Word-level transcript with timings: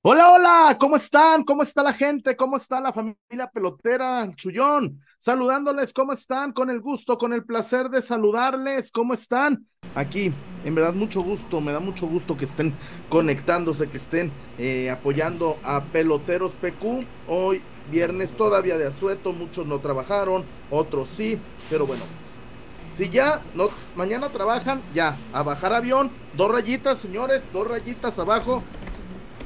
Hola, 0.00 0.30
hola, 0.30 0.76
¿cómo 0.78 0.94
están? 0.94 1.42
¿Cómo 1.42 1.64
está 1.64 1.82
la 1.82 1.92
gente? 1.92 2.36
¿Cómo 2.36 2.56
está 2.56 2.80
la 2.80 2.92
familia 2.92 3.50
pelotera 3.52 4.28
Chullón? 4.36 5.00
Saludándoles, 5.18 5.92
¿cómo 5.92 6.12
están? 6.12 6.52
Con 6.52 6.70
el 6.70 6.80
gusto, 6.80 7.18
con 7.18 7.32
el 7.32 7.44
placer 7.44 7.88
de 7.90 8.00
saludarles, 8.00 8.92
¿cómo 8.92 9.12
están? 9.12 9.66
Aquí, 9.96 10.32
en 10.64 10.74
verdad, 10.76 10.94
mucho 10.94 11.20
gusto, 11.20 11.60
me 11.60 11.72
da 11.72 11.80
mucho 11.80 12.06
gusto 12.06 12.36
que 12.36 12.44
estén 12.44 12.74
conectándose, 13.08 13.90
que 13.90 13.96
estén 13.96 14.30
eh, 14.56 14.88
apoyando 14.88 15.58
a 15.64 15.82
Peloteros 15.82 16.52
PQ. 16.52 17.04
Hoy, 17.26 17.60
viernes 17.90 18.36
todavía 18.36 18.78
de 18.78 18.86
asueto, 18.86 19.32
muchos 19.32 19.66
no 19.66 19.80
trabajaron, 19.80 20.44
otros 20.70 21.08
sí, 21.08 21.40
pero 21.68 21.88
bueno. 21.88 22.04
Si 22.94 23.10
ya 23.10 23.42
no, 23.54 23.70
mañana 23.96 24.28
trabajan, 24.28 24.80
ya, 24.94 25.16
a 25.32 25.42
bajar 25.42 25.72
avión, 25.72 26.10
dos 26.34 26.52
rayitas, 26.52 26.98
señores, 26.98 27.42
dos 27.52 27.68
rayitas 27.68 28.18
abajo, 28.18 28.62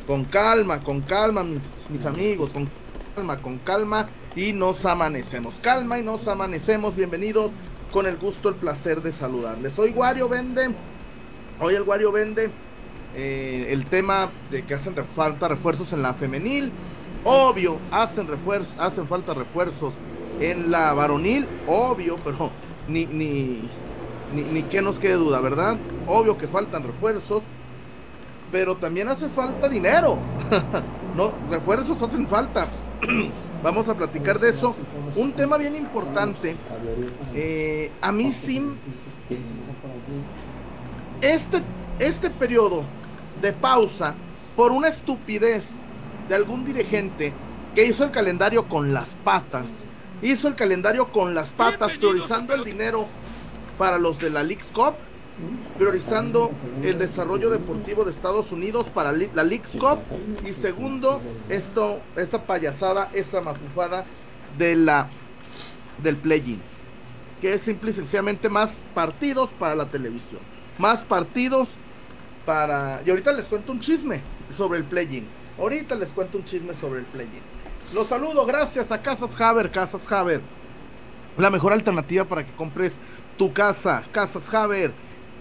con 0.06 0.24
calma, 0.24 0.80
con 0.80 1.00
calma, 1.00 1.44
mis, 1.44 2.06
amigos, 2.06 2.50
con 2.50 2.68
calma, 3.14 3.36
con 3.38 3.58
calma 3.58 4.08
y 4.34 4.52
nos 4.52 4.84
amanecemos. 4.84 5.54
Calma 5.60 5.98
y 5.98 6.02
nos 6.02 6.26
amanecemos. 6.28 6.96
Bienvenidos 6.96 7.52
con 7.92 8.06
el 8.06 8.16
gusto, 8.16 8.48
el 8.48 8.56
placer 8.56 9.02
de 9.02 9.12
saludarles. 9.12 9.78
Hoy 9.78 9.90
Wario 9.90 10.28
vende, 10.28 10.74
hoy 11.60 11.74
el 11.74 11.82
Wario 11.82 12.10
vende 12.10 12.50
eh, 13.14 13.68
el 13.70 13.84
tema 13.84 14.30
de 14.50 14.64
que 14.64 14.74
hacen 14.74 14.94
falta 15.14 15.48
refuerzos 15.48 15.92
en 15.92 16.02
la 16.02 16.14
femenil. 16.14 16.72
Obvio, 17.24 17.78
hacen, 17.92 18.26
hacen 18.78 19.06
falta 19.06 19.34
refuerzos 19.34 19.94
en 20.40 20.72
la 20.72 20.92
varonil, 20.94 21.46
obvio, 21.68 22.16
pero 22.24 22.50
ni, 22.88 23.06
ni, 23.06 23.68
ni, 24.34 24.42
ni 24.42 24.62
que 24.64 24.82
nos 24.82 24.98
quede 24.98 25.14
duda, 25.14 25.40
¿verdad? 25.40 25.76
Obvio 26.08 26.36
que 26.36 26.48
faltan 26.48 26.82
refuerzos 26.82 27.44
pero 28.52 28.76
también 28.76 29.08
hace 29.08 29.28
falta 29.30 29.68
dinero. 29.68 30.18
no, 31.16 31.32
refuerzos 31.50 32.00
hacen 32.02 32.26
falta. 32.28 32.68
Vamos 33.62 33.88
a 33.88 33.94
platicar 33.94 34.38
de 34.38 34.50
eso. 34.50 34.76
Un 35.16 35.32
tema 35.32 35.56
bien 35.56 35.74
importante. 35.74 36.54
Eh, 37.34 37.90
a 38.00 38.12
mí 38.12 38.30
sí. 38.30 38.62
Este, 41.22 41.62
este 41.98 42.28
periodo 42.28 42.84
de 43.40 43.52
pausa 43.52 44.14
por 44.54 44.70
una 44.70 44.88
estupidez 44.88 45.72
de 46.28 46.34
algún 46.34 46.64
dirigente 46.64 47.32
que 47.74 47.86
hizo 47.86 48.04
el 48.04 48.10
calendario 48.10 48.68
con 48.68 48.92
las 48.92 49.16
patas. 49.24 49.84
Hizo 50.20 50.46
el 50.46 50.54
calendario 50.54 51.10
con 51.10 51.34
las 51.34 51.52
patas, 51.52 51.92
priorizando 51.96 52.54
el 52.54 52.64
dinero 52.64 53.06
para 53.78 53.98
los 53.98 54.18
de 54.18 54.30
la 54.30 54.42
League's 54.42 54.70
Cup 54.72 54.94
priorizando 55.78 56.50
el 56.82 56.98
desarrollo 56.98 57.50
deportivo 57.50 58.04
de 58.04 58.10
Estados 58.10 58.52
Unidos 58.52 58.86
para 58.90 59.12
la 59.12 59.44
League's 59.44 59.72
Cup. 59.72 60.00
Y 60.46 60.52
segundo 60.52 61.20
esto 61.48 62.00
esta 62.16 62.42
payasada 62.44 63.08
esta 63.12 63.40
mafufada 63.40 64.04
de 64.58 64.76
la 64.76 65.08
del 66.02 66.16
play-in 66.16 66.60
que 67.40 67.54
es 67.54 67.62
simple 67.62 67.90
y 67.90 67.94
sencillamente 67.94 68.48
más 68.48 68.88
partidos 68.94 69.50
para 69.50 69.74
la 69.74 69.86
televisión 69.86 70.40
más 70.78 71.04
partidos 71.04 71.70
para 72.44 73.02
y 73.04 73.10
ahorita 73.10 73.32
les 73.32 73.46
cuento 73.46 73.72
un 73.72 73.80
chisme 73.80 74.20
sobre 74.54 74.78
el 74.78 74.84
play-in 74.84 75.26
ahorita 75.58 75.94
les 75.94 76.10
cuento 76.10 76.38
un 76.38 76.44
chisme 76.44 76.74
sobre 76.74 77.00
el 77.00 77.06
play-in. 77.06 77.42
Los 77.94 78.08
saludo 78.08 78.46
gracias 78.46 78.90
a 78.90 79.02
Casas 79.02 79.38
Haber 79.40 79.70
Casas 79.70 80.10
Haber 80.10 80.40
la 81.36 81.50
mejor 81.50 81.72
alternativa 81.72 82.24
para 82.24 82.44
que 82.44 82.52
compres 82.52 83.00
tu 83.36 83.52
casa 83.52 84.02
Casas 84.12 84.52
Haber 84.52 84.92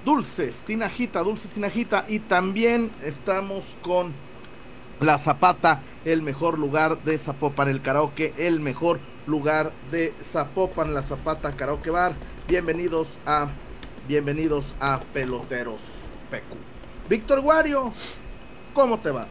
dulces, 0.06 0.64
tinajita, 0.66 1.22
dulces, 1.22 1.52
tinajita. 1.52 2.06
Y 2.08 2.20
también 2.20 2.92
estamos 3.02 3.78
con 3.82 4.14
La 5.00 5.18
Zapata, 5.18 5.82
el 6.06 6.22
mejor 6.22 6.58
lugar 6.58 7.04
de 7.04 7.18
Zapopan, 7.18 7.70
el 7.70 7.82
karaoke, 7.82 8.34
el 8.38 8.60
mejor 8.60 9.00
lugar 9.28 9.72
de 9.92 10.14
Zapopan, 10.24 10.94
La 10.94 11.04
Zapata 11.04 11.52
Karaoke 11.52 11.90
Bar. 11.90 12.14
Bienvenidos 12.48 13.20
a, 13.26 13.48
bienvenidos 14.08 14.76
a 14.80 15.00
Peloteros 15.14 15.82
Pecu. 16.30 16.58
Víctor 17.10 17.42
Guario, 17.42 17.92
¿cómo 18.74 19.00
te 19.00 19.12
va? 19.12 19.28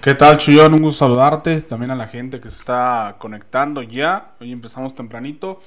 ¿Qué 0.00 0.14
tal, 0.14 0.38
Chuyón? 0.38 0.74
Un 0.74 0.82
gusto 0.82 1.00
saludarte. 1.00 1.60
También 1.62 1.90
a 1.90 1.96
la 1.96 2.06
gente 2.06 2.40
que 2.40 2.48
se 2.50 2.58
está 2.58 3.16
conectando 3.18 3.82
ya. 3.82 4.34
Hoy 4.40 4.52
empezamos 4.52 4.94
tempranito 4.94 5.58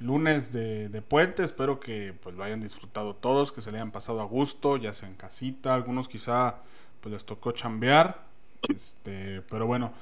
lunes 0.00 0.52
de, 0.52 1.02
puente. 1.02 1.42
Espero 1.42 1.80
que 1.80 2.14
pues 2.22 2.34
lo 2.34 2.44
hayan 2.44 2.60
disfrutado 2.60 3.14
todos, 3.14 3.52
que 3.52 3.62
se 3.62 3.70
le 3.70 3.78
hayan 3.78 3.92
pasado 3.92 4.20
a 4.20 4.24
gusto, 4.24 4.76
ya 4.76 4.92
sea 4.92 5.08
en 5.08 5.14
casita. 5.14 5.74
Algunos 5.74 6.08
quizá 6.08 6.56
pues 7.00 7.12
les 7.12 7.24
tocó 7.24 7.52
chambear. 7.52 8.26
Este, 8.68 9.42
pero 9.42 9.66
bueno, 9.66 9.92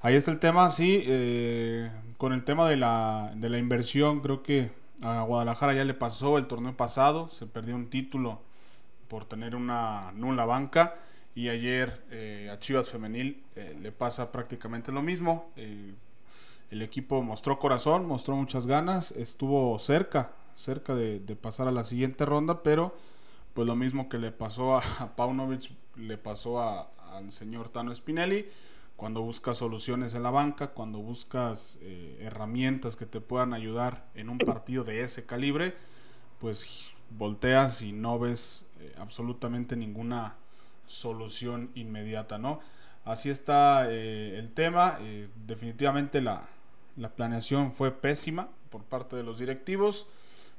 ahí 0.00 0.14
está 0.14 0.30
el 0.30 0.38
tema. 0.38 0.70
Sí, 0.70 1.02
eh, 1.06 1.90
con 2.18 2.32
el 2.32 2.44
tema 2.44 2.68
de 2.68 2.76
la, 2.76 3.32
de 3.34 3.48
la 3.48 3.58
inversión, 3.58 4.20
creo 4.20 4.42
que 4.42 4.70
a 5.02 5.22
Guadalajara 5.22 5.74
ya 5.74 5.84
le 5.84 5.94
pasó 5.94 6.38
el 6.38 6.46
torneo 6.46 6.76
pasado. 6.76 7.28
Se 7.28 7.46
perdió 7.46 7.74
un 7.74 7.90
título 7.90 8.40
por 9.08 9.24
tener 9.24 9.54
una 9.56 10.12
nula 10.12 10.44
banca. 10.44 10.94
Y 11.34 11.48
ayer 11.48 12.04
eh, 12.10 12.50
a 12.52 12.58
Chivas 12.58 12.90
Femenil 12.90 13.42
eh, 13.56 13.74
le 13.80 13.90
pasa 13.90 14.30
prácticamente 14.30 14.92
lo 14.92 15.00
mismo 15.00 15.50
el 16.72 16.80
equipo 16.80 17.22
mostró 17.22 17.58
corazón, 17.58 18.06
mostró 18.06 18.34
muchas 18.34 18.66
ganas, 18.66 19.12
estuvo 19.12 19.78
cerca, 19.78 20.32
cerca 20.54 20.94
de, 20.94 21.20
pasar 21.36 21.68
a 21.68 21.70
la 21.70 21.84
siguiente 21.84 22.24
ronda, 22.24 22.62
pero 22.62 22.96
pues 23.52 23.68
lo 23.68 23.76
mismo 23.76 24.08
que 24.08 24.18
le 24.18 24.32
pasó 24.32 24.76
a, 24.76 24.80
Paunovic, 25.16 25.70
le 25.96 26.16
pasó 26.16 26.62
al 26.62 27.30
señor 27.30 27.68
Tano 27.68 27.94
Spinelli, 27.94 28.46
cuando 28.96 29.20
buscas 29.20 29.58
soluciones 29.58 30.14
en 30.14 30.22
la 30.22 30.30
banca, 30.30 30.68
cuando 30.68 30.98
buscas 31.00 31.78
eh, 31.82 32.16
herramientas 32.22 32.96
que 32.96 33.04
te 33.04 33.20
puedan 33.20 33.52
ayudar 33.52 34.06
en 34.14 34.30
un 34.30 34.38
partido 34.38 34.82
de 34.82 35.02
ese 35.02 35.26
calibre, 35.26 35.74
pues 36.38 36.92
volteas 37.10 37.82
y 37.82 37.92
no 37.92 38.18
ves 38.18 38.64
eh, 38.80 38.94
absolutamente 38.96 39.76
ninguna 39.76 40.36
solución 40.86 41.70
inmediata, 41.74 42.38
¿no? 42.38 42.60
Así 43.04 43.28
está 43.28 43.90
eh, 43.90 44.38
el 44.38 44.52
tema. 44.52 44.98
definitivamente 45.44 46.22
la, 46.22 46.48
la 46.96 47.10
planeación 47.10 47.72
fue 47.72 47.90
pésima 47.90 48.48
por 48.70 48.84
parte 48.84 49.16
de 49.16 49.22
los 49.22 49.38
directivos. 49.38 50.06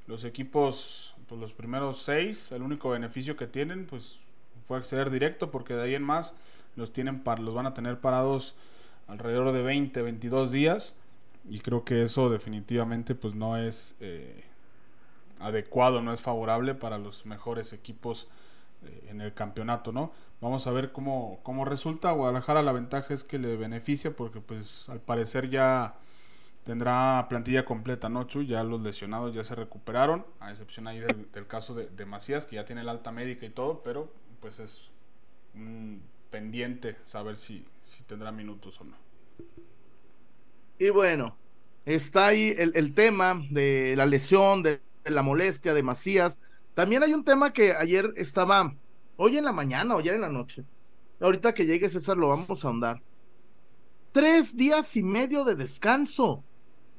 Los 0.08 0.24
equipos, 0.24 1.16
pues 1.28 1.40
los 1.40 1.54
primeros 1.54 2.00
seis, 2.00 2.52
el 2.52 2.62
único 2.62 2.90
beneficio 2.90 3.36
que 3.36 3.48
tienen, 3.48 3.86
pues 3.86 4.20
fue 4.66 4.78
acceder 4.78 5.10
directo, 5.10 5.52
porque 5.52 5.74
de 5.74 5.84
ahí 5.84 5.96
en 5.96 6.04
más 6.04 6.34
los 6.76 6.92
tienen 6.92 7.24
para, 7.24 7.42
los 7.42 7.54
van 7.54 7.68
a 7.68 7.74
tener 7.74 8.00
parados 8.00 8.56
alrededor 9.08 9.52
de 9.52 9.62
20, 9.62 10.02
22 10.02 10.52
días. 10.52 10.96
Y 11.50 11.60
creo 11.60 11.84
que 11.84 12.04
eso 12.04 12.30
definitivamente 12.30 13.16
pues 13.16 13.36
no 13.36 13.58
es 13.58 13.96
eh, 14.00 14.46
adecuado, 15.40 16.02
no 16.02 16.14
es 16.14 16.22
favorable 16.22 16.74
para 16.74 16.98
los 16.98 17.26
mejores 17.26 17.74
equipos 17.74 18.30
eh, 18.84 19.08
en 19.10 19.22
el 19.22 19.34
campeonato, 19.34 19.92
¿no? 19.92 20.12
Vamos 20.40 20.68
a 20.68 20.72
ver 20.72 20.92
cómo, 20.92 21.40
cómo 21.44 21.66
resulta. 21.66 22.12
Guadalajara 22.12 22.62
la 22.62 22.72
ventaja 22.72 23.14
es 23.14 23.24
que 23.24 23.40
le 23.40 23.58
beneficia 23.58 24.16
porque 24.16 24.40
pues 24.40 24.88
al 24.90 25.02
parecer 25.02 25.50
ya 25.50 25.96
tendrá 26.64 27.26
plantilla 27.30 27.66
completa, 27.66 28.10
¿no, 28.10 28.28
Ya 28.28 28.64
los 28.64 28.82
lesionados 28.82 29.34
ya 29.34 29.44
se 29.44 29.56
recuperaron, 29.56 30.26
a 30.40 30.50
excepción 30.50 30.88
ahí 30.88 31.00
del, 31.00 31.48
caso 31.48 31.74
de, 31.74 32.06
Macías, 32.06 32.46
que 32.46 32.56
ya 32.56 32.66
tiene 32.66 32.84
la 32.84 32.92
alta 32.92 33.12
médica 33.12 33.46
y 33.46 33.50
todo, 33.50 33.82
pero 33.84 34.12
pues 34.40 34.60
es 34.60 34.92
un 35.54 36.02
pendiente 36.30 36.98
saber 37.04 37.36
si, 37.36 37.66
si 37.82 38.04
tendrá 38.04 38.32
minutos 38.32 38.80
o 38.82 38.86
no. 38.86 38.98
Y 40.80 40.90
bueno, 40.90 41.38
está 41.86 42.28
ahí 42.28 42.56
el, 42.58 42.94
tema 42.94 43.42
de 43.50 43.94
la 43.96 44.06
lesión, 44.06 44.64
de, 44.64 44.82
la 45.06 45.22
molestia 45.22 45.74
de 45.74 45.84
Macías. 45.84 46.40
También 46.74 47.04
hay 47.04 47.14
un 47.14 47.24
tema 47.24 47.54
que 47.54 47.74
ayer 47.74 48.14
estaba, 48.16 48.74
hoy 49.18 49.38
en 49.38 49.46
la 49.46 49.52
mañana 49.52 49.96
o 49.96 50.00
ayer 50.00 50.16
en 50.16 50.22
la 50.22 50.30
noche. 50.30 50.64
Ahorita 51.20 51.54
que 51.54 51.66
llegue 51.66 51.90
César 51.90 52.18
lo 52.18 52.30
vamos 52.30 52.64
a 52.64 52.68
ahondar. 52.68 53.02
Tres 54.12 54.58
días 54.58 54.96
y 54.96 55.04
medio 55.04 55.44
de 55.44 55.56
descanso. 55.56 56.44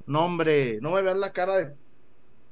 No, 0.06 0.24
hombre, 0.24 0.78
no 0.80 0.92
me 0.92 1.02
vean 1.02 1.20
la 1.20 1.32
cara 1.32 1.56
de, 1.56 1.74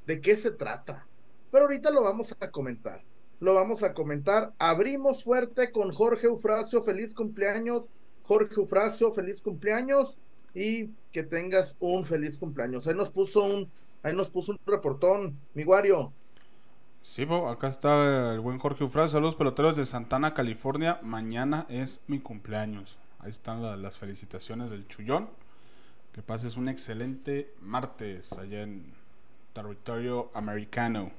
de 0.05 0.21
qué 0.21 0.35
se 0.35 0.51
trata. 0.51 1.05
Pero 1.51 1.65
ahorita 1.65 1.91
lo 1.91 2.01
vamos 2.01 2.35
a 2.39 2.49
comentar. 2.49 3.03
Lo 3.39 3.53
vamos 3.53 3.83
a 3.83 3.93
comentar. 3.93 4.53
Abrimos 4.57 5.23
fuerte 5.23 5.71
con 5.71 5.91
Jorge 5.91 6.27
Eufrasio. 6.27 6.81
Feliz 6.81 7.13
cumpleaños. 7.13 7.89
Jorge 8.23 8.55
Eufrasio, 8.57 9.11
feliz 9.11 9.41
cumpleaños. 9.41 10.19
Y 10.55 10.89
que 11.11 11.23
tengas 11.23 11.75
un 11.79 12.05
feliz 12.05 12.39
cumpleaños. 12.39 12.87
Ahí 12.87 12.95
nos 12.95 13.11
puso 13.11 13.43
un, 13.43 13.69
ahí 14.01 14.15
nos 14.15 14.29
puso 14.29 14.53
un 14.53 14.59
reportón, 14.65 15.37
mi 15.53 15.63
Guario. 15.63 16.13
Sí, 17.01 17.27
acá 17.47 17.67
está 17.67 18.33
el 18.33 18.39
buen 18.39 18.57
Jorge 18.59 18.83
Eufrasio. 18.85 19.17
Saludos 19.17 19.35
peloteros 19.35 19.75
de 19.75 19.83
Santana, 19.83 20.33
California. 20.33 20.99
Mañana 21.03 21.65
es 21.69 22.01
mi 22.07 22.19
cumpleaños. 22.19 22.97
Ahí 23.19 23.29
están 23.29 23.81
las 23.81 23.97
felicitaciones 23.97 24.71
del 24.71 24.87
Chullón. 24.87 25.29
Que 26.13 26.21
pases 26.21 26.57
un 26.57 26.69
excelente 26.69 27.51
martes 27.61 28.33
allá 28.37 28.61
en 28.61 28.93
territorio 29.53 30.29
americano. 30.33 31.11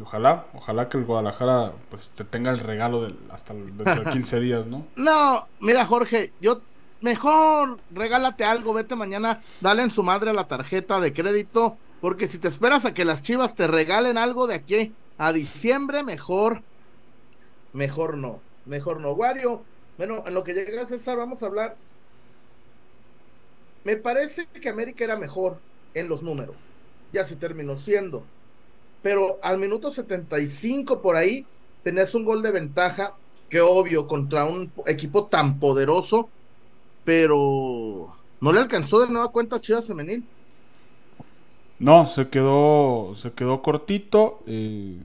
ojalá, 0.00 0.46
ojalá 0.54 0.88
que 0.88 0.98
el 0.98 1.04
Guadalajara 1.04 1.72
pues 1.90 2.10
te 2.10 2.24
tenga 2.24 2.50
el 2.50 2.58
regalo 2.58 3.08
hasta 3.30 3.54
dentro 3.54 4.04
de 4.04 4.10
15 4.12 4.40
días, 4.40 4.66
¿no? 4.66 4.84
No, 4.96 5.46
mira 5.60 5.86
Jorge, 5.86 6.32
yo 6.40 6.60
mejor 7.00 7.78
regálate 7.90 8.44
algo, 8.44 8.74
vete 8.74 8.94
mañana, 8.96 9.40
dale 9.60 9.82
en 9.82 9.90
su 9.90 10.02
madre 10.02 10.32
la 10.32 10.48
tarjeta 10.48 11.00
de 11.00 11.12
crédito, 11.12 11.76
porque 12.00 12.28
si 12.28 12.38
te 12.38 12.48
esperas 12.48 12.84
a 12.84 12.92
que 12.94 13.04
las 13.04 13.22
chivas 13.22 13.54
te 13.54 13.66
regalen 13.66 14.18
algo 14.18 14.46
de 14.46 14.54
aquí 14.54 14.92
a 15.16 15.32
diciembre, 15.32 16.02
mejor, 16.02 16.62
mejor 17.72 18.16
no, 18.18 18.40
mejor 18.66 19.00
no. 19.00 19.12
Wario, 19.12 19.62
bueno, 19.96 20.24
en 20.26 20.34
lo 20.34 20.44
que 20.44 20.54
llega 20.54 20.86
César, 20.86 21.16
vamos 21.16 21.42
a 21.42 21.46
hablar. 21.46 21.76
Me 23.84 23.96
parece 23.96 24.46
que 24.46 24.68
América 24.68 25.04
era 25.04 25.16
mejor 25.16 25.58
en 25.94 26.08
los 26.08 26.22
números, 26.22 26.56
ya 27.12 27.24
si 27.24 27.36
terminó 27.36 27.76
siendo, 27.76 28.24
pero 29.02 29.38
al 29.42 29.58
minuto 29.58 29.90
75 29.90 31.00
por 31.00 31.16
ahí 31.16 31.46
tenías 31.82 32.14
un 32.14 32.24
gol 32.24 32.42
de 32.42 32.50
ventaja, 32.50 33.14
que 33.48 33.60
obvio, 33.60 34.08
contra 34.08 34.46
un 34.46 34.72
equipo 34.86 35.26
tan 35.26 35.60
poderoso 35.60 36.28
pero 37.04 38.14
no 38.40 38.52
le 38.52 38.60
alcanzó 38.60 39.00
de 39.00 39.12
nueva 39.12 39.28
cuenta 39.28 39.56
a 39.56 39.60
Chivas 39.60 39.86
Femenil. 39.86 40.24
No, 41.78 42.06
se 42.06 42.28
quedó, 42.28 43.12
se 43.14 43.32
quedó 43.32 43.62
cortito. 43.62 44.40
Eh, 44.46 44.98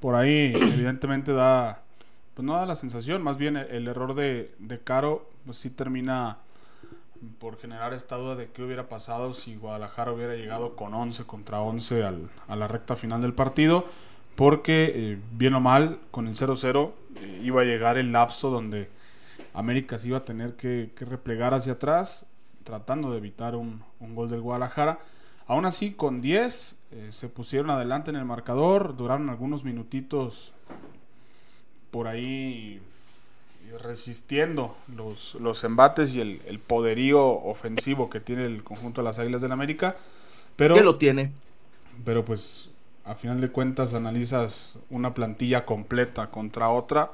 por 0.00 0.14
ahí, 0.14 0.52
evidentemente, 0.56 1.32
da. 1.32 1.82
Pues 2.34 2.46
no 2.46 2.54
da 2.54 2.64
la 2.64 2.74
sensación, 2.74 3.22
más 3.22 3.36
bien 3.36 3.56
el, 3.56 3.86
error 3.86 4.14
de, 4.14 4.54
de, 4.58 4.78
Caro, 4.78 5.28
pues 5.44 5.58
sí 5.58 5.68
termina 5.68 6.38
por 7.38 7.58
generar 7.58 7.92
esta 7.92 8.16
duda 8.16 8.36
de 8.36 8.50
qué 8.50 8.62
hubiera 8.62 8.88
pasado 8.88 9.32
si 9.32 9.56
Guadalajara 9.56 10.12
hubiera 10.12 10.34
llegado 10.34 10.76
con 10.76 10.94
11 10.94 11.24
contra 11.24 11.60
11 11.60 12.04
al, 12.04 12.30
a 12.48 12.56
la 12.56 12.68
recta 12.68 12.96
final 12.96 13.20
del 13.20 13.34
partido, 13.34 13.84
porque 14.36 14.92
eh, 14.94 15.18
bien 15.32 15.54
o 15.54 15.60
mal, 15.60 15.98
con 16.10 16.26
el 16.26 16.34
0-0 16.34 16.92
eh, 17.16 17.40
iba 17.42 17.62
a 17.62 17.64
llegar 17.64 17.98
el 17.98 18.12
lapso 18.12 18.50
donde 18.50 18.88
América 19.52 19.98
se 19.98 20.08
iba 20.08 20.18
a 20.18 20.24
tener 20.24 20.56
que, 20.56 20.90
replegar 20.98 21.54
hacia 21.54 21.74
atrás, 21.74 22.26
tratando 22.64 23.10
de 23.10 23.18
evitar 23.18 23.54
un, 23.56 23.82
gol 24.00 24.30
del 24.30 24.40
Guadalajara. 24.40 24.98
Aún 25.46 25.66
así, 25.66 25.92
con 25.92 26.20
10 26.22 26.76
eh, 26.92 27.08
se 27.10 27.28
pusieron 27.28 27.70
adelante 27.70 28.10
en 28.10 28.16
el 28.16 28.24
marcador, 28.24 28.96
duraron 28.96 29.28
algunos 29.28 29.64
minutitos 29.64 30.54
por 31.90 32.06
ahí 32.06 32.80
resistiendo 33.78 34.76
los, 34.88 35.34
los 35.36 35.64
embates 35.64 36.14
y 36.14 36.20
el, 36.20 36.58
poderío 36.58 37.24
ofensivo 37.26 38.10
que 38.10 38.20
tiene 38.20 38.44
el 38.46 38.62
conjunto 38.62 39.00
de 39.00 39.04
las 39.06 39.18
Águilas 39.18 39.40
del 39.40 39.52
América. 39.52 39.96
Pero, 40.56 40.74
¿Qué 40.74 40.82
lo 40.82 40.96
tiene? 40.96 41.32
Pero 42.04 42.24
pues 42.24 42.70
a 43.04 43.14
final 43.14 43.40
de 43.40 43.50
cuentas 43.50 43.94
analizas 43.94 44.76
una 44.88 45.14
plantilla 45.14 45.64
completa 45.64 46.30
contra 46.30 46.68
otra 46.68 47.10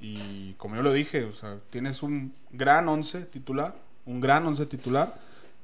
y 0.00 0.54
como 0.54 0.76
yo 0.76 0.82
lo 0.82 0.92
dije, 0.92 1.24
o 1.24 1.32
sea, 1.32 1.56
tienes 1.70 2.02
un 2.02 2.32
gran 2.50 2.88
11 2.88 3.22
titular, 3.22 3.74
un 4.06 4.20
gran 4.20 4.46
11 4.46 4.66
titular, 4.66 5.14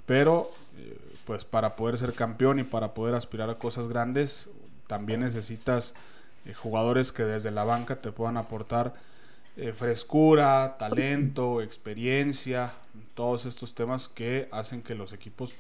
pero 0.06 0.50
eh, 0.76 0.98
pues 1.24 1.44
para 1.44 1.76
poder 1.76 1.98
ser 1.98 2.12
campeón 2.12 2.58
y 2.58 2.64
para 2.64 2.94
poder 2.94 3.14
aspirar 3.14 3.48
a 3.48 3.58
cosas 3.58 3.88
grandes, 3.88 4.50
también 4.86 5.20
necesitas 5.20 5.94
eh, 6.44 6.52
jugadores 6.52 7.12
que 7.12 7.24
desde 7.24 7.50
la 7.50 7.64
banca 7.64 7.96
te 7.96 8.12
puedan 8.12 8.36
aportar 8.36 8.94
eh, 9.56 9.72
frescura, 9.72 10.76
talento, 10.78 11.62
experiencia, 11.62 12.72
todos 13.14 13.46
estos 13.46 13.74
temas 13.74 14.08
que 14.08 14.48
hacen 14.50 14.82
que 14.82 14.94
los 14.94 15.12
equipos 15.12 15.54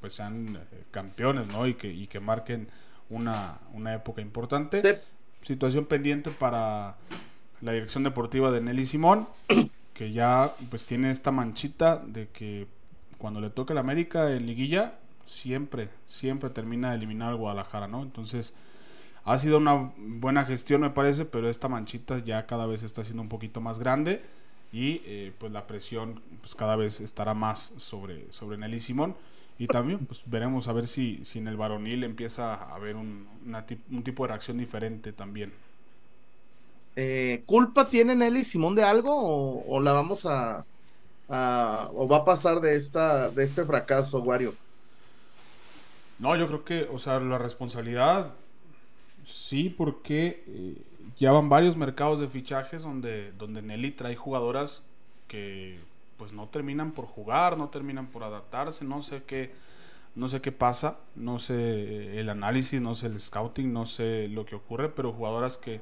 pues 0.00 0.14
sean 0.14 0.58
campeones, 0.90 1.48
¿no? 1.48 1.66
Y 1.66 1.74
que, 1.74 1.92
y 1.92 2.06
que 2.06 2.20
marquen 2.20 2.68
una, 3.10 3.58
una 3.72 3.94
época 3.94 4.20
importante. 4.20 5.00
Situación 5.42 5.84
pendiente 5.84 6.30
para 6.30 6.96
la 7.60 7.72
dirección 7.72 8.04
deportiva 8.04 8.50
de 8.50 8.60
Nelly 8.60 8.86
Simón, 8.86 9.28
que 9.94 10.12
ya 10.12 10.50
pues 10.70 10.84
tiene 10.84 11.10
esta 11.10 11.30
manchita 11.30 11.96
de 11.98 12.28
que 12.28 12.66
cuando 13.18 13.40
le 13.40 13.50
toca 13.50 13.74
el 13.74 13.78
América 13.78 14.32
en 14.32 14.46
liguilla, 14.46 14.94
siempre, 15.26 15.90
siempre 16.06 16.50
termina 16.50 16.90
de 16.90 16.96
eliminar 16.96 17.30
al 17.30 17.36
Guadalajara, 17.36 17.86
¿no? 17.86 18.02
Entonces, 18.02 18.54
ha 19.24 19.38
sido 19.38 19.58
una 19.58 19.92
buena 19.96 20.44
gestión, 20.44 20.80
me 20.80 20.90
parece, 20.90 21.24
pero 21.24 21.48
esta 21.48 21.68
manchita 21.68 22.18
ya 22.18 22.46
cada 22.46 22.66
vez 22.66 22.82
está 22.82 23.04
siendo 23.04 23.22
un 23.22 23.28
poquito 23.28 23.60
más 23.60 23.78
grande 23.78 24.22
y 24.72 25.02
eh, 25.04 25.32
pues 25.38 25.52
la 25.52 25.66
presión 25.66 26.20
pues 26.40 26.54
cada 26.54 26.76
vez 26.76 27.00
estará 27.00 27.34
más 27.34 27.72
sobre, 27.76 28.30
sobre 28.32 28.56
Nelly 28.56 28.80
Simón. 28.80 29.14
Y 29.58 29.66
también 29.66 29.98
pues 30.06 30.22
veremos 30.24 30.68
a 30.68 30.72
ver 30.72 30.86
si, 30.86 31.22
si 31.22 31.38
en 31.38 31.46
el 31.46 31.58
varonil 31.58 32.02
empieza 32.02 32.54
a 32.54 32.74
haber 32.74 32.96
un, 32.96 33.28
un 33.90 34.02
tipo 34.02 34.22
de 34.22 34.28
reacción 34.28 34.56
diferente 34.56 35.12
también. 35.12 35.52
Eh, 36.96 37.42
¿Culpa 37.44 37.86
tiene 37.86 38.16
Nelly 38.16 38.42
Simón 38.42 38.74
de 38.74 38.84
algo 38.84 39.64
o, 39.66 39.80
la 39.80 39.92
vamos 39.92 40.24
a, 40.24 40.64
o 41.28 42.08
va 42.08 42.18
a 42.18 42.24
pasar 42.24 42.60
de 42.60 42.74
esta 42.74 43.28
de 43.28 43.44
este 43.44 43.64
fracaso, 43.64 44.20
Wario? 44.20 44.54
No, 46.18 46.36
yo 46.36 46.46
creo 46.46 46.64
que, 46.64 46.88
o 46.92 46.98
sea, 46.98 47.20
la 47.20 47.38
responsabilidad 47.38 48.32
sí, 49.24 49.74
porque 49.76 50.44
eh, 50.46 50.82
ya 51.16 51.32
van 51.32 51.48
varios 51.48 51.76
mercados 51.76 52.20
de 52.20 52.28
fichajes 52.28 52.82
donde, 52.82 53.32
donde 53.32 53.62
Nelly 53.62 53.92
trae 53.92 54.16
jugadoras 54.16 54.82
que 55.28 55.78
pues 56.16 56.32
no 56.32 56.48
terminan 56.48 56.92
por 56.92 57.06
jugar, 57.06 57.56
no 57.56 57.68
terminan 57.68 58.08
por 58.08 58.24
adaptarse, 58.24 58.84
no 58.84 59.02
sé 59.02 59.22
qué, 59.24 59.52
no 60.14 60.28
sé 60.28 60.40
qué 60.40 60.52
pasa, 60.52 60.98
no 61.14 61.38
sé 61.38 62.20
el 62.20 62.28
análisis, 62.28 62.80
no 62.82 62.94
sé 62.94 63.06
el 63.06 63.20
scouting, 63.20 63.72
no 63.72 63.86
sé 63.86 64.28
lo 64.28 64.44
que 64.44 64.56
ocurre, 64.56 64.90
pero 64.90 65.12
jugadoras 65.12 65.56
que 65.56 65.80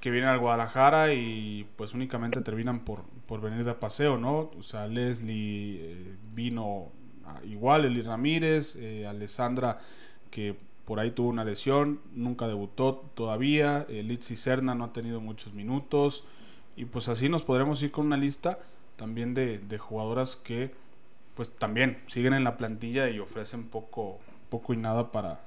que 0.00 0.10
vienen 0.10 0.30
al 0.30 0.38
Guadalajara 0.38 1.14
y 1.14 1.66
pues 1.76 1.94
únicamente 1.94 2.40
terminan 2.40 2.80
por, 2.80 3.02
por 3.26 3.40
venir 3.40 3.64
de 3.64 3.74
paseo, 3.74 4.18
¿no? 4.18 4.50
O 4.56 4.62
sea, 4.62 4.86
Leslie 4.86 5.80
eh, 5.80 6.16
vino 6.34 6.92
igual, 7.44 7.84
Eli 7.84 8.02
Ramírez, 8.02 8.76
eh, 8.76 9.06
Alessandra 9.06 9.78
que 10.30 10.56
por 10.86 11.00
ahí 11.00 11.10
tuvo 11.10 11.28
una 11.28 11.44
lesión, 11.44 12.00
nunca 12.14 12.46
debutó 12.48 13.04
todavía, 13.14 13.84
eh, 13.88 14.02
Litsi 14.02 14.36
Serna 14.36 14.74
no 14.74 14.84
ha 14.84 14.92
tenido 14.92 15.20
muchos 15.20 15.52
minutos 15.52 16.24
y 16.76 16.86
pues 16.86 17.08
así 17.08 17.28
nos 17.28 17.42
podremos 17.42 17.82
ir 17.82 17.90
con 17.90 18.06
una 18.06 18.16
lista 18.16 18.60
también 18.96 19.34
de, 19.34 19.58
de 19.58 19.78
jugadoras 19.78 20.36
que 20.36 20.72
pues 21.34 21.50
también 21.50 21.98
siguen 22.06 22.32
en 22.32 22.44
la 22.44 22.56
plantilla 22.56 23.10
y 23.10 23.18
ofrecen 23.18 23.64
poco, 23.64 24.18
poco 24.48 24.72
y 24.72 24.76
nada 24.78 25.12
para, 25.12 25.40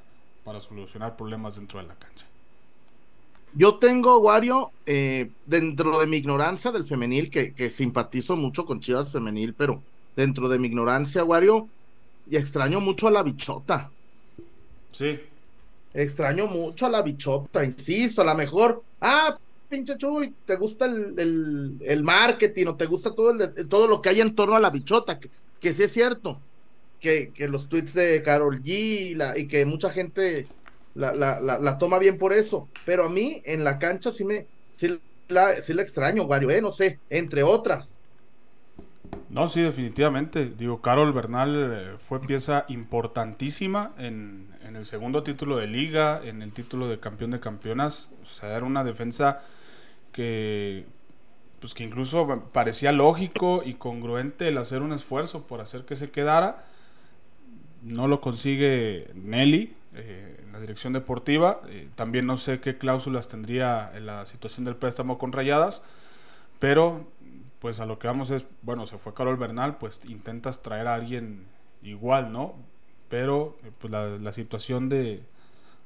para 0.44 0.60
solucionar 0.60 1.16
problemas 1.16 1.56
dentro 1.56 1.80
de 1.80 1.88
la 1.88 1.96
cancha. 1.96 2.28
Yo 3.54 3.76
tengo, 3.76 4.20
Wario, 4.20 4.72
eh, 4.86 5.32
dentro 5.48 6.00
de 6.00 6.06
mi 6.06 6.18
ignorancia 6.18 6.72
del 6.72 6.84
femenil, 6.84 7.32
que, 7.32 7.54
que, 7.54 7.72
simpatizo 7.72 8.36
mucho 8.36 8.66
con 8.66 8.80
Chivas 8.80 9.12
Femenil, 9.12 9.56
pero 9.56 9.82
dentro 10.16 10.50
de 10.50 10.60
mi 10.60 10.68
ignorancia, 10.68 11.24
Wario, 11.24 11.68
y 12.30 12.36
extraño 12.36 12.80
mucho 12.80 13.08
a 13.08 13.12
la 13.12 13.24
bichota. 13.24 13.90
Sí. 14.92 15.20
Extraño 15.94 16.48
mucho 16.48 16.86
a 16.86 16.90
la 16.90 17.02
bichota, 17.02 17.64
insisto, 17.64 18.22
a 18.22 18.26
lo 18.26 18.36
mejor, 18.36 18.84
ah, 19.02 19.38
pinche 19.68 19.98
Chuy, 19.98 20.34
te 20.46 20.56
gusta 20.56 20.86
el, 20.86 21.78
el, 21.82 22.04
marketing 22.04 22.68
o 22.68 22.76
te 22.76 22.86
gusta 22.86 23.14
todo, 23.14 23.32
el, 23.32 23.68
todo 23.68 23.88
lo 23.88 24.02
que 24.02 24.10
hay 24.10 24.22
en 24.22 24.36
torno 24.36 24.56
a 24.56 24.60
la 24.60 24.70
bichota, 24.70 25.20
que, 25.20 25.30
que 25.60 25.74
sí 25.74 25.84
es 25.84 25.94
cierto, 25.94 26.40
que, 27.00 27.32
que 27.34 27.48
los 27.48 27.70
tweets 27.70 27.94
de 27.94 28.22
Carol 28.22 28.62
G 28.62 29.16
la, 29.16 29.38
y 29.38 29.48
que 29.48 29.66
mucha 29.66 29.90
gente 29.90 30.48
la, 30.96 31.14
la, 31.14 31.40
la, 31.40 31.78
toma 31.78 31.98
bien 32.00 32.18
por 32.18 32.34
eso. 32.34 32.68
Pero 32.86 33.06
a 33.06 33.10
mí 33.10 33.42
en 33.46 33.64
la 33.64 33.80
cancha 33.80 34.12
sí 34.12 34.26
me 34.26 34.48
sí 34.72 35.00
la, 35.28 35.62
sí 35.62 35.74
la 35.74 35.82
extraño, 35.82 36.24
Wario, 36.24 36.50
¿eh? 36.52 36.62
no 36.62 36.72
sé, 36.72 37.00
entre 37.10 37.44
otras. 37.44 37.99
No, 39.30 39.48
sí, 39.48 39.62
definitivamente. 39.62 40.50
Digo, 40.50 40.82
Carol 40.82 41.14
Bernal 41.14 41.56
eh, 41.56 41.98
fue 41.98 42.20
pieza 42.20 42.66
importantísima 42.68 43.92
en, 43.98 44.48
en, 44.64 44.76
el 44.76 44.86
segundo 44.86 45.24
título 45.24 45.58
de 45.58 45.68
liga, 45.68 46.22
en 46.24 46.42
el 46.42 46.54
título 46.54 46.88
de 46.88 47.00
campeón 47.00 47.32
de 47.32 47.40
campeonas. 47.40 48.10
O 48.24 48.26
sea, 48.26 48.56
era 48.56 48.66
una 48.66 48.84
defensa 48.84 49.42
que, 50.12 50.86
pues 51.60 51.74
que 51.74 51.84
incluso 51.84 52.44
parecía 52.52 52.92
lógico 52.92 53.62
y 53.66 53.74
congruente 53.74 54.48
el 54.48 54.58
hacer 54.58 54.82
un 54.82 54.94
esfuerzo 54.94 55.46
por 55.46 55.62
hacer 55.62 55.86
que 55.86 55.96
se 55.96 56.10
quedara. 56.10 56.66
No 57.84 58.08
lo 58.08 58.22
consigue 58.22 59.12
Nelly, 59.14 59.74
eh, 59.96 60.42
en 60.44 60.52
la 60.54 60.60
dirección 60.60 60.94
deportiva. 60.94 61.62
Eh, 61.68 61.90
también 61.96 62.26
no 62.26 62.38
sé 62.38 62.60
qué 62.60 62.78
cláusulas 62.78 63.28
tendría 63.28 63.92
en 63.96 64.06
la 64.06 64.26
situación 64.26 64.66
del 64.66 64.76
préstamo 64.76 65.18
con 65.18 65.32
Rayadas, 65.32 65.84
pero 66.60 67.08
pues 67.60 67.80
a 67.80 67.86
lo 67.86 68.00
que 68.00 68.08
vamos 68.08 68.32
es, 68.32 68.48
bueno, 68.62 68.86
se 68.86 68.98
fue 68.98 69.14
Carol 69.14 69.38
Bernal, 69.38 69.78
pues 69.78 70.02
intentas 70.08 70.62
traer 70.62 70.88
a 70.88 70.96
alguien 70.96 71.46
igual, 71.84 72.32
¿no? 72.32 72.56
Pero 73.10 73.58
eh, 73.64 73.72
pues 73.80 73.92
la, 73.92 74.32
situación 74.32 74.88
de, 74.90 75.24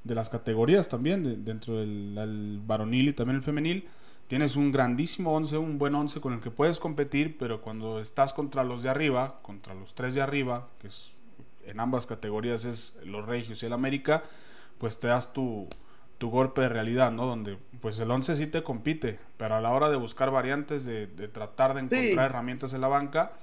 de, 0.03 0.15
las 0.15 0.29
categorías 0.29 0.89
también, 0.89 1.45
dentro 1.45 1.77
del 1.77 2.61
varonil 2.65 3.09
y 3.09 3.13
también 3.13 3.37
el 3.37 3.41
femenil, 3.41 3.87
tienes 4.27 4.55
un 4.55 4.71
grandísimo 4.71 5.33
11, 5.33 5.57
un 5.57 5.77
buen 5.77 5.95
11 5.95 6.21
con 6.21 6.33
el 6.33 6.41
que 6.41 6.51
puedes 6.51 6.79
competir, 6.79 7.37
pero 7.37 7.61
cuando 7.61 7.99
estás 7.99 8.33
contra 8.33 8.63
los 8.63 8.83
de 8.83 8.89
arriba, 8.89 9.39
contra 9.41 9.73
los 9.73 9.93
tres 9.93 10.15
de 10.15 10.21
arriba, 10.21 10.69
que 10.79 10.87
es 10.87 11.13
en 11.65 11.79
ambas 11.79 12.05
categorías 12.05 12.65
es 12.65 12.95
los 13.05 13.25
Regios 13.25 13.63
y 13.63 13.65
el 13.65 13.73
América, 13.73 14.23
pues 14.77 14.99
te 14.99 15.07
das 15.07 15.33
tu, 15.33 15.67
tu 16.23 16.29
golpe 16.29 16.61
de 16.61 16.69
realidad, 16.69 17.11
¿no? 17.11 17.25
Donde 17.25 17.57
pues 17.81 17.99
el 17.99 18.09
11 18.09 18.37
sí 18.37 18.47
te 18.47 18.63
compite, 18.63 19.19
pero 19.35 19.55
a 19.55 19.59
la 19.59 19.71
hora 19.71 19.89
de 19.89 19.97
buscar 19.97 20.31
variantes, 20.31 20.85
de, 20.85 21.05
tratar 21.27 21.73
de 21.73 21.81
encontrar 21.81 22.29
herramientas 22.29 22.73
en 22.73 22.79
la 22.79 22.87
banca, 22.87 23.33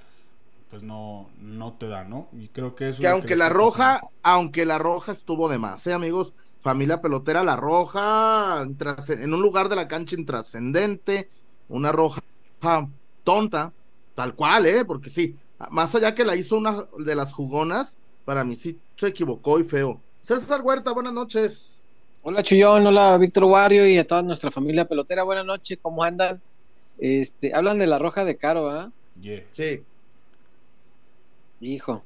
pues 0.67 0.81
no, 0.81 1.29
no 1.39 1.73
te 1.73 1.87
da, 1.87 2.05
¿no? 2.05 2.27
Y 2.33 2.47
creo 2.47 2.73
que 2.73 2.89
eso... 2.89 2.99
Que 2.99 3.07
aunque 3.07 3.35
la 3.35 3.49
roja, 3.49 4.01
aunque 4.23 4.65
la 4.65 4.79
roja 4.79 5.11
estuvo 5.11 5.47
de 5.47 5.59
más, 5.59 5.85
¿eh, 5.85 5.93
amigos? 5.93 6.33
Familia 6.61 7.01
pelotera, 7.01 7.43
la 7.43 7.55
roja, 7.55 8.63
en 8.63 9.31
un 9.31 9.41
lugar 9.43 9.69
de 9.69 9.75
la 9.75 9.87
cancha 9.87 10.15
intrascendente, 10.15 11.29
una 11.69 11.91
roja 11.91 12.19
tonta, 13.23 13.73
tal 14.15 14.33
cual, 14.33 14.65
¿eh? 14.65 14.85
Porque 14.85 15.11
sí, 15.11 15.35
más 15.69 15.93
allá 15.93 16.15
que 16.15 16.25
la 16.25 16.35
hizo 16.35 16.57
una 16.57 16.77
de 16.97 17.13
las 17.13 17.31
jugonas, 17.31 17.99
para 18.25 18.43
mí 18.43 18.55
sí 18.55 18.79
se 18.95 19.05
equivocó 19.05 19.59
y 19.59 19.65
feo. 19.65 20.01
César 20.19 20.61
Huerta, 20.63 20.93
buenas 20.93 21.13
noches. 21.13 21.80
Hola 22.23 22.43
Chuyón, 22.43 22.85
hola 22.85 23.17
Víctor 23.17 23.45
Wario 23.45 23.87
y 23.87 23.97
a 23.97 24.05
toda 24.05 24.21
nuestra 24.21 24.51
familia 24.51 24.87
pelotera, 24.87 25.23
buenas 25.23 25.43
noches, 25.43 25.79
¿cómo 25.81 26.03
andan? 26.03 26.39
Este, 26.99 27.51
hablan 27.55 27.79
de 27.79 27.87
la 27.87 27.97
roja 27.97 28.23
de 28.23 28.37
Caro, 28.37 28.69
¿ah? 28.69 28.91
Sí. 29.51 29.83
Hijo. 31.61 32.03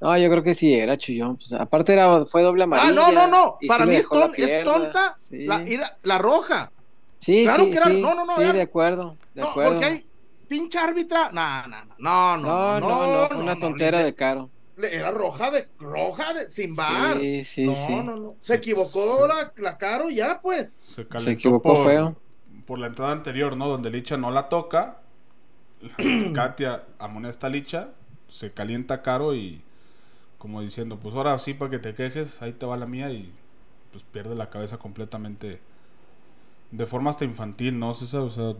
No, 0.00 0.16
yo 0.16 0.30
creo 0.30 0.44
que 0.44 0.54
sí 0.54 0.72
era 0.72 0.96
Chuyón. 0.96 1.34
Pues, 1.36 1.52
aparte 1.52 1.94
era, 1.94 2.24
fue 2.26 2.42
doble 2.42 2.62
amarilla. 2.62 2.90
Ah, 2.90 2.92
no, 2.92 3.10
no, 3.10 3.26
no. 3.26 3.58
Para 3.66 3.86
mí 3.86 3.96
es, 3.96 4.06
tonta 4.62 5.14
la, 6.04 6.18
roja. 6.18 6.70
Sí, 7.18 7.42
claro 7.42 7.64
sí, 7.64 7.70
que 7.72 7.76
era, 7.76 7.88
no, 7.88 8.14
no, 8.14 8.24
no, 8.24 8.36
sí, 8.36 8.44
de 8.52 8.62
acuerdo, 8.62 9.16
de 9.34 9.42
acuerdo. 9.42 9.72
Porque 9.72 9.84
hay 9.84 10.06
pinche 10.46 10.78
árbitra. 10.78 11.32
No, 11.32 11.66
no, 11.66 11.84
no, 11.98 12.36
no, 12.38 12.80
no, 12.80 12.80
no, 12.80 13.28
no, 13.28 13.40
una 13.40 13.58
tontera 13.58 14.04
de 14.04 14.14
caro. 14.14 14.48
Era 14.82 15.10
roja 15.10 15.50
de, 15.50 15.68
roja 15.78 16.34
de, 16.34 16.50
sin 16.50 16.74
bar. 16.76 17.18
Sí, 17.18 17.44
sí, 17.44 17.66
no, 17.66 17.74
sí. 17.74 17.94
No, 17.94 18.16
no, 18.16 18.36
Se 18.40 18.54
equivocó 18.54 19.26
La, 19.26 19.52
la, 19.56 19.78
caro 19.78 20.10
ya, 20.10 20.40
pues. 20.40 20.78
Se, 20.82 21.06
se 21.16 21.32
equivocó 21.32 21.84
feo. 21.84 22.16
Por 22.66 22.78
la 22.78 22.86
entrada 22.86 23.12
anterior, 23.12 23.56
¿no? 23.56 23.68
Donde 23.68 23.90
Licha 23.90 24.16
no 24.16 24.30
la 24.30 24.48
toca. 24.48 25.00
Katia 26.34 26.84
amonesta 26.98 27.46
a 27.46 27.50
Licha. 27.50 27.90
Se 28.28 28.52
calienta 28.52 29.02
caro 29.02 29.34
y 29.34 29.62
como 30.40 30.62
diciendo, 30.62 30.98
pues 30.98 31.14
ahora 31.14 31.38
sí 31.38 31.52
para 31.52 31.70
que 31.70 31.78
te 31.78 31.94
quejes, 31.94 32.40
ahí 32.40 32.52
te 32.52 32.64
va 32.64 32.78
la 32.78 32.86
mía 32.86 33.10
y 33.10 33.30
pues 33.92 34.04
pierde 34.04 34.34
la 34.34 34.48
cabeza 34.48 34.78
completamente 34.78 35.60
de 36.70 36.86
forma 36.86 37.10
hasta 37.10 37.26
infantil, 37.26 37.78
¿no? 37.78 37.90
O 37.90 37.94
sea, 37.94 38.54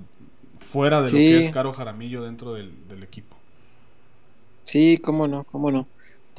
fuera 0.58 1.00
de 1.00 1.10
lo 1.10 1.16
que 1.16 1.38
es 1.38 1.50
Caro 1.50 1.72
Jaramillo 1.72 2.22
dentro 2.22 2.52
del, 2.52 3.02
equipo. 3.02 3.36
Sí, 4.64 4.98
cómo 4.98 5.26
no, 5.26 5.44
cómo 5.44 5.70
no. 5.70 5.86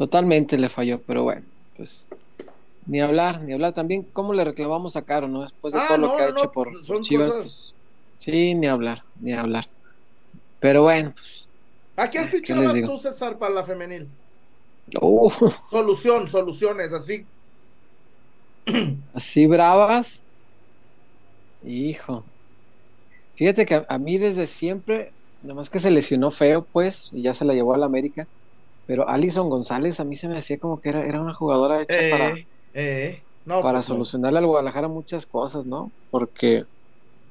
Totalmente 0.01 0.58
le 0.58 0.67
falló, 0.70 1.00
pero 1.05 1.22
bueno, 1.22 1.43
pues 1.77 2.08
ni 2.88 3.00
hablar, 3.00 3.39
ni 3.41 3.53
hablar. 3.53 3.72
También, 3.74 4.01
¿cómo 4.01 4.34
le 4.34 4.43
reclamamos 4.43 4.96
a 4.96 5.03
Caro, 5.03 5.27
no? 5.27 5.43
Después 5.43 5.75
de 5.75 5.79
ah, 5.79 5.86
todo 5.89 5.98
lo 6.00 6.17
que 6.17 6.24
ha 6.24 6.29
hecho 6.29 6.51
por, 6.51 6.72
Chivas, 7.03 7.36
pues 7.36 7.75
sí, 8.17 8.55
ni 8.55 8.65
hablar, 8.65 9.03
ni 9.20 9.34
hablar. 9.34 9.67
Pero 10.60 10.81
bueno, 10.81 11.13
pues. 11.15 11.48
¿A 11.96 12.10
quién 12.10 12.27
fichabas 12.29 12.74
tú, 12.81 12.98
César, 12.98 13.38
para 13.38 13.53
la 13.53 13.63
femenil? 13.63 14.08
Uh. 15.00 15.29
Solución, 15.70 16.27
soluciones, 16.27 16.93
así. 16.93 17.24
Así 19.13 19.46
bravas. 19.46 20.24
Hijo. 21.63 22.24
Fíjate 23.36 23.67
que 23.67 23.86
a, 23.88 23.98
mí 24.00 24.17
desde 24.17 24.48
siempre, 24.48 25.12
nada 25.43 25.53
más 25.53 25.70
que 25.70 25.79
se 25.79 25.91
lesionó 25.91 26.31
feo, 26.31 26.65
pues, 26.74 27.12
y 27.13 27.22
ya 27.22 27.36
se 27.36 27.46
la 27.46 27.53
llevó 27.53 27.75
a 27.75 27.77
la 27.77 27.86
América. 27.86 28.27
Pero 28.91 29.07
Alison 29.07 29.50
González 29.50 30.01
a 30.01 30.03
mí 30.03 30.15
se 30.15 30.27
me 30.27 30.38
hacía 30.38 30.57
como 30.57 30.81
que 30.81 30.89
era, 30.89 31.05
era 31.05 31.21
una 31.21 31.33
jugadora 31.33 31.81
hecha 31.81 31.95
eh, 31.98 32.12
para, 32.12 32.36
eh, 32.74 33.21
para 33.45 33.71
pues 33.75 33.86
solucionarle 33.86 34.39
al 34.39 34.48
Guadalajara 34.48 34.89
muchas 34.89 35.25
cosas, 35.25 35.65
¿no? 35.65 35.89
Porque, 36.10 36.63
o 36.63 36.65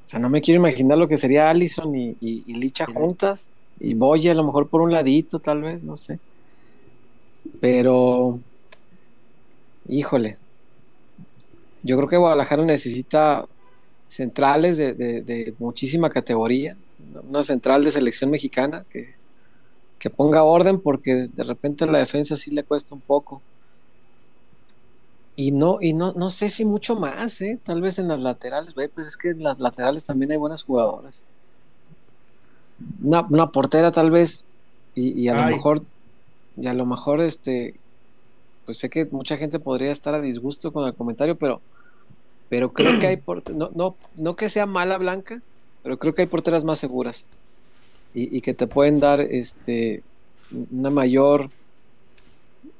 sea, 0.06 0.20
no 0.20 0.30
me 0.30 0.40
quiero 0.40 0.58
imaginar 0.58 0.96
lo 0.96 1.06
que 1.06 1.18
sería 1.18 1.50
Alison 1.50 1.94
y, 1.94 2.16
y 2.18 2.54
Licha 2.54 2.86
juntas. 2.86 3.52
Y 3.78 3.92
Boya 3.92 4.32
a 4.32 4.34
lo 4.34 4.42
mejor 4.42 4.68
por 4.68 4.80
un 4.80 4.90
ladito, 4.90 5.38
tal 5.38 5.60
vez, 5.60 5.84
no 5.84 5.98
sé. 5.98 6.18
Pero, 7.60 8.38
híjole, 9.86 10.38
yo 11.82 11.98
creo 11.98 12.08
que 12.08 12.16
Guadalajara 12.16 12.64
necesita 12.64 13.44
centrales 14.08 14.78
de, 14.78 15.54
muchísima 15.58 16.08
categoría, 16.08 16.74
una 17.28 17.42
central 17.42 17.84
de 17.84 17.90
selección 17.90 18.30
mexicana 18.30 18.86
que, 18.90 19.19
ponga 20.08 20.42
orden 20.42 20.80
porque 20.80 21.28
de 21.30 21.44
repente 21.44 21.84
la 21.86 21.98
defensa 21.98 22.34
sí 22.34 22.50
le 22.50 22.62
cuesta 22.62 22.94
un 22.94 23.02
poco. 23.02 23.42
Y 25.36 25.52
no, 25.52 25.78
y 25.80 25.92
no, 25.92 26.12
no 26.14 26.30
sé 26.30 26.48
si 26.48 26.64
mucho 26.64 26.96
más, 26.96 27.40
¿eh? 27.42 27.58
tal 27.62 27.82
vez 27.82 27.98
en 27.98 28.08
las 28.08 28.20
laterales, 28.20 28.72
pero 28.74 29.06
es 29.06 29.16
que 29.16 29.30
en 29.30 29.42
las 29.42 29.58
laterales 29.58 30.04
también 30.04 30.32
hay 30.32 30.38
buenas 30.38 30.64
jugadoras. 30.64 31.22
Una, 33.02 33.50
portera 33.50 33.92
tal 33.92 34.10
vez, 34.10 34.44
y, 34.94 35.28
a 35.28 35.34
lo 35.34 35.54
mejor 35.54 35.82
y 36.56 36.66
a 36.66 36.74
lo 36.74 36.86
mejor, 36.86 37.20
este, 37.20 37.74
pues 38.64 38.78
sé 38.78 38.88
que 38.88 39.06
mucha 39.06 39.36
gente 39.36 39.58
podría 39.58 39.92
estar 39.92 40.14
a 40.14 40.20
disgusto 40.20 40.72
con 40.72 40.86
el 40.86 40.94
comentario, 40.94 41.36
pero, 41.36 41.60
pero 42.48 42.72
creo 42.72 42.98
que 42.98 43.06
hay, 43.06 43.16
porteras, 43.18 43.58
no, 43.58 43.70
no, 43.74 43.96
no 44.16 44.36
que 44.36 44.48
sea 44.48 44.64
mala 44.64 44.96
Blanca, 44.96 45.42
pero 45.82 45.98
creo 45.98 46.14
que 46.14 46.22
hay 46.22 46.28
porteras 46.28 46.64
más 46.64 46.78
seguras 46.78 47.26
y, 48.12 48.40
que 48.40 48.54
te 48.54 48.66
pueden 48.66 48.98
dar, 48.98 49.20
este, 49.20 50.02
una 50.70 50.90
mayor 50.90 51.50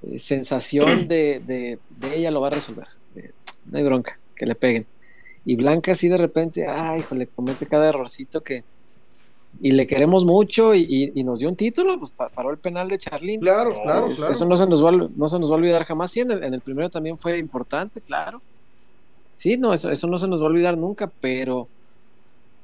eh, 0.02 0.18
sensación 0.18 1.08
de, 1.08 1.40
de, 1.46 1.78
ella 2.14 2.30
lo 2.30 2.40
va 2.40 2.48
a 2.48 2.50
resolver. 2.50 2.88
no 3.66 3.78
hay 3.78 3.84
bronca, 3.84 4.18
que 4.34 4.46
le 4.46 4.54
peguen. 4.54 4.86
Y 5.44 5.56
Blanca 5.56 5.92
así 5.92 6.08
de 6.08 6.18
repente, 6.18 6.66
ay, 6.66 7.00
híjole, 7.00 7.26
comete 7.26 7.66
cada 7.66 7.88
errorcito 7.88 8.42
que, 8.42 8.62
y 9.60 9.72
le 9.72 9.86
queremos 9.86 10.24
mucho 10.24 10.74
y, 10.74 11.12
nos 11.24 11.40
dio 11.40 11.48
un 11.48 11.56
título, 11.56 11.98
pues 11.98 12.12
paró 12.12 12.50
el 12.50 12.58
penal 12.58 12.88
de 12.88 12.98
Charlín. 12.98 13.40
Claro, 13.40 13.72
claro, 13.72 14.08
claro. 14.08 14.32
Eso 14.32 14.46
no 14.46 14.56
se, 14.56 14.66
nos 14.66 14.84
va, 14.84 14.92
no 14.92 15.28
se 15.28 15.38
nos 15.38 15.50
va 15.50 15.54
a 15.54 15.58
olvidar 15.58 15.84
jamás. 15.84 16.10
Sí, 16.10 16.20
en 16.20 16.30
el, 16.30 16.60
primero 16.60 16.88
también 16.88 17.18
fue 17.18 17.38
importante, 17.38 18.00
claro. 18.00 18.40
Sí, 19.34 19.56
no, 19.56 19.72
eso, 19.72 19.90
eso 19.90 20.06
no 20.06 20.18
se 20.18 20.28
nos 20.28 20.40
va 20.40 20.46
a 20.46 20.50
olvidar 20.50 20.76
nunca, 20.76 21.10
pero 21.20 21.68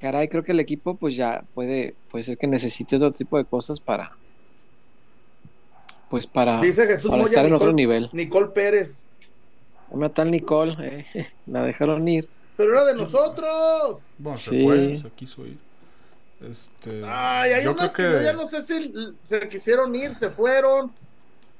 caray, 0.00 0.28
creo 0.28 0.44
que 0.44 0.52
el 0.52 0.60
equipo 0.60 0.94
pues 0.94 1.16
ya 1.16 1.44
puede, 1.54 1.94
puede 2.10 2.22
ser 2.22 2.38
que 2.38 2.46
necesite 2.46 2.96
otro 2.96 3.12
tipo 3.12 3.38
de 3.38 3.44
cosas 3.44 3.80
para 3.80 4.16
pues 6.08 6.26
para, 6.26 6.60
Dice 6.60 6.86
Jesús 6.86 7.12
estar 7.24 7.46
en 7.46 7.54
otro 7.54 7.72
nivel. 7.72 8.08
Nicole 8.12 8.48
Pérez. 8.48 9.04
Una 9.90 10.08
tal 10.08 10.30
Nicole, 10.30 10.76
eh, 10.80 11.26
la 11.46 11.62
dejaron 11.62 12.06
ir. 12.06 12.28
Pero 12.56 12.72
era 12.72 12.84
de 12.84 12.94
nosotros. 12.94 14.04
Bueno, 14.18 14.36
se 14.36 14.64
fue, 14.64 14.96
se 14.96 15.10
quiso 15.10 15.46
ir. 15.46 15.58
Este, 16.40 17.02
Ay, 17.04 17.52
hay 17.52 17.64
yo 17.64 17.72
unas 17.72 17.94
que... 17.94 18.02
yo 18.02 18.20
ya 18.20 18.32
no 18.34 18.46
sé 18.46 18.62
si 18.62 18.92
se 19.22 19.48
quisieron 19.48 19.94
ir, 19.94 20.14
se 20.14 20.30
fueron. 20.30 20.92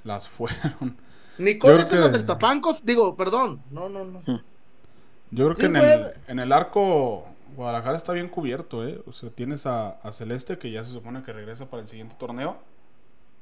Las 0.04 0.28
fueron. 0.28 0.96
Nicole 1.38 1.82
es 1.82 1.92
las 1.92 2.12
del 2.12 2.24
Tapancos, 2.24 2.84
digo, 2.84 3.16
perdón. 3.16 3.60
No, 3.70 3.88
no, 3.88 4.04
no. 4.04 4.22
Yo 5.30 5.46
creo 5.46 5.56
que 5.56 5.66
en 5.66 5.76
el, 5.76 6.12
en 6.28 6.38
el, 6.38 6.52
arco 6.52 7.24
Guadalajara 7.56 7.96
está 7.96 8.12
bien 8.12 8.28
cubierto, 8.28 8.86
¿eh? 8.86 9.00
O 9.06 9.12
sea, 9.12 9.30
tienes 9.30 9.66
a, 9.66 9.98
Celeste, 10.12 10.58
que 10.58 10.70
ya 10.70 10.84
se 10.84 10.92
supone 10.92 11.22
que 11.22 11.32
regresa 11.32 11.66
para 11.66 11.82
el 11.82 11.88
siguiente 11.88 12.14
torneo. 12.18 12.58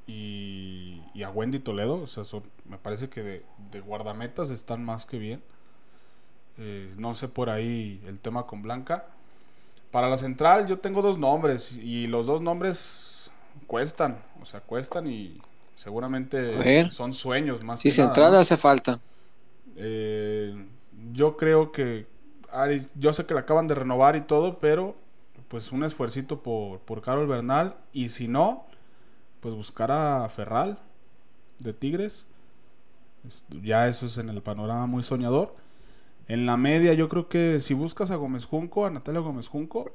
Y, 0.07 1.03
y 1.15 1.23
a 1.23 1.31
Wendy 1.31 1.59
Toledo, 1.59 2.03
o 2.03 2.07
sea, 2.07 2.25
me 2.69 2.79
parece 2.79 3.09
que 3.09 3.23
de, 3.71 3.81
guardametas 3.81 4.51
están 4.51 4.85
más 4.85 5.05
que 5.07 5.19
bien. 5.19 5.43
Eh, 6.59 6.95
no 6.97 7.15
sé 7.15 7.27
por 7.27 7.51
ahí 7.51 8.01
el 8.07 8.21
tema 8.21 8.47
con 8.47 8.63
Blanca. 8.63 9.07
Para 9.91 10.09
la 10.09 10.17
central 10.17 10.67
yo 10.67 10.79
tengo 10.79 11.03
dos 11.03 11.19
nombres 11.19 11.73
y 11.73 12.07
los 12.07 12.27
dos 12.27 12.43
nombres 12.43 13.31
cuestan, 13.67 14.19
o 14.41 14.45
sea, 14.45 14.61
cuestan 14.61 15.07
y 15.07 15.41
seguramente 15.75 16.91
son 16.91 17.13
sueños 17.13 17.63
más 17.63 17.81
sí, 17.81 17.91
central 17.91 18.35
hace 18.37 18.57
falta. 18.57 19.01
Eh, 19.77 20.55
yo 21.13 21.37
creo 21.37 21.73
que 21.73 22.07
yo 22.95 23.13
sé 23.13 23.27
que 23.27 23.35
la 23.35 23.41
acaban 23.41 23.67
de 23.67 23.75
renovar 23.75 24.17
y 24.17 24.23
todo, 24.23 24.59
pero 24.59 24.97
pues 25.49 25.73
un 25.73 25.85
esfuercito 25.85 26.43
por, 26.43 26.81
por 26.81 27.03
Carol 27.03 27.27
Bernal 27.27 27.77
y 27.93 28.09
si 28.09 28.29
no, 28.29 28.67
pues 29.41 29.55
buscar 29.55 29.93
a 29.93 30.29
Ferral 30.29 30.79
de 31.59 31.73
Tigres. 31.73 32.27
Ya 33.63 33.89
eso 33.89 34.07
es 34.07 34.19
en 34.19 34.29
el 34.29 34.43
panorama 34.43 34.87
muy 34.87 35.03
soñador. 35.03 35.53
En 36.29 36.47
la 36.47 36.57
media, 36.57 36.95
yo 36.95 37.09
creo 37.09 37.29
que 37.29 37.61
si 37.61 37.75
buscas 37.75 38.11
a 38.11 38.17
Gómez 38.17 38.47
Junco, 38.47 38.87
a 38.87 38.91
Natalia 38.91 39.21
Gómez 39.21 39.49
Junco, 39.49 39.93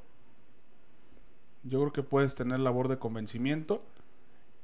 yo 1.62 1.80
creo 1.80 1.92
que 1.92 2.02
puedes 2.02 2.34
tener 2.34 2.60
labor 2.60 2.88
de 2.88 2.98
convencimiento. 2.98 3.82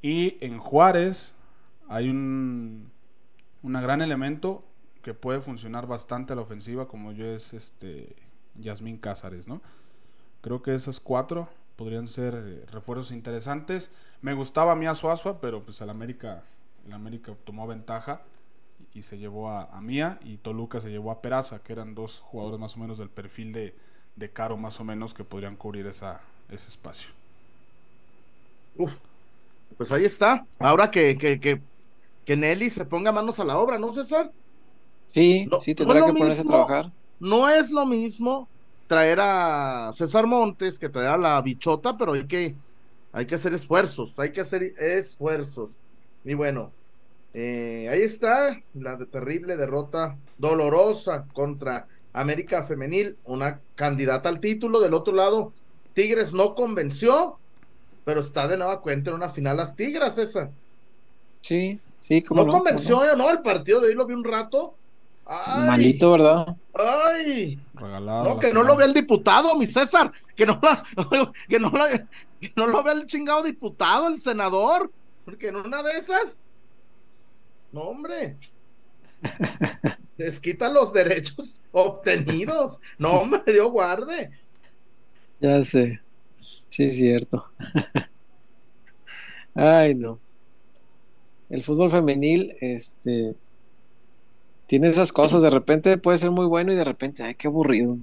Y 0.03 0.37
en 0.41 0.59
Juárez 0.59 1.35
hay 1.89 2.09
un 2.09 2.91
gran 3.63 4.03
elemento 4.03 4.63
que 5.07 5.15
puede 5.15 5.41
funcionar 5.41 5.87
bastante 5.87 6.33
a 6.33 6.37
la 6.37 6.43
ofensiva, 6.43 6.89
como 6.89 7.13
yo 7.13 7.27
es 7.27 7.55
este 7.55 8.17
Yasmín 8.57 8.97
Cázares, 8.97 9.47
¿no? 9.47 9.63
Creo 10.41 10.63
que 10.63 10.75
esas 10.75 10.99
cuatro 10.99 11.49
podrían 11.77 12.09
ser 12.09 12.35
eh, 12.35 12.67
refuerzos 12.73 13.13
interesantes. 13.13 13.93
Me 14.21 14.35
gustaba 14.35 14.73
a 14.73 14.75
mí 14.75 14.85
pero 15.41 15.63
pues 15.63 15.81
el 15.81 15.91
América, 15.91 16.43
el 16.85 16.93
América 16.93 17.37
tomó 17.45 17.69
ventaja 17.69 18.23
y 18.95 19.03
se 19.03 19.17
llevó 19.17 19.49
a, 19.49 19.81
Mía 19.81 20.19
y 20.25 20.39
Toluca 20.39 20.81
se 20.81 20.91
llevó 20.91 21.13
a 21.13 21.23
Peraza, 21.23 21.61
que 21.61 21.73
eran 21.73 21.95
dos 21.95 22.19
jugadores 22.19 22.59
más 22.59 22.75
o 22.75 22.81
menos 22.81 22.99
del 22.99 23.09
perfil 23.09 23.53
de, 23.53 23.77
de 24.17 24.31
Caro 24.33 24.57
más 24.57 24.81
o 24.81 24.85
menos 24.85 25.15
que 25.15 25.23
podrían 25.23 25.55
cubrir 25.55 25.87
esa, 25.87 26.21
ese 26.49 26.67
espacio. 26.67 27.11
pues 29.77 29.93
ahí 29.93 30.05
está. 30.05 30.45
Ahora 30.59 30.91
que, 30.91 31.17
que, 31.17 31.39
que, 31.39 31.63
que, 32.25 32.37
Nelly 32.37 32.71
se 32.71 32.85
ponga 32.85 33.13
manos 33.13 33.39
a 33.39 33.45
la 33.45 33.57
obra, 33.57 33.79
¿no, 33.79 33.93
César? 33.93 34.33
Sí, 35.13 35.49
sí, 35.61 35.75
tendrá 35.75 36.05
que 36.05 36.13
ponerse 36.13 36.43
a 36.43 36.45
trabajar. 36.45 36.93
No 37.19 37.49
es 37.49 37.71
lo 37.71 37.87
mismo 37.87 38.49
traer 38.87 39.19
a 39.21 39.91
César 39.95 40.27
Montes 40.27 40.79
que 40.79 40.89
traer 40.89 41.11
a 41.11 41.19
la 41.19 41.41
bichota, 41.43 41.97
pero 41.97 42.13
hay 42.13 42.27
que, 42.27 42.55
hay 43.13 43.27
que 43.27 43.35
hacer 43.35 43.55
esfuerzos, 43.55 44.19
hay 44.19 44.33
que 44.33 44.41
hacer 44.41 44.63
esfuerzos. 44.79 45.77
Y 46.25 46.35
bueno, 46.35 46.71
eh, 47.35 47.89
ahí 47.91 48.03
está 48.03 48.61
la 48.75 48.99
terrible 48.99 49.57
derrota 49.57 50.17
dolorosa 50.39 51.27
contra 51.33 51.87
América 52.13 52.65
Femenil, 52.65 53.17
una 53.25 53.61
candidata 53.75 54.29
al 54.29 54.41
título. 54.41 54.81
Del 54.81 54.95
otro 54.95 55.15
lado, 55.15 55.53
Tigres 55.93 56.33
no 56.33 56.55
convenció, 56.55 57.39
pero 58.05 58.21
está 58.21 58.49
de 58.49 58.57
nueva 58.57 58.81
cuenta 58.81 59.11
en 59.11 59.17
una 59.17 59.29
final 59.29 59.59
las 59.59 59.77
Tigres, 59.77 60.17
esa. 60.17 60.51
Sí, 61.43 61.79
sí, 62.01 62.23
como. 62.23 62.45
No, 62.45 62.51
convenció, 62.51 63.05
no? 63.05 63.17
no, 63.17 63.31
el 63.31 63.43
partido 63.43 63.81
de 63.81 63.89
hoy 63.89 63.95
lo 63.95 64.07
vi 64.07 64.15
un 64.15 64.25
rato. 64.25 64.75
Malito, 65.27 66.13
¿verdad? 66.13 66.57
Ay. 66.75 67.59
No, 67.75 68.39
que 68.39 68.53
no 68.53 68.63
lo 68.63 68.77
vea 68.77 68.87
el 68.87 68.95
diputado, 68.95 69.57
mi 69.57 69.67
César. 69.67 70.13
Que 70.35 70.47
no, 70.47 70.61
que, 71.49 71.59
no 71.59 71.73
que 71.73 72.53
no 72.55 72.67
lo 72.67 72.83
vea 72.83 72.95
el 72.95 73.07
chingado 73.07 73.43
diputado, 73.43 74.09
el 74.09 74.21
senador. 74.21 74.93
Porque 75.25 75.49
en 75.49 75.57
una 75.57 75.83
de 75.83 75.93
esas. 75.99 76.41
No, 77.73 77.83
hombre. 77.83 78.37
Les 80.17 80.39
quita 80.41 80.69
los 80.69 80.93
derechos 80.93 81.61
obtenidos. 81.73 82.81
No, 82.99 83.25
me 83.25 83.41
dio 83.47 83.71
guarde. 83.71 84.31
Ya 85.41 85.63
sé. 85.63 86.01
Sí, 86.69 86.85
es 86.85 86.97
cierto. 86.97 87.51
Ay, 89.55 89.95
no. 89.95 90.21
El 91.49 91.63
fútbol 91.63 91.91
femenil, 91.91 92.57
este, 92.61 93.35
tiene 94.67 94.89
esas 94.89 95.13
cosas. 95.13 95.43
De 95.43 95.51
repente 95.51 95.99
puede 95.99 96.19
ser 96.19 96.31
muy 96.31 96.47
bueno 96.47 96.73
y 96.73 96.77
de 96.77 96.85
repente, 96.85 97.23
ay, 97.23 97.35
qué 97.35 97.49
aburrido. 97.49 97.97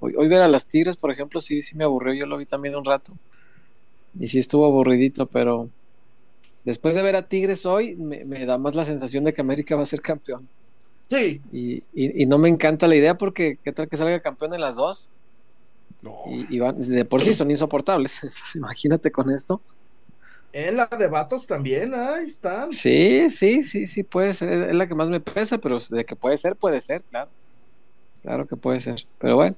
Hoy, 0.00 0.28
ver 0.28 0.42
a 0.42 0.48
las 0.48 0.66
Tigres, 0.66 0.96
por 0.96 1.10
ejemplo, 1.10 1.40
sí, 1.40 1.60
sí 1.60 1.76
me 1.76 1.84
aburrió. 1.84 2.14
Yo 2.14 2.26
lo 2.26 2.36
vi 2.36 2.44
también 2.44 2.76
un 2.76 2.84
rato. 2.84 3.12
Y 4.18 4.26
sí 4.26 4.38
estuvo 4.38 4.66
aburridito, 4.66 5.26
pero 5.26 5.68
después 6.64 6.96
de 6.96 7.02
ver 7.02 7.16
a 7.16 7.28
Tigres 7.28 7.64
hoy, 7.64 7.94
me, 7.96 8.24
me 8.24 8.44
da 8.44 8.58
más 8.58 8.74
la 8.74 8.84
sensación 8.84 9.24
de 9.24 9.32
que 9.32 9.40
América 9.40 9.76
va 9.76 9.82
a 9.82 9.86
ser 9.86 10.00
campeón. 10.00 10.48
Sí. 11.10 11.40
Y, 11.52 12.26
no 12.26 12.38
me 12.38 12.48
encanta 12.48 12.86
la 12.86 12.94
idea 12.94 13.18
porque 13.18 13.58
qué 13.64 13.72
tal 13.72 13.88
que 13.88 13.96
salga 13.96 14.20
campeón 14.20 14.54
en 14.54 14.60
las 14.60 14.76
dos. 14.76 15.10
Y, 16.48 16.58
de 16.58 17.04
por 17.04 17.20
sí 17.20 17.34
son 17.34 17.50
insoportables. 17.50 18.20
imagínate 18.54 19.10
con 19.10 19.30
esto. 19.30 19.60
En 20.52 20.76
la 20.76 20.86
de 20.86 21.06
Vatos 21.06 21.46
también, 21.46 21.94
ahí 21.94 22.24
están. 22.24 22.70
Sí, 22.72 23.30
sí, 23.30 23.62
sí, 23.62 23.86
sí, 23.86 24.02
puede 24.02 24.34
ser. 24.34 24.50
Es 24.50 24.74
la 24.74 24.88
que 24.88 24.94
más 24.94 25.08
me 25.10 25.20
pesa, 25.20 25.58
pero 25.58 25.78
de 25.90 26.04
que 26.04 26.16
puede 26.16 26.36
ser, 26.36 26.56
puede 26.56 26.80
ser, 26.80 27.02
claro. 27.02 27.30
Claro 28.22 28.46
que 28.46 28.56
puede 28.56 28.80
ser. 28.80 29.06
Pero 29.18 29.36
bueno, 29.36 29.56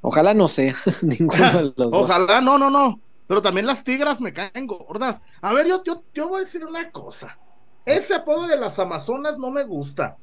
ojalá 0.00 0.34
no 0.34 0.48
sea 0.48 0.74
ninguno 1.02 1.52
de 1.52 1.72
los 1.76 1.94
Ojalá, 1.94 2.40
no, 2.40 2.58
no, 2.58 2.70
no. 2.70 3.00
Pero 3.28 3.40
también 3.40 3.66
las 3.66 3.84
tigras 3.84 4.20
me 4.20 4.32
caen 4.32 4.66
gordas. 4.66 5.20
A 5.40 5.52
ver, 5.52 5.66
yo, 5.66 5.82
yo, 5.84 6.02
yo 6.12 6.28
voy 6.28 6.38
a 6.38 6.44
decir 6.44 6.64
una 6.64 6.90
cosa. 6.90 7.38
Ese 7.84 8.14
apodo 8.14 8.46
de 8.46 8.56
las 8.56 8.78
Amazonas 8.78 9.38
no 9.38 9.50
me 9.50 9.64
gusta. 9.64 10.16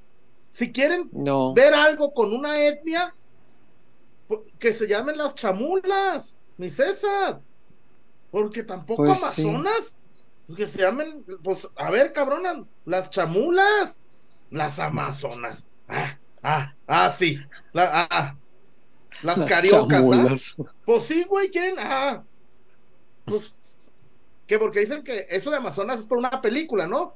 Si 0.51 0.71
quieren 0.71 1.09
ver 1.55 1.73
algo 1.73 2.13
con 2.13 2.33
una 2.33 2.59
etnia, 2.61 3.13
que 4.57 4.73
se 4.73 4.87
llamen 4.87 5.17
las 5.17 5.35
chamulas, 5.35 6.37
mi 6.57 6.69
César. 6.69 7.41
Porque 8.31 8.63
tampoco 8.63 9.05
pues 9.05 9.21
Amazonas. 9.23 9.98
Que 10.55 10.65
se 10.65 10.81
llamen, 10.81 11.25
pues, 11.43 11.67
a 11.75 11.91
ver, 11.91 12.11
cabronas, 12.11 12.57
las 12.85 13.09
chamulas, 13.09 13.99
las 14.49 14.79
Amazonas. 14.79 15.67
Ah, 15.87 16.17
ah, 16.41 16.73
ah, 16.87 17.09
sí. 17.09 17.39
Ah, 17.75 18.07
ah, 18.09 18.35
las, 19.21 19.45
cariocas. 19.45 20.55
¿ah? 20.59 20.63
Pues 20.85 21.03
sí, 21.03 21.23
güey, 21.23 21.51
quieren. 21.51 21.75
Ah, 21.77 22.23
pues, 23.25 23.53
que 24.47 24.57
porque 24.57 24.79
dicen 24.79 25.03
que 25.03 25.27
eso 25.29 25.51
de 25.51 25.57
Amazonas 25.57 25.99
es 25.99 26.05
por 26.07 26.17
una 26.17 26.41
película, 26.41 26.87
¿no? 26.87 27.15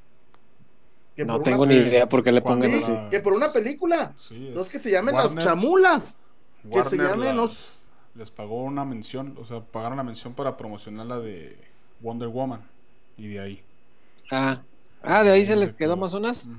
no 1.17 1.41
tengo 1.41 1.65
ni 1.65 1.75
idea 1.75 2.07
por 2.07 2.23
qué 2.23 2.31
le 2.31 2.41
pongan 2.41 2.73
así. 2.75 2.93
Que 3.09 3.19
por 3.19 3.33
una 3.33 3.51
película. 3.51 4.13
los 4.53 4.69
que 4.69 4.79
se 4.79 4.91
llamen 4.91 5.15
las 5.15 5.35
chamulas. 5.37 6.21
que 6.71 6.83
se 6.83 6.97
llamen 6.97 7.35
los... 7.35 7.73
Les 8.15 8.29
pagó 8.29 8.63
una 8.63 8.85
mención, 8.85 9.35
o 9.41 9.45
sea, 9.45 9.61
pagaron 9.61 9.97
la 9.97 10.03
mención 10.03 10.35
para 10.35 10.55
promocionar 10.55 11.07
la 11.07 11.19
de 11.19 11.57
Wonder 11.99 12.27
Woman. 12.27 12.61
Y 13.17 13.27
de 13.27 13.39
ahí. 13.39 13.61
Ah, 14.31 14.61
ah 15.01 15.23
de 15.23 15.31
ahí 15.31 15.45
se 15.45 15.55
les 15.55 15.71
quedó 15.71 15.93
Amazonas. 15.93 16.49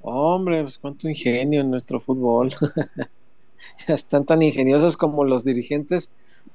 Hombre, 0.00 0.62
pues 0.62 0.78
cuánto 0.78 1.08
ingenio 1.08 1.60
en 1.60 1.70
nuestro 1.70 2.00
fútbol. 2.00 2.50
ya 3.88 3.94
están 3.94 4.24
tan 4.24 4.42
ingeniosos 4.42 4.96
como 4.96 5.24
los 5.24 5.44
dirigentes 5.44 6.10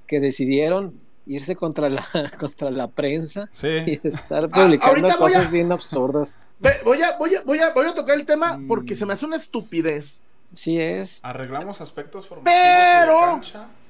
que 0.08 0.20
decidieron 0.20 1.00
irse 1.28 1.56
contra 1.56 1.90
la, 1.90 2.08
contra 2.40 2.72
la 2.72 2.88
prensa 2.88 3.50
y 3.64 4.00
estar 4.08 4.46
ah, 4.46 4.48
publicando 4.48 5.18
cosas 5.18 5.52
bien 5.52 5.72
absurdas. 5.72 6.40
Voy 6.84 7.02
a, 7.02 7.18
voy, 7.18 7.36
a, 7.36 7.42
voy, 7.42 7.60
a, 7.60 7.74
voy 7.74 7.88
a 7.88 7.96
tocar 7.96 8.16
el 8.16 8.26
tema 8.26 8.58
mm. 8.58 8.68
porque 8.68 8.96
se 8.96 9.06
me 9.06 9.14
hace 9.14 9.26
una 9.26 9.36
estupidez. 9.36 10.22
Sí 10.54 10.80
es. 10.80 11.22
Arreglamos 11.24 11.80
aspectos 11.80 12.28
formativos 12.28 12.60
Pero... 12.62 13.42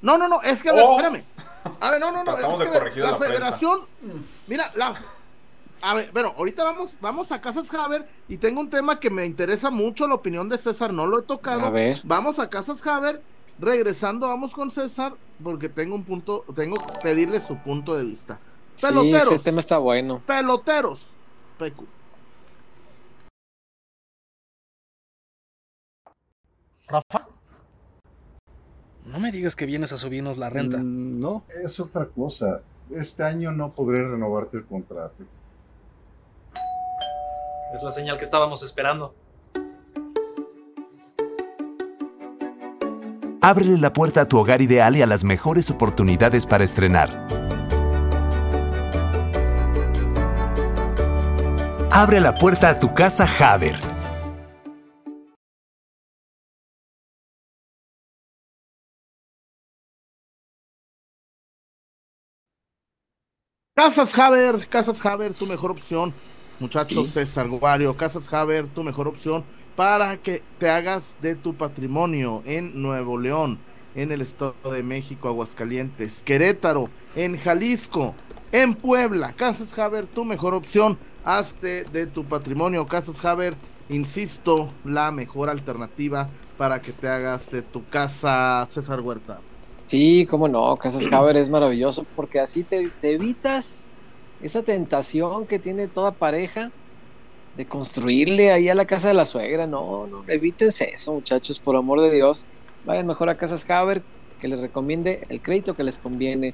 No, 0.01 0.17
no, 0.17 0.27
no, 0.27 0.41
es 0.41 0.61
que, 0.61 0.69
a 0.69 0.73
ver, 0.73 0.83
oh. 0.85 0.97
espérame. 0.97 1.23
A 1.79 1.91
ver, 1.91 1.99
no, 1.99 2.11
no, 2.11 2.23
no. 2.23 2.31
Tratamos 2.31 2.59
de 2.59 2.67
corregir 2.67 3.03
la, 3.03 3.17
federación, 3.17 3.81
mira, 4.47 4.71
la... 4.75 4.95
A 5.83 5.95
ver, 5.95 6.11
bueno, 6.11 6.33
ahorita 6.37 6.63
vamos, 6.63 6.97
vamos 7.01 7.31
a 7.31 7.41
Casas 7.41 7.73
Haber 7.73 8.07
y 8.27 8.37
tengo 8.37 8.61
un 8.61 8.69
tema 8.69 8.99
que 8.99 9.09
me 9.09 9.25
interesa 9.25 9.71
mucho, 9.71 10.07
la 10.07 10.15
opinión 10.15 10.47
de 10.47 10.57
César, 10.57 10.93
no 10.93 11.07
lo 11.07 11.19
he 11.19 11.23
tocado. 11.23 11.65
A 11.65 11.69
ver. 11.69 12.01
Vamos 12.03 12.39
a 12.39 12.49
Casas 12.49 12.85
Haber 12.85 13.21
Regresando, 13.61 14.27
vamos 14.27 14.53
con 14.53 14.71
César, 14.71 15.13
porque 15.43 15.69
tengo 15.69 15.93
un 15.93 16.03
punto, 16.03 16.43
tengo 16.55 16.77
que 16.77 16.93
pedirle 17.03 17.39
su 17.39 17.57
punto 17.57 17.95
de 17.95 18.03
vista. 18.03 18.39
Peloteros. 18.81 19.27
Sí, 19.27 19.35
ese 19.35 19.43
tema 19.43 19.59
está 19.59 19.77
bueno. 19.77 20.19
Peloteros. 20.25 21.05
Pecu. 21.59 21.85
Rafa. 26.87 27.27
No 29.05 29.19
me 29.19 29.31
digas 29.31 29.55
que 29.55 29.67
vienes 29.67 29.93
a 29.93 29.97
subirnos 29.97 30.39
la 30.39 30.49
renta. 30.49 30.79
Mm, 30.79 31.19
no, 31.19 31.43
es 31.63 31.79
otra 31.79 32.07
cosa. 32.07 32.61
Este 32.89 33.21
año 33.21 33.51
no 33.51 33.73
podré 33.73 34.07
renovarte 34.07 34.57
el 34.57 34.65
contrato. 34.65 35.23
Es 37.73 37.81
la 37.81 37.91
señal 37.91 38.17
que 38.17 38.25
estábamos 38.25 38.63
esperando. 38.63 39.15
Ábrele 43.41 43.77
la 43.77 43.93
puerta 43.93 44.21
a 44.21 44.27
tu 44.27 44.37
hogar 44.37 44.61
ideal 44.61 44.95
y 44.95 45.01
a 45.01 45.07
las 45.07 45.23
mejores 45.23 45.71
oportunidades 45.71 46.45
para 46.45 46.63
estrenar. 46.63 47.09
Abre 51.91 52.19
la 52.19 52.35
puerta 52.35 52.69
a 52.69 52.79
tu 52.79 52.93
casa 52.93 53.25
Haber. 53.25 53.77
Casas 63.75 64.19
Haber, 64.19 64.67
Casas 64.67 65.03
Haber, 65.05 65.33
tu 65.33 65.47
mejor 65.47 65.71
opción. 65.71 66.13
Muchachos, 66.61 67.07
César 67.07 67.47
Guario, 67.47 67.97
Casas 67.97 68.31
Haber, 68.31 68.67
tu 68.67 68.83
mejor 68.83 69.07
opción 69.07 69.43
para 69.75 70.17
que 70.17 70.43
te 70.59 70.69
hagas 70.69 71.17
de 71.19 71.33
tu 71.33 71.55
patrimonio 71.55 72.43
en 72.45 72.83
Nuevo 72.83 73.17
León, 73.17 73.57
en 73.95 74.11
el 74.11 74.21
Estado 74.21 74.53
de 74.71 74.83
México, 74.83 75.27
Aguascalientes, 75.27 76.21
Querétaro, 76.23 76.87
en 77.15 77.35
Jalisco, 77.35 78.13
en 78.51 78.75
Puebla. 78.75 79.33
Casas 79.33 79.77
Haber, 79.79 80.05
tu 80.05 80.23
mejor 80.23 80.53
opción. 80.53 80.99
Hazte 81.25 81.83
de 81.85 82.05
tu 82.05 82.25
patrimonio. 82.25 82.85
Casas 82.85 83.25
Haber, 83.25 83.55
insisto, 83.89 84.69
la 84.85 85.11
mejor 85.11 85.49
alternativa 85.49 86.29
para 86.57 86.79
que 86.79 86.91
te 86.91 87.07
hagas 87.07 87.49
de 87.49 87.63
tu 87.63 87.83
casa, 87.85 88.63
César 88.67 89.01
Huerta. 89.01 89.39
Sí, 89.87 90.27
cómo 90.29 90.47
no, 90.47 90.77
Casas 90.77 91.11
Haber 91.11 91.37
es 91.37 91.49
maravilloso 91.49 92.05
porque 92.15 92.39
así 92.39 92.61
te, 92.61 92.87
te 93.01 93.13
evitas 93.13 93.81
esa 94.41 94.63
tentación 94.63 95.45
que 95.45 95.59
tiene 95.59 95.87
toda 95.87 96.11
pareja 96.11 96.71
de 97.55 97.65
construirle 97.65 98.51
ahí 98.51 98.69
a 98.69 98.75
la 98.75 98.85
casa 98.85 99.09
de 99.09 99.13
la 99.13 99.25
suegra. 99.25 99.67
No, 99.67 100.07
no, 100.07 100.23
evítense 100.27 100.91
eso, 100.93 101.13
muchachos, 101.13 101.59
por 101.59 101.75
amor 101.75 102.01
de 102.01 102.11
Dios. 102.11 102.45
Vayan 102.85 103.07
mejor 103.07 103.29
a 103.29 103.35
Casas 103.35 103.69
Haber, 103.69 104.01
que 104.39 104.47
les 104.47 104.59
recomiende 104.59 105.23
el 105.29 105.41
crédito 105.41 105.75
que 105.75 105.83
les 105.83 105.97
conviene, 105.97 106.53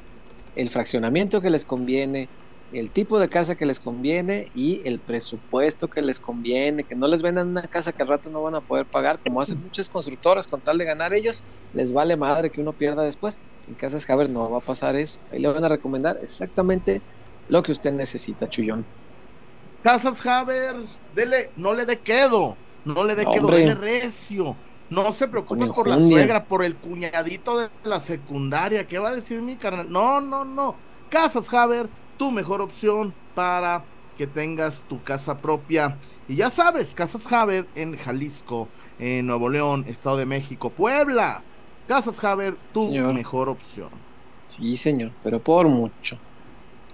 el 0.56 0.69
fraccionamiento 0.69 1.39
que 1.39 1.50
les 1.50 1.65
conviene, 1.65 2.28
el 2.73 2.89
tipo 2.89 3.17
de 3.19 3.30
casa 3.30 3.56
que 3.56 3.65
les 3.65 3.80
conviene 3.80 4.52
y 4.54 4.82
el 4.84 5.00
presupuesto 5.00 5.89
que 5.89 6.02
les 6.02 6.19
conviene, 6.19 6.84
que 6.84 6.95
no 6.95 7.08
les 7.08 7.21
vendan 7.21 7.47
una 7.47 7.62
casa 7.67 7.93
que 7.93 8.02
al 8.02 8.10
rato 8.10 8.30
no 8.30 8.43
van 8.43 8.56
a 8.56 8.62
poder 8.62 8.86
pagar, 8.86 9.19
como 9.19 9.39
hacen 9.39 9.62
muchas 9.62 9.88
constructoras 9.89 10.47
con 10.47 10.60
tal 10.60 10.78
de 10.78 10.84
ganar 10.84 11.13
ellos, 11.13 11.43
les 11.73 11.93
vale 11.93 12.17
madre 12.17 12.50
que 12.50 12.60
uno 12.60 12.73
pierda 12.73 13.04
después. 13.04 13.39
En 13.69 13.76
Casas 13.76 14.10
Haber 14.10 14.30
no 14.30 14.50
va 14.50 14.58
a 14.58 14.62
pasar 14.62 14.95
eso. 14.95 15.19
Ahí 15.32 15.39
le 15.39 15.47
van 15.47 15.63
a 15.63 15.69
recomendar 15.69 16.19
exactamente 16.21 17.02
lo 17.49 17.63
que 17.63 17.71
usted 17.71 17.93
necesita, 17.93 18.47
Chullón. 18.47 18.86
Casas 19.83 20.25
Haber, 20.25 20.75
dele, 21.15 21.51
no 21.55 21.73
le 21.73 21.86
dé 21.86 21.99
quedo, 21.99 22.57
no 22.86 23.03
le 23.03 23.15
dé 23.15 23.25
quedo, 23.25 23.47
dele 23.47 23.75
recio. 23.75 24.55
No 24.89 25.12
se 25.13 25.27
preocupe 25.27 25.67
por 25.67 25.88
la 25.88 25.99
suegra, 25.99 26.45
por 26.45 26.63
el 26.63 26.75
cuñadito 26.75 27.57
de 27.60 27.69
la 27.83 27.99
secundaria. 27.99 28.88
¿Qué 28.88 28.99
va 28.99 29.10
a 29.10 29.15
decir 29.15 29.41
mi 29.41 29.57
carnal? 29.57 29.91
No, 29.91 30.21
no, 30.21 30.45
no. 30.45 30.75
Casas 31.10 31.53
Haber 31.53 31.89
tu 32.17 32.31
mejor 32.31 32.62
opción 32.62 33.13
para 33.36 33.83
que 34.17 34.27
tengas 34.27 34.83
tu 34.83 35.03
casa 35.03 35.38
propia. 35.38 35.97
Y 36.27 36.38
ya 36.38 36.49
sabes, 36.49 36.95
Casas 36.95 37.31
Haber 37.31 37.67
en 37.75 37.97
Jalisco, 37.97 38.69
en 38.97 39.27
Nuevo 39.27 39.49
León, 39.49 39.86
Estado 39.88 40.17
de 40.17 40.25
México, 40.25 40.69
Puebla. 40.69 41.43
Casas 41.88 42.21
Haber, 42.23 42.55
tu 42.73 42.89
mejor 42.89 43.49
opción. 43.49 43.89
Sí, 44.47 44.77
señor, 44.77 45.12
pero 45.23 45.39
por 45.39 45.67
mucho. 45.67 46.17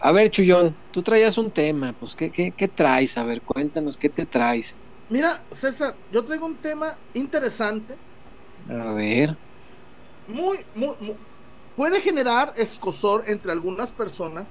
A 0.05 0.11
ver, 0.11 0.29
Chullón, 0.29 0.75
tú 0.91 1.01
traías 1.01 1.37
un 1.37 1.49
tema, 1.49 1.93
pues, 1.97 2.13
¿qué, 2.13 2.29
qué, 2.29 2.51
qué 2.51 2.67
traes? 2.67 3.17
A 3.17 3.23
ver, 3.23 3.41
cuéntanos, 3.41 3.97
¿qué 3.97 4.09
te 4.09 4.25
traes? 4.25 4.75
Mira, 5.09 5.41
César, 5.51 5.95
yo 6.11 6.25
traigo 6.25 6.45
un 6.45 6.57
tema 6.57 6.97
interesante. 7.13 7.95
A 8.69 8.91
ver. 8.91 9.37
Muy, 10.27 10.59
muy, 10.75 10.95
muy 10.99 11.15
puede 11.77 12.01
generar 12.01 12.53
escosor 12.57 13.23
entre 13.27 13.51
algunas 13.51 13.91
personas 13.91 14.47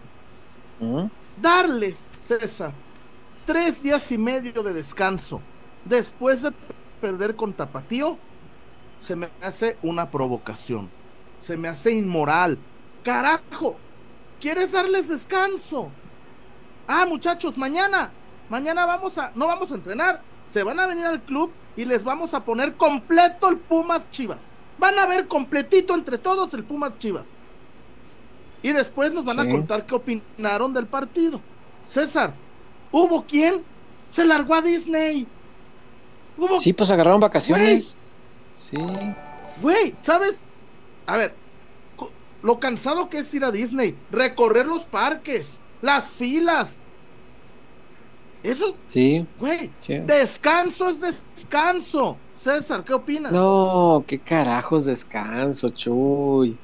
Darles, 1.41 2.11
César, 2.21 2.73
tres 3.47 3.83
días 3.83 4.11
y 4.11 4.19
medio 4.19 4.63
de 4.63 4.73
descanso 4.73 5.41
después 5.85 6.43
de 6.43 6.53
perder 7.01 7.37
con 7.37 7.53
Tapatío, 7.53 8.19
se 9.01 9.17
me 9.17 9.29
hace 9.43 9.77
una 9.83 10.11
provocación. 10.11 10.89
Se 11.41 11.57
me 11.57 11.69
hace 11.69 11.93
inmoral. 11.93 12.59
Carajo, 13.05 13.77
¿quieres 14.43 14.73
darles 14.73 15.09
descanso? 15.09 15.91
Ah, 16.89 17.07
muchachos, 17.07 17.57
mañana, 17.57 18.11
mañana 18.51 18.85
vamos 18.85 19.17
a, 19.17 19.31
no 19.37 19.47
vamos 19.47 19.71
a 19.71 19.77
entrenar. 19.77 20.21
Se 20.49 20.65
van 20.65 20.81
a 20.81 20.87
venir 20.87 21.07
al 21.07 21.23
club 21.23 21.51
y 21.77 21.85
les 21.87 22.05
vamos 22.05 22.35
a 22.35 22.45
poner 22.45 22.75
completo 22.75 23.49
el 23.49 23.57
Pumas 23.57 24.11
Chivas. 24.11 24.53
Van 24.79 24.99
a 24.99 25.07
ver 25.07 25.29
completito 25.29 25.95
entre 25.95 26.19
todos 26.19 26.53
el 26.53 26.65
Pumas 26.65 26.99
Chivas. 26.99 27.29
Y 28.63 28.73
después 28.73 29.13
nos 29.13 29.25
van 29.25 29.41
a 29.41 29.49
contar 29.49 29.87
qué 29.87 29.95
opinaron 29.95 30.75
del 30.75 30.87
partido. 30.87 31.41
César, 31.85 32.35
¿hubo 32.91 33.25
quien? 33.25 33.63
Se 34.11 34.25
largó 34.25 34.55
a 34.55 34.63
Disney. 34.63 35.27
Sí, 36.59 36.73
pues 36.73 36.91
agarraron 36.91 37.21
vacaciones. 37.21 37.97
Sí. 38.55 38.77
Güey, 39.61 39.95
¿sabes? 40.03 40.43
A 41.07 41.17
ver, 41.17 41.35
lo 42.43 42.59
cansado 42.59 43.09
que 43.09 43.19
es 43.19 43.35
ir 43.35 43.45
a 43.45 43.53
Disney, 43.53 43.97
recorrer 44.11 44.67
los 44.67 44.85
parques, 44.85 45.59
las 45.81 46.11
filas. 46.11 46.83
Eso. 48.43 48.77
Sí. 48.89 49.25
Güey, 49.39 49.71
descanso 50.05 50.89
es 50.89 51.01
descanso. 51.01 52.17
César, 52.37 52.83
¿qué 52.83 52.93
opinas? 52.93 53.33
No, 53.33 54.05
qué 54.07 54.19
carajos 54.19 54.87
descanso, 54.87 55.71
chuy. 55.71 56.59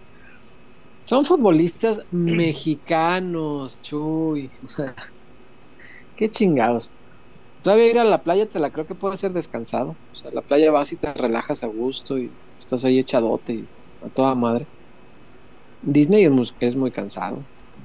Son 1.04 1.24
futbolistas 1.24 2.02
mexicanos, 2.10 3.80
chuy. 3.80 4.50
qué 6.16 6.28
chingados. 6.28 6.90
Todavía 7.62 7.90
ir 7.90 7.98
a 7.98 8.04
la 8.04 8.22
playa 8.22 8.48
te 8.48 8.58
la 8.58 8.70
creo 8.70 8.86
que 8.86 8.96
puede 8.96 9.16
ser 9.16 9.32
descansado. 9.32 9.96
O 10.12 10.16
sea, 10.16 10.32
la 10.32 10.42
playa 10.42 10.72
vas 10.72 10.92
y 10.92 10.96
te 10.96 11.12
relajas 11.12 11.62
a 11.62 11.68
gusto 11.68 12.18
y 12.18 12.30
estás 12.58 12.84
ahí 12.84 12.98
echadote 12.98 13.52
y 13.52 13.68
a 14.04 14.08
toda 14.08 14.34
madre. 14.34 14.66
Disney 15.82 16.28
es 16.60 16.76
muy, 16.76 16.90
cansado. 16.90 17.38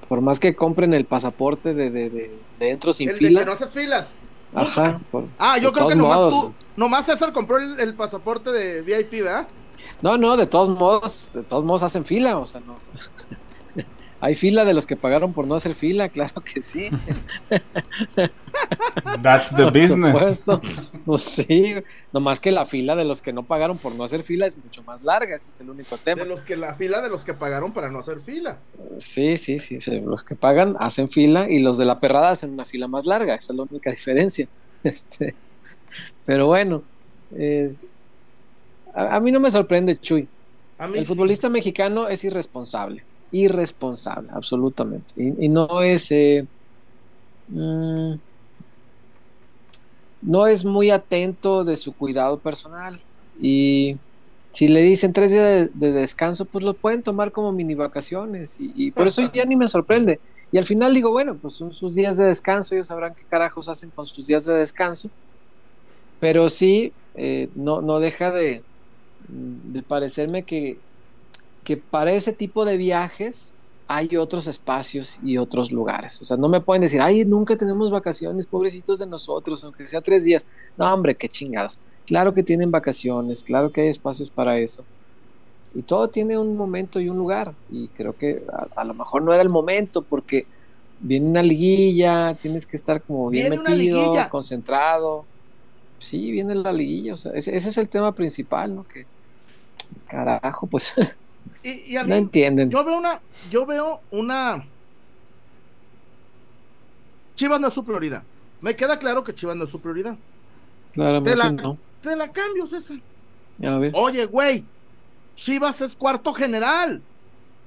Por 0.07 0.21
más 0.21 0.39
que 0.39 0.55
compren 0.55 0.93
el 0.93 1.05
pasaporte 1.05 1.73
de, 1.73 1.89
de, 1.89 2.09
de, 2.09 2.35
dentro 2.59 2.93
sin 2.93 3.09
el 3.09 3.15
fila. 3.15 3.39
De 3.39 3.45
que 3.45 3.51
no 3.51 3.55
haces 3.55 3.71
filas. 3.71 4.11
Ajá. 4.55 4.99
ah, 5.39 5.57
yo 5.57 5.73
creo 5.73 5.87
que 5.87 5.95
nomás 5.95 6.29
tú, 6.29 6.53
nomás 6.75 7.05
César 7.05 7.33
compró 7.33 7.57
el, 7.57 7.79
el 7.79 7.95
pasaporte 7.95 8.51
de 8.51 8.81
VIP, 8.81 9.23
¿verdad? 9.23 9.47
No, 10.01 10.17
no, 10.17 10.37
de 10.37 10.45
todos 10.45 10.69
modos, 10.69 11.31
de 11.33 11.43
todos 11.43 11.63
modos 11.63 11.83
hacen 11.83 12.05
fila, 12.05 12.37
o 12.37 12.45
sea, 12.45 12.61
no. 12.61 12.75
Hay 14.23 14.35
fila 14.35 14.63
de 14.63 14.73
los 14.73 14.87
que 14.87 14.95
pagaron 14.95 15.33
por 15.33 15.47
no 15.47 15.55
hacer 15.55 15.75
fila, 15.75 16.07
claro 16.07 16.41
que 16.41 16.61
sí. 16.61 16.89
That's 19.21 19.53
the 19.53 19.65
business. 19.65 20.43
Pues 21.05 21.21
sí, 21.23 21.75
nomás 22.13 22.39
que 22.39 22.53
la 22.53 22.65
fila 22.65 22.95
de 22.95 23.03
los 23.03 23.21
que 23.21 23.33
no 23.33 23.43
pagaron 23.43 23.77
por 23.77 23.93
no 23.95 24.05
hacer 24.05 24.23
fila 24.23 24.45
es 24.45 24.57
mucho 24.57 24.81
más 24.83 25.03
larga, 25.03 25.35
ese 25.35 25.49
es 25.49 25.59
el 25.59 25.69
único 25.69 25.97
tema. 25.97 26.23
De 26.23 26.29
los 26.29 26.45
que 26.45 26.55
la 26.55 26.73
fila 26.73 27.01
de 27.01 27.09
los 27.09 27.25
que 27.25 27.33
pagaron 27.33 27.73
para 27.73 27.91
no 27.91 27.99
hacer 27.99 28.21
fila. 28.21 28.59
Sí, 28.95 29.35
sí, 29.35 29.59
sí, 29.59 29.79
los 29.99 30.23
que 30.23 30.35
pagan 30.35 30.77
hacen 30.79 31.09
fila 31.09 31.49
y 31.49 31.59
los 31.59 31.77
de 31.77 31.83
la 31.83 31.99
perrada 31.99 32.29
hacen 32.29 32.51
una 32.51 32.63
fila 32.63 32.87
más 32.87 33.05
larga, 33.05 33.35
esa 33.35 33.51
es 33.51 33.57
la 33.57 33.63
única 33.63 33.91
diferencia. 33.91 34.47
Este, 34.85 35.33
pero 36.25 36.47
bueno, 36.47 36.83
a, 38.93 39.19
mí 39.19 39.31
no 39.33 39.39
me 39.41 39.51
sorprende, 39.51 39.97
Chuy. 39.97 40.27
el 40.93 41.05
futbolista 41.05 41.49
mexicano 41.49 42.07
es 42.07 42.23
irresponsable 42.23 43.03
irresponsable, 43.33 44.29
absolutamente. 44.31 45.13
Y, 45.17 45.49
no 45.49 45.81
es... 45.81 46.09
Eh, 46.11 46.47
mm, 47.49 48.13
no 50.21 50.47
es 50.47 50.63
muy 50.63 50.89
atento 50.89 51.65
de 51.65 51.75
su 51.75 51.93
cuidado 51.93 52.39
personal. 52.39 53.01
Y 53.41 53.97
si 54.51 54.69
le 54.69 54.81
dicen 54.81 55.11
tres 55.11 55.31
días 55.31 55.69
de, 55.73 55.91
descanso, 55.91 56.45
pues 56.45 56.63
lo 56.63 56.73
pueden 56.73 57.03
tomar 57.03 57.31
como 57.31 57.51
mini 57.51 57.75
vacaciones. 57.75 58.57
Y, 58.59 58.91
por 58.91 59.07
eso 59.07 59.29
ya 59.33 59.43
ni 59.45 59.57
me 59.57 59.67
sorprende. 59.67 60.21
Y 60.51 60.57
al 60.57 60.65
final 60.65 60.93
digo, 60.93 61.11
bueno, 61.11 61.35
pues 61.35 61.55
son 61.55 61.73
sus 61.73 61.95
días 61.95 62.15
de 62.15 62.25
descanso, 62.25 62.75
ellos 62.75 62.87
sabrán 62.87 63.15
qué 63.15 63.23
carajos 63.29 63.67
hacen 63.67 63.89
con 63.89 64.07
sus 64.07 64.27
días 64.27 64.45
de 64.45 64.53
descanso. 64.53 65.09
Pero 66.19 66.47
sí, 66.47 66.93
eh, 67.15 67.49
no, 67.55 67.81
no 67.81 67.99
deja 67.99 68.31
de, 68.31 68.61
de 69.27 69.81
parecerme 69.81 70.43
que 70.43 70.77
que 71.63 71.77
para 71.77 72.11
ese 72.11 72.33
tipo 72.33 72.65
de 72.65 72.77
viajes 72.77 73.53
hay 73.87 74.15
otros 74.15 74.47
espacios 74.47 75.19
y 75.23 75.37
otros 75.37 75.71
lugares. 75.71 76.19
O 76.21 76.23
sea, 76.23 76.37
no 76.37 76.49
me 76.49 76.61
pueden 76.61 76.81
decir, 76.81 77.01
ay, 77.01 77.25
nunca 77.25 77.55
tenemos 77.55 77.91
vacaciones, 77.91 78.47
pobrecitos 78.47 78.99
de 78.99 79.07
nosotros, 79.07 79.63
aunque 79.63 79.87
sea 79.87 80.01
tres 80.01 80.23
días. 80.23 80.45
No, 80.77 80.91
hombre, 80.91 81.15
qué 81.15 81.29
chingados. 81.29 81.79
Claro 82.05 82.33
que 82.33 82.43
tienen 82.43 82.71
vacaciones, 82.71 83.43
claro 83.43 83.71
que 83.71 83.81
hay 83.81 83.87
espacios 83.89 84.29
para 84.29 84.57
eso. 84.57 84.83
Y 85.75 85.81
todo 85.81 86.07
tiene 86.07 86.37
un 86.37 86.55
momento 86.55 86.99
y 86.99 87.09
un 87.09 87.17
lugar. 87.17 87.53
Y 87.71 87.87
creo 87.89 88.15
que 88.15 88.43
a, 88.75 88.83
lo 88.83 88.93
mejor 88.93 89.21
no 89.21 89.33
era 89.33 89.41
el 89.41 89.49
momento 89.49 90.01
porque 90.01 90.45
viene 90.99 91.27
una 91.27 91.43
liguilla, 91.43 92.35
tienes 92.35 92.65
que 92.65 92.77
estar 92.77 93.01
como 93.01 93.29
bien 93.29 93.49
metido, 93.49 94.13
concentrado. 94.29 95.25
Sí, 95.99 96.31
viene 96.31 96.55
la 96.55 96.71
liguilla. 96.71 97.13
O 97.13 97.17
sea, 97.17 97.31
ese, 97.33 97.55
ese 97.55 97.69
es 97.69 97.77
el 97.77 97.89
tema 97.89 98.13
principal, 98.13 98.75
¿no? 98.75 98.87
Que, 98.87 99.05
carajo, 100.07 100.67
pues 100.67 100.93
Y, 101.63 101.95
no 102.05 102.15
entienden. 102.15 102.69
Yo 102.69 102.83
veo 102.83 102.97
una, 102.97 103.21
yo 103.49 103.65
veo 103.65 103.99
una. 104.11 104.65
Chivas 107.35 107.59
no 107.59 107.67
es 107.67 107.73
su 107.73 107.83
prioridad. 107.83 108.23
Me 108.61 108.75
queda 108.75 108.99
claro 108.99 109.23
que 109.23 109.33
Chivas 109.33 109.55
no 109.55 109.63
es 109.63 109.69
su 109.69 109.79
prioridad. 109.79 110.17
Claramente 110.91 111.31
te 111.31 111.37
la, 111.37 111.51
no. 111.51 111.77
Te 112.01 112.15
la 112.15 112.31
cambio, 112.31 112.67
César. 112.67 112.97
Oye, 113.93 114.25
güey, 114.25 114.65
Chivas 115.35 115.81
es 115.81 115.95
cuarto 115.95 116.33
general. 116.33 117.01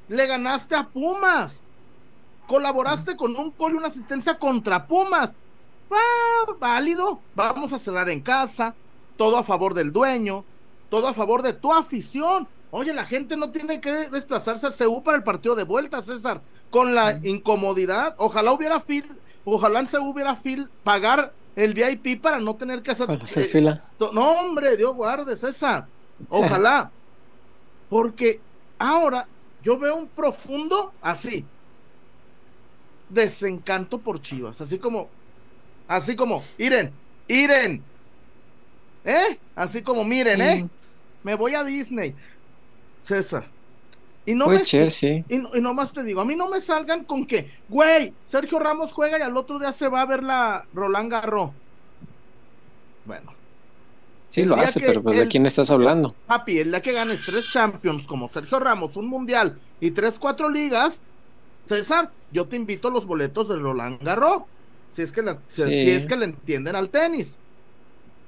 Le 0.08 0.26
ganaste 0.26 0.74
a 0.74 0.86
Pumas. 0.86 1.64
Colaboraste 2.46 3.16
con 3.16 3.34
un 3.36 3.52
gol 3.56 3.72
y 3.72 3.76
una 3.76 3.88
asistencia 3.88 4.38
contra 4.38 4.86
Pumas. 4.86 5.36
Ah, 5.90 6.52
válido. 6.60 7.20
Vamos 7.34 7.72
a 7.72 7.78
cerrar 7.78 8.08
en 8.08 8.20
casa. 8.20 8.74
Todo 9.16 9.36
a 9.38 9.42
favor 9.42 9.74
del 9.74 9.92
dueño. 9.92 10.44
Todo 10.90 11.08
a 11.08 11.14
favor 11.14 11.42
de 11.42 11.54
tu 11.54 11.72
afición. 11.72 12.46
Oye, 12.78 12.92
la 12.92 13.06
gente 13.06 13.38
no 13.38 13.48
tiene 13.48 13.80
que 13.80 13.90
desplazarse 14.10 14.66
al 14.66 14.74
CU 14.74 15.02
para 15.02 15.16
el 15.16 15.22
partido 15.22 15.54
de 15.54 15.64
vuelta, 15.64 16.02
César, 16.02 16.42
con 16.68 16.94
la 16.94 17.18
incomodidad. 17.22 18.14
Ojalá 18.18 18.52
hubiera 18.52 18.80
fil, 18.80 19.02
ojalá 19.46 19.80
en 19.80 19.86
CU 19.86 20.10
hubiera 20.10 20.36
fil 20.36 20.68
pagar 20.84 21.32
el 21.56 21.72
VIP 21.72 22.20
para 22.20 22.38
no 22.38 22.54
tener 22.56 22.82
que 22.82 22.90
hacer, 22.90 23.10
hacer 23.10 23.44
eh, 23.44 23.46
fila. 23.46 23.84
No, 23.98 24.32
hombre, 24.32 24.76
Dios 24.76 24.94
guarde, 24.94 25.38
César. 25.38 25.86
Ojalá. 26.28 26.90
Porque 27.88 28.40
ahora 28.78 29.26
yo 29.62 29.78
veo 29.78 29.96
un 29.96 30.08
profundo 30.08 30.92
así 31.00 31.46
desencanto 33.08 33.96
por 33.96 34.20
Chivas, 34.20 34.60
así 34.60 34.78
como 34.78 35.08
así 35.88 36.14
como, 36.14 36.42
Iren, 36.58 36.92
Iren. 37.26 37.82
¿Eh? 39.02 39.38
Así 39.54 39.80
como 39.80 40.04
miren, 40.04 40.42
¿eh? 40.42 40.68
Me 41.22 41.34
voy 41.34 41.54
a 41.54 41.64
Disney. 41.64 42.14
César, 43.06 43.46
Y 44.24 44.34
no 44.34 44.48
me, 44.48 44.56
y, 44.56 45.60
nomás 45.60 45.92
te 45.92 46.02
digo, 46.02 46.20
a 46.20 46.24
mí 46.24 46.34
no 46.34 46.48
me 46.48 46.60
salgan 46.60 47.04
con 47.04 47.24
que, 47.24 47.48
güey, 47.68 48.12
Sergio 48.24 48.58
Ramos 48.58 48.92
juega 48.92 49.16
y 49.16 49.22
al 49.22 49.36
otro 49.36 49.60
día 49.60 49.72
se 49.72 49.86
va 49.86 50.00
a 50.00 50.06
ver 50.06 50.24
la 50.24 50.66
Roland 50.74 51.12
Garros. 51.12 51.52
Bueno. 53.04 53.32
Sí, 54.28 54.44
lo 54.44 54.56
hace, 54.56 54.80
pero 54.80 55.04
pues 55.04 55.18
de 55.18 55.28
quién 55.28 55.46
estás 55.46 55.70
hablando. 55.70 56.16
Papi, 56.26 56.58
el 56.58 56.72
día 56.72 56.80
que 56.80 56.92
ganes 56.92 57.24
tres 57.24 57.48
Champions 57.48 58.08
como 58.08 58.28
Sergio 58.28 58.58
Ramos, 58.58 58.96
un 58.96 59.06
Mundial 59.06 59.56
y 59.80 59.92
tres, 59.92 60.18
cuatro 60.18 60.48
ligas, 60.48 61.04
César, 61.64 62.10
yo 62.32 62.46
te 62.46 62.56
invito 62.56 62.88
a 62.88 62.90
los 62.90 63.06
boletos 63.06 63.48
de 63.48 63.56
Roland 63.56 64.02
Garros. 64.02 64.42
Si 64.90 65.02
es 65.02 65.12
que, 65.12 65.22
si, 65.46 65.62
es 65.62 66.06
que 66.06 66.16
le 66.16 66.24
entienden 66.24 66.74
al 66.74 66.90
tenis. 66.90 67.38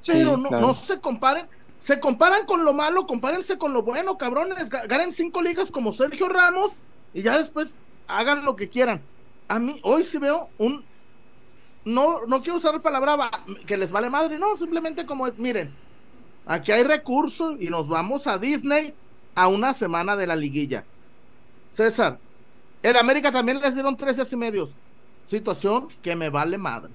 Pero 0.07 0.37
no, 0.37 0.51
no 0.51 0.73
se 0.75 1.01
comparen 1.01 1.47
se 1.81 2.01
comparan 2.01 2.45
con 2.47 2.65
lo 2.65 2.73
malo, 2.73 3.07
compárense 3.07 3.59
con 3.59 3.73
lo 3.73 3.83
bueno, 3.83 4.19
cabrones. 4.19 4.69
Ganen 4.69 5.13
cinco 5.13 5.43
ligas 5.43 5.71
como 5.71 5.93
Sergio 5.93 6.29
Ramos 6.29 6.81
y 7.15 7.23
ya 7.23 7.39
después 7.39 7.77
hagan 8.09 8.45
lo 8.45 8.57
que 8.57 8.69
quieran. 8.69 9.01
A 9.49 9.59
mí, 9.59 9.81
hoy 9.83 10.05
sí 10.05 10.19
veo 10.19 10.51
un. 10.59 10.85
No, 11.85 12.27
no 12.27 12.41
quiero 12.41 12.59
usar 12.59 12.75
la 12.75 12.81
palabra 12.81 13.31
que 13.67 13.77
les 13.77 13.93
vale 13.93 14.11
madre, 14.11 14.39
no, 14.39 14.57
simplemente 14.57 15.07
como, 15.07 15.27
miren, 15.39 15.73
aquí 16.45 16.73
hay 16.73 16.83
recursos 16.83 17.57
y 17.59 17.71
nos 17.71 17.89
vamos 17.89 18.27
a 18.27 18.37
Disney 18.37 18.93
a 19.35 19.49
una 19.49 19.73
semana 19.73 20.17
de 20.17 20.27
la 20.27 20.37
liguilla. 20.37 20.85
César, 21.73 22.19
en 22.83 22.97
América 22.97 23.33
también 23.33 23.61
les 23.61 23.75
dieron 23.75 23.97
tres 23.97 24.17
días 24.17 24.33
y 24.33 24.37
medios. 24.37 24.77
Situación 25.27 25.89
que 26.03 26.17
me 26.17 26.29
vale 26.29 26.59
madre. 26.59 26.93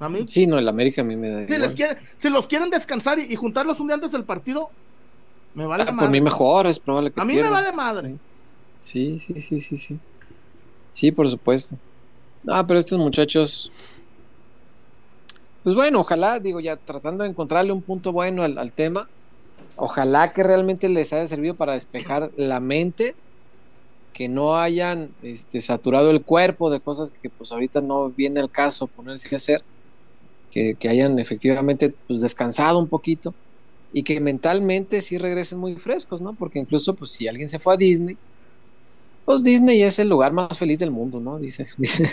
A 0.00 0.08
mí, 0.08 0.26
sí, 0.26 0.46
no, 0.46 0.58
el 0.58 0.66
América 0.66 1.02
a 1.02 1.04
mí 1.04 1.14
me 1.14 1.28
da. 1.28 1.46
Si, 1.46 1.58
les 1.58 1.74
quiere, 1.74 1.98
si 2.16 2.30
los 2.30 2.48
quieren 2.48 2.70
descansar 2.70 3.18
y, 3.18 3.36
juntarlos 3.36 3.80
un 3.80 3.86
día 3.86 3.96
antes 3.96 4.12
del 4.12 4.24
partido, 4.24 4.70
me 5.54 5.66
vale 5.66 5.84
ah, 5.86 5.92
madre. 5.92 6.06
Por 6.06 6.10
mí 6.10 6.20
mejor, 6.22 6.66
es 6.66 6.78
probable 6.78 7.12
que. 7.12 7.20
A 7.20 7.24
mí 7.26 7.34
me 7.34 7.50
vale 7.50 7.70
madre. 7.72 8.16
Sí. 8.80 9.18
sí, 9.18 9.38
sí, 9.38 9.60
sí, 9.60 9.76
sí, 9.78 9.98
sí. 10.94 11.12
por 11.12 11.28
supuesto. 11.28 11.76
Ah, 12.48 12.66
pero 12.66 12.78
estos 12.78 12.98
muchachos. 12.98 13.70
Pues 15.62 15.76
bueno, 15.76 16.00
ojalá, 16.00 16.40
digo, 16.40 16.60
ya 16.60 16.76
tratando 16.76 17.22
de 17.24 17.30
encontrarle 17.30 17.70
un 17.72 17.82
punto 17.82 18.10
bueno 18.10 18.42
al, 18.42 18.72
tema. 18.72 19.06
Ojalá 19.76 20.32
que 20.32 20.42
realmente 20.42 20.88
les 20.88 21.12
haya 21.12 21.28
servido 21.28 21.54
para 21.54 21.74
despejar 21.74 22.30
la 22.38 22.58
mente 22.58 23.14
que 24.14 24.28
no 24.28 24.56
hayan 24.56 25.10
este, 25.22 25.60
saturado 25.60 26.10
el 26.10 26.22
cuerpo 26.22 26.70
de 26.70 26.80
cosas 26.80 27.10
que 27.10 27.28
pues 27.28 27.52
ahorita 27.52 27.82
no 27.82 28.08
viene 28.08 28.40
el 28.40 28.50
caso 28.50 28.86
ponerse 28.86 29.34
a 29.34 29.36
hacer 29.36 29.62
que, 30.50 30.76
hayan 30.88 31.18
efectivamente 31.18 31.94
pues, 32.06 32.20
descansado 32.20 32.78
un 32.78 32.88
poquito 32.88 33.34
y 33.92 34.02
que 34.02 34.20
mentalmente 34.20 35.00
sí 35.00 35.18
regresen 35.18 35.58
muy 35.58 35.76
frescos, 35.76 36.20
¿no? 36.20 36.34
Porque 36.34 36.58
incluso, 36.58 36.94
pues 36.94 37.10
si 37.12 37.28
alguien 37.28 37.48
se 37.48 37.58
fue 37.58 37.74
a 37.74 37.76
Disney, 37.76 38.16
pues 39.24 39.44
Disney 39.44 39.82
es 39.82 39.98
el 39.98 40.08
lugar 40.08 40.32
más 40.32 40.58
feliz 40.58 40.78
del 40.78 40.90
mundo, 40.90 41.20
¿no? 41.20 41.38
Dice, 41.38 41.66
dice, 41.78 42.10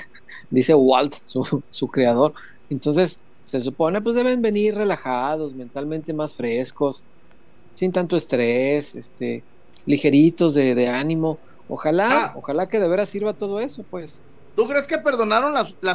dice 0.50 0.74
Walt, 0.74 1.16
su, 1.24 1.64
su 1.70 1.88
creador. 1.88 2.34
Entonces, 2.70 3.20
se 3.44 3.60
supone, 3.60 4.02
pues 4.02 4.16
deben 4.16 4.42
venir 4.42 4.76
relajados, 4.76 5.54
mentalmente 5.54 6.14
más 6.14 6.34
frescos, 6.34 7.04
sin 7.76 7.92
tanto 7.92 8.16
estrés, 8.16 8.94
este, 8.96 9.44
ligeritos 9.86 10.54
de, 10.54 10.76
de 10.76 10.90
ánimo. 10.90 11.40
Ojalá, 11.70 12.26
ah. 12.26 12.34
ojalá 12.36 12.68
que 12.68 12.80
de 12.80 12.88
veras 12.88 13.10
sirva 13.10 13.34
todo 13.34 13.60
eso, 13.60 13.84
pues. 13.90 14.24
¿Tú 14.56 14.68
crees 14.68 14.88
que 14.88 14.98
perdonaron 14.98 15.54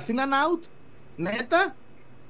in 0.09 0.21
and 0.21 0.35
out? 0.35 0.65
¿Neta? 1.17 1.75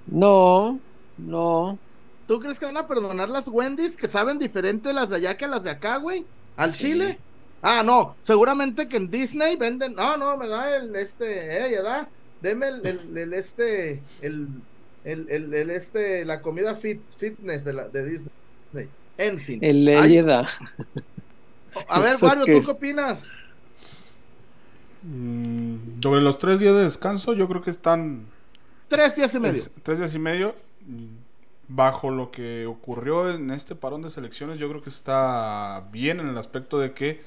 No, 0.07 0.79
no. 1.19 1.79
¿Tú 2.27 2.41
crees 2.41 2.59
que 2.59 2.67
van 2.67 2.77
a 2.77 2.87
perdonar 2.87 3.29
las 3.29 3.49
Wendy's 3.49 3.97
que 3.97 4.09
saben 4.09 4.39
diferente 4.39 4.93
las 4.93 5.11
de 5.11 5.17
allá 5.17 5.37
que 5.37 5.47
las 5.47 5.65
de 5.65 5.71
acá, 5.71 5.97
güey? 5.99 6.25
¿Al 6.57 6.73
Chile? 6.73 7.19
Ah, 7.61 7.83
no, 7.85 8.17
seguramente 8.23 8.89
que 8.89 8.97
en 8.97 9.11
Disney 9.11 9.57
venden. 9.57 9.95
No, 9.95 10.17
no, 10.17 10.37
me 10.37 10.49
da 10.49 10.77
el 10.77 10.95
este, 10.97 11.67
eh, 11.67 11.71
ya 11.73 11.83
da. 11.83 12.09
Deme 12.41 12.69
el, 12.69 13.17
el, 13.17 13.33
este, 13.35 14.03
el, 14.21 14.49
el, 15.05 15.29
el, 15.31 15.71
este, 15.71 16.25
la 16.25 16.43
comida 16.43 16.75
fit, 16.75 17.01
fitness 17.17 17.65
de, 17.65 17.73
la, 17.73 17.89
de 17.89 18.05
Disney. 18.05 18.89
En 19.17 19.39
fin. 19.39 19.61
El 19.63 19.85
da. 20.27 20.49
A 21.89 22.01
ver, 22.01 22.17
Mario, 22.21 22.45
¿tú 22.45 22.67
qué 22.67 22.71
opinas? 22.73 23.29
Mm, 25.03 26.01
sobre 26.03 26.21
los 26.21 26.39
tres 26.39 26.61
días 26.61 26.75
de 26.75 26.83
descanso, 26.83 27.33
yo 27.35 27.49
creo 27.49 27.63
que 27.63 27.71
están 27.71 28.27
Tres 28.93 29.17
días 29.17 29.35
y 29.35 29.41
medio. 29.41 29.63
tres 29.83 29.99
días 30.01 30.15
y 30.15 30.19
medio. 30.19 30.55
Bajo 31.67 32.11
lo 32.11 32.31
que 32.31 32.67
ocurrió 32.67 33.31
en 33.31 33.51
este 33.51 33.75
parón 33.75 34.03
de 34.03 34.11
selecciones, 34.11 34.59
yo 34.59 34.69
creo 34.69 34.83
que 34.83 34.91
está 34.91 35.89
bien 35.91 36.21
en 36.21 36.29
el 36.29 36.37
aspecto 36.37 36.79
de 36.79 36.93
que 36.93 37.23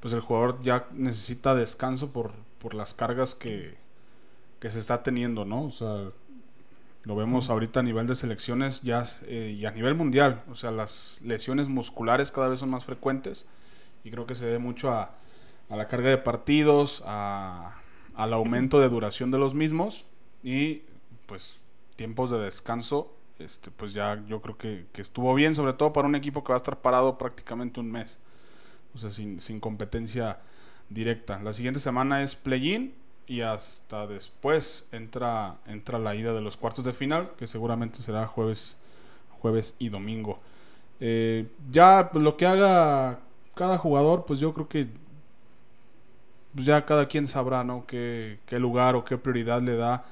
pues 0.00 0.12
el 0.14 0.20
jugador 0.20 0.60
ya 0.62 0.88
necesita 0.90 1.54
descanso 1.54 2.10
por, 2.10 2.32
por 2.58 2.74
las 2.74 2.92
cargas 2.92 3.36
que, 3.36 3.76
que 4.58 4.68
se 4.68 4.80
está 4.80 5.04
teniendo, 5.04 5.44
¿no? 5.44 5.66
O 5.66 5.70
sea, 5.70 6.10
lo 7.04 7.14
vemos 7.14 7.50
ahorita 7.50 7.78
a 7.78 7.82
nivel 7.84 8.08
de 8.08 8.16
selecciones 8.16 8.82
ya 8.82 9.04
eh, 9.28 9.54
y 9.56 9.64
a 9.64 9.70
nivel 9.70 9.94
mundial. 9.94 10.42
O 10.50 10.56
sea, 10.56 10.72
las 10.72 11.20
lesiones 11.22 11.68
musculares 11.68 12.32
cada 12.32 12.48
vez 12.48 12.58
son 12.58 12.70
más 12.70 12.84
frecuentes 12.84 13.46
y 14.02 14.10
creo 14.10 14.26
que 14.26 14.34
se 14.34 14.44
debe 14.44 14.58
mucho 14.58 14.90
a, 14.90 15.14
a 15.70 15.76
la 15.76 15.86
carga 15.86 16.10
de 16.10 16.18
partidos, 16.18 17.04
a, 17.06 17.80
al 18.16 18.32
aumento 18.32 18.80
de 18.80 18.88
duración 18.88 19.30
de 19.30 19.38
los 19.38 19.54
mismos 19.54 20.04
y 20.42 20.82
pues 21.26 21.60
tiempos 21.96 22.30
de 22.30 22.38
descanso, 22.38 23.12
este, 23.38 23.70
pues 23.70 23.92
ya 23.92 24.22
yo 24.26 24.40
creo 24.40 24.56
que, 24.56 24.86
estuvo 24.94 25.34
bien, 25.34 25.54
sobre 25.54 25.72
todo 25.74 25.92
para 25.92 26.08
un 26.08 26.14
equipo 26.14 26.42
que 26.42 26.52
va 26.52 26.56
a 26.56 26.58
estar 26.58 26.80
parado 26.80 27.18
prácticamente 27.18 27.80
un 27.80 27.90
mes, 27.90 28.20
o 28.94 28.98
sea, 28.98 29.10
sin, 29.10 29.60
competencia 29.60 30.38
directa. 30.88 31.38
La 31.42 31.52
siguiente 31.52 31.80
semana 31.80 32.22
es 32.22 32.34
play-in 32.34 32.94
y 33.26 33.40
hasta 33.42 34.06
después 34.06 34.86
entra, 34.92 35.58
entra 35.66 35.98
la 35.98 36.14
ida 36.14 36.32
de 36.32 36.40
los 36.40 36.56
cuartos 36.56 36.84
de 36.84 36.92
final, 36.92 37.32
que 37.36 37.46
seguramente 37.46 38.00
será 38.00 38.26
jueves, 38.26 38.76
jueves 39.30 39.74
y 39.78 39.88
domingo. 39.88 40.38
Eh, 41.00 41.46
ya 41.70 42.10
pues, 42.10 42.24
lo 42.24 42.36
que 42.36 42.46
haga 42.46 43.20
cada 43.54 43.76
jugador, 43.76 44.24
pues 44.24 44.40
yo 44.40 44.54
creo 44.54 44.68
que 44.68 44.88
pues, 46.54 46.64
ya 46.64 46.86
cada 46.86 47.06
quien 47.06 47.26
sabrá, 47.26 47.64
¿no? 47.64 47.84
Qué, 47.86 48.38
qué 48.46 48.58
lugar 48.58 48.94
o 48.94 49.04
qué 49.04 49.18
prioridad 49.18 49.60
le 49.60 49.76
da 49.76 50.06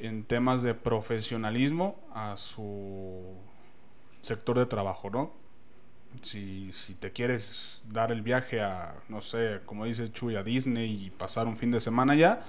en 0.00 0.24
temas 0.24 0.62
de 0.62 0.74
profesionalismo 0.74 1.96
a 2.14 2.36
su 2.36 3.36
sector 4.20 4.58
de 4.58 4.66
trabajo, 4.66 5.10
¿no? 5.10 5.32
Si, 6.22 6.72
si, 6.72 6.94
te 6.94 7.12
quieres 7.12 7.82
dar 7.88 8.10
el 8.10 8.22
viaje 8.22 8.60
a, 8.60 8.96
no 9.08 9.20
sé, 9.20 9.60
como 9.64 9.84
dice 9.84 10.10
Chuy, 10.10 10.34
a 10.34 10.42
Disney 10.42 11.06
y 11.06 11.10
pasar 11.10 11.46
un 11.46 11.56
fin 11.56 11.70
de 11.70 11.78
semana 11.78 12.16
ya, 12.16 12.40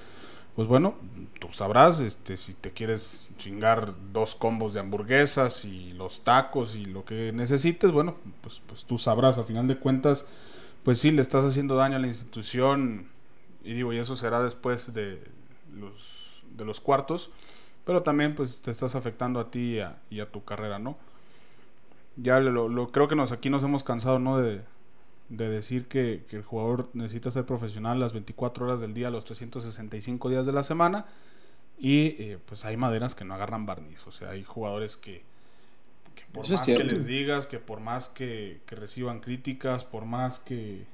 pues 0.56 0.68
bueno, 0.68 0.96
tú 1.40 1.48
sabrás, 1.52 2.00
este, 2.00 2.38
si 2.38 2.54
te 2.54 2.72
quieres 2.72 3.32
chingar 3.38 3.94
dos 4.12 4.36
combos 4.36 4.74
de 4.74 4.80
hamburguesas 4.80 5.64
y 5.66 5.92
los 5.92 6.22
tacos 6.22 6.76
y 6.76 6.86
lo 6.86 7.06
que 7.06 7.32
necesites, 7.32 7.92
bueno, 7.92 8.18
pues, 8.42 8.62
pues 8.66 8.84
tú 8.86 8.98
sabrás, 8.98 9.38
a 9.38 9.44
final 9.44 9.68
de 9.68 9.78
cuentas, 9.78 10.26
pues 10.84 11.00
sí, 11.00 11.12
le 11.12 11.22
estás 11.22 11.46
haciendo 11.46 11.76
daño 11.76 11.98
a 11.98 12.00
la 12.00 12.08
institución 12.08 13.08
y 13.64 13.74
digo, 13.74 13.94
y 13.94 13.98
eso 14.00 14.16
será 14.16 14.42
después 14.42 14.92
de 14.94 15.24
los 15.72 16.21
de 16.56 16.66
los 16.66 16.82
cuartos, 16.82 17.32
pero 17.86 18.04
también 18.04 18.36
pues 18.36 18.62
te 18.62 18.72
estás 18.72 18.96
afectando 18.96 19.40
a 19.40 19.50
ti 19.50 19.80
y 20.10 20.20
a, 20.20 20.32
tu 20.32 20.44
carrera, 20.44 20.80
¿no? 20.80 20.98
Ya 22.18 22.40
lo, 22.40 22.92
creo 22.92 23.08
que 23.08 23.16
nos 23.16 23.32
aquí 23.32 23.50
nos 23.50 23.64
hemos 23.64 23.84
cansado, 23.84 24.20
¿no? 24.20 24.38
De, 24.40 24.62
decir 25.30 25.88
que, 25.88 26.26
el 26.32 26.44
jugador 26.44 26.90
necesita 26.94 27.32
ser 27.32 27.46
profesional 27.46 28.00
las 28.00 28.14
24 28.14 28.66
horas 28.66 28.82
del 28.82 28.94
día, 28.94 29.10
los 29.10 29.24
365 29.26 30.30
días 30.30 30.46
de 30.46 30.52
la 30.52 30.64
semana. 30.64 31.06
Y 31.80 32.16
eh, 32.22 32.38
pues 32.46 32.66
hay 32.66 32.78
maderas 32.78 33.16
que 33.16 33.26
no 33.26 33.34
agarran 33.34 33.66
barniz. 33.66 34.06
O 34.06 34.12
sea, 34.12 34.32
hay 34.32 34.44
jugadores 34.44 34.98
que, 34.98 35.24
por 36.32 36.48
más 36.48 36.66
que 36.66 36.84
les 36.84 37.06
digas, 37.06 37.48
que 37.48 37.60
por 37.60 37.80
más 37.80 38.10
que, 38.10 38.62
que 38.68 38.76
reciban 38.76 39.20
críticas, 39.20 39.86
por 39.86 40.06
más 40.06 40.40
que, 40.40 40.86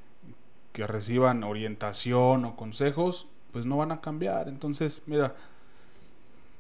que 0.72 0.88
reciban 0.88 1.44
orientación 1.44 2.46
o 2.46 2.56
consejos, 2.56 3.28
pues 3.52 3.66
no 3.66 3.78
van 3.78 3.92
a 3.92 4.02
cambiar. 4.02 4.48
Entonces, 4.48 5.02
mira, 5.06 5.36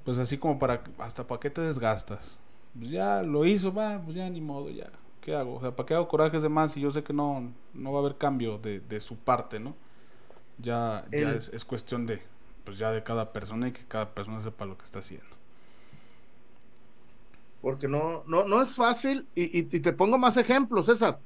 pues 0.04 0.17
así 0.17 0.38
como 0.38 0.58
para, 0.58 0.82
hasta 1.00 1.26
para 1.26 1.39
qué 1.39 1.50
te 1.50 1.62
desgastas. 1.62 2.39
Pues 2.78 2.89
ya 2.89 3.21
lo 3.23 3.45
hizo, 3.45 3.73
va, 3.73 4.02
pues 4.02 4.15
ya 4.15 4.30
ni 4.30 4.41
modo, 4.41 4.69
ya. 4.69 4.89
¿Qué 5.21 5.36
hago? 5.36 5.56
O 5.56 5.62
sea, 5.62 5.76
¿para 5.76 5.86
qué 5.86 5.93
hago 5.93 6.08
corajes 6.08 6.43
de 6.43 6.50
más 6.50 6.71
si 6.71 6.80
yo 6.80 6.91
sé 6.91 7.04
que 7.04 7.13
no, 7.13 7.52
no 7.73 7.91
va 7.91 8.00
a 8.00 8.02
haber 8.02 8.17
cambio 8.17 8.58
de, 8.58 8.80
de 8.80 9.00
su 9.00 9.17
parte, 9.17 9.60
¿no? 9.60 9.76
Ya, 10.60 11.06
ya 11.12 11.32
es, 11.32 11.50
es, 11.50 11.65
cuestión 11.65 12.06
de, 12.06 12.21
pues 12.63 12.78
ya 12.78 12.91
de 12.91 13.04
cada 13.04 13.32
persona 13.32 13.67
y 13.67 13.71
que 13.71 13.86
cada 13.86 14.13
persona 14.15 14.39
sepa 14.39 14.65
lo 14.65 14.78
que 14.78 14.86
está 14.86 15.00
haciendo. 15.00 15.28
Porque 17.62 17.88
no, 17.88 18.23
no, 18.26 18.47
no 18.47 18.62
es 18.62 18.76
fácil, 18.76 19.28
y, 19.36 19.60
y, 19.60 19.63
te 19.63 19.91
pongo 19.93 20.17
más 20.17 20.38
ejemplos, 20.38 20.86
César. 20.86 21.19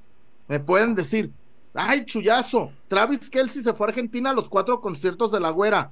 Me 0.48 0.60
pueden 0.60 0.96
decir, 0.96 1.32
ay, 1.74 2.06
chullazo, 2.06 2.72
Travis 2.88 3.30
Kelsey 3.30 3.64
se 3.64 3.74
fue 3.74 3.88
a 3.88 3.90
Argentina 3.90 4.32
a 4.32 4.34
los 4.34 4.50
cuatro 4.50 4.82
conciertos 4.82 5.32
de 5.32 5.40
la 5.40 5.50
güera 5.50 5.92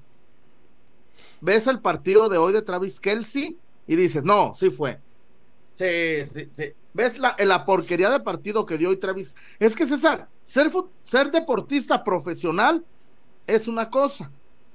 ves 1.41 1.67
el 1.67 1.79
partido 1.79 2.29
de 2.29 2.37
hoy 2.37 2.53
de 2.53 2.61
Travis 2.61 2.99
Kelsey 2.99 3.57
y 3.87 3.95
dices, 3.95 4.23
no, 4.23 4.53
sí 4.55 4.69
fue. 4.69 4.99
Sí, 5.73 6.25
sí, 6.33 6.49
sí. 6.51 6.73
ves 6.93 7.17
la, 7.17 7.35
la 7.39 7.65
porquería 7.65 8.09
de 8.09 8.19
partido 8.19 8.65
que 8.65 8.77
dio 8.77 8.89
hoy 8.89 8.97
Travis. 8.97 9.35
Es 9.59 9.75
que 9.75 9.87
César, 9.87 10.27
ser, 10.43 10.71
ser 11.03 11.31
deportista 11.31 12.03
profesional 12.03 12.83
es 13.47 13.67
una 13.67 13.89
cosa. 13.89 14.31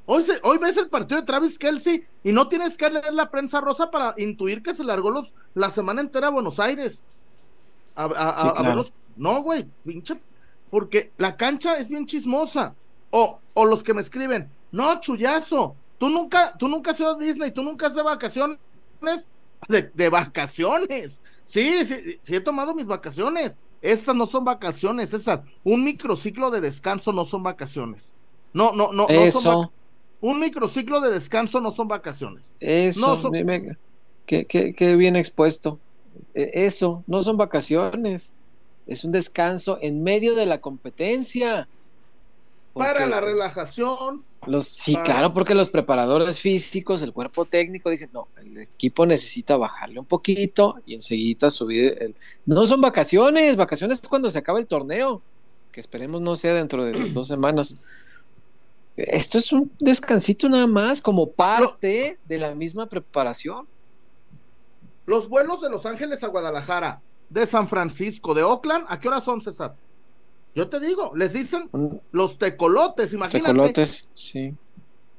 Hoy, 0.07 0.23
se, 0.23 0.39
hoy 0.43 0.59
ves 0.59 0.77
el 0.77 0.89
partido 0.89 1.21
de 1.21 1.27
Travis 1.27 1.59
Kelsey 1.59 2.05
y 2.23 2.33
no 2.33 2.49
tienes 2.49 2.77
que 2.77 2.91
leer 2.91 3.13
la 3.15 3.31
prensa 3.31 3.61
rosa 3.61 3.91
para 3.91 4.15
intuir 4.19 4.63
que 4.63 4.75
se 4.75 4.85
largó 4.85 5.11
los, 5.11 5.35
la 5.55 5.71
semana 5.71 6.01
entera 6.01 6.29
a 6.29 6.31
Buenos 6.31 6.59
Aires. 6.59 7.03
A, 7.95 8.05
a, 8.05 8.63
verlos. 8.63 8.93
No, 9.17 9.43
güey, 9.43 9.67
pinche. 9.85 10.21
Porque 10.71 11.13
la 11.19 11.37
cancha 11.37 11.79
es 11.79 11.89
bien 11.89 12.07
chismosa. 12.07 12.75
O, 13.11 13.39
o 13.55 13.65
los 13.65 13.85
que 13.85 13.95
me 13.95 14.01
escriben, 14.01 14.49
no, 14.73 15.01
chullazo, 15.01 15.77
tú 15.99 16.09
nunca, 16.09 16.57
tú 16.59 16.69
nunca 16.69 16.91
has 16.91 17.01
ido 17.01 17.11
a 17.11 17.19
Disney, 17.19 17.53
tú 17.53 17.63
nunca 17.63 17.87
has 17.87 17.95
de 17.95 18.03
vacaciones. 18.03 18.59
De, 19.69 19.83
de 19.95 20.09
vacaciones. 20.09 21.23
Sí, 21.45 21.85
sí, 21.85 22.19
sí 22.23 22.35
he 22.35 22.41
tomado 22.41 22.75
mis 22.75 22.87
vacaciones. 22.87 23.57
Estas 23.81 24.17
no 24.17 24.27
son 24.27 24.45
vacaciones, 24.45 25.11
César. 25.11 25.43
Un 25.63 25.85
microciclo 25.85 26.51
de 26.51 26.61
descanso 26.61 27.13
no 27.13 27.25
son 27.25 27.43
vacaciones. 27.43 28.15
No, 28.53 28.73
no, 28.73 28.93
no. 28.93 29.09
Eso. 29.09 29.39
No 29.39 29.43
son 29.43 29.71
un 30.25 30.41
microciclo 30.41 31.03
de 31.03 31.11
descanso 31.11 31.61
no 31.61 31.71
son 31.71 31.87
vacaciones. 31.87 32.55
Eso. 32.59 33.31
No 33.31 33.31
qué, 34.25 34.47
qué, 34.47 34.97
bien 34.97 35.17
expuesto. 35.17 35.79
E, 36.33 36.51
eso, 36.65 37.05
no 37.07 37.23
son 37.23 37.37
vacaciones. 37.37 38.35
Es 38.87 39.05
un 39.05 39.13
descanso 39.13 39.79
en 39.81 40.03
medio 40.03 40.35
de 40.35 40.47
la 40.47 40.61
competencia. 40.61 41.69
para 42.75 43.07
la 43.07 43.21
relajación, 43.21 44.25
los, 44.47 44.67
sí, 44.67 44.97
claro, 45.05 45.33
porque 45.33 45.55
los 45.55 45.71
preparadores 45.71 46.39
físicos, 46.39 47.03
el 47.03 47.13
cuerpo 47.13 47.45
técnico 47.45 47.91
dicen, 47.91 48.11
no, 48.13 48.29
el 48.37 48.59
equipo 48.59 49.07
necesita 49.07 49.57
bajarle 49.57 49.99
un 49.99 50.07
poquito 50.07 50.77
y 50.87 50.95
enseguida 50.95 51.51
subir 51.51 51.97
el... 52.01 52.15
No 52.45 52.67
son 52.67 52.81
vacaciones, 52.81 53.57
vacaciones 53.57 54.01
es 54.03 54.09
cuando 54.09 54.31
se 54.31 54.39
acaba 54.39 54.59
el 54.59 54.67
torneo, 54.67 55.23
que 55.73 55.81
esperemos 55.81 56.21
no 56.21 56.37
sea 56.37 56.55
dentro 56.55 56.85
de 56.85 57.11
dos 57.11 57.29
semanas. 57.29 57.77
Esto 58.97 59.39
es 59.39 59.53
un 59.53 59.73
descansito 59.81 60.49
nada 60.49 60.67
más, 60.67 61.01
como 61.01 61.31
parte 61.31 62.19
de 62.27 62.39
la 62.39 62.55
misma 62.55 62.87
preparación. 62.87 63.67
Los 65.07 65.29
vuelos 65.29 65.61
de 65.61 65.71
Los 65.71 65.87
Ángeles 65.87 66.23
a 66.23 66.29
Guadalajara, 66.29 67.01
de 67.35 67.47
San 67.49 67.67
Francisco, 67.67 68.33
de 68.33 68.45
Oakland, 68.45 68.87
¿a 68.89 69.01
qué 69.01 69.09
hora 69.09 69.21
son, 69.21 69.41
César? 69.41 69.75
Yo 70.55 70.69
te 70.69 70.79
digo, 70.79 71.13
les 71.17 71.33
dicen 71.33 71.69
los 72.13 72.39
tecolotes, 72.39 73.13
imagínate. 73.13 73.51
Tecolotes, 73.51 74.09
sí. 74.15 74.55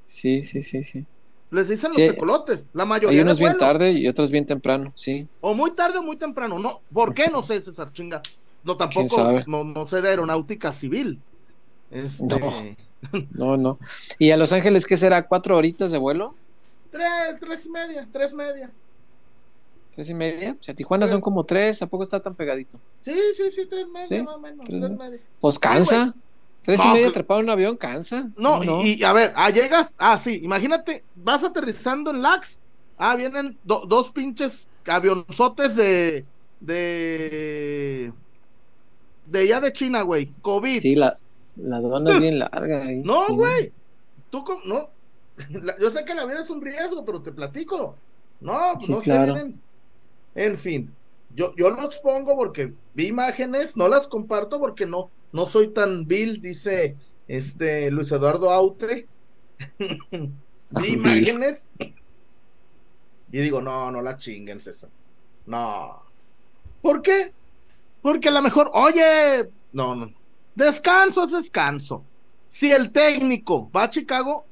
Sí, 0.06 0.46
sí, 0.46 0.62
sí, 0.64 0.84
sí. 0.86 1.06
Les 1.52 1.68
dicen 1.68 1.90
los 1.90 1.98
tecolotes, 1.98 2.68
la 2.72 2.86
mayoría. 2.86 3.20
Hay 3.20 3.24
unos 3.24 3.38
bien 3.38 3.58
tarde 3.58 3.92
y 3.92 4.08
otros 4.08 4.32
bien 4.32 4.46
temprano, 4.46 4.94
sí. 4.96 5.28
O 5.42 5.54
muy 5.54 5.72
tarde 5.72 5.98
o 5.98 6.04
muy 6.04 6.16
temprano, 6.16 6.58
no. 6.58 6.80
¿Por 6.94 7.14
qué? 7.14 7.30
No 7.30 7.44
sé, 7.44 7.62
César, 7.62 7.92
chinga. 7.92 8.22
No, 8.64 8.78
tampoco, 8.78 9.44
no, 9.46 9.66
no, 9.66 9.86
sé 9.86 10.02
de 10.02 10.10
aeronáutica 10.10 10.72
civil. 10.72 11.20
Este... 11.92 12.26
No. 13.34 13.56
no, 13.56 13.78
¿Y 14.18 14.32
a 14.32 14.38
Los 14.38 14.52
Ángeles 14.52 14.88
qué 14.88 14.98
será? 14.98 15.28
¿Cuatro 15.28 15.56
horitas 15.56 15.92
de 15.92 16.00
vuelo? 16.00 16.34
Tres, 16.90 17.40
tres 17.40 17.66
y 17.68 17.70
media, 17.70 18.08
tres 18.12 18.34
media. 18.34 18.72
¿Tres 19.96 20.10
y 20.10 20.14
media? 20.14 20.58
O 20.60 20.64
sea, 20.64 20.76
Tijuana 20.76 21.08
son 21.08 21.22
como 21.22 21.46
tres, 21.46 21.82
¿a 21.82 21.88
poco 21.88 22.04
está 22.04 22.22
tan 22.22 22.36
pegadito? 22.36 22.78
Sí, 23.06 23.18
sí, 23.36 23.44
sí, 23.52 23.66
tres 23.66 23.88
media 23.88 24.24
más 24.24 24.36
o 24.36 24.40
menos, 24.40 24.66
tres, 24.66 24.92
media. 24.92 25.20
Pues 25.40 25.58
cansa. 25.58 26.14
tres 26.62 26.84
y 26.84 26.88
media 26.90 27.12
trepado 27.14 27.40
en 27.40 27.46
un 27.46 27.52
avión, 27.52 27.78
cansa. 27.78 28.30
No, 28.36 28.84
Y, 28.84 29.02
a 29.06 29.14
ver, 29.14 29.32
ah, 29.38 29.50
llegas, 29.52 29.96
ah, 29.98 30.20
sí, 30.20 30.42
imagínate, 30.44 31.04
vas 31.16 31.46
aterrizando 31.46 32.12
en 32.12 32.22
Lax, 32.22 32.60
ah, 32.98 33.16
vienen 33.16 33.58
dos 33.64 34.12
pinches 34.12 34.68
avionzotes 34.86 35.78
de, 35.78 36.26
de, 36.60 38.12
de 39.28 39.40
allá 39.40 39.62
de 39.62 39.72
China, 39.72 40.02
güey, 40.02 40.34
COVID. 40.42 40.82
Sí, 40.82 40.96
la, 40.96 41.16
la 41.56 41.78
aduana 41.78 42.16
es 42.16 42.20
bien 42.20 42.40
larga. 42.40 42.84
Ahí, 42.84 42.98
no, 42.98 43.28
güey, 43.30 43.72
tú, 44.30 44.44
no, 44.66 44.90
yo 45.80 45.90
sé 45.90 46.04
que 46.04 46.14
la 46.14 46.26
vida 46.26 46.42
es 46.42 46.50
un 46.50 46.62
riesgo, 46.62 47.06
pero 47.06 47.22
te 47.22 47.32
platico. 47.32 47.96
No, 48.42 48.74
pues 48.78 48.90
no 48.90 49.02
se 49.02 49.18
vienen 49.18 49.62
en 50.36 50.58
fin, 50.58 50.94
yo, 51.34 51.54
yo 51.56 51.70
lo 51.70 51.84
expongo 51.84 52.36
porque 52.36 52.74
vi 52.94 53.08
imágenes, 53.08 53.76
no 53.76 53.88
las 53.88 54.08
comparto 54.08 54.60
porque 54.60 54.86
no, 54.86 55.10
no 55.32 55.46
soy 55.46 55.70
tan 55.70 56.06
vil, 56.06 56.42
dice 56.42 56.96
este 57.28 57.90
Luis 57.92 58.12
Eduardo 58.12 58.50
Aute. 58.52 59.08
vi 60.10 60.88
imágenes 60.88 61.70
y 63.32 63.40
digo, 63.40 63.62
no, 63.62 63.92
no 63.92 64.02
la 64.02 64.18
chinguen, 64.18 64.62
César. 64.62 64.90
No. 65.46 66.02
¿Por 66.82 67.02
qué? 67.02 67.34
Porque 68.02 68.30
a 68.30 68.32
lo 68.32 68.42
mejor, 68.42 68.72
oye, 68.74 69.50
no, 69.74 69.96
no. 69.96 70.14
Descanso 70.54 71.24
es 71.26 71.32
descanso. 71.32 72.04
Si 72.48 72.72
el 72.72 72.92
técnico 72.92 73.70
va 73.72 73.84
a 73.84 73.90
Chicago, 73.90 74.46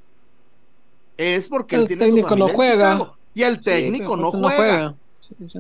es 1.16 1.48
porque 1.48 1.76
el 1.78 1.88
técnico 1.88 2.36
no 2.36 2.50
juega. 2.50 3.16
Y 3.34 3.44
el 3.44 3.62
técnico 3.62 4.18
no, 4.18 4.32
juega 4.32 4.90
no 4.90 5.03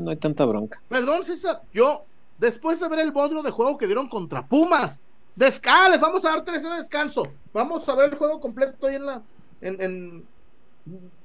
hay 0.07 0.17
tanta 0.17 0.45
bronca. 0.45 0.81
Perdón, 0.89 1.23
César, 1.23 1.61
yo, 1.73 2.05
después 2.37 2.79
de 2.79 2.89
ver 2.89 2.99
el 2.99 3.11
bodrio 3.11 3.41
de 3.41 3.51
juego 3.51 3.77
que 3.77 3.85
dieron 3.85 4.09
contra 4.09 4.45
Pumas, 4.45 4.99
descales, 5.35 5.99
vamos 5.99 6.25
a 6.25 6.29
dar 6.29 6.43
tres 6.43 6.63
de 6.63 6.69
descanso. 6.69 7.23
Vamos 7.53 7.87
a 7.87 7.95
ver 7.95 8.11
el 8.11 8.17
juego 8.17 8.39
completo 8.39 8.87
ahí 8.87 8.95
en 8.95 9.05
la. 9.05 9.21
En, 9.61 10.25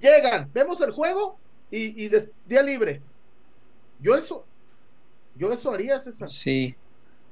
Llegan, 0.00 0.48
vemos 0.52 0.80
el 0.82 0.92
juego 0.92 1.36
y, 1.70 2.04
y 2.04 2.10
día 2.46 2.62
libre. 2.62 3.02
Yo 4.00 4.14
eso, 4.14 4.44
yo 5.34 5.52
eso 5.52 5.72
haría, 5.72 5.98
César. 5.98 6.30
Sí. 6.30 6.76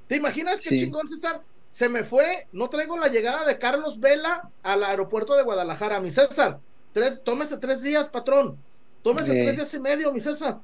¿Te 0.09 0.17
imaginas 0.17 0.61
qué 0.63 0.77
chingón, 0.77 1.07
César? 1.07 1.43
Se 1.71 1.89
me 1.89 2.05
fue, 2.05 2.49
no 2.53 2.69
traigo 2.69 2.99
la 2.99 3.09
llegada 3.09 3.45
de 3.45 3.59
Carlos 3.59 4.01
Vela 4.01 4.51
al 4.63 4.83
aeropuerto 4.83 5.37
de 5.37 5.43
Guadalajara. 5.43 6.01
Mi 6.01 6.11
César, 6.11 6.59
tres, 6.93 7.23
tómese 7.23 7.59
tres 7.59 7.83
días, 7.83 8.09
patrón. 8.09 8.57
Tómese 9.03 9.33
tres 9.33 9.57
días 9.57 9.75
y 9.75 9.79
medio, 9.79 10.13
mi 10.13 10.19
César. 10.19 10.59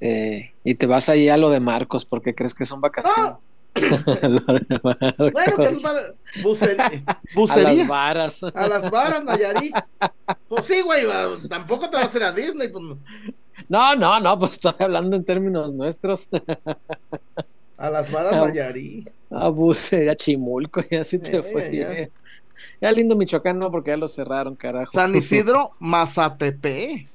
Eh, 0.00 0.52
y 0.64 0.74
te 0.74 0.86
vas 0.86 1.08
ahí 1.08 1.28
a 1.28 1.36
lo 1.36 1.50
de 1.50 1.60
Marcos 1.60 2.04
porque 2.04 2.34
crees 2.34 2.54
que 2.54 2.64
son 2.64 2.80
vacaciones. 2.80 3.48
bueno, 5.32 5.56
que 5.56 5.64
es 5.64 5.86
bucería. 6.42 7.02
A 7.36 7.58
las 7.58 7.86
varas. 7.86 8.42
A 8.42 8.68
las 8.68 8.90
varas, 8.90 9.24
Nayarit. 9.24 9.74
Pues 10.48 10.66
sí, 10.66 10.80
güey, 10.82 11.04
tampoco 11.48 11.88
te 11.88 11.96
vas 11.96 12.12
a 12.14 12.18
ir 12.18 12.24
a 12.24 12.32
Disney. 12.32 12.68
Pues... 12.68 12.84
No, 13.68 13.94
no, 13.96 14.20
no, 14.20 14.38
pues 14.38 14.52
estoy 14.52 14.74
hablando 14.78 15.16
en 15.16 15.24
términos 15.24 15.72
nuestros. 15.72 16.28
A 17.76 17.90
las 17.90 18.10
varas, 18.10 18.32
Nayarit. 18.32 19.10
A 19.30 19.48
bucería, 19.48 20.16
Chimulco, 20.16 20.82
ya 20.90 21.04
sí 21.04 21.18
te 21.18 21.42
fue. 21.42 21.76
Ya. 21.76 22.08
ya. 22.80 22.92
lindo 22.92 23.14
Michoacán, 23.14 23.58
no, 23.58 23.70
porque 23.70 23.90
ya 23.90 23.96
lo 23.96 24.08
cerraron, 24.08 24.56
carajo. 24.56 24.90
San 24.90 25.14
Isidro, 25.14 25.72
Mazatepe. 25.78 27.08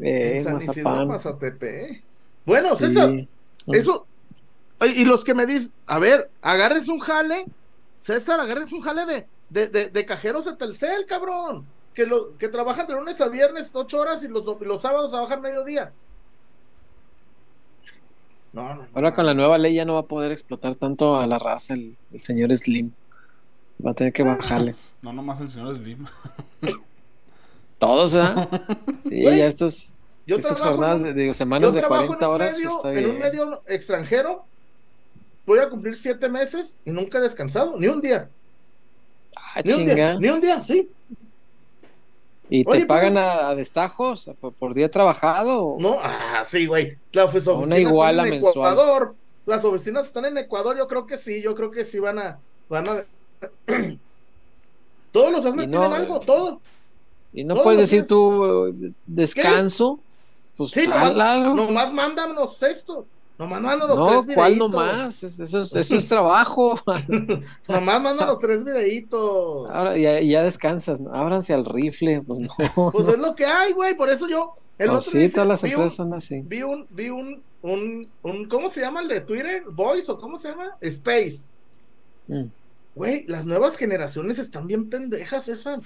Eh, 0.00 0.40
San 0.42 0.56
Isidro, 0.56 1.06
Mazatepe. 1.06 2.02
Bueno, 2.50 2.74
César, 2.74 3.28
eso. 3.68 4.06
Y 4.96 5.04
los 5.04 5.22
que 5.22 5.34
me 5.34 5.46
dicen, 5.46 5.72
a 5.86 6.00
ver, 6.00 6.32
agarres 6.42 6.88
un 6.88 6.98
jale, 6.98 7.44
César, 8.00 8.40
agarres 8.40 8.72
un 8.72 8.80
jale 8.80 9.06
de, 9.06 9.26
de, 9.50 9.68
de, 9.68 9.88
de 9.88 10.04
cajeros 10.04 10.46
de 10.46 10.56
Telcel, 10.56 11.06
cabrón. 11.06 11.64
Que, 11.94 12.06
lo, 12.06 12.36
que 12.38 12.48
trabajan 12.48 12.88
de 12.88 12.94
lunes 12.94 13.20
a 13.20 13.28
viernes 13.28 13.70
ocho 13.72 14.00
horas 14.00 14.24
y 14.24 14.28
los, 14.28 14.44
los 14.62 14.82
sábados 14.82 15.12
trabajan 15.12 15.40
mediodía. 15.40 15.92
No, 18.52 18.74
no, 18.74 18.86
Ahora 18.94 19.14
con 19.14 19.26
la 19.26 19.34
nueva 19.34 19.56
ley 19.56 19.74
ya 19.76 19.84
no 19.84 19.94
va 19.94 20.00
a 20.00 20.06
poder 20.06 20.32
explotar 20.32 20.74
tanto 20.74 21.14
a 21.20 21.28
la 21.28 21.38
raza 21.38 21.74
el, 21.74 21.96
señor 22.18 22.56
Slim. 22.56 22.90
Va 23.84 23.92
a 23.92 23.94
tener 23.94 24.12
que 24.12 24.24
bajarle. 24.24 24.74
No, 25.02 25.12
nomás 25.12 25.40
el 25.40 25.50
señor 25.50 25.76
Slim. 25.76 26.04
Todos, 27.78 28.14
¿eh? 28.14 28.48
Sí, 28.98 29.22
ya 29.22 29.46
estos 29.46 29.94
yo 30.30 30.36
Estas 30.36 30.60
jornadas, 30.60 31.02
de, 31.02 31.12
digo, 31.12 31.34
semanas 31.34 31.74
de 31.74 31.82
40 31.82 32.28
horas. 32.28 32.56
Pues, 32.82 32.96
en 32.96 33.10
un 33.10 33.18
medio 33.18 33.62
extranjero, 33.66 34.44
voy 35.44 35.58
a 35.58 35.68
cumplir 35.68 35.96
siete 35.96 36.28
meses 36.28 36.78
y 36.84 36.92
nunca 36.92 37.18
he 37.18 37.20
descansado, 37.20 37.76
ni 37.76 37.88
un 37.88 38.00
día. 38.00 38.30
Ah, 39.34 39.60
ni, 39.64 39.72
un 39.72 39.84
día 39.84 40.14
ni 40.20 40.28
un 40.28 40.40
día, 40.40 40.62
sí. 40.64 40.88
¿Y 42.48 42.64
te 42.64 42.86
pagan 42.86 43.16
a, 43.16 43.56
destajos 43.56 44.30
por, 44.56 44.72
día 44.72 44.88
trabajado? 44.88 45.76
No, 45.80 45.98
ah, 46.00 46.44
sí, 46.46 46.66
güey. 46.66 46.96
Las 47.10 47.26
oficinas 47.26 47.66
una 47.66 47.78
iguala 47.78 48.22
están 48.22 48.34
en 48.34 48.42
mensual. 48.42 48.72
Ecuador. 48.72 49.14
Las 49.46 49.64
oficinas 49.64 50.06
están 50.06 50.26
en 50.26 50.38
Ecuador, 50.38 50.78
yo 50.78 50.86
creo 50.86 51.06
que 51.06 51.18
sí, 51.18 51.42
yo 51.42 51.56
creo 51.56 51.72
que 51.72 51.84
sí 51.84 51.98
van 51.98 52.20
a. 52.20 52.38
Van 52.68 52.88
a... 52.88 53.04
Todos 55.10 55.32
los 55.32 55.44
años 55.44 55.68
tienen 55.68 55.92
algo, 55.92 56.20
todo. 56.20 56.60
Y 57.32 57.42
no 57.42 57.60
puedes 57.64 57.80
decir 57.80 58.06
tú 58.06 58.94
descanso. 59.06 59.98
Pues 60.64 60.82
sí, 60.82 60.86
nomás, 60.86 61.92
mándanos 61.92 62.62
esto. 62.62 63.06
Nomás 63.38 63.62
mándanos 63.62 63.98
no, 63.98 64.06
tres 64.06 64.26
videitos. 64.26 64.34
¿cuál 64.34 64.58
nomás? 64.58 65.22
Eso 65.22 65.60
es, 65.62 65.74
eso 65.74 65.96
es 65.96 66.08
trabajo. 66.08 66.78
nomás 67.68 68.02
mándanos 68.02 68.38
tres 68.38 68.64
videitos. 68.64 69.68
Ahora 69.70 69.96
ya, 69.96 70.20
ya 70.20 70.42
descansas, 70.42 71.00
ábranse 71.12 71.54
al 71.54 71.64
rifle. 71.64 72.22
Pues, 72.22 72.42
pues, 72.92 73.08
es 73.08 73.18
lo 73.18 73.34
que 73.34 73.46
hay, 73.46 73.72
güey. 73.72 73.94
Por 73.94 74.10
eso 74.10 74.28
yo. 74.28 74.54
El 74.76 74.90
oh, 74.90 74.98
sí, 74.98 75.28
todas 75.28 75.48
las 75.48 75.64
empresas 75.64 75.94
son 75.94 76.14
así. 76.14 76.42
Vi 76.44 76.62
un, 76.62 76.86
vi 76.90 77.10
un 77.10 77.42
un, 77.62 78.08
un, 78.22 78.46
¿cómo 78.46 78.70
se 78.70 78.80
llama 78.80 79.02
el 79.02 79.08
de 79.08 79.20
Twitter? 79.20 79.64
¿Voice 79.70 80.10
o 80.10 80.18
cómo 80.18 80.38
se 80.38 80.48
llama? 80.48 80.76
Space. 80.80 81.54
Mm. 82.28 82.46
Güey, 82.94 83.24
las 83.26 83.44
nuevas 83.44 83.76
generaciones 83.76 84.38
están 84.38 84.66
bien 84.66 84.88
pendejas 84.88 85.48
esa. 85.48 85.80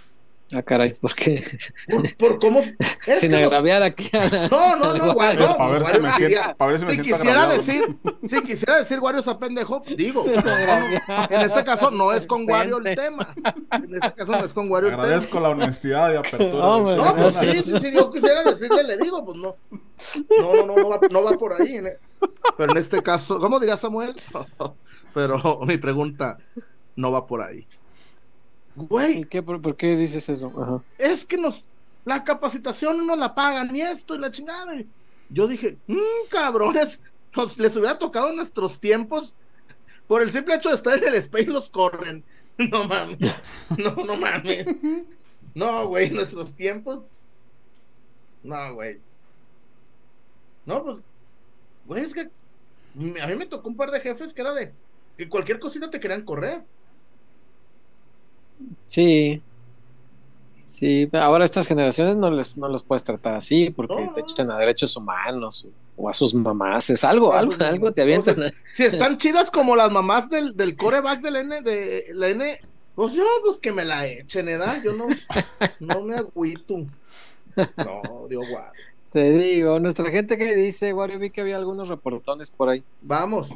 Ah, 0.55 0.63
caray, 0.63 0.93
¿por 0.95 1.15
qué? 1.15 1.43
Por, 1.89 2.17
por 2.17 2.39
cómo. 2.39 2.61
es 2.61 2.77
Sin 3.21 3.33
los- 3.33 3.43
agraviar 3.43 3.83
aquí 3.83 4.11
a 4.15 4.29
la- 4.29 4.49
No, 4.49 4.77
no, 4.77 4.95
no, 4.95 5.13
Wario. 5.15 5.41
no. 5.49 5.57
para 5.57 5.71
ver 5.71 5.85
si 5.85 5.87
Wario 5.97 6.03
me 6.03 6.11
diría- 6.13 6.29
siento, 6.43 6.57
para 6.59 6.71
ver 6.71 6.79
si 6.81 6.85
me 6.85 6.91
Si 6.95 6.97
siento 7.03 7.17
quisiera 7.17 7.43
agraviado. 7.43 7.63
decir, 7.67 7.97
si 8.31 8.43
quisiera 8.43 8.79
decir 8.79 9.01
Wario 9.01 9.23
a 9.31 9.39
pendejo, 9.39 9.83
digo. 9.97 10.23
Sin 10.23 10.39
agraviar. 10.39 11.33
En 11.33 11.41
este 11.41 11.65
caso 11.65 11.91
no 11.91 12.13
es 12.13 12.27
con 12.27 12.49
Wario 12.49 12.77
el 12.79 12.95
tema. 12.95 13.35
En 13.73 13.95
este 13.95 14.13
caso 14.13 14.33
no 14.33 14.45
es 14.45 14.53
con 14.53 14.71
Wario 14.71 14.89
el 14.91 14.95
tema. 14.95 15.05
Agradezco 15.05 15.41
la 15.41 15.49
honestidad 15.49 16.13
y 16.13 16.17
apertura. 16.17 16.63
No, 16.63 16.81
güey. 16.83 16.97
No, 16.97 17.17
pues 17.17 17.37
sí, 17.37 17.63
sí, 17.63 17.81
sí, 17.81 17.93
yo 17.93 18.11
quisiera 18.13 18.45
decirle, 18.45 18.85
le 18.85 18.99
digo, 18.99 19.25
pues 19.25 19.39
no. 19.39 19.57
No, 20.39 20.55
no, 20.55 20.67
no, 20.67 20.77
no 20.77 20.89
va, 20.91 21.01
no 21.11 21.23
va 21.25 21.33
por 21.33 21.61
ahí. 21.61 21.77
e- 21.79 21.99
Pero 22.57 22.71
en 22.73 22.79
este 22.79 23.03
caso, 23.03 23.39
¿cómo 23.41 23.59
diría 23.59 23.77
Samuel? 23.79 24.15
Pero 25.15 25.61
mi 25.67 25.79
pregunta 25.79 26.39
no 26.97 27.11
va 27.11 27.27
por 27.27 27.43
ahí. 27.43 27.67
¿Y 28.77 28.81
Güey, 28.87 29.25
qué, 29.25 29.43
por, 29.43 29.61
por 29.63 29.77
qué 29.77 29.97
dices 29.97 30.29
eso? 30.29 30.53
Ajá. 30.61 30.83
es 30.99 31.25
que 31.25 31.37
nos, 31.37 31.65
la 32.05 32.25
capacitación 32.25 33.07
no 33.07 33.17
la 33.17 33.35
pagan 33.35 33.75
y 33.75 33.81
esto 33.81 34.15
y 34.15 34.19
la 34.19 34.31
chingada. 34.31 34.75
Y 34.77 34.89
Yo 35.29 35.47
dije, 35.47 35.79
mmm, 35.87 35.99
cabrones, 36.31 37.01
nos, 37.37 37.59
les 37.59 37.77
hubiera 37.77 37.99
tocado 37.99 38.31
en 38.31 38.37
nuestros 38.37 38.81
tiempos. 38.81 39.35
Por 40.07 40.23
el 40.23 40.31
simple 40.31 40.55
hecho 40.57 40.69
de 40.69 40.75
estar 40.77 40.99
en 40.99 41.05
el 41.09 41.15
space 41.15 41.47
los 41.47 41.71
corren. 41.71 42.25
No 42.57 42.85
mames. 42.85 43.19
No, 43.79 43.91
no 44.05 44.17
mames. 44.17 44.67
No, 45.55 45.89
güey, 45.89 46.07
en 46.07 46.15
nuestros 46.15 46.55
tiempos. 46.55 47.01
No, 48.45 48.75
güey. 48.75 49.01
No, 50.65 50.85
pues, 50.85 50.99
güey, 51.85 52.05
es 52.05 52.15
que 52.15 52.21
a 52.21 53.27
mí 53.27 53.37
me 53.37 53.47
tocó 53.47 53.69
un 53.69 53.77
par 53.77 53.91
de 53.91 53.99
jefes 53.99 54.33
que 54.33 54.41
era 54.41 54.55
de 54.55 54.73
que 55.17 55.29
cualquier 55.29 55.59
cosita 55.59 55.91
te 55.91 55.99
querían 55.99 56.25
correr. 56.25 56.63
Sí. 58.87 59.43
Sí, 60.65 61.09
ahora 61.13 61.45
estas 61.45 61.67
generaciones 61.67 62.17
no 62.17 62.31
les 62.31 62.57
no 62.57 62.69
los 62.69 62.83
puedes 62.83 63.05
tratar 63.05 63.35
así 63.35 63.71
porque 63.71 64.07
No, 64.07 64.13
te 64.13 64.21
echan 64.23 64.51
a 64.51 64.59
derechos 64.59 64.97
humanos 64.97 65.67
o, 65.67 66.03
o 66.03 66.09
a 66.09 66.13
sus 66.13 66.35
mamás, 66.35 66.89
es 66.91 67.05
algo, 67.05 67.35
algo, 67.35 67.53
algo 67.63 67.93
te 67.93 68.03
avientan. 68.03 68.53
Si 68.75 68.85
están 68.85 69.19
chidas 69.19 69.51
como 69.51 69.77
las 69.77 69.93
mamás 69.93 70.31
del, 70.31 70.57
del 70.57 70.75
coreback 70.77 71.21
del 71.21 71.37
N, 71.37 71.61
de 71.61 72.07
la 72.15 72.29
N, 72.29 72.61
pues 72.95 73.13
yo, 73.13 73.25
pues 73.45 73.59
que 73.59 73.73
me 73.73 73.85
la 73.85 74.07
echen, 74.07 74.49
¿edad? 74.49 74.83
Yo 74.83 74.93
no, 74.93 75.07
no 75.81 76.01
me 76.03 76.15
agüito. 76.15 76.87
No, 77.77 78.27
Dios 78.29 78.45
guau. 78.49 78.73
Te 79.13 79.31
digo, 79.33 79.79
nuestra 79.79 80.11
gente 80.11 80.37
que 80.37 80.57
dice, 80.57 80.93
Wario, 80.93 81.19
vi 81.19 81.31
que 81.31 81.41
había 81.41 81.57
algunos 81.57 81.89
reportones 81.89 82.51
por 82.51 82.69
ahí. 82.69 82.83
Vamos. 83.01 83.49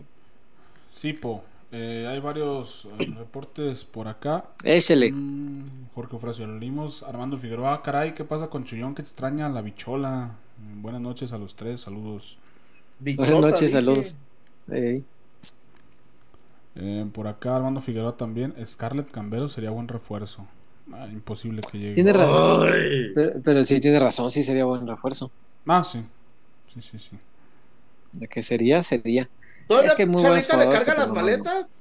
Sí, 0.92 1.12
po. 1.12 1.42
Eh, 1.70 2.06
hay 2.08 2.18
varios 2.20 2.88
eh, 2.98 3.12
reportes 3.16 3.84
por 3.84 4.08
acá. 4.08 4.46
Échele. 4.64 5.12
Mm, 5.12 5.88
Jorge 5.94 6.16
Ofracio 6.16 6.46
lo 6.46 6.58
leímos. 6.58 7.02
Armando 7.02 7.38
Figueroa, 7.38 7.82
caray, 7.82 8.14
¿qué 8.14 8.24
pasa 8.24 8.48
con 8.48 8.64
Chullón 8.64 8.94
que 8.94 9.02
extraña 9.02 9.48
la 9.48 9.60
bichola? 9.60 10.36
Buenas 10.80 11.00
noches 11.00 11.32
a 11.32 11.38
los 11.38 11.54
tres, 11.54 11.80
saludos. 11.80 12.38
Bichota, 12.98 13.32
Buenas 13.32 13.40
noches, 13.52 13.60
dije. 13.60 13.72
saludos. 13.72 14.16
Eh, 16.74 17.06
por 17.12 17.26
acá 17.26 17.56
Armando 17.56 17.80
Figueroa 17.80 18.16
también. 18.16 18.54
Scarlett 18.64 19.10
Cambero 19.10 19.48
sería 19.48 19.70
buen 19.70 19.88
refuerzo. 19.88 20.46
Ah, 20.92 21.06
imposible 21.10 21.60
que 21.70 21.78
llegue. 21.78 21.94
Tiene 21.94 22.12
razón. 22.12 22.68
Pero, 23.14 23.32
pero 23.42 23.64
sí 23.64 23.80
tiene 23.80 23.98
razón, 23.98 24.30
sí 24.30 24.42
sería 24.42 24.64
buen 24.64 24.86
refuerzo. 24.86 25.30
Ah, 25.66 25.84
sí. 25.84 26.02
Sí, 26.72 26.80
sí, 26.80 26.98
sí. 26.98 27.18
De 28.12 28.26
que 28.26 28.42
sería, 28.42 28.82
sería. 28.82 29.28
¿Todavía 29.68 29.90
Es 29.90 29.96
que 29.96 30.06
muy 30.06 30.22
Chavita 30.22 30.56
le 30.56 30.70
carga 30.70 30.94
las 30.94 31.10
maletas? 31.10 31.74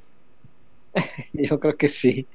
Yo 1.34 1.60
creo 1.60 1.78
que 1.78 1.88
sí. 1.88 2.28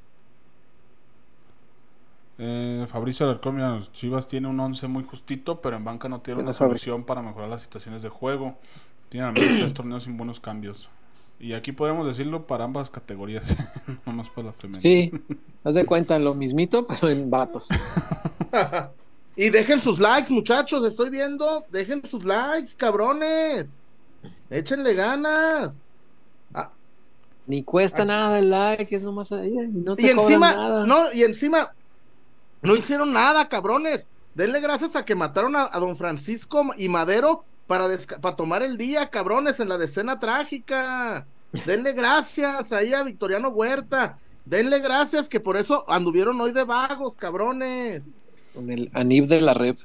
Eh, 2.39 2.87
Fabricio 2.89 3.27
Alarcón, 3.27 3.57
mira, 3.57 3.79
Chivas 3.93 4.27
tiene 4.27 4.49
un 4.49 4.59
11 4.59 4.89
muy 4.89 5.05
justito, 5.05 5.57
pero 5.57 5.77
en 5.77 5.85
banca 5.85 6.09
no 6.09 6.21
tiene 6.21 6.41
una 6.41 6.53
solución 6.53 7.05
para 7.05 7.23
mejorar 7.23 7.49
las 7.49 7.63
situaciones 7.63 8.03
de 8.03 8.09
juego. 8.09 8.57
Tienen 9.11 9.29
al 9.29 9.35
menos 9.35 9.57
tres 9.59 9.75
torneos 9.75 10.05
sin 10.05 10.17
buenos 10.17 10.41
cambios. 10.41 10.89
Y 11.39 11.53
aquí 11.53 11.73
podemos 11.73 12.07
decirlo 12.07 12.47
para 12.47 12.65
ambas 12.65 12.89
categorías, 12.89 13.57
no 14.07 14.13
más 14.13 14.31
para 14.31 14.49
la 14.49 14.53
femenina. 14.53 14.81
Sí. 14.81 15.11
Haz 15.65 15.75
de 15.75 15.85
cuenta, 15.85 16.19
lo 16.19 16.35
mismito, 16.35 16.87
pero 16.87 17.09
en 17.11 17.31
vatos. 17.31 17.69
y 19.37 19.51
dejen 19.51 19.81
sus 19.81 19.99
likes, 19.99 20.33
muchachos, 20.33 20.85
estoy 20.85 21.11
viendo. 21.11 21.65
Dejen 21.71 22.07
sus 22.07 22.25
likes, 22.25 22.71
cabrones. 22.77 23.75
Échenle 24.51 24.95
ganas. 24.95 25.85
Ni 27.45 27.65
cuesta 27.65 28.05
nada 28.05 28.39
el 28.39 28.51
like, 28.51 28.95
es 28.95 29.03
nomás 29.03 29.33
ahí. 29.33 29.53
Y, 29.53 29.81
no 29.81 29.97
te 29.97 30.03
Y 30.03 30.11
encima, 30.11 30.55
nada. 30.55 30.87
no, 30.87 31.13
y 31.13 31.25
encima, 31.25 31.73
no 32.63 32.77
hicieron 32.77 33.13
nada, 33.13 33.49
cabrones. 33.49 34.07
Denle 34.35 34.61
gracias 34.61 34.95
a 34.95 35.05
que 35.05 35.17
mataron 35.17 35.57
a, 35.57 35.69
a 35.71 35.81
don 35.81 35.97
Francisco 35.97 36.65
y 36.77 36.89
Madero 36.89 37.45
para, 37.67 37.89
para 38.21 38.37
tomar 38.37 38.63
el 38.63 38.77
día, 38.77 39.11
cabrones, 39.11 39.59
en 39.59 39.69
la 39.69 39.77
decena 39.77 40.21
trágica. 40.21 41.27
Denle 41.67 41.93
gracias 41.93 42.73
ahí 42.73 42.95
a 42.95 43.03
Victoriano 43.03 43.49
Huerta. 43.51 44.19
Denle 44.45 44.79
gracias 44.79 45.29
que 45.29 45.41
por 45.41 45.57
eso 45.57 45.85
anduvieron 45.91 46.41
hoy 46.41 46.53
de 46.53 46.65
vagos, 46.65 47.17
cabrones. 47.17 48.15
Con 48.55 48.71
el 48.71 48.89
anib 48.95 49.27
de 49.27 49.41
la 49.41 49.55
rep. 49.55 49.79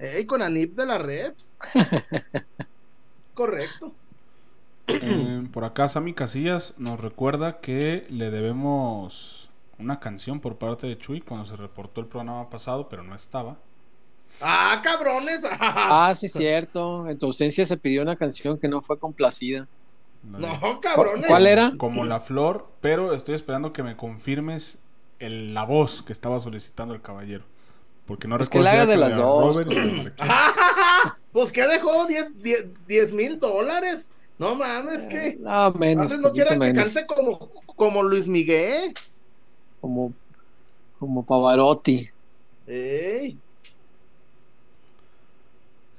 Ey, 0.00 0.24
con 0.24 0.40
Anip 0.40 0.74
de 0.76 0.86
la 0.86 0.98
red. 0.98 1.34
Correcto. 3.34 3.92
Eh, 4.88 5.46
por 5.52 5.64
acá 5.64 5.86
Sammy 5.88 6.14
Casillas 6.14 6.74
nos 6.78 7.00
recuerda 7.00 7.60
que 7.60 8.06
le 8.10 8.30
debemos 8.30 9.48
una 9.78 10.00
canción 10.00 10.40
por 10.40 10.56
parte 10.56 10.86
de 10.86 10.98
Chuy 10.98 11.20
cuando 11.20 11.46
se 11.46 11.56
reportó 11.56 12.00
el 12.00 12.06
programa 12.08 12.50
pasado, 12.50 12.88
pero 12.88 13.02
no 13.02 13.14
estaba. 13.14 13.56
Ah, 14.40 14.80
cabrones. 14.82 15.42
Ah, 15.60 16.12
sí, 16.14 16.28
cierto. 16.28 17.06
En 17.08 17.18
tu 17.18 17.26
ausencia 17.26 17.64
se 17.66 17.76
pidió 17.76 18.02
una 18.02 18.16
canción 18.16 18.58
que 18.58 18.68
no 18.68 18.82
fue 18.82 18.98
complacida. 18.98 19.68
La 20.32 20.38
No, 20.58 20.80
cabrones. 20.80 21.26
¿Cuál 21.26 21.46
era? 21.46 21.72
Como 21.78 22.04
la 22.04 22.20
flor, 22.20 22.68
pero 22.80 23.14
estoy 23.14 23.34
esperando 23.34 23.72
que 23.72 23.82
me 23.82 23.96
confirmes 23.96 24.78
el- 25.18 25.54
la 25.54 25.64
voz 25.64 26.02
que 26.02 26.12
estaba 26.12 26.38
solicitando 26.40 26.94
el 26.94 27.00
caballero. 27.00 27.44
Porque 28.06 28.26
no 28.28 28.36
Pues 28.38 28.48
que 28.48 28.58
recuerdo 28.58 28.64
la 28.64 28.70
si 28.70 28.76
haga 28.76 28.86
de 28.86 28.92
que 28.94 28.98
las 29.00 29.10
la 29.18 29.24
dos, 29.24 29.56
Robert 29.56 29.70
de. 29.70 30.12
Pues 31.32 31.52
que 31.52 31.66
dejó 31.66 32.06
10 32.06 33.12
mil 33.12 33.38
dólares. 33.38 34.12
No 34.38 34.54
mames, 34.54 35.06
que. 35.08 35.36
No, 35.40 35.72
menos. 35.72 36.12
Antes 36.12 36.18
no 36.20 36.28
poquito 36.28 36.32
quieren 36.32 36.60
que 36.60 36.72
menos. 36.72 36.92
cante 36.94 37.06
como, 37.06 37.50
como 37.76 38.02
Luis 38.02 38.26
Miguel. 38.28 38.94
Como, 39.80 40.12
como 40.98 41.24
Pavarotti. 41.24 42.08
Ey. 42.66 43.38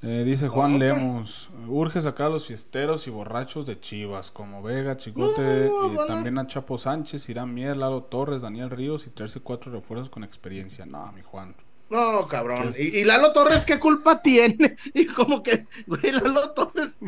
Eh, 0.04 0.24
dice 0.24 0.48
Juan 0.48 0.74
Ok. 0.74 0.80
Lemos, 0.80 1.50
urge 1.68 2.02
sacar 2.02 2.26
a 2.26 2.30
los 2.30 2.46
fiesteros 2.46 3.06
y 3.06 3.10
borrachos 3.10 3.66
de 3.66 3.78
Chivas, 3.78 4.32
como 4.32 4.60
Vega, 4.60 4.96
Chicote, 4.96 5.68
No, 5.68 5.86
y 5.86 5.94
bueno. 5.94 6.06
también 6.06 6.38
a 6.38 6.46
Chapo 6.48 6.76
Sánchez, 6.76 7.28
Irán 7.28 7.54
Mier, 7.54 7.76
Lalo 7.76 8.02
Torres, 8.02 8.42
Daniel 8.42 8.70
Ríos 8.70 9.06
y 9.06 9.10
traerse 9.10 9.38
cuatro 9.40 9.70
refuerzos 9.70 10.10
con 10.10 10.24
experiencia. 10.24 10.86
No, 10.86 11.12
mi 11.12 11.22
Juan. 11.22 11.54
No, 11.92 12.26
cabrón. 12.26 12.72
¿Qué 12.74 12.84
Y, 12.84 12.98
y 13.00 13.04
Lalo 13.04 13.32
Torres, 13.32 13.64
¿qué 13.66 13.78
culpa 13.78 14.20
tiene? 14.22 14.76
Y 14.94 15.06
como 15.06 15.42
que, 15.42 15.66
güey, 15.86 16.10
Lalo 16.12 16.50
Torres. 16.50 16.98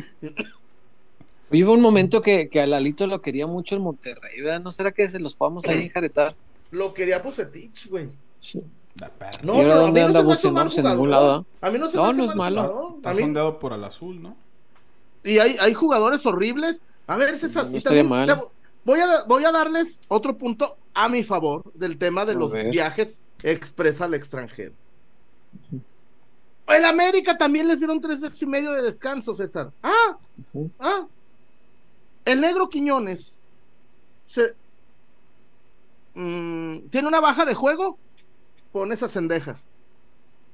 Hubo 1.51 1.73
un 1.73 1.81
momento 1.81 2.21
que, 2.21 2.49
que 2.49 2.61
a 2.61 2.67
Lalito 2.67 3.07
lo 3.07 3.21
quería 3.21 3.47
mucho 3.47 3.75
el 3.75 3.81
Monterrey, 3.81 4.41
¿verdad? 4.41 4.61
¿No 4.61 4.71
será 4.71 4.91
que 4.91 5.07
se 5.07 5.19
los 5.19 5.35
podamos 5.35 5.67
ahí 5.67 5.83
enjaretar? 5.85 6.35
Lo 6.71 6.93
quería 6.93 7.19
Bucetich, 7.19 7.87
güey. 7.89 8.09
Sí. 8.39 8.61
La 8.99 9.09
perra. 9.09 9.39
No, 9.43 9.53
¿Y 9.55 9.57
ahora 9.57 9.63
pero 9.69 9.73
a 9.73 9.81
dónde 9.83 9.99
mí 9.99 10.01
no 10.01 10.07
anda 10.07 10.21
Bucetich? 10.23 10.77
en 10.79 10.85
ningún 10.85 11.11
lado. 11.11 11.45
A 11.61 11.69
mí 11.69 11.79
no 11.79 11.89
se 11.89 11.97
No, 11.97 12.03
me 12.03 12.09
hace 12.09 12.17
no 12.17 12.25
es 12.25 12.35
mal 12.35 12.55
malo. 12.55 12.93
Está 12.97 13.09
A 13.09 13.13
mí- 13.13 13.21
sondeado 13.21 13.59
por 13.59 13.73
al 13.73 13.83
azul, 13.83 14.21
¿no? 14.21 14.35
Y 15.23 15.37
hay, 15.39 15.57
hay 15.59 15.73
jugadores 15.73 16.25
horribles. 16.25 16.81
A 17.07 17.17
ver, 17.17 17.37
César, 17.37 17.67
No 17.69 17.79
también 17.79 18.07
mal. 18.09 18.27
te- 18.27 18.35
voy, 18.83 18.99
a, 18.99 19.23
voy 19.27 19.43
a 19.45 19.51
darles 19.51 20.01
otro 20.07 20.37
punto 20.37 20.77
a 20.93 21.09
mi 21.09 21.23
favor 21.23 21.63
del 21.73 21.97
tema 21.97 22.25
de 22.25 22.31
A 22.33 22.35
los 22.35 22.51
ver. 22.51 22.69
viajes 22.71 23.21
express 23.43 24.01
al 24.01 24.13
extranjero. 24.13 24.73
El 26.67 26.85
América 26.85 27.37
también 27.37 27.67
les 27.67 27.79
dieron 27.79 28.01
tres 28.01 28.21
días 28.21 28.41
y 28.41 28.45
medio 28.45 28.71
de 28.71 28.81
descanso, 28.81 29.35
César. 29.35 29.71
Ah, 29.83 30.17
ah. 30.79 31.07
El 32.25 32.41
negro 32.41 32.69
Quiñones 32.69 33.43
se, 34.25 34.55
mm, 36.15 36.87
tiene 36.89 37.07
una 37.07 37.19
baja 37.19 37.45
de 37.45 37.53
juego. 37.53 37.99
Pon 38.71 38.91
esas 38.91 39.11
cendejas. 39.11 39.65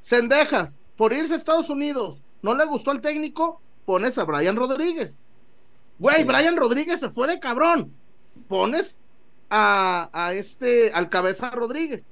Cendejas, 0.04 0.82
por 0.98 1.14
irse 1.14 1.34
a 1.34 1.38
Estados 1.38 1.70
Unidos, 1.70 2.24
no 2.42 2.54
le 2.56 2.66
gustó 2.66 2.92
al 2.92 3.02
técnico, 3.02 3.62
pones 3.86 4.18
a 4.18 4.26
Brian 4.26 4.56
Rodríguez. 4.56 5.26
Güey. 5.98 6.24
Brian 6.24 6.58
Rodríguez 6.58 7.00
se 7.00 7.10
fue 7.10 7.28
de 7.28 7.40
cabrón. 7.40 7.94
Pones 8.48 9.00
a, 9.50 10.10
a 10.12 10.34
este, 10.34 10.92
al 10.94 11.10
cabeza 11.10 11.52
Rodríguez. 11.52 12.06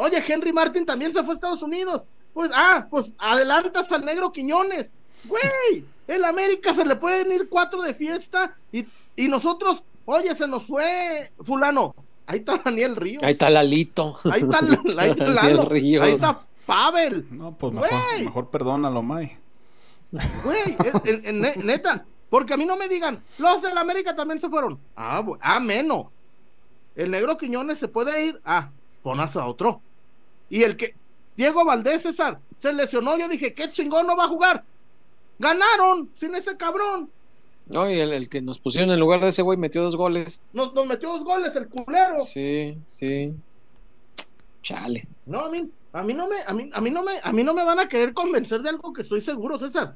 Oye, 0.00 0.24
Henry 0.26 0.50
Martin 0.50 0.86
también 0.86 1.12
se 1.12 1.22
fue 1.22 1.32
a 1.32 1.34
Estados 1.34 1.62
Unidos. 1.62 2.02
Pues, 2.32 2.50
ah, 2.54 2.86
pues 2.88 3.12
adelantas 3.18 3.92
al 3.92 4.02
negro 4.02 4.32
Quiñones. 4.32 4.92
Güey, 5.26 5.84
el 6.06 6.24
América 6.24 6.72
se 6.72 6.86
le 6.86 6.96
pueden 6.96 7.30
ir 7.30 7.50
cuatro 7.50 7.82
de 7.82 7.92
fiesta 7.92 8.56
y, 8.72 8.86
y 9.14 9.28
nosotros, 9.28 9.84
oye, 10.06 10.34
se 10.34 10.46
nos 10.46 10.62
fue 10.62 11.30
fulano. 11.44 11.94
Ahí 12.26 12.38
está 12.38 12.56
Daniel 12.56 12.96
Ríos. 12.96 13.22
Ahí 13.22 13.32
está 13.32 13.50
Lalito. 13.50 14.16
Ahí 14.32 14.40
está, 14.40 14.60
ahí 14.98 15.10
está 15.10 15.26
Lalo. 15.26 15.66
Ríos. 15.66 16.02
Ahí 16.02 16.12
está 16.14 16.46
Pavel. 16.64 17.26
No, 17.30 17.52
pues 17.52 17.74
mejor, 17.74 17.90
mejor 18.24 18.48
perdónalo, 18.48 19.02
May. 19.02 19.36
Güey, 20.12 21.56
neta, 21.62 22.06
porque 22.30 22.54
a 22.54 22.56
mí 22.56 22.64
no 22.64 22.76
me 22.76 22.88
digan, 22.88 23.22
los 23.38 23.60
del 23.60 23.76
América 23.76 24.16
también 24.16 24.40
se 24.40 24.48
fueron. 24.48 24.78
Ah, 24.96 25.22
ah, 25.42 25.60
menos. 25.60 26.06
El 26.96 27.10
negro 27.10 27.36
Quiñones 27.36 27.78
se 27.78 27.88
puede 27.88 28.24
ir. 28.24 28.40
Ah, 28.46 28.70
ponas 29.02 29.36
a 29.36 29.44
otro. 29.46 29.82
Y 30.50 30.64
el 30.64 30.76
que, 30.76 30.94
Diego 31.36 31.64
Valdés, 31.64 32.02
César, 32.02 32.40
se 32.56 32.72
lesionó. 32.72 33.16
Yo 33.16 33.28
dije, 33.28 33.54
qué 33.54 33.70
chingón 33.70 34.06
no 34.06 34.16
va 34.16 34.24
a 34.24 34.28
jugar. 34.28 34.64
Ganaron 35.38 36.10
sin 36.12 36.34
ese 36.34 36.56
cabrón. 36.56 37.08
No, 37.66 37.88
y 37.88 38.00
el, 38.00 38.28
que 38.28 38.42
nos 38.42 38.58
pusieron 38.58 38.90
en 38.90 38.98
lugar 38.98 39.20
de 39.20 39.28
ese 39.28 39.42
güey 39.42 39.56
metió 39.56 39.82
dos 39.82 39.96
goles. 39.96 40.42
Nos, 40.52 40.74
nos 40.74 40.86
metió 40.86 41.08
dos 41.08 41.24
goles, 41.24 41.54
el 41.54 41.68
culero. 41.68 42.18
Sí, 42.18 42.76
sí. 42.84 43.32
Chale. 44.60 45.06
No, 45.24 45.46
a 45.46 45.50
mí, 45.50 45.70
a 45.92 46.02
mí 46.02 46.12
no 46.12 46.28
me, 46.28 46.36
a 46.46 46.52
mí, 46.52 46.68
a 46.72 46.80
mí 46.80 46.90
no 46.90 47.04
me, 47.04 47.12
a 47.22 47.32
mí 47.32 47.44
no 47.44 47.54
me 47.54 47.64
van 47.64 47.78
a 47.78 47.88
querer 47.88 48.12
convencer 48.12 48.60
de 48.60 48.70
algo 48.70 48.92
que 48.92 49.02
estoy 49.02 49.20
seguro, 49.20 49.56
César. 49.56 49.94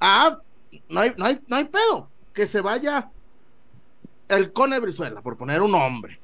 Ah, 0.00 0.38
no 0.88 1.00
hay, 1.00 1.14
no 1.16 1.24
hay, 1.24 1.38
no 1.46 1.56
hay 1.56 1.64
pedo. 1.64 2.08
Que 2.32 2.46
se 2.48 2.60
vaya 2.60 3.10
el 4.28 4.52
Cone 4.52 4.80
Brizuela, 4.80 5.22
por 5.22 5.36
poner 5.36 5.62
un 5.62 5.70
nombre. 5.70 6.18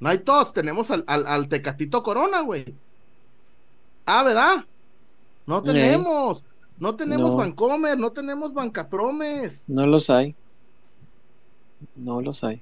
No 0.00 0.10
hay 0.10 0.18
todos, 0.18 0.52
tenemos 0.52 0.90
al, 0.90 1.04
al, 1.06 1.48
Tecatito 1.48 2.02
Corona, 2.02 2.40
güey. 2.40 2.74
Ah, 4.06 4.22
¿verdad? 4.22 4.64
No 5.46 5.62
tenemos. 5.62 6.44
No 6.78 6.94
tenemos 6.94 7.32
no. 7.32 7.36
Vancomer, 7.38 7.98
no 7.98 8.12
tenemos 8.12 8.54
Bancapromes. 8.54 9.64
No 9.66 9.86
los 9.86 10.08
hay. 10.10 10.34
No 11.96 12.20
los 12.20 12.44
hay. 12.44 12.60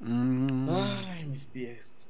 Mm. 0.00 0.68
Ay, 0.70 1.24
mis 1.26 1.46
pies. 1.46 2.06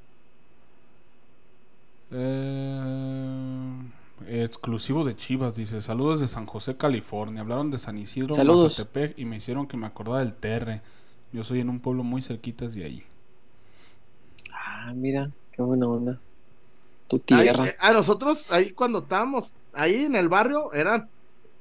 Eh, 2.11 3.83
exclusivo 4.27 5.03
de 5.03 5.15
Chivas, 5.15 5.55
dice. 5.55 5.79
Saludos 5.81 6.19
de 6.19 6.27
San 6.27 6.45
José, 6.45 6.75
California. 6.75 7.41
Hablaron 7.41 7.71
de 7.71 7.77
San 7.77 7.97
Isidro, 7.97 8.33
Saludos. 8.33 8.85
y 9.15 9.25
me 9.25 9.37
hicieron 9.37 9.67
que 9.67 9.77
me 9.77 9.87
acordara 9.87 10.19
del 10.19 10.33
Terre. 10.33 10.81
Yo 11.31 11.43
soy 11.43 11.59
en 11.59 11.69
un 11.69 11.79
pueblo 11.79 12.03
muy 12.03 12.21
cerquita 12.21 12.67
de 12.67 12.83
ahí. 12.83 13.03
Ah, 14.51 14.91
mira, 14.95 15.31
qué 15.51 15.61
buena 15.61 15.87
onda. 15.87 16.19
Tu 17.13 17.19
tierra. 17.19 17.67
Eh, 17.67 17.75
a 17.79 17.93
nosotros, 17.93 18.51
ahí 18.51 18.71
cuando 18.71 18.99
estábamos 18.99 19.53
ahí 19.71 20.05
en 20.05 20.15
el 20.15 20.29
barrio, 20.29 20.73
eran. 20.73 21.07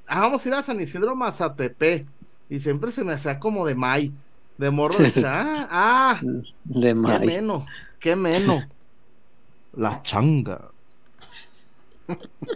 Ah, 0.07 0.21
vamos 0.21 0.45
a 0.45 0.49
ir 0.49 0.55
a 0.55 0.63
San 0.63 0.81
Isidro 0.81 1.15
Mazatepe. 1.15 2.07
Y 2.49 2.59
siempre 2.59 2.91
se 2.91 3.05
me 3.05 3.13
hacía 3.13 3.39
como 3.39 3.67
de 3.67 3.75
May. 3.75 4.13
De 4.57 4.71
morro. 4.71 4.97
De, 4.99 5.13
ah, 5.27 5.69
ah, 5.71 6.21
de 6.65 6.95
May. 6.95 7.19
Qué 7.19 7.27
menos, 7.27 7.65
qué 8.01 8.17
menos. 8.17 8.65
La 9.75 10.03
changa. 10.03 10.71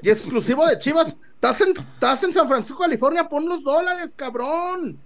Y 0.02 0.08
exclusivo 0.08 0.66
de 0.66 0.78
Chivas, 0.78 1.16
estás 1.34 1.60
en, 1.60 1.70
estás 1.76 2.22
en 2.24 2.32
San 2.32 2.48
Francisco, 2.48 2.78
California, 2.78 3.28
pon 3.28 3.46
los 3.46 3.62
dólares, 3.62 4.14
cabrón. 4.16 4.98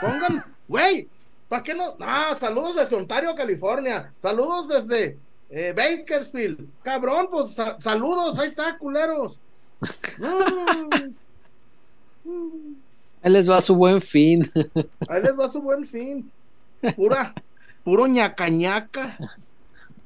Pongan, 0.00 0.42
güey, 0.66 1.08
¿para 1.48 1.62
qué 1.62 1.74
no? 1.74 1.96
Ah, 2.00 2.36
saludos 2.38 2.76
desde 2.76 2.96
Ontario, 2.96 3.34
California. 3.34 4.12
Saludos 4.16 4.68
desde 4.68 5.18
eh, 5.50 5.72
Bakersfield. 5.76 6.68
Cabrón, 6.82 7.28
pues 7.30 7.56
saludos, 7.78 8.38
ahí 8.38 8.48
está, 8.48 8.76
culeros. 8.78 9.40
Ahí 13.22 13.32
les 13.32 13.50
va 13.50 13.60
su 13.60 13.74
buen 13.74 14.00
fin. 14.00 14.48
Ahí 15.08 15.22
les 15.22 15.38
va 15.38 15.48
su 15.48 15.60
buen 15.60 15.84
fin. 15.84 16.30
Pura, 16.94 17.34
puro 17.82 18.06
ñaca 18.06 18.48
ñaca. 18.48 19.16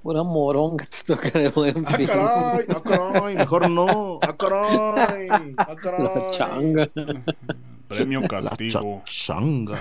Pura 0.03 0.23
morón 0.23 0.79
que 0.79 0.87
te 0.87 1.15
toca 1.15 1.31
de 1.39 1.49
buen 1.51 1.85
ah, 1.87 1.97
fin. 1.97 2.07
Caray, 2.07 2.65
ah, 2.69 2.83
caray, 2.83 3.37
mejor 3.37 3.71
no. 3.71 4.19
Ah, 4.23 4.37
caray, 4.37 5.29
ah, 5.59 5.77
caray. 5.83 6.03
La 6.03 6.31
changa. 6.33 6.89
Premio 7.89 8.27
castigo. 8.27 8.97
La 8.99 9.05
changa. 9.05 9.79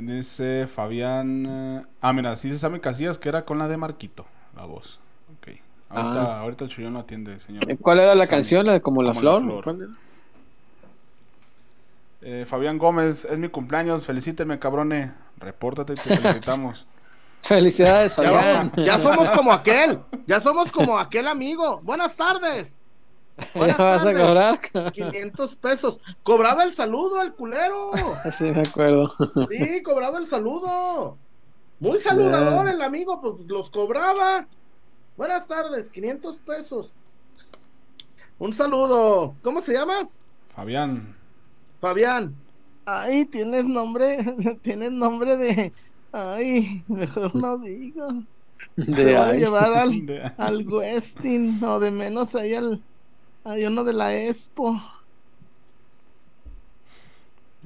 Dice 0.00 0.66
Fabián. 0.66 1.46
Eh, 1.48 1.86
ah, 2.00 2.12
mira, 2.12 2.36
sí 2.36 2.50
se 2.50 2.58
sabe 2.58 2.80
Casillas 2.80 3.18
que 3.18 3.28
era 3.28 3.44
con 3.44 3.58
la 3.58 3.68
de 3.68 3.76
Marquito, 3.76 4.26
la 4.54 4.64
voz. 4.64 5.00
Ok. 5.36 5.58
Ahorita, 5.88 6.40
ahorita 6.40 6.64
el 6.64 6.70
chullón 6.70 6.92
no 6.92 6.98
atiende, 7.00 7.38
señor. 7.38 7.70
Eh, 7.70 7.76
¿Cuál 7.80 8.00
era 8.00 8.14
la 8.14 8.26
canción? 8.26 8.66
¿La 8.66 8.72
de 8.72 8.80
Como 8.80 9.02
la 9.02 9.14
Flor? 9.14 9.64
Eh, 12.22 12.44
Fabián 12.44 12.76
Gómez, 12.76 13.24
es 13.24 13.38
mi 13.38 13.48
cumpleaños, 13.48 14.04
felicíteme, 14.04 14.58
cabrone. 14.58 15.14
Repórtate 15.38 15.92
y 15.92 15.96
te 15.96 16.16
felicitamos. 16.16 16.86
Felicidades, 17.42 18.16
Fabián. 18.16 18.72
Ya, 18.76 19.00
somos 19.00 19.30
como 19.30 19.52
aquel, 19.52 20.00
ya 20.26 20.40
somos 20.40 20.72
como 20.72 20.98
aquel 20.98 21.28
amigo. 21.28 21.80
Buenas 21.82 22.16
tardes. 22.16 22.80
Buenas 23.54 23.78
vas 23.78 24.06
a 24.06 24.14
cobrar? 24.14 24.92
500 24.92 25.56
pesos. 25.56 26.00
Cobraba 26.22 26.64
el 26.64 26.72
saludo 26.72 27.20
al 27.20 27.34
culero. 27.34 27.90
Sí, 28.32 28.44
me 28.44 28.62
acuerdo. 28.62 29.12
Sí, 29.50 29.82
cobraba 29.82 30.18
el 30.18 30.26
saludo. 30.26 31.18
Muy 31.78 32.00
saludador 32.00 32.68
el 32.68 32.80
amigo, 32.80 33.20
pues 33.20 33.34
los 33.46 33.70
cobraba. 33.70 34.46
Buenas 35.16 35.46
tardes, 35.46 35.90
500 35.90 36.38
pesos. 36.40 36.94
Un 38.38 38.52
saludo. 38.52 39.34
¿Cómo 39.42 39.60
se 39.60 39.74
llama? 39.74 40.08
Fabián. 40.48 41.14
Fabián. 41.80 42.34
Ay, 42.86 43.26
tienes 43.26 43.66
nombre, 43.66 44.58
tienes 44.62 44.92
nombre 44.92 45.36
de. 45.36 45.72
Ay, 46.12 46.82
mejor 46.88 47.34
no 47.34 47.58
digo. 47.58 48.08
De 48.76 49.04
voy 49.04 49.14
a 49.14 49.32
llevar 49.32 49.74
al, 49.74 50.34
al 50.38 50.66
Westin, 50.66 51.62
o 51.62 51.78
de 51.80 51.90
menos 51.90 52.34
ahí 52.34 52.54
al. 52.54 52.82
Hay 53.46 53.64
uno 53.64 53.84
de 53.84 53.92
la 53.92 54.12
Expo. 54.12 54.82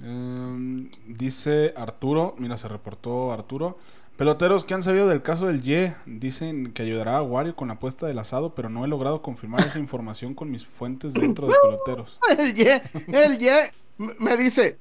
Em, 0.03 0.91
dice 1.07 1.73
Arturo, 1.75 2.35
mira, 2.37 2.59
se 2.59 2.69
reportó 2.69 3.33
Arturo. 3.33 3.79
Peloteros 4.19 4.65
que 4.65 4.75
han 4.75 4.83
sabido 4.83 5.09
del 5.09 5.23
caso 5.23 5.47
del 5.47 5.63
Ye 5.63 5.95
dicen 6.05 6.75
que 6.75 6.83
ayudará 6.83 7.17
a 7.17 7.23
Wario 7.23 7.57
con 7.57 7.69
la 7.69 7.75
apuesta 7.75 8.07
del 8.07 8.19
asado, 8.19 8.55
pero 8.55 8.69
no 8.69 8.85
he 8.85 8.89
logrado 8.89 9.23
confirmar 9.23 9.67
esa 9.67 9.79
información 9.79 10.35
con 10.35 10.51
mis 10.51 10.67
fuentes 10.67 11.15
dentro 11.15 11.47
de 11.47 11.55
peloteros. 11.63 12.19
El 12.39 12.55
Ye, 12.55 12.83
el 13.09 13.39
Ye 13.39 13.73
me 13.97 14.37
dice, 14.37 14.77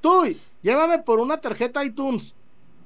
tú, 0.00 0.26
llévame 0.62 0.98
por 0.98 1.20
una 1.20 1.36
tarjeta 1.36 1.84
iTunes. 1.84 2.34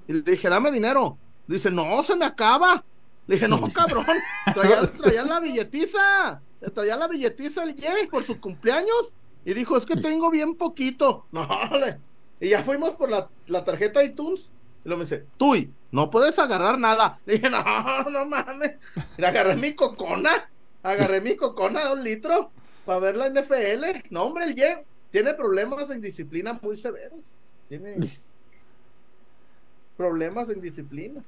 Y 0.06 0.12
le 0.12 0.20
dije, 0.20 0.50
dame 0.50 0.70
dinero. 0.70 1.16
Dice, 1.46 1.70
no, 1.70 2.02
se 2.02 2.14
me 2.14 2.26
acaba. 2.26 2.84
Le 3.26 3.36
dije, 3.36 3.48
no, 3.48 3.58
cabrón, 3.72 4.04
traía, 4.52 5.24
la 5.24 5.40
billetiza. 5.40 6.42
Traía 6.72 6.96
la 6.96 7.08
billetiza 7.08 7.64
el 7.64 7.74
Ye 7.74 8.08
por 8.10 8.22
su 8.22 8.40
cumpleaños. 8.40 9.14
Y 9.44 9.52
dijo, 9.54 9.76
es 9.76 9.84
que 9.84 9.96
tengo 9.96 10.30
bien 10.30 10.54
poquito. 10.56 11.26
No, 11.32 11.46
Y 12.40 12.50
ya 12.50 12.62
fuimos 12.62 12.96
por 12.96 13.10
la, 13.10 13.28
la 13.46 13.64
tarjeta 13.64 14.02
iTunes. 14.02 14.52
Y 14.84 14.88
luego 14.88 14.98
me 14.98 15.04
dice, 15.04 15.26
Tuy, 15.36 15.70
no 15.90 16.10
puedes 16.10 16.38
agarrar 16.38 16.78
nada. 16.78 17.18
Le 17.26 17.34
dije, 17.34 17.50
no, 17.50 18.10
no 18.10 18.26
mames. 18.26 18.76
Y 19.18 19.24
agarré 19.24 19.56
mi 19.56 19.74
cocona. 19.74 20.50
Agarré 20.82 21.20
mi 21.20 21.36
cocona 21.36 21.86
de 21.86 21.92
un 21.94 22.04
litro 22.04 22.50
para 22.84 22.98
ver 22.98 23.16
la 23.16 23.28
NFL. 23.30 24.08
No, 24.10 24.24
hombre, 24.24 24.44
el 24.44 24.54
Ye 24.54 24.84
tiene 25.10 25.32
problemas 25.34 25.88
de 25.88 25.96
indisciplina 25.96 26.58
muy 26.60 26.76
severos. 26.76 27.24
Tiene 27.68 27.96
problemas 29.96 30.48
de 30.48 30.54
indisciplina. 30.54 31.22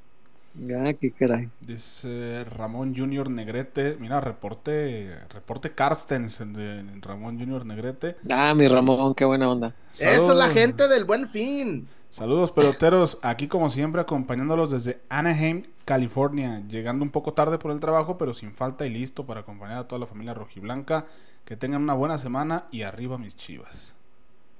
Ah, 0.74 0.92
qué 0.98 1.10
caray. 1.12 1.50
Dice 1.60 2.44
Ramón 2.44 2.94
Junior 2.96 3.30
Negrete. 3.30 3.96
Mira, 4.00 4.20
reporte, 4.20 5.18
reporte 5.28 5.74
Carstens 5.74 6.38
de 6.38 6.82
Ramón 7.02 7.38
Junior 7.38 7.66
Negrete. 7.66 8.16
Ah, 8.30 8.54
mi 8.54 8.66
Ramón, 8.66 9.14
qué 9.14 9.24
buena 9.24 9.50
onda. 9.50 9.74
Esa 9.92 10.14
es 10.14 10.28
la 10.28 10.48
gente 10.48 10.88
del 10.88 11.04
buen 11.04 11.26
fin. 11.26 11.88
Saludos 12.10 12.52
peloteros, 12.52 13.18
aquí 13.20 13.46
como 13.46 13.68
siempre 13.68 14.00
acompañándolos 14.00 14.70
desde 14.70 15.02
Anaheim, 15.10 15.64
California, 15.84 16.62
llegando 16.66 17.04
un 17.04 17.10
poco 17.10 17.34
tarde 17.34 17.58
por 17.58 17.72
el 17.72 17.80
trabajo, 17.80 18.16
pero 18.16 18.32
sin 18.32 18.54
falta 18.54 18.86
y 18.86 18.90
listo 18.90 19.26
para 19.26 19.40
acompañar 19.40 19.78
a 19.78 19.88
toda 19.88 19.98
la 19.98 20.06
familia 20.06 20.32
rojiblanca. 20.32 21.04
Que 21.44 21.56
tengan 21.56 21.82
una 21.82 21.94
buena 21.94 22.16
semana 22.18 22.66
y 22.72 22.82
arriba 22.82 23.18
mis 23.18 23.36
chivas. 23.36 23.96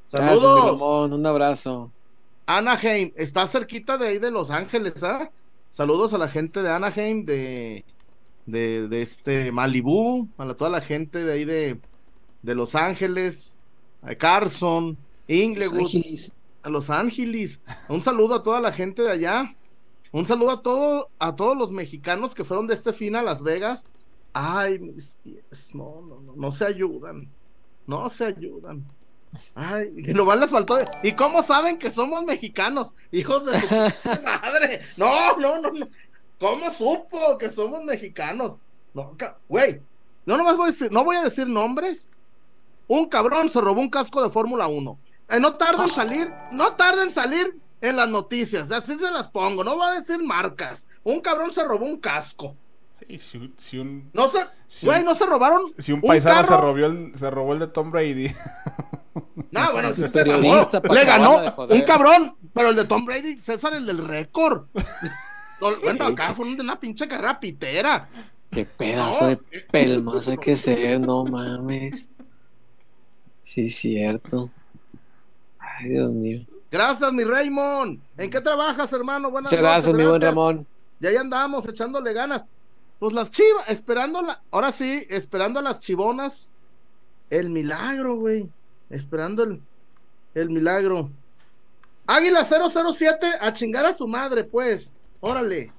Saludos. 0.05 1.11
un 1.11 1.27
abrazo. 1.27 1.91
Anaheim, 2.47 3.13
está 3.17 3.47
cerquita 3.47 3.99
de 3.99 4.09
ahí 4.09 4.19
de 4.19 4.31
Los 4.31 4.51
Ángeles, 4.51 5.03
¿ah? 5.03 5.31
Saludos 5.71 6.15
a 6.15 6.19
la 6.19 6.29
gente 6.29 6.63
de 6.63 6.71
Anaheim, 6.71 7.25
de, 7.25 7.85
de, 8.47 9.03
este 9.03 9.53
Malibu, 9.53 10.29
a 10.39 10.55
toda 10.55 10.71
la 10.71 10.81
gente 10.81 11.25
de 11.25 11.33
ahí 11.33 11.45
de, 11.45 11.81
de 12.43 12.55
Los 12.55 12.75
Ángeles, 12.75 13.59
a 14.03 14.15
Carson, 14.15 14.97
Inglewood, 15.29 15.91
a 16.63 16.71
Los 16.71 16.91
Ángeles. 16.91 17.61
Un 17.89 18.03
saludo 18.03 18.37
a 18.37 18.43
toda 18.43 18.61
la 18.61 18.73
gente 18.73 19.03
de 19.03 19.11
allá. 19.11 19.55
Un 20.13 20.25
saludo 20.27 20.51
a 20.51 20.63
todo, 20.63 21.11
a 21.19 21.37
todos 21.37 21.57
los 21.57 21.73
mexicanos 21.73 22.35
que 22.35 22.45
fueron 22.45 22.67
de 22.67 22.75
este 22.75 22.93
fin 22.93 23.17
a 23.17 23.23
Las 23.23 23.43
Vegas 23.43 23.85
Ay, 24.39 24.79
mis 24.79 25.17
pies, 25.25 25.75
no, 25.75 26.03
no, 26.03 26.21
no, 26.21 26.35
no 26.37 26.53
se 26.53 26.67
ayudan. 26.67 27.27
No 27.87 28.11
se 28.11 28.27
ayudan. 28.27 28.85
Ay, 29.55 29.93
y 29.97 30.15
nomás 30.15 30.39
les 30.39 30.51
faltó. 30.51 30.79
¿Y 31.03 31.13
cómo 31.13 31.43
saben 31.43 31.79
que 31.79 31.91
somos 31.91 32.25
mexicanos? 32.25 32.95
Hijos 33.13 33.47
de 33.47 33.61
su 33.61 33.67
madre. 34.23 34.81
No, 34.97 35.37
no, 35.37 35.61
no, 35.61 35.71
no. 35.71 35.89
¿Cómo 36.39 36.71
supo 36.71 37.39
que 37.39 37.51
somos 37.51 37.83
mexicanos? 37.85 38.57
No, 38.95 39.17
güey. 39.49 39.81
No 40.25 40.37
nomás 40.37 40.57
voy 40.57 40.65
a 40.65 40.73
decir, 40.73 40.91
no 40.91 41.05
voy 41.05 41.17
a 41.17 41.23
decir 41.23 41.47
nombres. 41.47 42.15
Un 42.89 43.09
cabrón 43.09 43.49
se 43.49 43.61
robó 43.61 43.81
un 43.81 43.91
casco 43.91 44.23
de 44.23 44.31
Fórmula 44.31 44.67
1. 44.67 44.99
Eh, 45.29 45.41
no 45.41 45.55
tarda 45.55 45.85
en 45.85 45.91
salir, 45.91 46.33
no 46.53 46.73
tarda 46.75 47.03
en 47.03 47.11
salir 47.11 47.59
en 47.81 47.97
las 47.97 48.09
noticias. 48.09 48.71
Así 48.71 48.97
se 48.99 49.11
las 49.11 49.29
pongo. 49.29 49.65
No 49.65 49.77
va 49.77 49.93
a 49.93 50.01
decir 50.01 50.23
marcas. 50.23 50.87
Un 51.05 51.21
cabrón 51.21 51.51
se 51.51 51.65
robó 51.65 51.85
un 51.85 51.99
casco. 51.99 52.57
Sí, 52.95 53.53
si, 53.57 53.79
un. 53.79 54.11
No 54.13 54.31
se. 54.31 54.87
güey, 54.87 55.05
no 55.05 55.15
se 55.15 55.27
robaron. 55.27 55.63
Si 55.79 55.93
un 55.93 56.01
paisano 56.01 56.45
se, 56.45 56.57
robó 56.57 56.77
el, 56.79 57.13
se 57.15 57.31
robó 57.31 57.53
el 57.53 57.59
de 57.59 57.67
Tom 57.67 57.91
Brady. 57.91 58.29
No, 59.51 59.73
bueno, 59.73 59.95
si 59.95 60.09
se 60.09 60.25
le 60.25 61.05
ganó 61.05 61.41
un 61.69 61.83
cabrón, 61.83 62.37
pero 62.53 62.71
el 62.71 62.77
de 62.77 62.85
Tom 62.85 63.05
Brady, 63.05 63.41
César, 63.43 63.75
el 63.75 63.87
del 63.87 64.07
récord. 64.07 64.67
bueno, 65.83 66.07
acá 66.07 66.35
fue 66.35 66.47
una 66.47 66.79
pinche 66.79 67.09
carrera 67.09 67.39
pitera. 67.41 68.09
Qué 68.51 68.65
pedazo 68.65 69.29
de 69.29 69.37
pelmas 69.71 70.29
hay 70.29 70.39
que 70.39 70.55
ser, 70.55 71.01
no 71.01 71.25
mames. 71.25 72.09
Sí, 73.41 73.69
cierto. 73.69 74.51
Ay, 75.59 75.91
Dios 75.91 76.11
mío. 76.11 76.47
Gracias, 76.71 77.13
mi 77.13 77.25
Raymond. 77.25 78.01
¿En 78.17 78.31
qué 78.31 78.41
trabajas, 78.41 78.93
hermano? 78.93 79.31
Buenas 79.31 79.53
Muchas 79.53 79.63
gracias, 79.63 79.95
mi 79.95 80.05
buen 80.05 80.21
Ramón. 80.21 80.67
Ya 81.01 81.11
ahí 81.11 81.17
andamos 81.17 81.69
echándole 81.69 82.13
ganas. 82.13 82.45
Pues 82.99 83.13
las 83.13 83.31
chivas, 83.31 83.69
esperando 83.69 84.23
la, 84.23 84.43
ahora 84.51 84.73
sí, 84.73 85.07
esperando 85.11 85.61
a 85.61 85.63
las 85.63 85.81
chivonas, 85.81 86.53
el 87.31 87.51
milagro, 87.51 88.17
güey. 88.17 88.49
Esperando 88.91 89.43
el, 89.43 89.63
el 90.35 90.51
milagro. 90.51 91.11
Águila 92.07 92.45
007 92.45 93.27
a 93.41 93.53
chingar 93.53 93.87
a 93.87 93.95
su 93.95 94.07
madre, 94.07 94.45
pues. 94.45 94.95
Órale. 95.21 95.73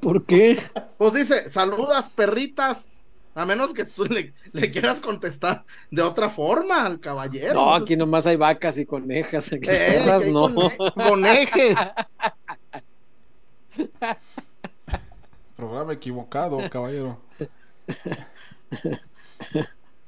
¿Por 0.00 0.24
qué? 0.24 0.60
Pues 0.98 1.14
dice, 1.14 1.48
saludas 1.48 2.10
perritas. 2.10 2.88
A 3.34 3.46
menos 3.46 3.72
que 3.72 3.84
tú 3.86 4.04
le, 4.04 4.34
quieras 4.70 5.00
contestar 5.00 5.64
de 5.90 6.02
otra 6.02 6.28
forma 6.28 6.84
al 6.84 7.00
caballero. 7.00 7.54
No, 7.54 7.74
aquí 7.74 7.96
nomás 7.96 8.26
hay 8.26 8.36
vacas 8.36 8.78
y 8.78 8.84
conejas. 8.84 9.50
Eh, 9.52 10.30
no. 10.30 10.50
conejes. 10.94 11.78
Programa 15.56 15.94
equivocado, 15.94 16.58
caballero. 16.68 17.18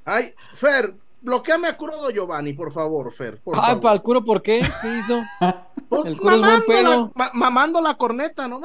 Ay, 0.05 0.34
Fer, 0.55 0.94
bloqueame 1.25 1.68
a 1.68 1.77
Curo 1.77 2.11
Giovanni, 2.11 2.53
por 2.53 2.70
favor, 2.70 3.11
Fer. 3.12 3.41
Ay, 3.55 3.77
para 3.77 3.95
el 3.95 4.03
Curo, 4.03 4.25
¿por 4.25 4.43
qué? 4.43 4.61
¿Qué 4.83 4.99
hizo? 4.99 5.20
Pues 5.87 6.07
el 6.07 6.16
Curo 6.16 6.39
mamando, 6.39 6.57
es 6.57 6.66
buen 6.66 6.85
pedo. 6.85 7.12
La, 7.14 7.31
mamando 7.35 7.81
la 7.81 7.95
corneta, 7.97 8.49
¿no? 8.49 8.61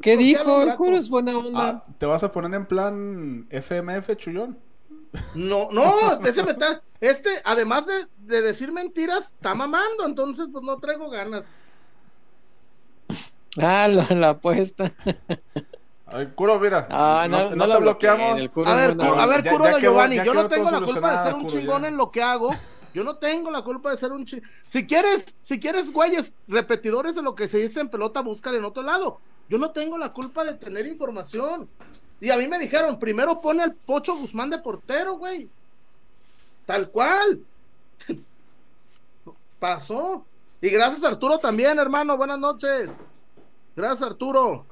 ¿Qué 0.00 0.16
dijo? 0.16 0.62
El 0.62 0.76
Curo 0.76 0.96
es 0.96 1.08
buena 1.08 1.36
onda. 1.36 1.68
Ah, 1.68 1.84
¿Te 1.98 2.06
vas 2.06 2.22
a 2.22 2.30
poner 2.30 2.54
en 2.54 2.66
plan 2.66 3.46
FMF, 3.50 4.14
chullón? 4.16 4.58
No, 5.34 5.70
no, 5.72 6.16
déjeme 6.22 6.52
estar. 6.52 6.82
Este, 7.00 7.30
además 7.44 7.86
de, 7.86 8.06
de, 8.18 8.42
decir 8.42 8.70
mentiras, 8.72 9.32
está 9.32 9.54
mamando, 9.54 10.04
entonces 10.04 10.48
pues 10.52 10.62
no 10.62 10.78
traigo 10.78 11.08
ganas. 11.10 11.50
Ah, 13.58 13.88
la, 13.88 14.06
la 14.14 14.28
apuesta. 14.30 14.92
Ay, 16.12 16.32
Curo, 16.34 16.58
mira. 16.58 16.86
Ah, 16.90 17.26
no, 17.28 17.54
no, 17.54 17.68
te 17.68 17.78
bloqueamos. 17.78 18.50
a 18.66 18.74
ver, 18.74 18.96
a 19.00 19.26
ver, 19.26 19.48
Curo 19.48 19.66
de 19.66 19.80
Giovanni, 19.80 20.16
yo 20.24 20.34
no 20.34 20.48
tengo 20.48 20.70
la 20.70 20.80
culpa 20.80 21.12
de 21.12 21.24
ser 21.24 21.34
un 21.34 21.46
chingón 21.46 21.84
en 21.84 21.96
lo 21.96 22.10
que 22.10 22.22
hago. 22.22 22.54
Yo 22.92 23.04
no 23.04 23.16
tengo 23.16 23.52
la 23.52 23.62
culpa 23.62 23.90
de 23.90 23.96
ser 23.96 24.12
un 24.12 24.24
chingón. 24.24 24.48
Si 24.66 24.86
quieres, 24.86 25.36
si 25.40 25.60
quieres, 25.60 25.92
güeyes, 25.92 26.32
repetidores 26.48 27.14
de 27.14 27.22
lo 27.22 27.34
que 27.34 27.46
se 27.46 27.58
dice 27.58 27.80
en 27.80 27.88
pelota, 27.88 28.20
búscale 28.22 28.58
en 28.58 28.64
otro 28.64 28.82
lado. 28.82 29.20
Yo 29.48 29.58
no 29.58 29.70
tengo 29.70 29.96
la 29.98 30.12
culpa 30.12 30.44
de 30.44 30.54
tener 30.54 30.86
información. 30.86 31.68
Y 32.20 32.30
a 32.30 32.36
mí 32.36 32.46
me 32.48 32.58
dijeron, 32.58 32.98
primero 32.98 33.40
pone 33.40 33.62
al 33.62 33.74
Pocho 33.74 34.16
Guzmán 34.16 34.50
de 34.50 34.58
portero, 34.58 35.14
güey. 35.14 35.48
Tal 36.66 36.90
cual. 36.90 37.40
Pasó. 39.58 40.24
Y 40.60 40.68
gracias 40.68 41.04
Arturo 41.04 41.38
también, 41.38 41.78
hermano. 41.78 42.16
Buenas 42.16 42.38
noches. 42.38 42.90
Gracias 43.74 44.02
Arturo. 44.02 44.66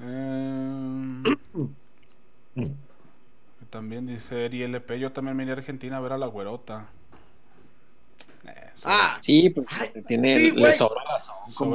Em, 0.00 1.22
también 3.70 4.06
dice 4.06 4.44
Eri 4.46 4.62
LP, 4.62 4.98
yo 4.98 5.12
también 5.12 5.36
vine 5.36 5.50
a 5.50 5.54
Argentina 5.54 5.96
a 5.96 6.00
ver 6.00 6.12
a 6.12 6.18
la 6.18 6.26
güerota. 6.26 6.88
Eh, 8.44 8.70
ah, 8.84 9.18
sí, 9.20 9.50
pues 9.50 9.66
tiene, 10.06 10.38
sí, 10.38 10.50
le 10.52 10.72
sobra 10.72 11.02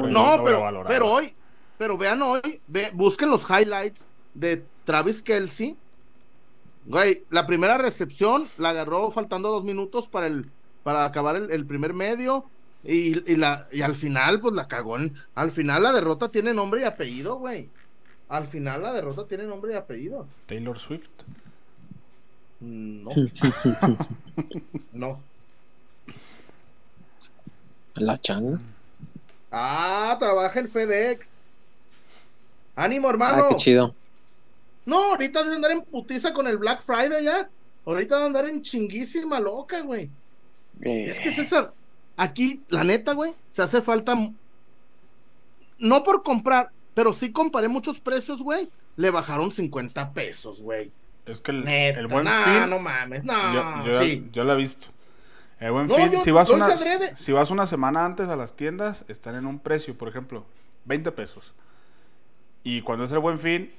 no, 0.08 0.42
pero, 0.44 0.84
pero 0.86 1.12
hoy, 1.12 1.34
pero 1.78 1.96
vean 1.98 2.22
hoy, 2.22 2.60
busquen 2.94 3.30
los 3.30 3.48
highlights 3.48 4.08
de 4.32 4.64
Travis 4.84 5.22
Kelsey. 5.22 5.76
Güey, 6.86 7.22
la 7.30 7.46
primera 7.46 7.78
recepción 7.78 8.46
la 8.58 8.70
agarró 8.70 9.10
faltando 9.10 9.50
dos 9.50 9.64
minutos 9.64 10.08
para 10.08 10.26
el 10.26 10.50
para 10.84 11.04
acabar 11.04 11.36
el, 11.36 11.66
primer 11.66 11.94
medio. 11.94 12.44
Y, 12.84 13.32
y, 13.32 13.36
la, 13.36 13.66
y 13.72 13.80
al 13.80 13.96
final, 13.96 14.40
pues 14.40 14.54
la 14.54 14.68
cagó. 14.68 14.98
al 15.34 15.50
final 15.50 15.82
la 15.82 15.92
derrota 15.92 16.30
tiene 16.30 16.52
nombre 16.52 16.82
y 16.82 16.84
apellido, 16.84 17.36
güey. 17.36 17.70
Al 18.28 18.46
final 18.46 18.82
la 18.82 18.92
derrota 18.92 19.26
tiene 19.26 19.44
nombre 19.44 19.72
y 19.72 19.76
apellido. 19.76 20.26
Taylor 20.46 20.78
Swift. 20.78 21.10
No. 22.60 23.10
no. 24.92 25.20
La 27.94 28.18
changa. 28.18 28.60
Ah, 29.52 30.16
trabaja 30.18 30.58
en 30.58 30.68
FedEx. 30.68 31.34
Ánimo, 32.74 33.08
hermano. 33.08 33.44
Ah, 33.44 33.48
qué 33.50 33.56
chido. 33.56 33.94
No, 34.84 35.10
ahorita 35.10 35.44
de 35.44 35.54
andar 35.54 35.70
en 35.70 35.82
putiza 35.82 36.32
con 36.32 36.46
el 36.46 36.58
Black 36.58 36.82
Friday 36.82 37.24
ya. 37.24 37.48
Ahorita 37.84 38.18
de 38.18 38.24
andar 38.24 38.48
en 38.48 38.62
chinguísima 38.62 39.38
loca, 39.40 39.80
güey. 39.82 40.10
Es 40.80 41.20
que 41.20 41.32
César, 41.32 41.72
aquí, 42.16 42.62
la 42.68 42.82
neta, 42.82 43.12
güey, 43.12 43.34
se 43.48 43.62
hace 43.62 43.80
falta. 43.80 44.16
No 45.78 46.02
por 46.02 46.22
comprar, 46.22 46.70
pero 46.94 47.12
sí 47.12 47.32
comparé 47.32 47.68
muchos 47.68 48.00
precios, 48.00 48.42
güey. 48.42 48.70
Le 48.96 49.10
bajaron 49.10 49.50
50 49.50 50.12
pesos, 50.12 50.60
güey. 50.60 50.92
Es 51.26 51.40
que 51.40 51.50
el, 51.50 52.06
buen 52.06 52.26
fin. 52.26 52.70
No 52.70 52.78
mames, 52.78 53.24
no. 53.24 53.84
Yo, 53.84 54.02
sí. 54.02 54.28
yo, 54.32 54.42
he 54.42 54.56
visto. 54.56 54.88
El 55.58 55.72
buen 55.72 55.88
fin, 55.88 56.18
si, 56.18 56.30
vas 56.30 56.50
una, 56.50 56.76
si 56.76 57.32
vas 57.32 57.50
una 57.50 57.66
semana 57.66 58.04
antes 58.04 58.28
a 58.28 58.36
las 58.36 58.54
tiendas, 58.54 59.04
están 59.08 59.34
en 59.34 59.46
un 59.46 59.58
precio, 59.58 59.96
por 59.96 60.08
ejemplo, 60.08 60.44
20 60.84 61.12
pesos. 61.12 61.54
Y 62.62 62.82
cuando 62.82 63.04
es 63.04 63.12
el 63.12 63.20
buen 63.20 63.38
fin, 63.38 63.70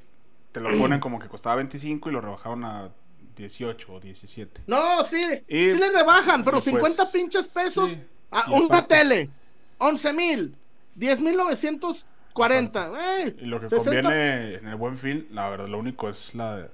te 0.52 0.60
lo 0.60 0.76
ponen 0.78 1.00
como 1.00 1.20
que 1.20 1.28
costaba 1.28 1.58
25 1.58 2.10
y 2.10 2.14
lo 2.14 2.22
rebajaron 2.22 2.64
a 2.64 2.90
18 3.36 3.94
o 3.94 4.00
17. 4.00 4.64
No, 4.68 5.04
sí, 5.04 5.24
sí 5.48 5.78
le 5.78 5.92
rebajan, 5.92 6.44
pero 6.44 6.62
50 6.62 6.96
pues, 6.96 7.10
pinches 7.10 7.48
pesos. 7.48 7.92
a 8.32 8.52
una 8.52 8.88
tele, 8.88 9.30
11 9.78 10.14
mil, 10.14 10.56
10 10.96 11.22
mil 11.22 11.38
900 11.38 12.06
40. 12.36 12.92
y 13.40 13.46
lo 13.46 13.62
que 13.62 13.74
conviene 13.74 14.56
en 14.56 14.68
el 14.68 14.76
buen 14.76 14.98
fin, 14.98 15.26
la 15.32 15.50
verdad, 15.50 15.70
lo 15.70 15.80
único 15.80 16.10
es 16.10 16.36
la, 16.36 16.68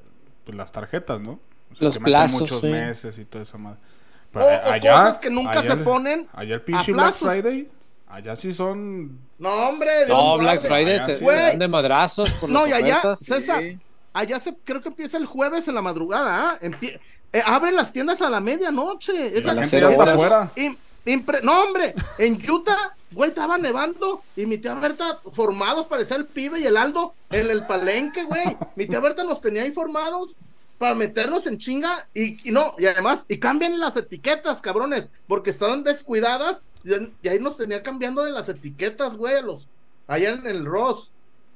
pues, 0.44 0.58
las 0.58 0.72
tarjetas, 0.72 1.22
¿no? 1.22 1.40
Los 1.80 2.00
plazos. 2.00 2.42
muchos 2.42 2.64
meses 2.64 3.18
y 3.20 3.26
toda 3.26 3.44
esa 3.44 3.60
madre. 3.60 3.80
Pero 4.32 4.46
allá, 4.46 4.92
cosas 4.94 5.18
que 5.20 5.30
nunca 5.30 5.62
se 5.62 5.78
ponen. 5.78 6.28
Allá 6.34 6.56
el 6.56 6.62
pinche 6.64 6.92
Black 6.92 7.14
Friday. 7.14 7.70
Allá 8.08 8.36
sí 8.36 8.54
son. 8.54 9.20
No, 9.38 9.70
hombre. 9.70 10.08
No, 10.08 10.40
Black 10.40 10.62
Friday 10.62 11.00
se, 11.00 11.14
sí 11.14 11.26
dan 11.26 11.60
de 11.60 11.68
madrazos. 11.68 12.32
Por 12.32 12.50
no, 12.50 12.66
y 12.66 12.74
allá, 12.74 13.16
César, 13.16 13.62
allá 14.14 14.40
se, 14.40 14.56
creo 14.64 14.82
que 14.82 14.90
empieza 14.90 15.18
el 15.18 15.28
jueves 15.28 15.68
en 15.68 15.76
la 15.76 15.82
madrugada. 15.84 16.58
¿ah? 16.60 16.60
Eh, 17.34 17.42
abren 17.46 17.76
las 17.76 17.94
tiendas 17.94 18.20
a 18.24 18.32
la 18.32 18.42
medianoche. 18.42 19.38
Esa 19.38 19.54
la 19.54 19.62
gente 19.62 19.80
ya 19.80 19.90
está 19.90 20.14
afuera. 20.14 20.52
No, 21.44 21.64
hombre, 21.64 21.94
en 22.18 22.40
Utah 22.50 22.96
Güey, 23.14 23.30
estaba 23.30 23.58
nevando 23.58 24.24
y 24.38 24.46
mi 24.46 24.58
tía 24.58 24.74
Berta 24.76 25.20
formados 25.34 25.88
parecía 25.88 26.16
el 26.16 26.26
pibe 26.26 26.62
y 26.62 26.66
el 26.66 26.78
Aldo 26.78 27.14
en 27.30 27.50
el 27.50 27.66
palenque, 27.66 28.24
güey. 28.24 28.58
Mi 28.78 28.86
tía 28.86 29.02
Berta 29.02 29.26
nos 29.26 29.42
tenía 29.42 29.66
informados 29.66 30.38
para 30.78 30.96
meternos 30.96 31.46
en 31.46 31.58
chinga 31.58 32.08
y, 32.14 32.38
no, 32.52 32.74
y 32.78 32.86
además, 32.86 33.26
y 33.28 33.38
cambien 33.38 33.80
las 33.80 33.98
etiquetas, 33.98 34.62
cabrones, 34.62 35.10
porque 35.28 35.50
estaban 35.50 35.84
descuidadas 35.84 36.64
y, 36.86 37.28
ahí 37.28 37.40
nos 37.40 37.58
tenía 37.58 37.84
cambiándole 37.84 38.32
las 38.32 38.48
etiquetas, 38.48 39.16
güey, 39.16 39.44
los, 39.44 39.68
allá 40.08 40.32
en 40.32 40.48
el 40.48 40.66
Ross, 40.66 41.12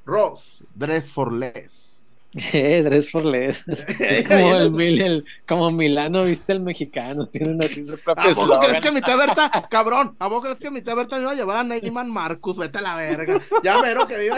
Ross, 0.06 0.64
Dress 0.76 1.10
for 1.10 1.32
Less. 1.32 1.95
Eh, 2.36 3.02
for 3.10 3.24
Less. 3.24 3.66
Es 3.68 4.28
como 4.28 4.56
el, 4.56 5.02
el, 5.02 5.26
como 5.48 5.72
Milano, 5.72 6.24
viste 6.24 6.52
el 6.52 6.60
mexicano, 6.60 7.26
tienen 7.32 7.64
así 7.64 7.82
su 7.82 7.98
propio 7.98 8.30
¿A 8.30 8.34
poco 8.34 8.60
crees 8.60 8.82
que 8.82 8.92
mi 8.92 9.02
tía 9.02 9.16
Berta, 9.16 9.68
cabrón? 9.70 10.16
¿A 10.20 10.28
poco 10.28 10.42
crees 10.42 10.60
que 10.60 10.70
mi 10.70 10.82
tía 10.82 10.96
Berta 10.96 11.16
me 11.16 11.22
iba 11.24 11.32
a 11.32 11.36
llevar 11.36 11.60
a 11.60 11.64
Neyman 11.64 12.10
Marcus? 12.10 12.58
Vete 12.58 12.80
a 12.80 12.82
la 12.82 12.96
verga. 12.96 13.42
Ya 13.64 13.82
vero 13.82 14.06
que 14.06 14.26
iba 14.26 14.38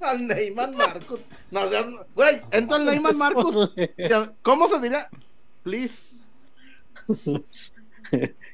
al 0.00 0.26
Neyman 0.28 0.76
Marcus. 0.76 1.20
No, 1.50 1.62
o 1.62 1.68
sea, 1.68 1.84
güey, 2.14 2.40
entro 2.52 2.76
al 2.76 2.84
Neyman 2.84 3.18
Marcus. 3.18 3.72
¿Cómo 4.42 4.68
se 4.68 4.80
diría? 4.80 5.08
Please. 5.64 6.16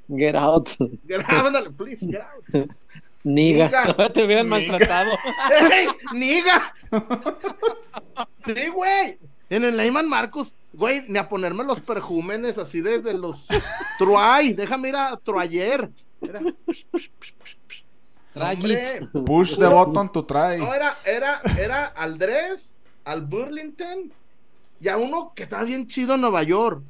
Get 0.09 0.35
out. 0.35 0.71
Get 1.07 1.25
out, 1.29 1.77
please, 1.77 2.07
get 2.07 2.23
out. 2.23 2.71
Niga. 3.27 3.67
Niga. 3.67 4.09
Te 4.13 4.25
hubieran 4.25 4.49
Niga. 4.49 4.69
maltratado. 4.69 5.11
¡Ey! 5.73 5.89
¡Niga! 6.15 6.75
Sí, 8.45 8.69
güey. 8.69 9.19
En 9.51 9.65
el 9.65 9.77
Neyman 9.77 10.09
Marcos, 10.09 10.55
güey, 10.73 11.03
ni 11.09 11.19
a 11.19 11.29
ponerme 11.29 11.65
los 11.65 11.81
perjúmenes 11.81 12.59
así 12.59 12.81
de, 12.81 13.01
de 13.01 13.13
los 13.13 13.49
Troy. 13.99 14.53
Déjame 14.53 14.91
ir 14.91 14.97
a 14.97 15.17
Troyer. 15.17 15.91
Era... 16.23 16.41
Push 19.25 19.57
the 19.57 19.67
button 19.67 20.13
to 20.13 20.25
try. 20.25 20.59
No, 20.59 20.73
era, 20.73 20.95
era, 21.05 21.43
era 21.59 21.87
al 21.87 22.17
Dress, 22.17 22.81
al 23.05 23.23
Burlington 23.23 24.13
y 24.81 24.89
a 24.89 24.97
uno 24.97 25.33
que 25.35 25.43
estaba 25.43 25.65
bien 25.65 25.89
chido 25.89 26.15
en 26.15 26.21
Nueva 26.21 26.45
York. 26.45 26.83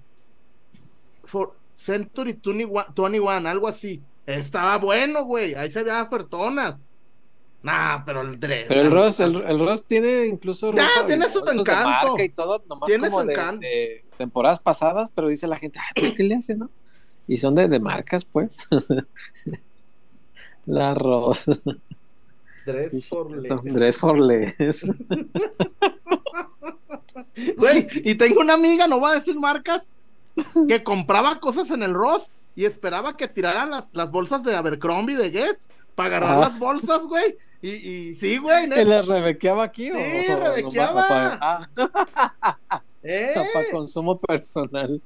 For 1.24 1.56
Century 1.74 2.38
21, 2.44 3.48
algo 3.48 3.66
así. 3.66 4.02
Estaba 4.26 4.78
bueno, 4.78 5.24
güey. 5.24 5.54
Ahí 5.54 5.70
se 5.70 5.82
veía 5.82 6.02
ofertonas. 6.02 6.78
Nah, 7.62 8.04
pero 8.04 8.20
el 8.20 8.38
dress. 8.38 8.66
Pero 8.68 8.80
el 8.82 8.90
Ross, 8.90 9.20
el, 9.20 9.36
el 9.42 9.58
Ross 9.58 9.84
tiene 9.84 10.26
incluso. 10.26 10.72
Ya, 10.72 10.88
tiene 11.06 11.28
su 11.28 11.38
encanto. 11.40 12.22
y 12.22 12.28
todo, 12.28 12.62
nomás 12.68 12.86
tiene 12.86 13.08
como 13.08 13.22
su 13.22 13.26
de, 13.26 13.32
encanto. 13.32 13.60
De 13.60 14.04
temporadas 14.16 14.60
pasadas, 14.60 15.10
pero 15.14 15.28
dice 15.28 15.46
la 15.46 15.58
gente, 15.58 15.78
ay, 15.80 15.92
pues, 15.94 16.12
¿qué 16.12 16.22
le 16.24 16.34
hace, 16.36 16.56
no? 16.56 16.70
Y 17.26 17.38
son 17.38 17.54
de, 17.54 17.66
de 17.68 17.80
marcas, 17.80 18.24
pues. 18.24 18.68
la 20.66 20.94
Ross. 20.94 21.46
Dress 22.66 23.08
for 23.08 23.30
less. 23.30 23.62
Dress 23.64 23.98
for 23.98 24.20
less. 24.20 24.86
Güey, 27.56 27.86
y 28.04 28.14
tengo 28.14 28.40
una 28.40 28.54
amiga, 28.54 28.86
no 28.86 28.98
voy 28.98 29.10
a 29.10 29.14
decir 29.14 29.38
marcas, 29.38 29.90
que 30.68 30.82
compraba 30.82 31.38
cosas 31.38 31.70
en 31.70 31.82
el 31.82 31.92
Ross 31.92 32.30
y 32.56 32.64
esperaba 32.64 33.16
que 33.16 33.28
tiraran 33.28 33.70
las, 33.70 33.94
las 33.94 34.10
bolsas 34.10 34.42
de 34.42 34.56
Abercrombie 34.56 35.14
de 35.16 35.30
Guess 35.30 35.68
para 35.94 36.08
agarrar 36.16 36.36
Ah. 36.38 36.40
las 36.40 36.58
bolsas, 36.58 37.04
güey. 37.04 37.36
Y, 37.62 37.70
y 37.70 38.14
sí, 38.16 38.38
güey. 38.38 38.64
¿Y 38.64 38.84
la 38.84 39.02
rebequeaba 39.02 39.62
aquí? 39.64 39.90
o- 39.92 39.96
Sí, 39.96 40.26
o- 40.30 40.36
o- 40.36 40.40
rebequeaba. 40.40 41.06
Para, 41.08 41.38
ah, 41.40 41.68
¿Eh? 43.02 43.34
para 43.54 43.70
consumo 43.70 44.18
personal. 44.18 45.00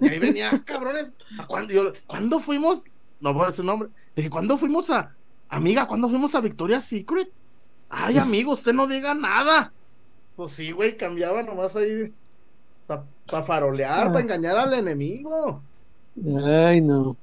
Y 0.00 0.08
ahí 0.08 0.18
venía, 0.18 0.62
cabrones. 0.64 1.12
¿a 1.38 1.46
¿Cuándo, 1.46 1.72
yo- 1.72 1.92
¿cuándo 2.06 2.38
fuimos? 2.40 2.82
No 3.20 3.34
voy 3.34 3.44
a 3.44 3.46
decir 3.48 3.64
nombre. 3.64 3.88
Dije, 4.14 4.30
¿cuándo 4.30 4.56
fuimos 4.56 4.88
a. 4.90 5.12
Amiga, 5.48 5.86
¿cuándo 5.86 6.08
fuimos 6.08 6.34
a 6.34 6.40
Victoria's 6.40 6.84
Secret? 6.84 7.30
Ay, 7.88 8.18
amigo, 8.18 8.52
usted 8.52 8.72
no 8.72 8.86
diga 8.86 9.14
nada. 9.14 9.72
Pues 10.34 10.52
sí, 10.52 10.70
güey, 10.72 10.96
cambiaba 10.96 11.42
nomás 11.42 11.76
ahí. 11.76 12.12
Para 12.86 13.42
farolear, 13.42 14.08
para 14.08 14.20
engañar 14.20 14.56
al 14.56 14.74
enemigo. 14.74 15.62
Ay, 16.24 16.80
no. 16.80 17.16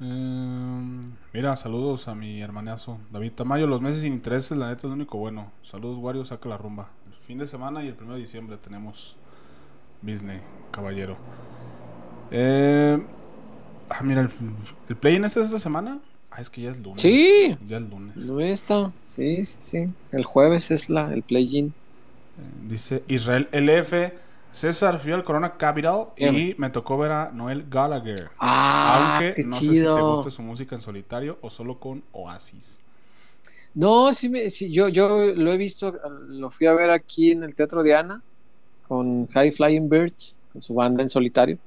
Eh, 0.00 1.00
mira, 1.32 1.56
saludos 1.56 2.06
a 2.08 2.14
mi 2.14 2.40
hermanazo 2.40 2.98
David 3.10 3.32
Tamayo. 3.32 3.66
Los 3.66 3.80
meses 3.80 4.02
sin 4.02 4.12
intereses, 4.12 4.56
la 4.56 4.68
neta 4.68 4.80
es 4.80 4.84
lo 4.84 4.92
único 4.92 5.18
bueno. 5.18 5.52
Saludos, 5.62 5.98
Wario, 5.98 6.24
saca 6.24 6.48
la 6.48 6.58
rumba. 6.58 6.90
El 7.08 7.14
fin 7.26 7.38
de 7.38 7.46
semana 7.46 7.82
y 7.84 7.88
el 7.88 7.96
1 8.00 8.14
de 8.14 8.20
diciembre 8.20 8.56
tenemos 8.56 9.16
Disney, 10.02 10.40
caballero. 10.70 11.16
Eh, 12.30 13.02
ah, 13.88 14.02
mira, 14.02 14.20
el, 14.20 14.30
el 14.88 14.96
play-in 14.96 15.24
es 15.24 15.36
esta 15.36 15.58
semana. 15.58 16.00
Ah, 16.30 16.40
es 16.40 16.50
que 16.50 16.62
ya 16.62 16.70
es 16.70 16.80
lunes. 16.80 17.00
Sí. 17.00 17.56
Ya 17.66 17.78
es 17.78 17.82
lunes. 17.82 18.16
No 18.16 18.40
está. 18.40 18.92
Sí, 19.02 19.44
sí, 19.44 19.56
sí. 19.60 19.88
El 20.12 20.24
jueves 20.24 20.70
es 20.70 20.90
la, 20.90 21.12
el 21.14 21.22
play-in. 21.22 21.68
Eh, 21.68 22.52
dice 22.68 23.02
Israel 23.08 23.48
LF. 23.52 24.25
César 24.56 24.98
fui 24.98 25.12
al 25.12 25.22
Corona 25.22 25.56
Capital 25.58 26.08
y 26.16 26.30
Bien. 26.30 26.54
me 26.54 26.70
tocó 26.70 26.96
ver 26.96 27.12
a 27.12 27.30
Noel 27.30 27.66
Gallagher. 27.68 28.30
Ah, 28.38 29.18
Aunque 29.18 29.34
qué 29.34 29.44
no 29.44 29.60
sé 29.60 29.74
si 29.74 29.80
te 29.82 30.00
gusta 30.00 30.30
su 30.30 30.42
música 30.42 30.74
en 30.74 30.80
solitario 30.82 31.38
o 31.42 31.50
solo 31.50 31.78
con 31.78 32.02
Oasis. 32.12 32.80
No, 33.74 34.12
sí, 34.12 34.28
me, 34.28 34.50
sí, 34.50 34.72
yo, 34.72 34.88
yo 34.88 35.34
lo 35.34 35.52
he 35.52 35.56
visto, 35.58 35.92
lo 36.28 36.50
fui 36.50 36.66
a 36.66 36.72
ver 36.72 36.90
aquí 36.90 37.32
en 37.32 37.42
el 37.42 37.54
Teatro 37.54 37.82
Diana 37.82 38.22
con 38.88 39.28
High 39.28 39.52
Flying 39.52 39.88
Birds, 39.88 40.38
con 40.52 40.62
su 40.62 40.74
banda 40.74 41.02
en 41.02 41.08
solitario. 41.08 41.58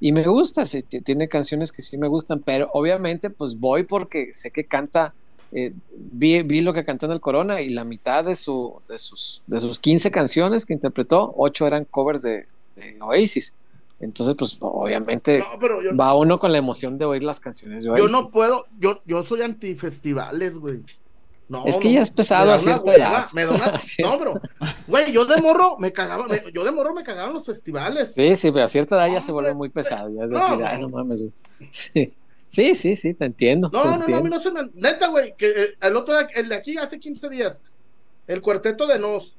Y 0.00 0.12
me 0.12 0.24
gusta, 0.24 0.66
sí, 0.66 0.82
tiene 0.82 1.28
canciones 1.28 1.72
que 1.72 1.82
sí 1.82 1.98
me 1.98 2.08
gustan, 2.08 2.40
pero 2.40 2.70
obviamente 2.74 3.30
pues 3.30 3.58
voy 3.58 3.84
porque 3.84 4.34
sé 4.34 4.50
que 4.50 4.66
canta, 4.66 5.14
eh, 5.52 5.72
vi, 5.90 6.42
vi 6.42 6.60
lo 6.60 6.72
que 6.72 6.84
cantó 6.84 7.06
en 7.06 7.12
el 7.12 7.20
Corona 7.20 7.60
y 7.60 7.70
la 7.70 7.84
mitad 7.84 8.24
de, 8.24 8.36
su, 8.36 8.80
de, 8.88 8.98
sus, 8.98 9.42
de 9.46 9.60
sus 9.60 9.80
15 9.80 10.10
canciones 10.10 10.66
que 10.66 10.72
interpretó, 10.74 11.32
8 11.36 11.66
eran 11.66 11.84
covers 11.84 12.22
de, 12.22 12.46
de 12.74 12.96
Oasis. 13.00 13.54
Entonces 13.98 14.34
pues 14.38 14.58
obviamente 14.60 15.38
No, 15.38 15.46
pero 15.58 15.82
yo, 15.82 15.96
va 15.96 16.14
uno 16.14 16.38
con 16.38 16.52
la 16.52 16.58
emoción 16.58 16.98
de 16.98 17.06
oír 17.06 17.24
las 17.24 17.40
canciones 17.40 17.82
de 17.82 17.86
yo 17.88 17.92
Oasis. 17.94 18.10
no 18.12 18.24
puedo. 18.26 18.66
Yo, 18.78 19.00
yo 19.06 19.22
soy 19.22 19.40
antifestivales, 19.42 20.58
güey. 20.58 20.82
No, 21.48 21.64
Es 21.64 21.78
que 21.78 21.92
ya 21.92 22.02
es 22.02 22.10
pesado 22.10 22.52
a 22.52 22.58
cierta 22.58 22.82
hueva, 22.82 22.96
edad. 22.96 23.26
me 23.32 23.44
da 23.44 23.52
una- 23.52 23.78
No, 24.02 24.18
bro. 24.18 24.40
Güey, 24.88 25.12
yo 25.12 25.24
de 25.26 25.40
morro 25.40 25.76
me 25.78 25.92
cagaba. 25.92 26.26
me- 26.26 26.40
yo 26.52 26.64
de 26.64 26.72
morro 26.72 26.92
me 26.92 27.04
cagaba 27.04 27.28
en 27.28 27.34
los 27.34 27.46
festivales. 27.46 28.14
Sí, 28.14 28.34
sí, 28.34 28.50
pero 28.50 28.64
a 28.64 28.68
cierta 28.68 28.96
edad 28.96 29.14
ya 29.14 29.20
se 29.20 29.30
vuelve 29.30 29.54
muy 29.54 29.68
pesado. 29.68 30.10
Ya 30.10 30.24
es 30.24 30.30
decir, 30.32 30.64
ay, 30.64 30.80
no 30.80 30.88
mames, 30.88 31.22
güey. 31.22 31.32
Sí, 31.70 32.12
sí, 32.46 32.74
sí, 32.74 32.96
sí, 32.96 33.14
te 33.14 33.24
entiendo. 33.24 33.70
No, 33.72 33.82
te 33.82 33.88
no, 33.88 34.08
no, 34.08 34.16
a 34.16 34.20
mí 34.20 34.30
no 34.30 34.40
se 34.40 34.50
me. 34.50 34.70
Neta, 34.74 35.08
güey, 35.08 35.34
que 35.36 35.48
eh, 35.48 35.74
el 35.80 35.96
otro, 35.96 36.14
el 36.34 36.48
de 36.48 36.54
aquí 36.54 36.76
hace 36.76 36.98
15 36.98 37.28
días, 37.28 37.60
el 38.26 38.42
cuarteto 38.42 38.86
de 38.86 38.98
Nos. 38.98 39.36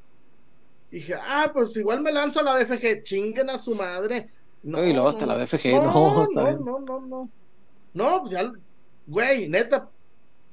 Dije, 0.92 1.16
ah, 1.16 1.52
pues 1.54 1.76
igual 1.76 2.02
me 2.02 2.12
lanzo 2.12 2.40
a 2.40 2.44
la 2.44 2.56
BFG, 2.56 3.04
chinguen 3.04 3.50
a 3.50 3.58
su 3.58 3.76
madre. 3.76 4.30
No, 4.64 4.84
Y 4.84 4.94
luego 4.94 5.10
hasta 5.10 5.26
la 5.26 5.36
BFG, 5.36 5.74
no, 5.74 5.84
no, 5.84 6.28
no, 6.34 6.58
no, 6.60 6.80
no, 6.80 7.00
no. 7.02 7.30
No, 7.94 8.22
pues 8.22 8.32
ya, 8.32 8.52
güey, 9.06 9.50
neta, 9.50 9.90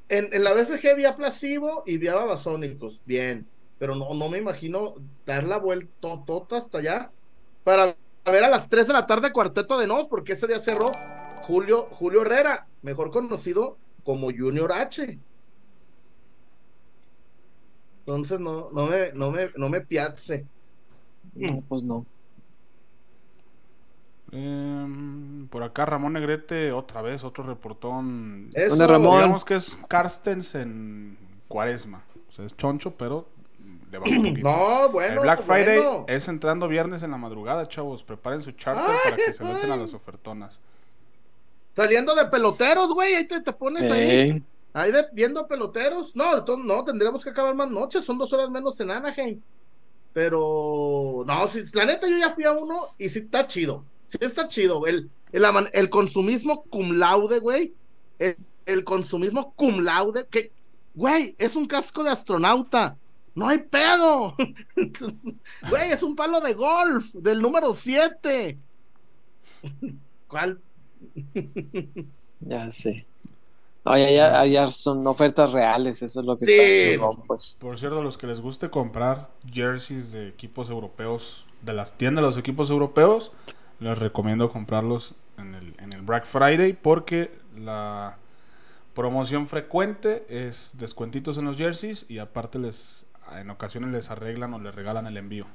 en, 0.08 0.28
en 0.32 0.44
la 0.44 0.52
BFG 0.52 0.96
vi 0.96 1.04
a 1.04 1.16
Placebo 1.16 1.82
y 1.86 1.98
vi 1.98 2.08
a 2.08 2.14
Babasónicos, 2.14 3.02
bien, 3.04 3.46
pero 3.78 3.94
no, 3.94 4.14
no 4.14 4.28
me 4.28 4.38
imagino 4.38 4.94
dar 5.26 5.44
la 5.44 5.58
vuelta 5.58 6.22
tota 6.26 6.56
hasta 6.56 6.78
allá 6.78 7.10
para 7.64 7.96
ver 8.24 8.44
a 8.44 8.48
las 8.48 8.68
3 8.68 8.86
de 8.86 8.92
la 8.92 9.06
tarde 9.06 9.32
cuarteto 9.32 9.78
de 9.78 9.86
Nos, 9.86 10.06
porque 10.06 10.34
ese 10.34 10.46
día 10.46 10.60
cerró 10.60 10.92
Julio, 11.44 11.88
Julio 11.90 12.22
Herrera, 12.22 12.66
mejor 12.82 13.10
conocido 13.10 13.76
como 14.02 14.30
Junior 14.36 14.72
H. 14.72 15.18
Entonces 18.00 18.40
no, 18.40 18.70
no 18.72 18.86
me, 18.86 19.12
no 19.12 19.30
me, 19.30 19.50
no 19.56 19.68
me. 19.68 19.84
No, 21.34 21.62
pues 21.68 21.82
no. 21.82 22.06
Em, 24.32 25.46
por 25.48 25.62
acá 25.62 25.86
Ramón 25.86 26.14
Negrete, 26.14 26.72
otra 26.72 27.02
vez, 27.02 27.24
otro 27.24 27.44
reportón. 27.44 28.48
Eso, 28.54 28.70
¿Dónde, 28.70 28.86
Ramón? 28.86 29.16
Digamos 29.16 29.44
que 29.44 29.56
es 29.56 29.76
Carstens 29.88 30.54
en 30.54 31.16
Cuaresma. 31.48 32.04
O 32.28 32.32
sea, 32.32 32.44
es 32.44 32.56
choncho, 32.56 32.94
pero 32.96 33.26
le 33.90 33.98
baja 33.98 34.10
un 34.10 34.22
poquito. 34.22 34.48
No, 34.48 34.86
El 34.86 34.92
bueno. 34.92 35.20
Black 35.22 35.42
Friday 35.42 35.78
bueno. 35.78 36.04
es 36.08 36.26
entrando 36.28 36.68
viernes 36.68 37.02
en 37.02 37.10
la 37.10 37.18
madrugada, 37.18 37.68
chavos. 37.68 38.02
Preparen 38.02 38.40
su 38.40 38.52
charter 38.52 38.84
Ay, 38.86 38.98
para 39.04 39.16
que 39.16 39.32
se 39.32 39.44
lancen 39.44 39.70
a 39.70 39.76
las 39.76 39.94
ofertonas. 39.94 40.60
Saliendo 41.74 42.14
de 42.14 42.26
peloteros, 42.26 42.92
güey, 42.92 43.14
ahí 43.14 43.26
te, 43.26 43.40
te 43.40 43.52
pones 43.52 43.90
ahí. 43.90 44.42
Ahí 44.72 44.92
de, 44.92 45.06
viendo 45.12 45.46
peloteros. 45.46 46.14
No, 46.14 46.38
entonces, 46.38 46.66
no, 46.66 46.84
tendríamos 46.84 47.22
que 47.22 47.30
acabar 47.30 47.54
más 47.54 47.70
noches. 47.70 48.04
Son 48.04 48.18
dos 48.18 48.32
horas 48.32 48.50
menos 48.50 48.78
en 48.80 48.90
Anaheim. 48.90 49.40
Pero, 50.12 51.24
no, 51.26 51.48
si, 51.48 51.62
la 51.74 51.84
neta, 51.84 52.08
yo 52.08 52.16
ya 52.16 52.30
fui 52.30 52.44
a 52.44 52.52
uno 52.52 52.94
y 52.98 53.08
sí 53.08 53.20
está 53.20 53.46
chido. 53.46 53.84
Sí 54.04 54.18
está 54.20 54.46
chido. 54.46 54.86
El, 54.86 55.10
el, 55.32 55.44
el 55.72 55.90
consumismo 55.90 56.64
cum 56.64 56.92
laude, 56.92 57.40
güey. 57.40 57.74
El, 58.18 58.36
el 58.66 58.84
consumismo 58.84 59.52
cum 59.54 59.80
laude. 59.80 60.26
Que, 60.30 60.52
güey, 60.94 61.34
es 61.38 61.56
un 61.56 61.66
casco 61.66 62.04
de 62.04 62.10
astronauta. 62.10 62.96
No 63.34 63.48
hay 63.48 63.58
pedo. 63.58 64.36
Güey, 65.68 65.90
es 65.90 66.02
un 66.02 66.14
palo 66.14 66.40
de 66.40 66.54
golf 66.54 67.14
del 67.14 67.42
número 67.42 67.74
7. 67.74 68.58
¿Cuál? 70.28 70.60
ya 72.40 72.70
sé. 72.70 73.06
No, 73.84 73.98
ya, 73.98 74.10
ya, 74.10 74.46
ya 74.46 74.70
son 74.70 75.06
ofertas 75.06 75.52
reales, 75.52 76.02
eso 76.02 76.20
es 76.20 76.26
lo 76.26 76.38
que 76.38 76.46
Sí. 76.46 76.52
está 76.54 76.90
chingón, 76.92 77.22
pues. 77.26 77.58
Por 77.60 77.78
cierto, 77.78 77.98
a 77.98 78.02
los 78.02 78.16
que 78.16 78.26
les 78.26 78.40
guste 78.40 78.70
comprar 78.70 79.28
jerseys 79.52 80.10
de 80.12 80.28
equipos 80.28 80.70
europeos, 80.70 81.44
de 81.60 81.74
las 81.74 81.92
tiendas 81.98 82.22
de 82.22 82.28
los 82.28 82.38
equipos 82.38 82.70
europeos, 82.70 83.32
les 83.80 83.98
recomiendo 83.98 84.50
comprarlos 84.50 85.14
en 85.36 85.54
el, 85.54 85.74
en 85.78 85.92
el 85.92 86.00
Black 86.02 86.24
Friday 86.24 86.72
porque 86.72 87.30
la 87.58 88.16
promoción 88.94 89.46
frecuente 89.46 90.24
es 90.28 90.72
descuentitos 90.78 91.36
en 91.36 91.44
los 91.44 91.58
jerseys 91.58 92.06
y 92.08 92.18
aparte 92.18 92.58
les 92.58 93.06
en 93.36 93.50
ocasiones 93.50 93.90
les 93.90 94.10
arreglan 94.10 94.54
o 94.54 94.60
les 94.60 94.74
regalan 94.74 95.06
el 95.06 95.16
envío. 95.16 95.46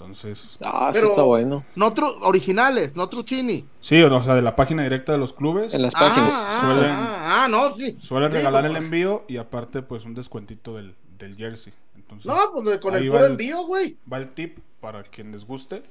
Entonces. 0.00 0.58
Ah, 0.64 0.90
está 0.94 1.22
bueno. 1.22 1.62
No 1.76 1.92
tru- 1.94 2.16
originales, 2.22 2.96
no 2.96 3.08
truchini. 3.10 3.66
Sí, 3.80 4.02
o 4.02 4.22
sea, 4.22 4.34
de 4.34 4.40
la 4.40 4.54
página 4.54 4.82
directa 4.82 5.12
de 5.12 5.18
los 5.18 5.34
clubes. 5.34 5.74
En 5.74 5.82
las 5.82 5.94
Ah, 5.94 5.98
páginas. 6.08 6.34
ah, 6.48 6.60
Suelen- 6.62 6.90
ah, 6.90 7.44
ah, 7.44 7.48
no, 7.48 7.70
sí. 7.74 7.96
Suelen 8.00 8.30
Sí, 8.30 8.36
regalar 8.38 8.64
como- 8.66 8.76
el 8.78 8.82
envío 8.82 9.24
y 9.28 9.36
aparte, 9.36 9.82
pues 9.82 10.06
un 10.06 10.14
descuentito 10.14 10.74
del, 10.76 10.94
del 11.18 11.36
jersey. 11.36 11.74
Entonces, 11.96 12.24
No, 12.26 12.34
pues 12.52 12.78
con 12.80 12.94
el 12.96 13.06
puro 13.10 13.24
el- 13.26 13.32
envío, 13.32 13.62
güey. 13.66 13.98
va 14.10 14.16
el 14.16 14.28
tip 14.30 14.58
para 14.80 15.02
quien 15.02 15.32
les 15.32 15.44
guste. 15.44 15.82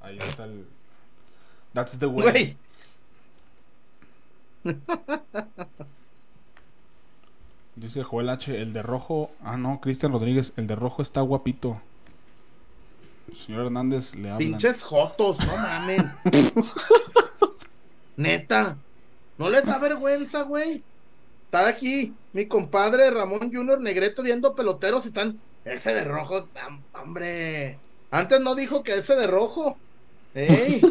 Ahí 0.00 0.18
está 0.18 0.44
el. 0.44 0.66
That's 1.72 1.98
the 2.00 2.06
way. 2.06 2.56
Güey. 4.64 4.76
Dice 7.76 8.02
Joel 8.02 8.28
H. 8.28 8.60
El 8.60 8.72
de 8.72 8.82
rojo. 8.82 9.30
Ah, 9.42 9.56
no, 9.56 9.80
Cristian 9.80 10.12
Rodríguez. 10.12 10.52
El 10.56 10.66
de 10.66 10.76
rojo 10.76 11.02
está 11.02 11.20
guapito. 11.20 11.80
Señor 13.34 13.66
Hernández 13.66 14.14
le 14.14 14.28
habla. 14.30 14.38
Pinches 14.38 14.82
jotos, 14.82 15.38
no 15.46 15.56
mamen. 15.56 16.10
Neta. 18.16 18.76
No 19.38 19.48
les 19.48 19.64
da 19.66 19.78
vergüenza, 19.78 20.42
güey. 20.42 20.82
Estar 21.46 21.66
aquí, 21.66 22.12
mi 22.32 22.46
compadre 22.46 23.10
Ramón 23.10 23.50
Junior 23.52 23.80
Negreto 23.80 24.22
viendo 24.22 24.54
peloteros 24.54 25.04
y 25.04 25.08
están. 25.08 25.40
Ese 25.64 25.94
de 25.94 26.04
rojo, 26.04 26.38
está- 26.38 26.68
hombre. 26.94 27.78
Antes 28.10 28.40
no 28.40 28.54
dijo 28.54 28.82
que 28.82 28.94
ese 28.96 29.14
de 29.16 29.26
rojo. 29.26 29.76
¡Ey! 30.34 30.80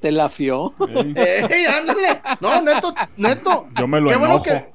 Te 0.00 0.10
la 0.12 0.28
fió. 0.28 0.74
Ey, 0.88 1.14
¡Ey, 1.16 1.64
ándale! 1.66 2.20
No, 2.40 2.60
neto, 2.62 2.94
neto. 3.16 3.66
yo 3.78 3.86
me 3.86 4.00
lo 4.00 4.10
Qué 4.10 4.16
bueno 4.16 4.34
enojo. 4.34 4.44
que 4.44 4.73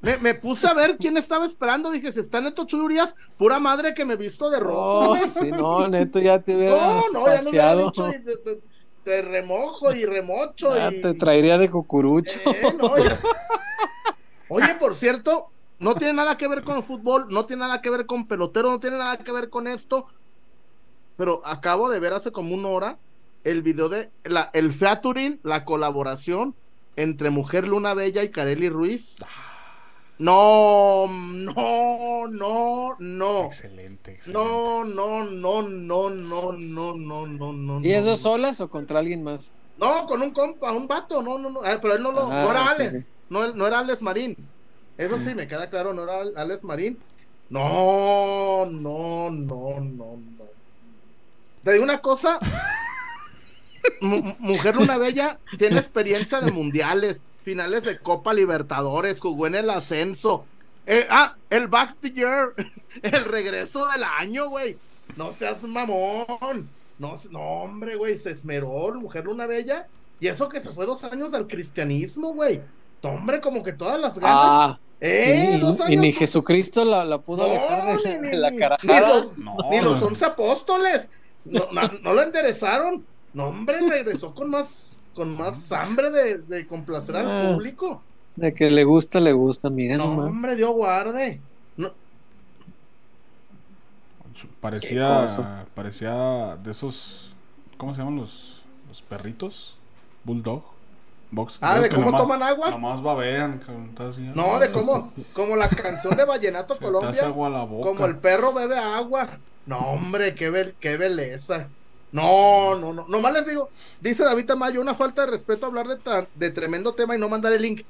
me, 0.00 0.16
me 0.18 0.34
puse 0.34 0.66
a 0.68 0.74
ver 0.74 0.96
quién 0.96 1.16
estaba 1.16 1.46
esperando. 1.46 1.90
Dije, 1.90 2.12
si 2.12 2.20
está 2.20 2.40
Neto 2.40 2.64
Churias, 2.66 3.14
pura 3.36 3.58
madre 3.58 3.94
que 3.94 4.04
me 4.04 4.16
visto 4.16 4.50
de 4.50 4.60
rojo, 4.60 5.12
Oh, 5.12 5.16
sí, 5.40 5.50
no, 5.50 5.88
neto, 5.88 6.20
ya 6.20 6.40
te 6.40 6.56
hubiera 6.56 6.76
No, 6.76 7.02
no, 7.12 7.42
ya 7.52 7.74
no 7.74 7.86
dicho 7.86 8.08
y 8.08 8.24
te, 8.24 8.36
te- 8.36 8.60
te 9.04 9.22
remojo 9.22 9.92
y 9.92 10.04
remocho. 10.04 10.76
Ya 10.76 10.92
y... 10.92 11.00
te 11.00 11.14
traería 11.14 11.58
de 11.58 11.70
cucurucho. 11.70 12.38
Eh, 12.46 12.74
no, 12.78 12.96
ya. 12.98 13.18
Oye, 14.50 14.74
por 14.76 14.94
cierto, 14.94 15.48
no 15.78 15.94
tiene 15.94 16.12
nada 16.14 16.36
que 16.36 16.48
ver 16.48 16.62
con 16.62 16.82
fútbol, 16.82 17.26
no 17.30 17.46
tiene 17.46 17.60
nada 17.60 17.80
que 17.82 17.90
ver 17.90 18.06
con 18.06 18.26
pelotero, 18.26 18.70
no 18.70 18.78
tiene 18.78 18.98
nada 18.98 19.16
que 19.18 19.32
ver 19.32 19.50
con 19.50 19.66
esto. 19.66 20.06
Pero 21.16 21.42
acabo 21.44 21.88
de 21.90 21.98
ver 22.00 22.12
hace 22.12 22.30
como 22.32 22.54
una 22.54 22.68
hora 22.68 22.98
el 23.44 23.62
video 23.62 23.88
de 23.88 24.10
la, 24.24 24.50
el 24.52 24.72
featuring, 24.72 25.40
la 25.42 25.64
colaboración 25.64 26.54
entre 26.96 27.30
Mujer 27.30 27.66
Luna 27.66 27.94
Bella 27.94 28.22
y 28.22 28.30
Kareli 28.30 28.68
Ruiz. 28.68 29.16
No, 30.18 31.06
no, 31.06 32.26
no, 32.26 32.96
no. 32.98 33.44
Excelente, 33.44 34.12
excelente. 34.14 34.32
No, 34.32 34.84
no, 34.84 35.24
no, 35.24 35.62
no, 35.62 36.10
no, 36.10 36.52
no, 36.52 36.96
no, 36.96 37.26
no, 37.26 37.52
no. 37.52 37.80
¿Y 37.86 37.92
eso 37.92 38.10
no. 38.10 38.16
solas 38.16 38.60
o 38.60 38.68
contra 38.68 38.98
alguien 38.98 39.22
más? 39.22 39.52
No, 39.78 40.06
con 40.06 40.20
un 40.20 40.32
compa, 40.32 40.72
un 40.72 40.88
vato, 40.88 41.22
no, 41.22 41.38
no, 41.38 41.50
no, 41.50 41.60
ah, 41.64 41.78
pero 41.80 41.94
él 41.94 42.02
no 42.02 42.10
lo, 42.10 42.22
Ah, 42.32 42.42
no 42.42 42.50
era 42.50 42.68
Alex, 42.70 43.08
no, 43.30 43.54
no 43.54 43.66
era 43.66 43.78
Alex 43.78 44.02
Marín. 44.02 44.36
Eso 44.96 45.18
sí, 45.18 45.36
me 45.36 45.46
queda 45.46 45.70
claro, 45.70 45.94
no 45.94 46.02
era 46.02 46.22
Alex 46.42 46.64
Marín. 46.64 46.98
No, 47.48 48.66
no, 48.66 49.30
no, 49.30 49.80
no, 49.80 50.16
no. 50.16 50.44
Te 51.62 51.72
digo 51.72 51.84
una 51.84 52.00
cosa, 52.00 52.40
Mujer 54.00 54.76
Luna 54.76 54.98
Bella 54.98 55.38
tiene 55.58 55.78
experiencia 55.78 56.40
de 56.40 56.50
mundiales, 56.50 57.24
finales 57.44 57.84
de 57.84 57.98
Copa 57.98 58.34
Libertadores, 58.34 59.20
jugó 59.20 59.46
en 59.46 59.54
el 59.56 59.70
ascenso. 59.70 60.44
Eh, 60.86 61.06
ah, 61.10 61.34
el 61.50 61.68
back 61.68 61.96
the 62.00 62.10
year, 62.12 62.54
el 63.02 63.24
regreso 63.24 63.86
del 63.88 64.04
año, 64.04 64.48
güey. 64.48 64.76
No 65.16 65.32
seas 65.32 65.62
mamón. 65.64 66.68
No, 66.98 67.14
no, 67.30 67.40
hombre, 67.40 67.96
güey, 67.96 68.18
se 68.18 68.30
esmeró 68.30 68.92
Mujer 68.94 69.24
Luna 69.24 69.46
Bella. 69.46 69.86
Y 70.20 70.26
eso 70.28 70.48
que 70.48 70.60
se 70.60 70.70
fue 70.70 70.84
dos 70.86 71.04
años 71.04 71.32
al 71.34 71.46
cristianismo, 71.46 72.32
güey. 72.34 72.60
Hombre, 73.02 73.40
como 73.40 73.62
que 73.62 73.72
todas 73.72 74.00
las 74.00 74.18
ganas. 74.18 74.36
Ah, 74.40 74.78
eh, 75.00 75.52
y, 75.54 75.60
dos 75.60 75.78
y 75.78 75.82
años. 75.82 76.00
ni 76.00 76.12
Jesucristo 76.12 76.84
la, 76.84 77.04
la 77.04 77.18
pudo 77.18 77.46
No, 77.46 77.52
alejar 77.54 77.98
de, 78.00 78.18
ni- 78.20 78.30
de 78.30 78.36
la 78.36 78.50
ni- 78.50 78.58
carajada. 78.58 79.00
Ni 79.00 79.06
los, 79.14 79.38
No, 79.38 79.56
ni 79.70 79.80
los 79.80 80.02
once 80.02 80.24
apóstoles. 80.24 81.08
No, 81.44 81.68
no, 81.70 81.82
no 82.02 82.12
lo 82.14 82.22
enderezaron. 82.22 83.06
No, 83.34 83.46
hombre, 83.48 83.78
regresó 83.88 84.34
con 84.34 84.50
más, 84.50 84.98
con 85.14 85.36
más 85.36 85.70
hambre 85.72 86.10
de, 86.10 86.38
de 86.38 86.66
complacer 86.66 87.16
al 87.16 87.30
Ah. 87.46 87.50
público. 87.52 88.02
De 88.36 88.54
que 88.54 88.70
le 88.70 88.84
gusta, 88.84 89.18
le 89.20 89.32
gusta, 89.32 89.68
mira 89.70 89.96
No, 89.96 90.06
nomás. 90.06 90.26
hombre, 90.26 90.54
Dios 90.56 90.70
guarde. 90.72 91.40
No, 91.76 91.90
Parecía, 94.60 95.26
parecía 95.74 96.56
de 96.62 96.70
esos, 96.70 97.34
¿cómo 97.76 97.92
se 97.92 97.98
llaman 98.00 98.16
los, 98.16 98.62
los 98.88 99.02
perritos? 99.02 99.76
Bulldog, 100.22 100.62
box. 101.32 101.58
Ah, 101.60 101.80
¿de 101.80 101.88
que 101.88 101.96
cómo 101.96 102.06
nomás- 102.12 102.22
toman 102.22 102.42
agua? 102.44 102.70
Nomás 102.70 103.02
babean, 103.02 103.60
así, 103.98 104.22
no, 104.34 104.58
de 104.60 104.70
cómo, 104.70 105.12
como 105.32 105.56
la 105.56 105.68
canción 105.68 106.16
de 106.16 106.24
Vallenato 106.24 106.74
te 106.78 106.84
Colombia. 106.84 107.10
hace 107.10 107.24
agua 107.24 107.48
a 107.48 107.50
la 107.50 107.64
boca. 107.64 107.88
Como 107.88 108.06
el 108.06 108.16
perro 108.16 108.52
bebe 108.52 108.78
agua. 108.78 109.38
No, 109.66 109.78
hombre, 109.78 110.34
qué, 110.36 110.50
bel- 110.52 110.74
qué 110.78 110.96
belleza. 110.96 111.68
No, 112.12 112.74
no, 112.76 112.92
no. 112.94 113.04
Nomás 113.08 113.32
les 113.34 113.46
digo, 113.46 113.68
dice 114.00 114.24
David 114.24 114.46
Tamayo, 114.46 114.80
una 114.80 114.94
falta 114.94 115.22
de 115.26 115.32
respeto 115.32 115.66
hablar 115.66 115.86
de, 115.88 115.96
tan- 115.96 116.28
de 116.34 116.50
tremendo 116.50 116.92
tema 116.94 117.14
y 117.14 117.18
no 117.18 117.28
mandar 117.28 117.52
el 117.52 117.62
link. 117.62 117.82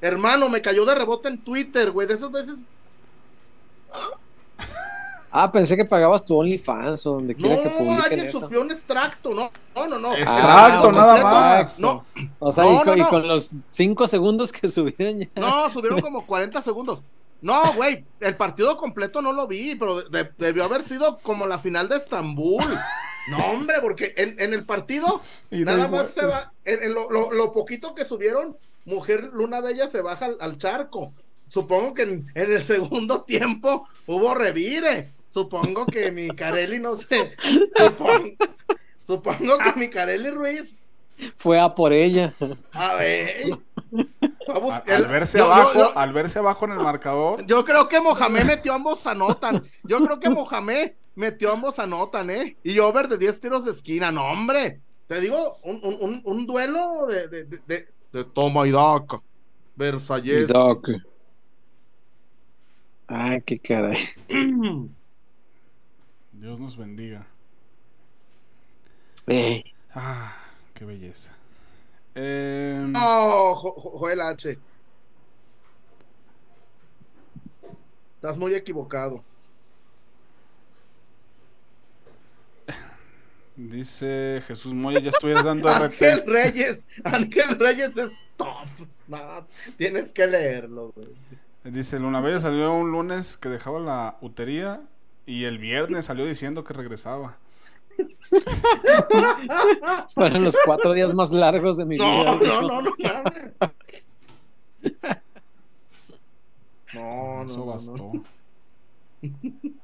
Hermano, 0.00 0.48
me 0.48 0.62
cayó 0.62 0.84
de 0.84 0.94
rebote 0.94 1.28
en 1.28 1.38
Twitter, 1.38 1.90
güey. 1.90 2.06
De 2.06 2.14
esas 2.14 2.30
veces. 2.30 2.64
Ah, 5.30 5.50
pensé 5.52 5.76
que 5.76 5.84
pagabas 5.84 6.24
tu 6.24 6.34
OnlyFans 6.36 7.04
o 7.06 7.12
donde 7.14 7.34
No, 7.34 7.40
quiera 7.40 7.62
que 7.62 7.68
publiquen 7.70 8.00
alguien 8.00 8.26
eso. 8.26 8.38
subió 8.40 8.62
un 8.62 8.70
extracto. 8.70 9.34
No, 9.34 9.50
no, 9.74 9.86
no. 9.86 9.98
no. 9.98 10.14
Extracto, 10.14 10.88
Ah, 10.88 10.92
nada 10.92 11.12
completo. 11.20 11.28
más. 11.28 11.78
No, 11.78 12.04
O 12.38 12.52
sea, 12.52 12.64
No, 12.64 12.72
y, 12.72 12.76
con, 12.78 12.86
no, 12.86 12.96
y 12.96 13.00
no. 13.00 13.08
con 13.10 13.28
los 13.28 13.50
cinco 13.68 14.06
segundos 14.08 14.52
que 14.52 14.70
subieron 14.70 15.18
ya. 15.20 15.28
no, 15.34 15.68
subieron 15.68 16.00
como 16.00 16.24
40 16.24 16.62
segundos. 16.62 17.00
No, 17.42 17.70
güey, 17.74 18.02
el 18.20 18.34
partido 18.36 18.78
completo 18.78 19.20
no 19.20 19.32
lo 19.34 19.46
vi, 19.46 19.74
pero 19.74 20.00
de- 20.02 20.30
debió 20.38 20.64
haber 20.64 20.82
sido 20.82 21.18
como 21.18 21.46
la 21.46 21.58
final 21.58 21.86
de 21.88 21.96
Estambul. 21.96 22.64
No, 23.28 23.38
hombre, 23.46 23.76
porque 23.80 24.14
en, 24.16 24.40
en 24.40 24.54
el 24.54 24.64
partido 24.64 25.20
Y 25.50 25.64
Nada 25.64 25.78
da 25.78 25.88
más 25.88 26.10
se 26.10 26.24
va, 26.26 26.52
en, 26.64 26.82
en 26.84 26.94
lo, 26.94 27.10
lo- 27.10 27.32
lo 27.32 27.52
poquito 27.52 27.94
que 27.94 28.04
subieron, 28.04 28.56
Mujer 28.84 29.30
Luna 29.32 29.60
Bella 29.60 29.88
se 29.88 30.00
baja 30.00 30.26
al, 30.26 30.36
al 30.40 30.58
charco. 30.58 31.12
Supongo 31.48 31.94
que 31.94 32.02
en, 32.02 32.26
en 32.34 32.52
el 32.52 32.62
segundo 32.62 33.22
tiempo 33.26 33.86
hubo 34.06 34.34
revire. 34.34 35.10
Supongo 35.26 35.86
que 35.86 36.12
mi 36.12 36.28
Carelli 36.28 36.78
no 36.78 36.94
sé. 36.96 37.34
Supongo, 37.76 38.30
supongo 38.98 39.58
que 39.58 39.72
mi 39.78 39.88
Carelli 39.90 40.30
Ruiz. 40.30 40.82
Fue 41.34 41.58
a 41.58 41.74
por 41.74 41.92
ella. 41.92 42.32
A 42.72 42.94
ver. 42.96 43.58
Vamos, 44.46 44.74
Al, 44.86 44.92
al 45.04 45.06
verse 45.08 45.38
yo- 45.38 45.46
yo- 45.46 45.52
abajo, 45.52 45.74
yo- 45.74 45.98
al 45.98 46.12
verse 46.12 46.38
abajo 46.38 46.64
en 46.66 46.72
el 46.72 46.78
marcador, 46.78 47.44
yo 47.46 47.64
creo 47.64 47.88
que 47.88 48.00
Mohamed 48.00 48.44
metió 48.44 48.74
ambos 48.74 49.06
anotan. 49.06 49.62
Yo 49.82 49.98
creo 50.04 50.20
que 50.20 50.30
Mohamed 50.30 50.92
metió 51.16 51.50
ambos 51.52 51.78
anotan, 51.80 52.30
¿eh? 52.30 52.56
Y 52.62 52.78
over 52.78 53.08
de 53.08 53.18
10 53.18 53.40
tiros 53.40 53.64
de 53.64 53.72
esquina. 53.72 54.12
No, 54.12 54.24
hombre. 54.30 54.80
Te 55.08 55.20
digo, 55.20 55.58
un, 55.64 55.80
un- 55.82 55.96
un- 56.00 56.22
un 56.24 56.46
duelo 56.46 57.06
de, 57.06 57.26
de, 57.28 57.44
de, 57.44 57.58
de- 57.66 57.88
de 58.12 58.24
toma 58.24 58.66
y 58.66 58.70
daca. 58.70 59.20
Versalles. 59.74 60.48
Ay, 63.08 63.40
qué 63.42 63.58
caray. 63.58 63.98
Dios 66.32 66.60
nos 66.60 66.76
bendiga. 66.76 67.26
Ey, 69.26 69.64
Ah, 69.94 70.36
qué 70.74 70.84
belleza. 70.84 71.34
Jo- 73.54 73.74
Joel 73.98 74.20
H. 74.20 74.58
Estás 78.16 78.36
muy 78.36 78.54
equivocado. 78.54 79.22
Dice 83.56 84.42
Jesús 84.46 84.74
Moya, 84.74 85.00
ya 85.00 85.10
estuvieras 85.10 85.44
dando 85.44 85.68
Ángel 85.70 86.18
RT. 86.20 86.26
Reyes. 86.28 86.84
Ángel 87.04 87.58
Reyes 87.58 87.96
es 87.96 88.12
top. 88.36 88.66
No, 89.08 89.46
tienes 89.76 90.12
que 90.12 90.26
leerlo, 90.26 90.92
güey. 90.94 91.08
Dice, 91.64 91.98
Luna 91.98 92.20
Bella 92.20 92.38
salió 92.38 92.72
un 92.74 92.92
lunes 92.92 93.36
que 93.36 93.48
dejaba 93.48 93.80
la 93.80 94.16
utería 94.20 94.82
y 95.24 95.44
el 95.44 95.58
viernes 95.58 96.04
salió 96.04 96.24
diciendo 96.26 96.62
que 96.64 96.74
regresaba. 96.74 97.38
fueron 100.14 100.44
los 100.44 100.56
cuatro 100.64 100.92
días 100.92 101.14
más 101.14 101.30
largos 101.32 101.76
de 101.78 101.86
mi 101.86 101.96
No, 101.96 102.38
vida. 102.38 102.60
no, 102.60 102.62
no, 102.62 102.82
no, 102.82 102.90
mames. 102.98 103.52
No, 106.94 107.44
no, 107.44 107.46
Eso 107.46 107.58
no, 107.58 107.66
bastó. 107.66 107.92
Du- 107.96 108.24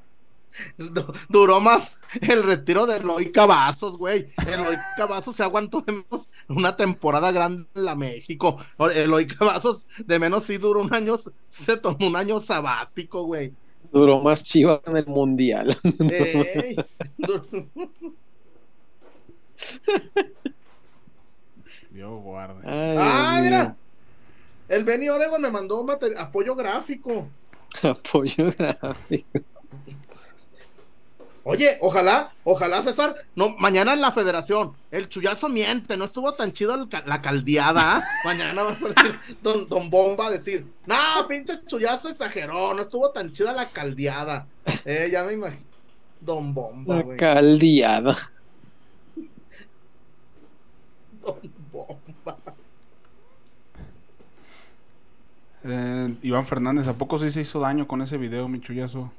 Duró 1.29 1.59
más 1.59 1.97
el 2.21 2.43
retiro 2.43 2.85
de 2.85 2.97
Eloy 2.97 3.31
Cavazos, 3.31 3.97
güey. 3.97 4.27
Eloy 4.47 4.75
Cavazos 4.97 5.35
se 5.35 5.43
aguantó 5.43 5.81
de 5.81 5.93
menos 5.93 6.29
una 6.47 6.75
temporada 6.75 7.31
grande 7.31 7.67
en 7.75 7.85
la 7.85 7.95
México. 7.95 8.57
Eloy 8.93 9.27
Cavazos 9.27 9.87
de 10.05 10.19
menos 10.19 10.43
sí 10.45 10.57
duró 10.57 10.81
un 10.81 10.93
año, 10.93 11.15
se 11.47 11.77
tomó 11.77 12.07
un 12.07 12.15
año 12.15 12.39
sabático, 12.39 13.23
güey. 13.23 13.53
Duró 13.91 14.21
más 14.21 14.43
Chivas 14.43 14.81
en 14.85 14.97
el 14.97 15.05
mundial. 15.05 15.77
Ey. 15.83 16.75
Dios 21.91 22.21
guarde. 22.23 22.61
Ay, 22.65 22.97
ah, 22.99 23.33
Dios 23.33 23.43
mira. 23.43 23.63
mío. 23.63 23.75
El 24.69 24.83
Benny 24.83 25.09
Oregon 25.09 25.41
me 25.41 25.51
mandó 25.51 25.85
apoyo 26.17 26.55
gráfico. 26.55 27.27
Apoyo 27.83 28.51
gráfico. 28.57 29.39
Oye, 31.45 31.77
ojalá, 31.81 32.31
ojalá 32.45 32.81
César, 32.83 33.17
no, 33.35 33.49
mañana 33.57 33.91
en 33.93 33.99
la 33.99 34.13
federación, 34.13 34.73
el 34.91 35.09
chullazo 35.09 35.49
miente, 35.49 35.97
no 35.97 36.05
estuvo 36.05 36.31
tan 36.31 36.53
chido 36.53 36.73
el 36.73 36.87
la 37.05 37.21
caldeada, 37.21 38.01
mañana 38.25 38.63
va 38.63 38.71
a 38.71 38.75
salir 38.75 39.19
don, 39.41 39.67
don 39.67 39.89
Bomba 39.89 40.27
a 40.27 40.31
decir, 40.31 40.65
no, 40.85 40.95
pinche 41.27 41.59
chullazo 41.65 42.07
exageró, 42.07 42.73
no 42.73 42.83
estuvo 42.83 43.09
tan 43.11 43.33
chida 43.33 43.51
la 43.51 43.67
caldeada, 43.67 44.47
eh, 44.85 45.09
ya 45.11 45.25
me 45.25 45.33
imagino, 45.33 45.65
don 46.21 46.53
Bomba, 46.53 46.95
La 46.95 47.01
güey, 47.01 47.17
caldeada. 47.17 48.31
don 51.21 51.39
Bomba, 51.71 52.37
Eh, 55.65 56.15
Iván 56.23 56.45
Fernández, 56.45 56.87
¿a 56.87 56.93
poco 56.97 57.17
sí 57.17 57.31
se 57.31 57.39
hizo 57.41 57.59
daño 57.61 57.87
con 57.87 58.01
ese 58.01 58.17
video, 58.17 58.47
mi 58.49 58.59
chullazo? 58.59 59.11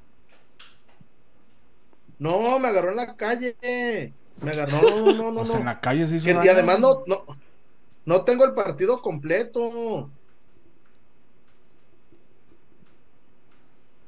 No, 2.30 2.58
me 2.58 2.68
agarró 2.68 2.90
en 2.90 2.96
la 2.96 3.16
calle, 3.16 3.54
me 4.40 4.50
agarró, 4.50 4.80
no, 5.04 5.12
no, 5.12 5.30
no, 5.32 5.40
O 5.42 5.46
sea, 5.46 5.60
en 5.60 5.66
la 5.66 5.80
calle 5.80 6.06
se 6.08 6.16
hizo 6.16 6.26
Que- 6.26 6.34
daño. 6.34 6.46
y 6.46 6.48
además 6.48 6.80
no, 6.80 7.02
no, 7.06 7.24
no 8.06 8.24
tengo 8.24 8.44
el 8.44 8.54
partido 8.54 9.00
completo, 9.02 10.10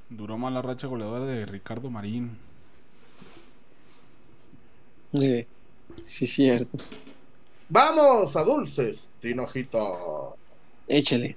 Duró 0.08 0.38
más 0.38 0.52
la 0.52 0.62
racha 0.62 0.86
goleadora 0.86 1.24
de 1.26 1.44
Ricardo 1.46 1.90
Marín. 1.90 2.38
Sí, 5.12 5.46
sí, 6.04 6.26
cierto. 6.28 6.78
vamos 7.68 8.36
a 8.36 8.44
dulces, 8.44 9.10
Tinojito. 9.20 10.36
Échale. 10.86 11.36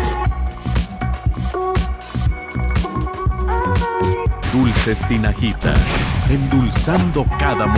Dulces 4.83 5.07
Tinajita, 5.07 5.75
endulzando 6.27 7.23
cada 7.37 7.67
momento. 7.67 7.77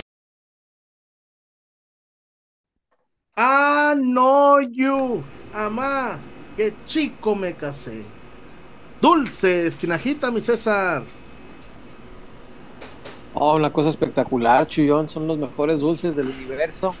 Ah, 3.36 3.94
no, 3.94 4.62
you, 4.62 5.22
amá, 5.52 6.18
qué 6.56 6.72
chico 6.86 7.34
me 7.34 7.52
casé. 7.52 8.06
Dulces, 9.02 9.76
tinajita, 9.76 10.30
mi 10.30 10.40
César. 10.40 11.02
Oh, 13.34 13.56
una 13.56 13.70
cosa 13.70 13.90
espectacular, 13.90 14.66
Chuyón. 14.66 15.06
Son 15.06 15.26
los 15.26 15.36
mejores 15.36 15.80
dulces 15.80 16.16
del 16.16 16.28
universo. 16.28 16.94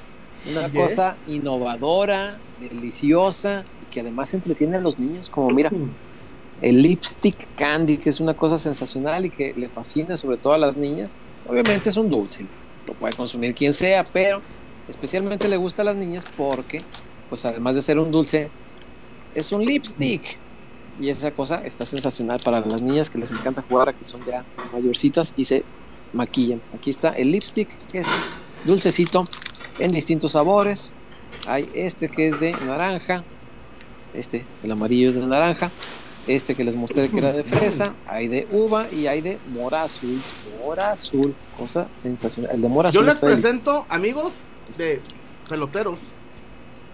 Una 0.50 0.68
cosa 0.68 1.16
innovadora, 1.26 2.36
deliciosa, 2.60 3.64
y 3.82 3.90
que 3.90 4.00
además 4.00 4.34
entretiene 4.34 4.76
a 4.76 4.80
los 4.80 4.98
niños. 4.98 5.30
Como 5.30 5.48
mira, 5.48 5.70
el 6.64 6.80
lipstick 6.80 7.36
candy, 7.56 7.98
que 7.98 8.08
es 8.08 8.20
una 8.20 8.32
cosa 8.32 8.56
sensacional 8.56 9.26
y 9.26 9.30
que 9.30 9.52
le 9.52 9.68
fascina 9.68 10.16
sobre 10.16 10.38
todo 10.38 10.54
a 10.54 10.58
las 10.58 10.78
niñas. 10.78 11.20
Obviamente 11.46 11.90
es 11.90 11.96
un 11.98 12.08
dulce, 12.08 12.46
lo 12.86 12.94
puede 12.94 13.14
consumir 13.14 13.54
quien 13.54 13.74
sea, 13.74 14.02
pero 14.02 14.40
especialmente 14.88 15.46
le 15.46 15.58
gusta 15.58 15.82
a 15.82 15.84
las 15.84 15.96
niñas 15.96 16.24
porque, 16.38 16.80
pues 17.28 17.44
además 17.44 17.74
de 17.74 17.82
ser 17.82 17.98
un 17.98 18.10
dulce, 18.10 18.48
es 19.34 19.52
un 19.52 19.62
lipstick. 19.62 20.38
Y 20.98 21.10
esa 21.10 21.32
cosa 21.32 21.60
está 21.66 21.84
sensacional 21.84 22.40
para 22.42 22.60
las 22.60 22.80
niñas 22.80 23.10
que 23.10 23.18
les 23.18 23.30
encanta 23.30 23.62
jugar, 23.68 23.94
que 23.94 24.04
son 24.04 24.24
ya 24.24 24.42
mayorcitas 24.72 25.34
y 25.36 25.44
se 25.44 25.64
maquillan. 26.14 26.62
Aquí 26.74 26.88
está 26.88 27.10
el 27.10 27.30
lipstick, 27.30 27.68
que 27.92 27.98
es 27.98 28.08
dulcecito 28.64 29.26
en 29.78 29.92
distintos 29.92 30.32
sabores. 30.32 30.94
Hay 31.46 31.68
este 31.74 32.08
que 32.08 32.28
es 32.28 32.40
de 32.40 32.52
naranja, 32.52 33.22
este, 34.14 34.46
el 34.62 34.72
amarillo 34.72 35.10
es 35.10 35.16
de 35.16 35.26
naranja, 35.26 35.70
este 36.26 36.54
que 36.54 36.64
les 36.64 36.74
mostré 36.76 37.08
que 37.10 37.18
era 37.18 37.32
de 37.32 37.44
fresa, 37.44 37.94
hay 38.06 38.28
de 38.28 38.46
uva 38.52 38.86
y 38.92 39.06
hay 39.06 39.20
de 39.20 39.38
mora 39.52 39.82
azul. 39.82 40.20
Mora 40.64 40.90
azul, 40.92 41.34
cosa 41.58 41.88
sensacional. 41.92 42.52
El 42.54 42.62
de 42.62 42.68
mora 42.68 42.90
Yo 42.90 43.00
azul 43.00 43.06
les 43.06 43.14
está 43.16 43.26
delicioso. 43.26 43.52
presento, 43.52 43.86
amigos 43.88 44.32
de 44.76 45.00
peloteros, 45.48 45.98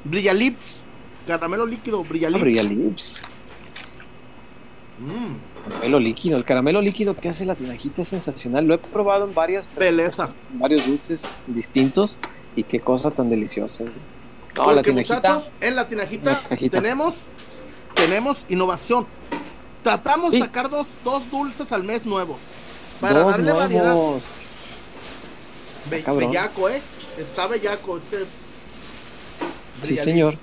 Brillalips, 0.04 0.80
caramelo 1.26 1.66
líquido, 1.66 2.02
Brillalips. 2.04 2.40
Brilla 2.42 2.62
lips. 2.62 3.22
Mm, 4.98 5.34
Caramelo 5.68 6.00
líquido, 6.00 6.36
el 6.38 6.44
caramelo 6.44 6.80
líquido 6.82 7.14
que 7.16 7.28
hace 7.28 7.44
la 7.44 7.54
tinajita 7.54 8.02
es 8.02 8.08
sensacional. 8.08 8.66
Lo 8.66 8.74
he 8.74 8.78
probado 8.78 9.26
en 9.26 9.34
varias 9.34 9.68
Beleza. 9.76 10.32
en 10.52 10.58
varios 10.58 10.86
dulces 10.86 11.32
distintos 11.46 12.18
y 12.56 12.64
qué 12.64 12.80
cosa 12.80 13.10
tan 13.10 13.28
deliciosa. 13.28 13.84
No, 14.56 14.66
la 14.66 14.74
Porque 14.76 14.90
tinajita, 14.90 15.16
muchachos, 15.34 15.52
en 15.60 15.76
la 15.76 15.86
tinajita 15.88 16.40
La 16.50 16.56
tenemos, 16.70 17.14
tenemos 18.00 18.44
innovación. 18.48 19.06
Tratamos 19.82 20.32
de 20.32 20.38
Sí. 20.38 20.42
sacar 20.44 20.68
dos, 20.70 20.86
dos 21.04 21.30
dulces 21.30 21.70
al 21.72 21.82
mes 21.84 22.04
nuevos. 22.06 22.38
Para 23.00 23.20
dos 23.20 23.32
darle 23.32 23.52
variedad. 23.52 23.96
Be- 25.90 26.02
cabrón. 26.02 26.30
bellaco, 26.30 26.68
¿eh? 26.68 26.80
Está 27.18 27.46
bellaco 27.46 27.96
este. 27.98 28.24
Sí, 29.82 29.96
señor. 29.96 30.34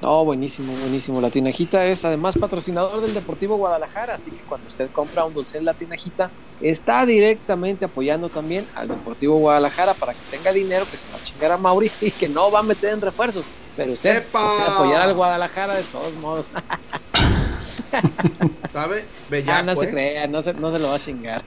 No, 0.00 0.24
buenísimo, 0.24 0.72
buenísimo. 0.74 1.20
La 1.20 1.30
Tinajita 1.30 1.84
es 1.84 2.04
además 2.04 2.36
patrocinador 2.36 3.00
del 3.00 3.14
Deportivo 3.14 3.56
Guadalajara, 3.56 4.14
así 4.14 4.30
que 4.30 4.38
cuando 4.48 4.66
usted 4.68 4.90
compra 4.90 5.24
un 5.24 5.34
dulce 5.34 5.58
en 5.58 5.64
la 5.64 5.74
Tinajita, 5.74 6.30
está 6.62 7.06
directamente 7.06 7.84
apoyando 7.84 8.28
también 8.28 8.66
al 8.74 8.88
Deportivo 8.88 9.36
Guadalajara 9.36 9.94
para 9.94 10.12
que 10.12 10.20
tenga 10.30 10.52
dinero 10.52 10.86
que 10.90 10.96
se 10.96 11.10
va 11.10 11.18
a 11.18 11.22
chingar 11.22 11.52
a 11.52 11.56
Mauri 11.56 11.90
y 12.00 12.10
que 12.10 12.28
no 12.28 12.50
va 12.50 12.60
a 12.60 12.62
meter 12.62 12.94
en 12.94 13.00
refuerzos. 13.00 13.44
Pero 13.76 13.92
usted 13.92 14.24
puede 14.30 14.62
apoyar 14.62 15.02
al 15.02 15.14
Guadalajara 15.14 15.74
de 15.74 15.82
todos 15.84 16.14
modos. 16.14 16.46
¿Sabe? 18.72 19.04
Bellaco. 19.30 19.58
Ah, 19.58 19.62
no 19.62 19.76
se 19.76 19.86
¿eh? 19.86 19.90
crea, 19.90 20.26
no 20.26 20.42
se, 20.42 20.54
no 20.54 20.70
se 20.70 20.78
lo 20.78 20.88
va 20.88 20.96
a 20.96 20.98
chingar. 20.98 21.42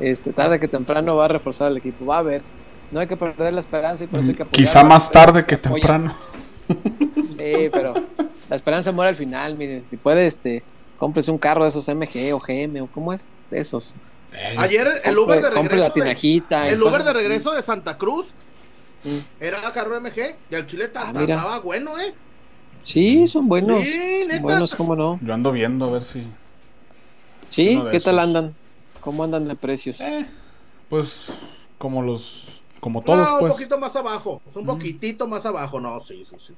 Este, 0.00 0.32
tarde 0.32 0.58
que 0.58 0.68
temprano 0.68 1.16
va 1.16 1.26
a 1.26 1.28
reforzar 1.28 1.70
el 1.70 1.76
equipo. 1.76 2.06
Va 2.06 2.18
a 2.18 2.22
ver. 2.22 2.42
No 2.90 3.00
hay 3.00 3.06
que 3.06 3.16
perder 3.16 3.52
la 3.52 3.60
esperanza 3.60 4.04
y 4.04 4.06
por 4.06 4.20
eso 4.20 4.30
hay 4.30 4.36
que 4.36 4.42
apoyar. 4.42 4.56
Quizá 4.56 4.84
más 4.84 5.10
tarde 5.10 5.44
que 5.44 5.56
temprano. 5.56 6.14
Sí, 7.36 7.68
pero 7.70 7.92
la 8.48 8.56
esperanza 8.56 8.90
muere 8.90 9.10
al 9.10 9.16
final, 9.16 9.58
miren, 9.58 9.84
si 9.84 9.98
puede, 9.98 10.24
este, 10.24 10.62
cómprese 10.96 11.30
un 11.30 11.36
carro 11.36 11.64
de 11.64 11.68
esos 11.68 11.86
MG 11.88 12.32
o 12.32 12.38
GM 12.38 12.80
o 12.80 12.86
cómo 12.86 13.12
es, 13.12 13.28
de 13.50 13.58
esos. 13.58 13.94
Eh, 14.34 14.54
Ayer 14.58 15.00
el 15.04 15.18
Uber 15.18 15.36
de 15.36 15.42
la 15.42 15.50
regreso. 15.50 15.94
de- 15.94 16.68
el 16.72 16.82
Uber 16.82 17.02
de 17.04 17.10
así. 17.10 17.18
regreso 17.18 17.52
de 17.52 17.62
Santa 17.62 17.96
Cruz 17.98 18.32
Mm. 19.04 19.18
era 19.40 19.72
carro 19.72 19.96
MG 20.00 20.34
y 20.50 20.54
el 20.54 20.66
chile 20.66 20.90
Ah, 20.94 21.12
estaba 21.20 21.58
bueno, 21.60 21.98
¿eh? 22.00 22.14
Sí, 22.82 23.26
son 23.26 23.48
buenos. 23.48 23.82
Sí, 23.82 24.20
Son 24.20 24.28
neta. 24.28 24.42
buenos, 24.42 24.74
¿cómo 24.74 24.96
no? 24.96 25.18
Yo 25.22 25.34
ando 25.34 25.52
viendo 25.52 25.84
a 25.86 25.90
ver 25.90 26.02
si. 26.02 26.26
Sí, 27.48 27.80
¿qué 27.92 28.00
tal 28.00 28.18
andan? 28.18 28.54
¿Cómo 29.00 29.22
andan 29.24 29.46
de 29.46 29.54
precios? 29.56 30.00
Eh, 30.00 30.26
pues 30.88 31.28
como 31.78 32.02
los. 32.02 32.62
Como 32.80 33.02
todos, 33.02 33.18
no, 33.28 33.38
pues. 33.38 33.52
un 33.52 33.56
poquito 33.58 33.78
más 33.78 33.94
abajo. 33.96 34.42
Un 34.54 34.66
poquitito 34.66 35.26
más 35.28 35.46
abajo. 35.46 35.80
No, 35.80 36.00
sí, 36.00 36.26
sí, 36.28 36.36
sí. 36.38 36.54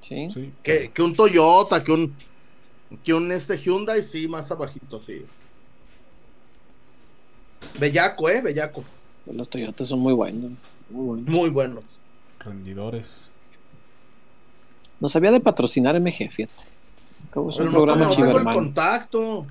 Sí. 0.00 0.28
Sí. 0.32 0.52
Que, 0.62 0.90
que 0.92 1.02
un 1.02 1.14
Toyota, 1.14 1.82
que 1.84 1.92
un 1.92 2.14
que 3.04 3.14
un 3.14 3.30
este 3.30 3.56
Hyundai, 3.56 4.02
sí, 4.02 4.26
más 4.26 4.50
abajito, 4.50 5.00
sí. 5.06 5.24
Bellaco, 7.78 8.28
eh, 8.28 8.40
Bellaco. 8.40 8.84
Los 9.26 9.48
Toyotas 9.48 9.88
son 9.88 10.00
muy 10.00 10.12
buenos. 10.12 10.52
Muy 10.88 11.04
buenos. 11.06 11.28
Muy 11.28 11.50
buenos. 11.50 11.84
Rendidores. 12.40 13.30
Nos 14.98 15.14
había 15.16 15.30
de 15.30 15.40
patrocinar 15.40 15.98
MG, 15.98 16.30
fíjate. 16.30 16.64
Como 17.30 17.50
es 17.50 17.56
Pero 17.56 17.68
un 17.68 17.74
no, 17.74 17.78
programa 17.84 18.06
no 18.06 18.14
tengo 18.14 18.38
el 18.38 18.44
contacto. 18.44 19.46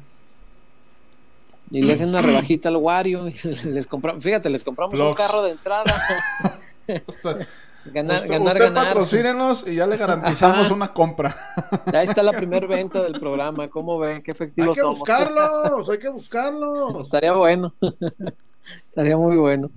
Y 1.72 1.82
le 1.82 1.94
hacen 1.94 2.10
una 2.10 2.22
rebajita 2.22 2.70
al 2.70 2.78
Wario. 2.78 3.28
Y 3.28 3.34
les 3.66 3.88
compramos, 3.88 4.24
fíjate, 4.24 4.50
les 4.50 4.64
compramos 4.64 5.00
un 5.00 5.14
carro 5.14 5.44
de 5.44 5.52
entrada. 5.52 5.94
Usted, 7.86 7.94
Ganar, 7.94 8.18
usted, 8.18 8.30
ganar, 8.30 8.48
usted 8.48 8.64
ganar. 8.66 8.88
patrocínenos 8.88 9.66
y 9.68 9.76
ya 9.76 9.88
le 9.88 9.98
garantizamos 9.98 10.66
Ajá. 10.66 10.74
una 10.74 10.94
compra. 10.94 11.36
Ahí 11.94 12.06
está 12.08 12.22
la 12.24 12.34
primera 12.34 12.68
venta 12.68 13.02
del 13.02 13.14
programa. 13.20 13.70
¿Cómo 13.70 13.98
ven? 13.98 14.22
¿Qué 14.22 14.32
Hay 14.32 14.36
efectivos 14.36 14.76
que 14.76 14.82
somos? 14.82 15.00
buscarlos, 15.00 15.90
hay 15.90 15.98
que 15.98 16.10
buscarlos. 16.10 17.00
Estaría 17.02 17.34
bueno. 17.34 17.74
Estaría 18.90 19.18
muy 19.18 19.38
bueno. 19.38 19.70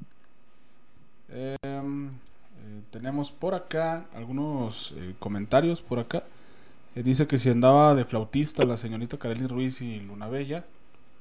Eh, 1.30 1.56
eh, 1.62 2.82
tenemos 2.90 3.30
por 3.30 3.54
acá 3.54 4.04
algunos 4.14 4.94
eh, 4.98 5.14
comentarios 5.18 5.80
por 5.80 5.98
acá. 6.00 6.24
Eh, 6.94 7.02
dice 7.02 7.26
que 7.26 7.38
si 7.38 7.48
andaba 7.50 7.94
de 7.94 8.04
flautista 8.04 8.64
la 8.64 8.76
señorita 8.76 9.16
Kareli 9.16 9.46
Ruiz 9.46 9.80
y 9.80 10.00
Luna 10.00 10.28
Bella, 10.28 10.64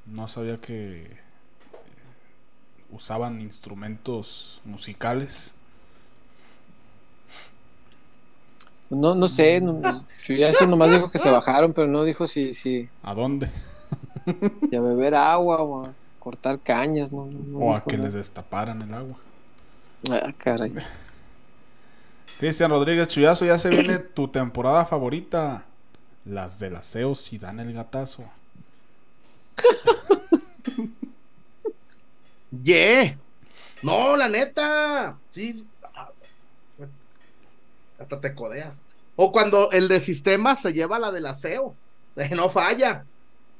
no 0.07 0.27
sabía 0.27 0.59
que 0.59 1.03
eh, 1.03 1.17
usaban 2.91 3.39
instrumentos 3.41 4.61
musicales. 4.65 5.55
No, 8.91 9.15
no 9.15 9.27
sé. 9.27 9.59
No, 9.61 9.81
ya 10.27 10.49
eso 10.49 10.67
nomás 10.67 10.91
dijo 10.91 11.09
que 11.09 11.17
se 11.17 11.29
bajaron, 11.31 11.73
pero 11.73 11.87
no 11.87 12.03
dijo 12.03 12.27
si, 12.27 12.53
si, 12.53 12.89
¿A 13.03 13.13
dónde? 13.13 13.49
si 14.69 14.75
a 14.75 14.81
beber 14.81 15.15
agua 15.15 15.61
o 15.61 15.85
a 15.85 15.93
cortar 16.19 16.59
cañas. 16.59 17.11
No, 17.11 17.25
no- 17.25 17.39
no 17.39 17.57
O 17.59 17.75
a 17.75 17.83
que 17.83 17.95
nada. 17.97 18.05
les 18.07 18.13
destaparan 18.15 18.81
el 18.81 18.93
agua. 18.93 19.15
Ah, 20.11 20.31
caray. 20.37 20.73
Cristian 22.39 22.69
Rodríguez 22.71 23.07
Chuyazo, 23.07 23.45
ya 23.45 23.57
se 23.57 23.69
viene 23.69 23.97
tu 23.99 24.27
temporada 24.27 24.85
favorita. 24.85 25.65
Las 26.25 26.59
del 26.59 26.75
aseo 26.75 27.15
si 27.15 27.37
dan 27.39 27.59
el 27.59 27.73
gatazo. 27.73 28.23
Yeah. 32.63 33.17
No, 33.83 34.15
la 34.17 34.27
neta. 34.29 35.17
Sí. 35.29 35.65
Hasta 38.11 38.19
te 38.27 38.35
codeas. 38.35 38.81
O 39.15 39.31
cuando 39.31 39.71
el 39.71 39.87
de 39.87 40.01
sistema 40.01 40.55
se 40.57 40.73
lleva 40.73 40.99
la 40.99 41.11
del 41.11 41.25
aseo. 41.27 41.75
No 42.35 42.49
falla. 42.49 43.05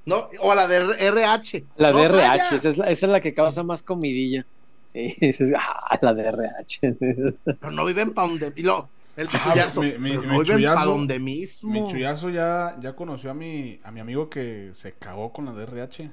No, 0.05 0.29
o 0.39 0.53
la 0.55 0.67
de 0.67 0.77
RH. 0.99 1.63
La 1.77 1.91
No 1.91 1.99
de 1.99 2.05
RH, 2.05 2.55
esa 2.55 2.69
es 2.69 2.77
la, 2.77 2.85
esa 2.89 3.05
es 3.05 3.11
la 3.11 3.21
que 3.21 3.33
causa 3.33 3.63
más 3.63 3.81
comidilla. 3.81 4.45
Sí, 4.91 5.15
esa 5.21 5.43
es- 5.45 5.53
ah, 5.57 5.97
la 6.01 6.13
de 6.13 6.23
RH. 6.27 6.97
Pero 7.45 7.71
no 7.71 7.85
viven 7.85 8.13
pa' 8.13 8.23
donde. 8.23 8.51
y 8.57 8.63
lo- 8.63 8.89
el 9.15 9.29
Ah, 9.31 9.39
chullazo. 9.43 9.81
mi- 9.81 9.91
mi- 9.93 10.17
mi 10.17 10.27
no 10.27 10.39
viven 10.39 10.45
chullazo- 10.45 10.85
donde 10.85 11.19
mismo. 11.19 11.71
Mi 11.71 11.87
chuyazo 11.89 12.29
ya, 12.29 12.75
ya 12.81 12.93
conoció 12.93 13.31
a 13.31 13.33
mi, 13.33 13.79
a 13.83 13.91
mi 13.91 14.01
amigo 14.01 14.29
que 14.29 14.71
se 14.73 14.91
cagó 14.93 15.31
con 15.31 15.45
la 15.45 15.51
DRH. 15.53 16.11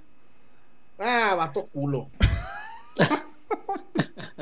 Ah, 1.01 1.35
vato 1.37 1.67
culo. 1.73 2.09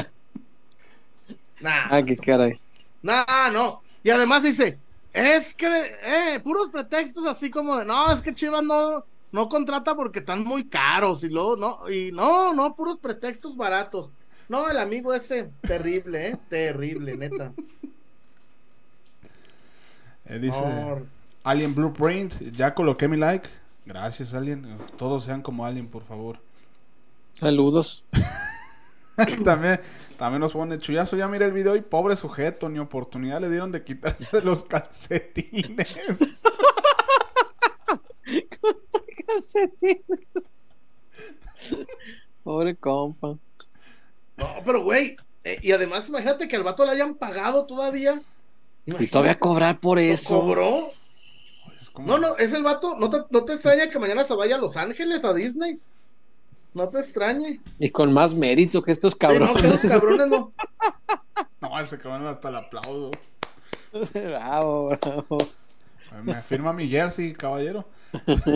nah, 1.60 1.86
Ah, 1.90 2.02
qué 2.02 2.16
caray. 2.16 2.58
nah, 3.02 3.50
no. 3.50 3.82
Y 4.06 4.10
además 4.10 4.44
dice, 4.44 4.78
es 5.12 5.52
que, 5.52 5.66
eh, 5.66 6.38
puros 6.38 6.68
pretextos 6.70 7.26
así 7.26 7.50
como 7.50 7.76
de, 7.76 7.84
no, 7.84 8.12
es 8.12 8.22
que 8.22 8.32
Chivas 8.32 8.62
no, 8.62 9.04
no 9.32 9.48
contrata 9.48 9.96
porque 9.96 10.20
están 10.20 10.44
muy 10.44 10.68
caros 10.68 11.24
y 11.24 11.28
luego, 11.28 11.56
no, 11.56 11.90
y 11.90 12.12
no, 12.12 12.54
no, 12.54 12.76
puros 12.76 12.98
pretextos 12.98 13.56
baratos. 13.56 14.12
No, 14.48 14.70
el 14.70 14.78
amigo 14.78 15.12
ese, 15.12 15.50
terrible, 15.60 16.28
eh, 16.28 16.36
terrible, 16.48 17.16
neta. 17.16 17.52
Eh, 20.28 20.40
dice 20.40 20.60
Alien 21.44 21.72
Blueprint, 21.72 22.50
ya 22.50 22.74
coloqué 22.74 23.06
mi 23.06 23.16
like. 23.16 23.48
Gracias, 23.84 24.34
Alien. 24.34 24.76
Todos 24.98 25.22
sean 25.22 25.40
como 25.40 25.64
Alien, 25.64 25.86
por 25.86 26.02
favor. 26.02 26.40
Saludos. 27.38 28.02
también, 29.44 29.80
también 30.18 30.40
nos 30.40 30.52
pone 30.52 30.78
Chuyazo, 30.78 31.16
ya 31.16 31.28
mira 31.28 31.46
el 31.46 31.52
video 31.52 31.76
y 31.76 31.80
pobre 31.80 32.16
sujeto, 32.16 32.68
ni 32.68 32.78
oportunidad 32.78 33.40
le 33.40 33.48
dieron 33.48 33.72
de 33.72 33.82
quitarse 33.82 34.26
de 34.30 34.42
los 34.42 34.62
calcetines. 34.64 35.88
Pobre 42.42 42.76
compa. 42.76 43.28
no, 44.36 44.46
pero 44.64 44.82
güey, 44.82 45.16
eh, 45.44 45.58
y 45.62 45.72
además 45.72 46.08
imagínate 46.08 46.48
que 46.48 46.56
al 46.56 46.64
vato 46.64 46.84
le 46.84 46.92
hayan 46.92 47.14
pagado 47.14 47.66
todavía. 47.66 48.20
Y 48.84 49.06
todavía 49.08 49.38
cobrar 49.38 49.80
por 49.80 49.98
eso. 49.98 50.40
¿Cobró? 50.40 50.70
No, 52.04 52.18
no, 52.18 52.36
es 52.36 52.52
el 52.52 52.62
vato. 52.62 52.96
¿No 52.96 53.10
te, 53.10 53.18
no 53.30 53.44
te 53.44 53.54
extraña 53.54 53.88
que 53.88 53.98
mañana 53.98 54.24
se 54.24 54.34
vaya 54.34 54.56
a 54.56 54.58
Los 54.58 54.76
Ángeles, 54.76 55.24
a 55.24 55.32
Disney? 55.32 55.80
No 56.76 56.90
te 56.90 56.98
extrañe. 57.00 57.58
Y 57.78 57.88
con 57.88 58.12
más 58.12 58.34
mérito 58.34 58.82
que 58.82 58.92
estos 58.92 59.14
Sí, 59.14 59.18
no, 59.22 59.28
cabrones. 59.28 59.62
que 59.62 59.68
esos 59.68 59.90
cabrones 59.90 60.26
no. 60.28 60.52
No, 61.62 61.80
ese 61.80 61.98
cabrón 61.98 62.26
hasta 62.26 62.50
el 62.50 62.56
aplauso. 62.56 63.12
bravo, 64.14 64.88
bravo. 64.90 65.38
Me 66.22 66.42
firma 66.42 66.74
mi 66.74 66.86
jersey, 66.86 67.32
caballero. 67.32 67.86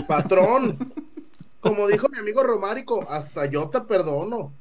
Patrón. 0.06 0.76
Como 1.60 1.86
dijo 1.88 2.10
mi 2.10 2.18
amigo 2.18 2.42
Romárico, 2.42 3.06
hasta 3.10 3.46
yo 3.46 3.70
te 3.70 3.80
perdono. 3.80 4.52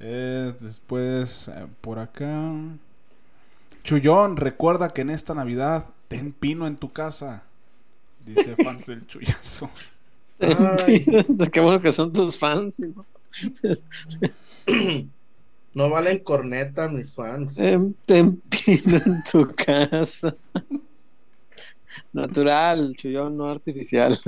Eh, 0.00 0.54
después, 0.60 1.48
eh, 1.48 1.66
por 1.82 1.98
acá. 1.98 2.52
Chullón, 3.82 4.36
recuerda 4.38 4.88
que 4.90 5.02
en 5.02 5.10
esta 5.10 5.34
Navidad 5.34 5.86
ten 6.08 6.32
pino 6.32 6.66
en 6.66 6.76
tu 6.76 6.92
casa. 6.92 7.42
Dice 8.24 8.56
fans 8.56 8.86
del 8.86 9.06
chullazo. 9.06 9.70
Ay, 10.40 11.04
Qué 11.52 11.60
bueno 11.60 11.80
que 11.80 11.92
son 11.92 12.12
tus 12.12 12.38
fans. 12.38 12.80
¿no? 12.80 13.04
no 15.74 15.90
valen 15.90 16.18
corneta, 16.20 16.88
mis 16.88 17.14
fans. 17.14 17.54
Ten 18.06 18.40
pino 18.48 18.96
en 19.04 19.22
tu 19.30 19.54
casa. 19.54 20.34
Natural, 22.12 22.94
chullón, 22.96 23.36
no 23.36 23.48
artificial. 23.50 24.20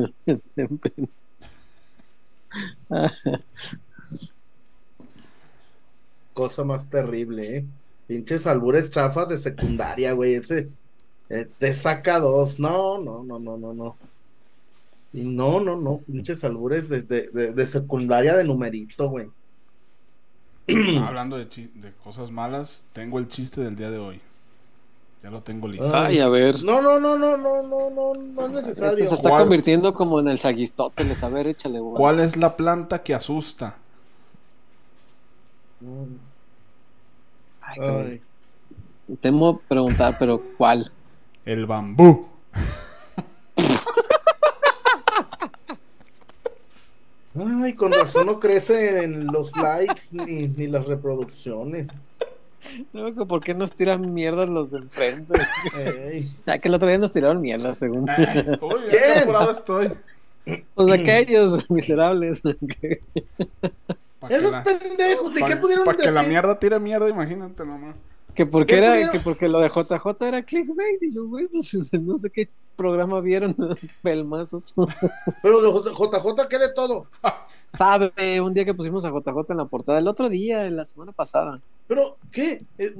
Cosa 6.34 6.64
más 6.64 6.90
terrible, 6.90 7.56
¿eh? 7.56 7.64
Pinches 8.06 8.46
albures 8.46 8.90
chafas 8.90 9.28
de 9.28 9.38
secundaria, 9.38 10.12
güey. 10.12 10.34
Ese 10.34 10.68
eh, 11.30 11.46
te 11.58 11.74
saca 11.74 12.18
dos. 12.18 12.58
No, 12.60 12.98
no, 12.98 13.22
no, 13.24 13.38
no, 13.38 13.56
no, 13.56 13.72
no. 13.74 13.96
Y 15.12 15.22
no, 15.24 15.60
no, 15.60 15.76
no. 15.76 15.98
Pinches 15.98 16.44
albures 16.44 16.88
de, 16.88 17.02
de, 17.02 17.28
de- 17.32 17.52
de 17.52 17.66
secundaria 17.66 18.36
de 18.36 18.44
numerito, 18.44 19.08
güey. 19.08 19.28
Hablando 21.00 21.38
de, 21.38 21.46
cosas 22.02 22.30
malas, 22.30 22.84
tengo 22.92 23.18
el 23.18 23.28
chiste 23.28 23.60
del 23.60 23.76
día 23.76 23.90
de 23.90 23.98
hoy. 23.98 24.20
Ya 25.22 25.30
lo 25.30 25.40
tengo 25.42 25.66
listo. 25.66 25.90
Ay, 25.96 26.18
a 26.18 26.28
ver. 26.28 26.62
No, 26.62 26.80
no, 26.82 27.00
no, 27.00 27.16
no, 27.18 27.36
no, 27.36 27.62
no, 27.62 27.90
no, 27.90 28.14
no 28.14 28.46
es 28.46 28.52
necesario. 28.52 28.90
Este 28.90 29.06
se 29.06 29.14
está 29.14 29.30
¿Cuál? 29.30 29.42
convirtiendo 29.42 29.94
como 29.94 30.20
en 30.20 30.28
el 30.28 30.38
Sagistóteles. 30.38 31.22
A 31.24 31.28
ver, 31.28 31.46
échale, 31.46 31.80
güey. 31.80 31.94
¿Cuál 31.96 32.20
es 32.20 32.36
la 32.36 32.56
planta 32.56 33.02
que 33.02 33.14
asusta? 33.14 33.78
Ay, 37.60 37.76
cabrón. 37.78 38.06
Ay. 38.12 38.22
Temo 39.20 39.58
preguntar, 39.68 40.16
pero 40.18 40.40
¿cuál? 40.56 40.90
El 41.46 41.64
bambú. 41.64 42.26
Ay, 47.38 47.74
con 47.74 47.92
razón 47.92 48.26
no 48.26 48.40
crece 48.40 49.04
en 49.04 49.26
los 49.26 49.54
likes 49.56 50.02
ni, 50.12 50.48
ni 50.48 50.66
las 50.66 50.86
reproducciones. 50.86 52.04
No, 52.92 53.14
¿por 53.26 53.40
qué 53.40 53.54
nos 53.54 53.72
tiran 53.72 54.12
mierda 54.12 54.44
los 54.46 54.72
de 54.72 54.78
enfrente? 54.78 55.34
Ya 56.46 56.58
que 56.58 56.68
el 56.68 56.74
otro 56.74 56.88
día 56.88 56.98
nos 56.98 57.12
tiraron 57.12 57.40
mierda, 57.40 57.74
según. 57.74 58.08
Uy, 58.08 58.80
qué 58.90 59.24
estoy. 59.50 59.92
Pues 60.74 60.90
aquellos 60.90 61.70
miserables. 61.70 62.42
Esos 64.28 64.54
pendejos, 64.64 65.36
¿y 65.36 65.44
qué 65.44 65.56
pudieron 65.56 65.84
Para 65.84 65.98
que 65.98 66.10
la 66.10 66.20
decir? 66.20 66.28
mierda 66.28 66.58
tire 66.58 66.80
mierda, 66.80 67.08
imagínate 67.08 67.64
nomás. 67.64 67.94
Que 68.36 68.44
porque 68.46 68.74
¿Qué 68.74 68.78
era, 68.78 68.90
pudieron? 68.90 69.12
que 69.12 69.20
porque 69.20 69.48
lo 69.48 69.60
de 69.60 69.68
JJ 69.68 70.26
era 70.28 70.42
clickbait, 70.42 71.02
y 71.02 71.14
yo, 71.14 71.26
güey, 71.26 71.46
pues 71.48 71.72
no 71.92 72.18
sé 72.18 72.30
qué 72.30 72.48
programa 72.76 73.20
vieron, 73.20 73.56
pelmazos. 74.02 74.74
Pero 75.42 75.60
los 75.60 75.84
JJ, 75.84 76.48
¿qué 76.48 76.58
de 76.58 76.72
todo? 76.74 77.06
Sabe, 77.72 78.40
un 78.40 78.52
día 78.54 78.64
que 78.64 78.74
pusimos 78.74 79.04
a 79.04 79.10
JJ 79.10 79.50
en 79.52 79.56
la 79.56 79.64
portada, 79.64 79.98
el 79.98 80.08
otro 80.08 80.28
día, 80.28 80.62
la 80.70 80.84
semana 80.84 81.12
pasada. 81.12 81.60
Pero, 81.88 82.18
¿qué? 82.30 82.62
Eh, 82.78 82.94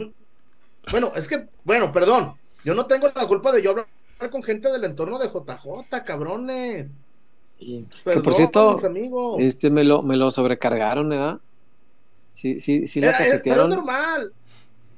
bueno, 0.91 1.13
es 1.17 1.29
que, 1.29 1.47
bueno, 1.65 1.93
perdón. 1.93 2.33
Yo 2.65 2.75
no 2.75 2.87
tengo 2.87 3.07
la 3.15 3.27
culpa 3.29 3.53
de 3.53 3.63
yo 3.63 3.71
hablar 3.71 3.87
con 4.31 4.43
gente 4.43 4.73
del 4.73 4.85
entorno 4.85 5.19
de 5.19 5.29
JJ, 5.29 6.03
cabrones. 6.05 6.87
Y, 7.59 7.83
que 7.83 7.97
Perdón, 8.05 8.23
por 8.23 8.35
cierto, 8.35 8.79
amigos. 8.87 9.37
este 9.41 9.71
me 9.71 9.85
lo, 9.85 10.03
me 10.03 10.17
lo 10.17 10.31
sobrecargaron, 10.31 11.09
¿verdad? 11.11 11.39
Sí, 12.33 12.61
sí, 12.61 12.87
sí 12.87 13.01
la 13.01 13.09
Era- 13.09 13.19
es- 13.19 13.23
pero 13.25 13.27
es 13.27 13.43
cajetearon. 13.43 13.71
normal. 13.71 14.33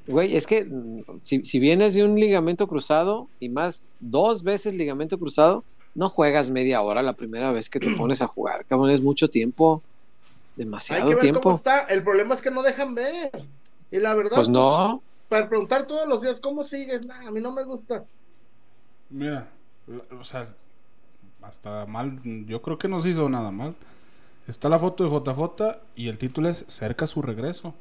Güey, 0.08 0.36
es 0.36 0.46
que 0.46 0.64
mm, 0.64 1.18
si, 1.18 1.44
si 1.44 1.58
vienes 1.58 1.94
de 1.94 2.04
un 2.04 2.18
ligamento 2.18 2.66
cruzado 2.66 3.28
y 3.40 3.48
más 3.48 3.86
dos 4.00 4.42
veces 4.42 4.74
ligamento 4.74 5.18
cruzado, 5.18 5.64
no 5.94 6.08
juegas 6.08 6.50
media 6.50 6.80
hora 6.82 7.02
la 7.02 7.12
primera 7.12 7.52
vez 7.52 7.68
que 7.70 7.80
te 7.80 7.90
pones 7.96 8.22
a 8.22 8.26
jugar, 8.26 8.64
cabrón, 8.64 8.90
es 8.90 9.02
mucho 9.02 9.28
tiempo, 9.28 9.82
Hay 10.56 10.64
demasiado 10.64 11.08
que 11.08 11.14
ver 11.14 11.28
cómo 11.32 11.40
tiempo. 11.42 11.52
está. 11.52 11.80
El 11.82 12.02
problema 12.02 12.34
es 12.34 12.40
que 12.40 12.50
no 12.50 12.62
dejan 12.62 12.94
ver. 12.94 13.30
Y 13.90 13.98
la 13.98 14.14
verdad, 14.14 14.36
Pues 14.36 14.48
no, 14.48 15.02
para 15.28 15.48
preguntar 15.48 15.86
todos 15.86 16.08
los 16.08 16.22
días 16.22 16.40
cómo 16.40 16.64
sigues, 16.64 17.06
nah, 17.06 17.26
a 17.26 17.30
mí 17.30 17.40
no 17.40 17.52
me 17.52 17.64
gusta. 17.64 18.04
Mira, 19.10 19.48
o 20.18 20.24
sea, 20.24 20.46
hasta 21.42 21.86
mal, 21.86 22.18
yo 22.46 22.60
creo 22.62 22.78
que 22.78 22.88
no 22.88 23.00
se 23.00 23.10
hizo 23.10 23.28
nada 23.28 23.50
mal. 23.50 23.74
Está 24.46 24.68
la 24.68 24.78
foto 24.78 25.04
de 25.04 25.10
JJ 25.10 25.78
y 25.96 26.08
el 26.08 26.18
título 26.18 26.48
es 26.48 26.64
Cerca 26.68 27.06
su 27.06 27.20
regreso. 27.22 27.74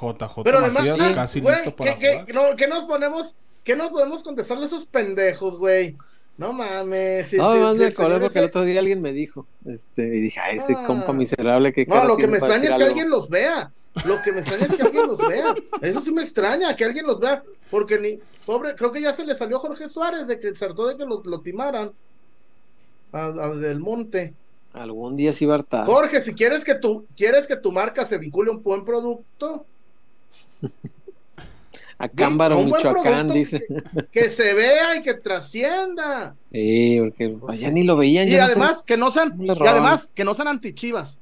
JJ 0.00 0.42
Pero 0.44 0.58
además, 0.58 0.74
Macías 0.86 1.14
casi 1.14 1.40
güey, 1.40 1.54
listo 1.54 1.74
para 1.74 1.94
¿qué, 1.98 2.08
jugar. 2.12 2.26
qué- 2.26 2.32
no, 2.32 2.42
¿qué 2.56 2.66
nos 2.66 2.84
ponemos? 2.84 3.34
¿Qué 3.64 3.74
nos 3.76 3.88
podemos 3.90 4.22
contestarle 4.22 4.64
a 4.64 4.66
esos 4.66 4.86
pendejos, 4.86 5.56
güey? 5.58 5.96
No 6.38 6.52
mames. 6.52 7.28
si- 7.30 7.36
no, 7.38 7.52
si- 7.54 7.58
más 7.60 7.76
me 7.76 7.86
acordé 7.86 8.20
porque 8.20 8.38
el 8.38 8.44
otro 8.44 8.62
día 8.62 8.80
alguien 8.80 9.00
me 9.00 9.12
dijo, 9.12 9.46
este, 9.64 10.02
y 10.04 10.20
dije, 10.20 10.38
ay, 10.40 10.58
ese 10.58 10.74
Ah. 10.74 10.84
compa 10.86 11.12
miserable 11.14 11.72
que 11.72 11.86
No, 11.86 12.04
lo 12.04 12.16
que 12.16 12.26
me 12.26 12.36
extraña 12.38 12.62
es 12.64 12.68
que 12.68 12.74
algo". 12.74 12.86
alguien 12.88 13.10
los 13.10 13.28
vea. 13.30 13.72
Lo 14.04 14.16
que 14.22 14.32
me 14.32 14.40
extraña 14.40 14.66
es 14.66 14.76
que 14.76 14.82
alguien 14.82 15.06
los 15.06 15.18
vea. 15.26 15.54
Eso 15.80 16.02
sí 16.02 16.12
me 16.12 16.20
extraña, 16.22 16.76
que 16.76 16.84
alguien 16.84 17.06
los 17.06 17.18
vea. 17.18 17.42
Porque 17.70 17.98
ni, 17.98 18.18
pobre, 18.44 18.74
creo 18.74 18.92
que 18.92 19.00
ya 19.00 19.14
se 19.14 19.24
le 19.24 19.34
salió 19.34 19.58
Jorge 19.58 19.88
Suárez 19.88 20.26
de 20.28 20.38
que 20.38 20.54
se 20.54 20.64
hartó 20.66 20.86
de 20.86 20.98
que 20.98 21.06
lo, 21.06 21.22
lo 21.24 21.40
timaran. 21.40 21.92
Al, 23.12 23.40
al 23.40 23.60
del 23.62 23.80
monte. 23.80 24.34
Algún 24.74 25.16
día 25.16 25.32
sí 25.32 25.46
va 25.46 25.54
a 25.54 25.58
hartar. 25.58 25.86
Jorge, 25.86 26.20
si 26.20 26.34
quieres 26.34 26.62
que 26.64 26.74
tu, 26.74 27.06
quieres 27.16 27.46
que 27.46 27.56
tu 27.56 27.72
marca 27.72 28.04
se 28.04 28.18
vincule 28.18 28.50
a 28.50 28.54
un 28.54 28.62
buen 28.62 28.84
producto, 28.84 29.64
A 31.98 32.08
Cámbaro, 32.10 32.60
Michoacán, 32.62 33.28
dice. 33.28 33.66
que 34.12 34.28
se 34.28 34.52
vea 34.52 34.96
y 34.96 35.02
que 35.02 35.14
trascienda. 35.14 36.36
Sí, 36.52 36.98
porque 37.00 37.36
allá 37.48 37.70
ni 37.70 37.84
lo 37.84 37.96
veían. 37.96 38.28
Y 38.28 38.32
no 38.32 38.42
además 38.42 38.82
que 38.82 38.96
no 38.98 39.10
sean, 39.12 39.30
¿Cómo 39.30 39.54
le 39.54 39.54
y 39.54 39.66
además 39.66 40.10
que 40.14 40.24
no 40.24 40.34
sean 40.34 40.48
antichivas. 40.48 41.18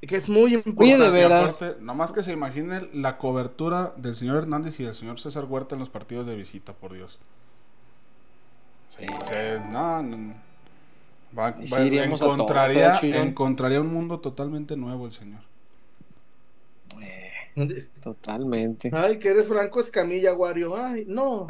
Que 0.00 0.16
es 0.16 0.28
muy 0.28 0.54
importante. 0.54 0.84
Oye, 0.84 0.96
de 0.96 1.08
Y 1.08 1.10
veras. 1.10 1.60
aparte, 1.60 1.82
nomás 1.82 2.12
que 2.12 2.22
se 2.22 2.32
imaginen 2.32 2.88
la 2.94 3.18
cobertura 3.18 3.92
del 3.96 4.14
señor 4.14 4.36
Hernández 4.38 4.78
y 4.80 4.84
del 4.84 4.94
señor 4.94 5.18
César 5.20 5.44
Huerta 5.44 5.74
en 5.74 5.80
los 5.80 5.90
partidos 5.90 6.26
de 6.26 6.36
visita, 6.36 6.72
por 6.72 6.94
Dios. 6.94 7.18
Sí, 8.98 9.04
se- 9.24 9.58
no, 9.70 10.02
no. 10.02 10.34
Va- 11.38 11.56
Y 11.60 11.66
sí 11.66 11.72
va- 11.74 11.80
iríamos 11.82 12.22
a 12.22 12.24
todos, 12.24 12.36
encontraría, 12.36 12.94
¿eh, 12.94 12.98
Chuyón? 13.00 13.14
encontraría 13.28 13.80
un 13.82 13.92
mundo 13.92 14.18
totalmente 14.20 14.76
nuevo 14.76 15.04
el 15.04 15.12
señor. 15.12 15.40
Totalmente. 18.02 18.90
Ay, 18.92 19.18
que 19.18 19.28
eres 19.28 19.46
Franco 19.48 19.80
Escamilla, 19.80 20.34
Wario. 20.34 20.76
Ay, 20.76 21.04
no. 21.08 21.46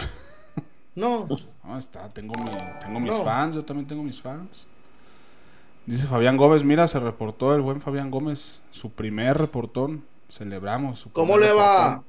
No. 0.94 1.28
No, 1.64 1.78
está, 1.78 2.08
tengo, 2.08 2.34
mi- 2.34 2.50
tengo 2.80 2.98
mis 3.00 3.16
No. 3.16 3.24
fans, 3.24 3.54
yo 3.54 3.64
también 3.64 3.86
tengo 3.86 4.02
mis 4.02 4.20
fans. 4.20 4.66
Dice 5.86 6.06
Fabián 6.06 6.36
Gómez, 6.36 6.64
mira, 6.64 6.86
se 6.88 6.98
reportó 7.00 7.54
el 7.54 7.60
buen 7.62 7.80
Fabián 7.80 8.10
Gómez, 8.10 8.60
su 8.70 8.90
primer 8.90 9.38
reportón. 9.38 10.04
Celebramos 10.28 10.98
su 10.98 11.10
¿Cómo 11.12 11.38
le 11.38 11.52
va? 11.52 12.02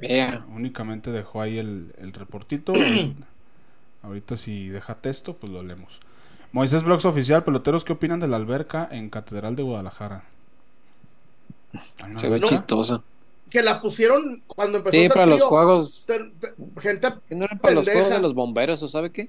Vea. 0.00 0.44
Únicamente 0.54 1.10
dejó 1.12 1.42
ahí 1.42 1.58
el, 1.58 1.94
el 1.98 2.12
reportito. 2.12 2.72
ahorita, 4.02 4.36
si 4.36 4.68
deja 4.68 4.94
texto, 4.96 5.36
pues 5.36 5.52
lo 5.52 5.62
leemos. 5.62 6.00
Moisés 6.52 6.84
Blogs 6.84 7.04
Oficial, 7.04 7.44
peloteros, 7.44 7.84
¿qué 7.84 7.92
opinan 7.92 8.20
de 8.20 8.28
la 8.28 8.36
alberca 8.36 8.88
en 8.90 9.10
Catedral 9.10 9.56
de 9.56 9.62
Guadalajara? 9.62 10.24
Se 12.16 12.28
ve 12.28 12.40
chistosa. 12.42 13.02
Que 13.52 13.60
la 13.62 13.82
pusieron 13.82 14.42
cuando 14.46 14.78
empezó 14.78 14.96
a 14.96 14.98
Sí, 14.98 15.04
hacer 15.04 15.12
para 15.14 15.26
los 15.26 15.40
frío. 15.40 15.48
juegos. 15.50 16.04
Te- 16.06 16.18
te- 16.40 16.80
Gente. 16.80 17.08
¿Que 17.28 17.34
no 17.34 17.44
eran 17.44 17.58
para 17.58 17.74
los 17.74 17.86
juegos 17.88 18.10
de 18.10 18.18
los 18.18 18.32
bomberos 18.34 18.82
o 18.82 18.88
sabe 18.88 19.10
qué? 19.12 19.28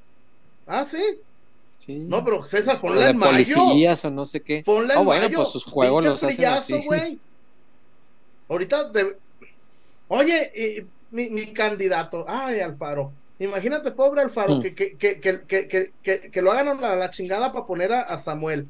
Ah, 0.65 0.85
sí. 0.85 1.03
Sí. 1.79 1.95
No, 2.07 2.23
pero 2.23 2.41
César, 2.41 2.79
ponla 2.79 3.09
en 3.09 3.17
mayo. 3.17 3.31
policías 3.33 4.05
o 4.05 4.11
no 4.11 4.23
sé 4.23 4.39
qué. 4.41 4.63
Ponla 4.65 4.93
Ah, 4.95 4.99
en 4.99 5.05
bueno, 5.05 5.25
mayo. 5.25 5.37
pues 5.39 5.49
sus 5.49 5.65
juegos 5.65 6.05
los 6.05 6.23
hacen 6.23 6.45
así. 6.45 6.81
güey. 6.85 7.19
Ahorita, 8.47 8.89
de... 8.89 9.17
oye, 10.07 10.51
y- 10.55 10.87
mi, 11.13 11.29
mi 11.29 11.53
candidato, 11.53 12.25
ay, 12.27 12.59
Alfaro. 12.61 13.11
Imagínate, 13.39 13.91
pobre 13.91 14.21
Alfaro, 14.21 14.55
Mm. 14.55 14.61
que, 14.61 14.73
que, 14.73 14.97
que, 14.97 15.19
que, 15.19 15.41
que, 15.47 15.67
que, 15.67 15.91
que- 16.01 16.31
que 16.31 16.41
lo 16.41 16.51
hagan 16.51 16.81
a 16.83 16.95
la 16.95 17.09
chingada 17.11 17.51
para 17.51 17.65
poner 17.65 17.91
a, 17.91 18.01
a 18.01 18.17
Samuel. 18.17 18.67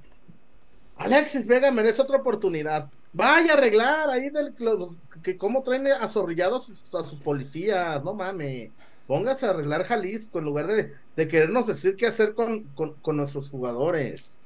Alexis 0.98 1.48
Vega 1.48 1.70
merece 1.72 2.02
otra 2.02 2.18
oportunidad. 2.18 2.90
Vaya 3.14 3.54
a 3.54 3.58
arreglar 3.58 4.10
ahí 4.10 4.30
del 4.30 4.54
los- 4.58 4.96
que 5.24 5.38
cómo 5.38 5.64
traen 5.64 5.88
azorrillados 5.88 6.70
a 6.70 6.74
sus, 6.76 6.96
a 6.96 7.04
sus 7.06 7.22
policías, 7.22 8.04
no 8.04 8.14
mames. 8.14 8.72
Póngase 9.08 9.46
a 9.48 9.52
arreglar 9.52 9.84
Jalisco 9.86 10.40
en 10.40 10.46
lugar 10.46 10.68
de, 10.68 10.94
de 11.16 11.28
querernos 11.28 11.68
decir 11.68 11.96
qué 11.98 12.08
hacer 12.08 12.34
con, 12.36 12.64
con, 12.76 12.94
con 12.96 13.18
nuestros 13.18 13.50
jugadores. 13.50 14.38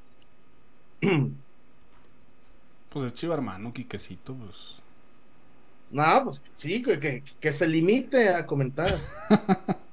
Pues 2.90 3.06
es 3.06 3.14
chiva 3.14 3.36
hermano, 3.36 3.74
Quiquecito, 3.74 4.34
pues. 4.34 4.82
No, 5.90 6.04
pues 6.26 6.42
sí, 6.56 6.82
que, 6.84 7.00
que, 7.00 7.24
que 7.40 7.54
se 7.54 7.68
limite 7.68 8.30
a 8.30 8.46
comentar. 8.46 8.94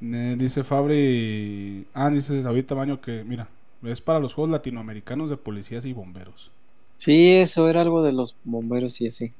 Dice 0.00 0.62
Fabri. 0.62 1.88
Ah, 1.92 2.08
dice 2.10 2.40
David 2.42 2.66
Tamaño 2.66 3.00
que, 3.00 3.24
mira, 3.24 3.48
es 3.82 4.00
para 4.00 4.20
los 4.20 4.34
juegos 4.34 4.52
latinoamericanos 4.52 5.30
de 5.30 5.36
policías 5.36 5.84
y 5.86 5.92
bomberos. 5.92 6.52
Sí, 6.98 7.30
eso 7.36 7.68
era 7.68 7.80
algo 7.80 8.02
de 8.02 8.12
los 8.12 8.36
bomberos 8.44 9.00
y 9.00 9.08
así. 9.08 9.32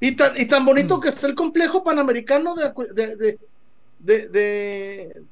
Y 0.00 0.12
tan, 0.16 0.32
y 0.40 0.46
tan 0.46 0.64
bonito 0.64 0.98
que 0.98 1.10
es 1.10 1.22
el 1.24 1.34
complejo 1.36 1.84
panamericano 1.84 2.54
de, 2.56 2.64
acu- 2.74 2.88
de, 2.92 3.14
de, 3.16 3.38
de, 4.00 4.28
de- 4.28 5.22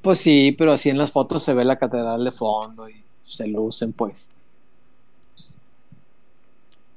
Pues 0.00 0.20
sí, 0.20 0.54
pero 0.56 0.72
así 0.72 0.88
en 0.88 0.96
las 0.96 1.12
fotos 1.12 1.42
se 1.42 1.52
ve 1.52 1.64
la 1.66 1.78
catedral 1.78 2.24
de 2.24 2.32
fondo 2.32 2.88
y 2.88 2.94
se 3.26 3.46
lucen, 3.46 3.92
pues. 3.92 4.30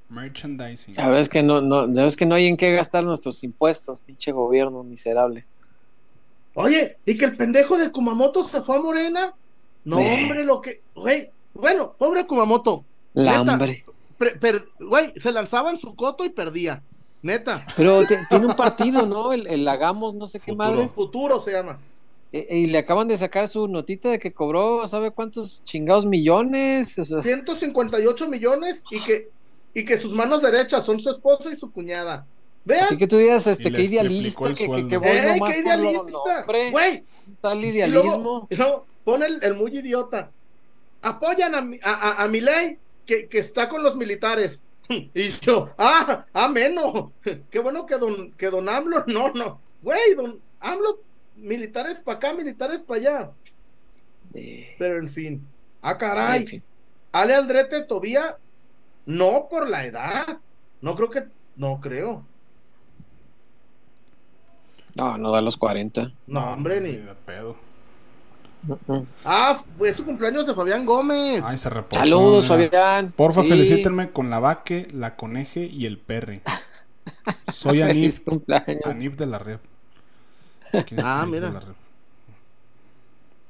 Merchandising. 0.09 0.93
Ya 0.93 1.09
ves 1.09 1.27
que 1.27 1.41
no, 1.41 1.61
no, 1.61 1.91
ya 1.91 2.03
ves 2.03 2.15
que 2.15 2.25
no 2.25 2.35
hay 2.35 2.45
en 2.45 2.55
qué 2.57 2.71
gastar 2.73 3.03
nuestros 3.03 3.43
impuestos, 3.43 3.99
pinche 4.01 4.31
gobierno 4.31 4.83
miserable. 4.83 5.45
Oye, 6.53 6.97
y 7.05 7.17
que 7.17 7.25
el 7.25 7.35
pendejo 7.35 7.77
de 7.77 7.91
Kumamoto 7.91 8.43
se 8.43 8.61
fue 8.61 8.75
a 8.75 8.79
Morena. 8.81 9.33
No, 9.85 9.99
Eh. 9.99 10.13
hombre, 10.21 10.43
lo 10.43 10.61
que. 10.61 10.81
Güey, 10.93 11.31
bueno, 11.55 11.93
pobre 11.97 12.27
Kumamoto. 12.27 12.85
La 13.13 13.39
Neta. 13.39 13.53
hambre. 13.53 13.83
Per- 14.17 14.65
Güey, 14.79 15.13
se 15.17 15.31
lanzaba 15.31 15.69
en 15.71 15.77
su 15.77 15.95
coto 15.95 16.23
y 16.25 16.29
perdía. 16.29 16.81
Neta. 17.21 17.65
Pero 17.77 18.05
te- 18.05 18.19
tiene 18.29 18.47
un 18.47 18.55
partido, 18.55 19.05
¿no? 19.05 19.31
El, 19.31 19.47
el 19.47 19.65
Hagamos, 19.67 20.13
no 20.13 20.27
sé 20.27 20.39
qué 20.39 20.51
Futuro. 20.51 20.71
madres. 20.71 20.91
Futuro 20.93 21.39
se 21.41 21.51
llama. 21.53 21.79
E- 22.33 22.47
Y 22.57 22.65
le 22.67 22.79
acaban 22.79 23.07
de 23.07 23.17
sacar 23.17 23.47
su 23.47 23.67
notita 23.67 24.09
de 24.09 24.19
que 24.19 24.33
cobró, 24.33 24.85
¿sabe 24.87 25.11
cuántos 25.11 25.63
chingados 25.63 26.05
millones? 26.05 26.99
O 26.99 27.05
sea, 27.05 27.21
158 27.21 28.27
millones 28.27 28.83
y 28.91 28.99
que, 29.01 29.29
y 29.73 29.85
que 29.85 29.97
sus 29.97 30.13
manos 30.13 30.41
derechas 30.41 30.85
son 30.85 30.99
su 30.99 31.09
esposo 31.09 31.49
y 31.49 31.55
su 31.55 31.71
cuñada. 31.71 32.25
Vean. 32.65 32.85
así 32.85 32.97
que 32.97 33.07
tú 33.07 33.17
digas, 33.17 33.45
este, 33.47 33.69
les 33.69 33.91
idealista, 33.91 34.47
que, 34.53 34.53
que, 34.55 34.87
que 34.87 34.97
voy 34.97 35.09
¡Ey, 35.09 35.33
qué 35.33 35.37
por 35.39 35.49
lo- 35.49 35.53
no, 35.53 35.53
idealista! 35.53 36.45
Güey, 36.71 37.03
tal 37.41 37.63
Y 37.63 37.67
idealismo. 37.67 38.01
luego, 38.17 38.47
y 38.49 38.55
luego 38.55 38.85
pone 39.03 39.25
el, 39.25 39.39
el 39.43 39.53
muy 39.55 39.77
idiota. 39.77 40.31
Apoyan 41.01 41.55
a, 41.55 41.61
mi- 41.61 41.79
a, 41.83 41.91
a, 41.93 42.23
a 42.23 42.27
Milei, 42.29 42.77
que, 43.05 43.27
que 43.27 43.39
está 43.39 43.69
con 43.69 43.83
los 43.83 43.95
militares. 43.95 44.63
Y 45.13 45.29
yo, 45.39 45.69
ah, 45.77 46.25
ameno. 46.33 47.13
Qué 47.49 47.59
bueno 47.59 47.85
que 47.85 47.97
don, 47.97 48.31
que 48.33 48.47
don 48.47 48.67
AMLO, 48.67 49.05
no, 49.07 49.31
no. 49.31 49.61
Güey, 49.81 50.13
don 50.15 50.41
AMLO, 50.59 50.99
militares 51.35 51.99
para 52.01 52.17
acá, 52.17 52.33
militares 52.33 52.81
para 52.81 52.99
allá. 52.99 53.31
Pero 54.33 54.99
en 54.99 55.09
fin. 55.09 55.47
Ah, 55.81 55.97
caray. 55.97 56.61
Ale 57.11 57.35
Aldrete 57.35 57.83
Tobía, 57.83 58.37
no 59.05 59.47
por 59.49 59.69
la 59.69 59.85
edad. 59.85 60.39
No 60.81 60.95
creo 60.95 61.09
que, 61.09 61.23
no 61.55 61.79
creo. 61.79 62.25
No, 64.95 65.17
no 65.17 65.31
da 65.31 65.41
los 65.41 65.57
40. 65.57 66.11
No, 66.27 66.53
hombre, 66.53 66.81
ni 66.81 66.91
de 66.91 67.15
pedo. 67.25 67.55
Ah, 69.25 69.61
pues 69.77 69.97
su 69.97 70.05
cumpleaños 70.05 70.47
de 70.47 70.53
Fabián 70.53 70.85
Gómez. 70.85 71.43
Ay, 71.45 71.57
se 71.57 71.69
reportó. 71.69 71.97
Saludos, 71.97 72.49
mira. 72.49 72.69
Fabián. 72.69 73.11
Porfa, 73.15 73.43
Sí. 73.43 73.49
felicítenme 73.49 74.11
con 74.11 74.29
la 74.29 74.39
vaque, 74.39 74.87
la 74.91 75.15
coneje 75.15 75.65
y 75.65 75.85
el 75.85 75.97
perre. 75.99 76.41
Soy 77.51 77.81
Anib, 77.81 77.93
Feliz 77.95 78.19
cumpleaños. 78.21 78.85
Anib 78.85 79.15
de 79.17 79.25
la 79.25 79.39
red. 79.39 79.59
¿Quién 80.71 80.99
es 80.99 81.05
Ah, 81.05 81.21
Anib 81.23 81.33
de 81.35 81.39
mira. 81.41 81.53
la 81.53 81.59
Rep? 81.59 81.75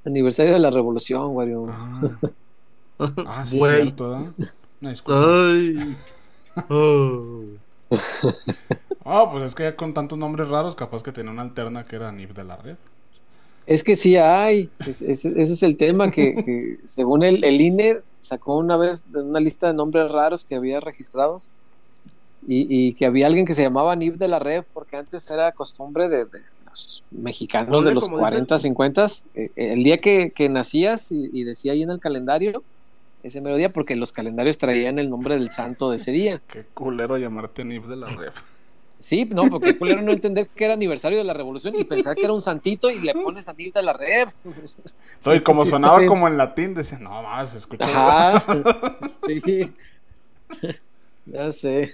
Aniversario 0.06 0.53
de 0.53 0.60
la 0.60 0.69
revolución, 0.72 1.27
Wario. 1.35 1.68
Ah, 1.69 2.02
ah 3.27 3.45
sí, 3.45 3.57
Güey. 3.57 3.81
cierto, 3.84 4.10
¿verdad? 4.10 4.34
Una 4.81 4.90
disculpa. 4.90 5.26
Ay. 5.26 5.98
Oh. 6.69 7.45
Ah, 9.06 9.27
pues 9.31 9.44
es 9.45 9.56
que 9.56 9.64
ya 9.64 9.76
con 9.76 9.94
tantos 9.95 10.19
nombres 10.19 10.49
raros, 10.49 10.76
capaz 10.76 11.02
que 11.02 11.11
tenía 11.11 11.31
una 11.31 11.41
alterna 11.41 11.84
que 11.84 11.95
era 11.95 12.10
Anib 12.10 12.34
de 12.34 12.44
la 12.44 12.57
red. 12.57 12.76
Es 13.65 13.84
que 13.84 13.95
sí 13.95 14.18
hay. 14.18 14.69
Es- 14.85 15.02
es- 15.02 15.26
ese 15.26 15.53
es 15.53 15.64
el 15.64 15.77
tema 15.77 16.11
que, 16.11 16.35
que 16.45 16.80
según 16.84 17.23
el, 17.23 17.44
el 17.44 17.61
INE 17.61 17.99
sacó 18.18 18.57
una 18.57 18.77
vez 18.77 19.03
una 19.14 19.40
lista 19.40 19.68
de 19.68 19.73
nombres 19.73 20.10
raros 20.11 20.44
que 20.45 20.56
había 20.56 20.80
registrados 20.80 21.72
y, 22.48 22.68
y 22.88 22.94
que 22.94 23.06
había 23.06 23.27
alguien 23.27 23.45
que 23.45 23.53
se 23.53 23.61
llamaba 23.64 23.95
Nib 23.95 24.18
de 24.18 24.27
la 24.27 24.40
Red 24.40 24.64
porque 24.73 24.98
antes 24.98 25.30
era 25.31 25.52
costumbre 25.53 26.10
de, 26.10 26.26
de 26.26 26.41
los 26.69 27.14
mexicanos 27.23 27.85
de 27.85 27.94
los 27.94 28.06
como 28.06 28.18
40, 28.19 28.56
dicen. 28.56 28.72
50. 28.72 29.06
eh, 29.06 29.44
eh, 29.56 29.73
el 29.73 29.84
día 29.84 29.98
que, 29.98 30.31
que 30.31 30.49
nacías 30.49 31.11
y, 31.11 31.30
y 31.31 31.44
decía 31.44 31.72
ahí 31.73 31.84
en 31.84 31.91
el 31.91 31.99
calendario, 31.99 32.64
ese 33.23 33.40
mero 33.40 33.56
día, 33.56 33.69
porque 33.72 33.95
los 33.95 34.11
calendarios 34.11 34.57
traían 34.57 34.99
el 34.99 35.10
nombre 35.10 35.35
del 35.35 35.49
santo 35.49 35.90
de 35.90 35.95
ese 35.95 36.11
día. 36.11 36.41
Qué 36.49 36.65
culero 36.73 37.18
llamarte 37.18 37.61
Anib 37.61 37.85
de 37.85 37.95
la 37.95 38.07
red. 38.07 38.31
Sí, 39.03 39.25
no, 39.25 39.49
porque 39.49 39.77
culero 39.77 40.01
no 40.01 40.13
entender 40.13 40.47
que 40.47 40.63
era 40.63 40.75
aniversario 40.75 41.17
de 41.17 41.25
la 41.25 41.34
revolución 41.34 41.75
y 41.77 41.84
pensar 41.84 42.15
que 42.15 42.23
era 42.23 42.31
un 42.31 42.41
santito 42.41 42.89
y 42.89 43.01
le 43.01 43.13
pones 43.13 43.49
a 43.49 43.53
de 43.53 43.84
la 43.84 43.91
Red. 43.91 44.30
Soy 45.19 45.41
como 45.41 45.65
sonaba 45.65 46.05
como 46.05 46.25
en 46.30 46.38
latín, 46.38 46.73
decía, 46.73 46.99
no 46.99 47.21
más, 47.21 47.53
escucha. 47.53 47.84
Ajá. 47.85 48.41
Sí. 49.27 49.73
Ya 51.25 51.51
sé. 51.53 51.89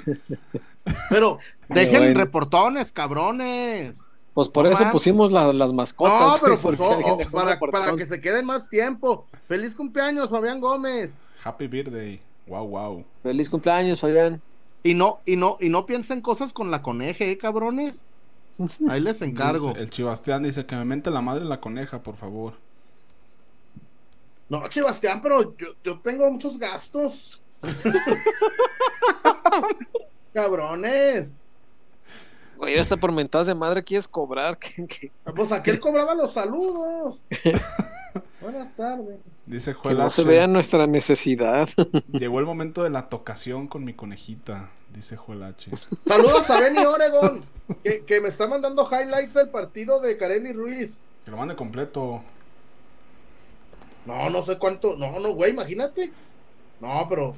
Pero 1.09 1.37
dejen 1.67 1.99
bueno. 1.99 2.19
reportones, 2.19 2.91
cabrones. 2.91 4.07
Pues 4.33 4.47
por 4.47 4.65
No 4.65 4.71
eso 4.71 4.89
pusimos 4.91 5.31
la- 5.31 5.53
las 5.53 5.71
mascotas. 5.71 6.19
No, 6.19 6.37
pero 6.41 6.57
pues 6.59 6.79
oh, 6.79 6.99
oh, 7.05 7.19
para, 7.31 7.59
para 7.59 7.95
que 7.95 8.07
se 8.07 8.19
queden 8.19 8.45
más 8.45 8.69
tiempo. 8.69 9.27
Feliz 9.47 9.75
cumpleaños, 9.75 10.31
Fabián 10.31 10.59
Gómez. 10.59 11.19
Happy 11.43 11.67
birthday. 11.67 12.19
Wow, 12.47 12.67
wow. 12.67 13.05
Feliz 13.21 13.49
cumpleaños, 13.49 13.99
Fabián. 13.99 14.41
Y 14.83 14.93
no, 14.93 15.19
y 15.25 15.35
no, 15.35 15.57
y 15.59 15.69
no 15.69 15.85
piensen 15.85 16.21
cosas 16.21 16.53
con 16.53 16.71
la 16.71 16.81
coneje, 16.81 17.31
¿eh, 17.31 17.37
cabrones. 17.37 18.05
Ahí 18.89 18.99
les 18.99 19.21
encargo. 19.21 19.73
El 19.75 19.89
Chibastián 19.89 20.43
dice 20.43 20.65
que 20.65 20.75
me 20.75 20.85
mente 20.85 21.11
la 21.11 21.21
madre 21.21 21.45
la 21.45 21.59
coneja, 21.59 22.03
por 22.03 22.15
favor. 22.15 22.53
No, 24.49 24.63
Sebastián, 24.69 25.21
pero 25.21 25.55
yo, 25.57 25.67
yo 25.83 25.99
tengo 25.99 26.29
muchos 26.31 26.57
gastos. 26.57 27.43
Cabrones. 30.33 31.35
Güey, 32.59 32.77
hasta 32.77 32.97
por 32.97 33.11
mentadas 33.13 33.47
de 33.47 33.55
madre 33.55 33.83
quieres 33.83 34.07
cobrar. 34.07 34.57
que- 34.59 34.85
que- 34.85 35.11
Pues 35.35 35.51
aquel 35.51 35.79
cobraba 35.79 36.13
los 36.13 36.33
saludos. 36.33 37.25
Buenas 38.41 38.75
tardes. 38.75 39.17
Dice 39.45 39.71
Que 39.71 39.77
Joel 39.77 39.97
no 39.97 40.09
se 40.09 40.23
vea 40.25 40.45
nuestra 40.47 40.85
necesidad. 40.85 41.67
Llegó 42.11 42.39
el 42.39 42.45
momento 42.45 42.83
de 42.83 42.89
la 42.89 43.09
tocación 43.09 43.67
con 43.67 43.83
mi 43.83 43.93
conejita, 43.93 44.69
dice 44.93 45.15
Joel 45.17 45.43
H. 45.43 45.71
Saludos 46.05 46.49
a 46.49 46.59
Benny 46.59 46.85
Oregon, 46.85 47.41
que, 47.83 48.03
que 48.05 48.21
me 48.21 48.27
está 48.29 48.47
mandando 48.47 48.85
highlights 48.89 49.33
del 49.33 49.49
partido 49.49 49.99
de 50.01 50.17
Kareli 50.17 50.51
Ruiz. 50.53 51.01
Que 51.25 51.31
lo 51.31 51.37
mande 51.37 51.55
completo. 51.55 52.23
No, 54.05 54.29
no 54.29 54.41
sé 54.41 54.57
cuánto. 54.57 54.95
No, 54.97 55.19
no, 55.19 55.33
güey, 55.33 55.51
imagínate. 55.51 56.11
No, 56.79 57.05
pero. 57.09 57.35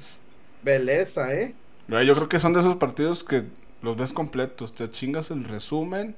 Belleza, 0.62 1.32
¿eh? 1.34 1.54
Yo 1.88 2.14
creo 2.14 2.28
que 2.28 2.38
son 2.38 2.52
de 2.52 2.60
esos 2.60 2.76
partidos 2.76 3.24
que 3.24 3.44
los 3.82 3.96
ves 3.96 4.12
completos. 4.12 4.72
Te 4.74 4.88
chingas 4.90 5.30
el 5.30 5.44
resumen 5.44 6.16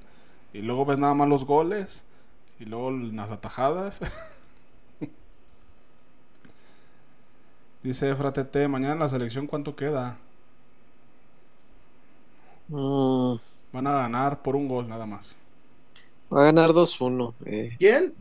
y 0.52 0.62
luego 0.62 0.84
ves 0.86 0.98
nada 0.98 1.14
más 1.14 1.28
los 1.28 1.44
goles 1.44 2.04
y 2.60 2.64
luego 2.66 2.90
las 2.92 3.30
atajadas. 3.30 4.00
Dice 7.84 8.14
Fratete, 8.16 8.66
mañana 8.66 8.94
en 8.94 8.98
la 9.00 9.08
selección 9.08 9.46
cuánto 9.46 9.76
queda. 9.76 10.16
Mm, 12.68 13.36
Van 13.72 13.86
a 13.86 13.92
ganar 13.92 14.42
por 14.42 14.56
un 14.56 14.68
gol 14.68 14.88
nada 14.88 15.06
más. 15.06 15.36
va 16.32 16.42
a 16.42 16.44
ganar 16.44 16.72
2-1. 16.74 17.34
eh, 17.46 17.74
¿Quién? 17.78 18.14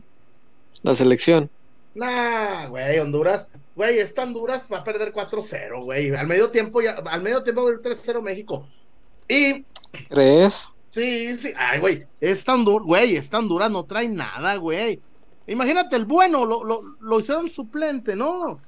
la 0.82 0.94
selección. 0.94 1.50
Nah, 1.94 2.66
güey, 2.68 2.98
Honduras. 2.98 3.48
Güey, 3.76 3.98
esta 3.98 4.22
Honduras 4.24 4.68
va 4.72 4.78
a 4.78 4.84
perder 4.84 5.12
4-0, 5.12 5.82
güey. 5.84 6.14
Al 6.14 6.26
medio 6.26 6.50
tiempo 6.50 6.80
ya, 6.82 6.92
al 6.94 7.22
medio 7.22 7.42
tiempo 7.42 7.64
va 7.64 7.70
a 7.70 7.72
ir 7.74 7.80
3-0 7.82 8.20
México. 8.22 8.66
Y 9.28 9.64
¿Crees? 10.08 10.68
sí, 10.86 11.34
sí, 11.34 11.52
ay, 11.56 11.80
güey, 11.80 12.06
esta 12.20 12.54
Honduras, 12.54 12.86
güey, 12.86 13.16
esta 13.16 13.38
Honduras 13.38 13.70
no 13.70 13.84
trae 13.84 14.08
nada, 14.08 14.56
güey. 14.56 15.00
Imagínate 15.46 15.96
el 15.96 16.04
bueno, 16.04 16.44
lo, 16.44 16.64
lo, 16.64 16.82
lo 17.00 17.20
hicieron 17.20 17.48
suplente, 17.48 18.16
¿no? 18.16 18.60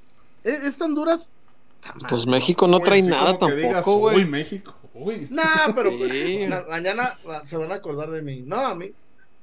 E- 0.43 0.59
Esta 0.67 0.85
Honduras. 0.85 1.33
ta 1.81 1.93
madre, 1.93 2.07
Pues 2.09 2.25
México 2.27 2.67
no 2.67 2.77
Uy, 2.77 2.83
trae 2.83 3.01
nada 3.01 3.37
tampoco, 3.37 3.95
Uy, 3.95 3.99
güey. 4.13 4.25
México. 4.25 4.73
Uy. 4.93 5.27
Nah, 5.29 5.73
pero 5.75 5.91
Sí. 5.91 6.47
mañana 6.69 7.13
ah, 7.29 7.41
se 7.45 7.55
van 7.57 7.71
a 7.71 7.75
acordar 7.75 8.09
de 8.09 8.21
mí. 8.21 8.41
No, 8.45 8.57
a 8.57 8.73
mí. 8.75 8.91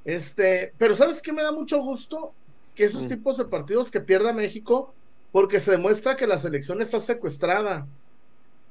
Este, 0.04 0.72
pero 0.78 0.94
¿sabes 0.94 1.22
qué 1.22 1.32
me 1.32 1.42
da 1.42 1.52
mucho 1.52 1.80
gusto? 1.80 2.32
Que 2.74 2.84
esos 2.84 3.02
Mm. 3.04 3.08
tipos 3.08 3.38
de 3.38 3.44
partidos 3.44 3.90
que 3.90 4.00
pierda 4.00 4.32
México, 4.32 4.92
porque 5.32 5.60
se 5.60 5.70
demuestra 5.72 6.16
que 6.16 6.26
la 6.26 6.38
selección 6.38 6.82
está 6.82 6.98
secuestrada. 7.00 7.86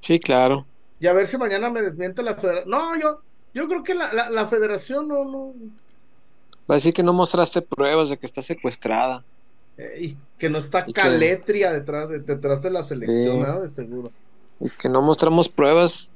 Sí, 0.02 0.20
claro. 0.20 0.65
Y 1.03 1.07
a 1.07 1.11
ver 1.11 1.27
si 1.27 1.38
mañana 1.38 1.69
me 1.69 1.81
desmiente 1.81 2.23
la 2.23 2.34
federación. 2.35 2.69
No, 2.69 2.97
yo, 2.97 3.19
yo 3.53 3.67
creo 3.67 3.84
que 3.84 3.93
la, 3.93 4.13
la, 4.13 4.30
la 4.30 4.47
federación 4.47 5.05
no, 5.09 5.25
no. 5.25 5.53
Va 6.61 6.75
a 6.75 6.77
decir 6.77 6.93
que 6.93 7.03
no 7.03 7.11
mostraste 7.11 7.61
pruebas 7.61 8.07
de 8.07 8.17
que 8.17 8.25
está 8.25 8.41
secuestrada. 8.41 9.21
ey, 9.75 10.15
que 10.38 10.49
no 10.49 10.59
está 10.59 10.85
Y 10.88 10.93
que- 10.93 11.01
caletria 11.01 11.73
detrás 11.73 12.07
de, 12.07 12.19
detrás 12.19 12.61
de 12.63 12.69
la 12.69 12.84
selección, 12.84 13.35
Sí. 13.35 13.41
nada 13.41 13.59
de 13.63 13.67
seguro. 13.69 14.11
Y 14.61 14.69
que 14.69 14.88
no 14.88 15.01
mostramos 15.01 15.49
pruebas 15.49 16.09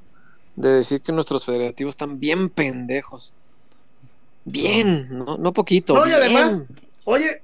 de 0.55 0.69
decir 0.69 1.01
que 1.01 1.11
nuestros 1.11 1.43
federativos 1.43 1.91
están 1.91 2.17
bien 2.17 2.47
pendejos. 2.47 3.33
Bien, 4.45 5.07
no, 5.11 5.37
no 5.37 5.51
poquito. 5.51 5.95
No, 5.95 6.07
y 6.07 6.11
además, 6.13 6.63
oye, 7.03 7.41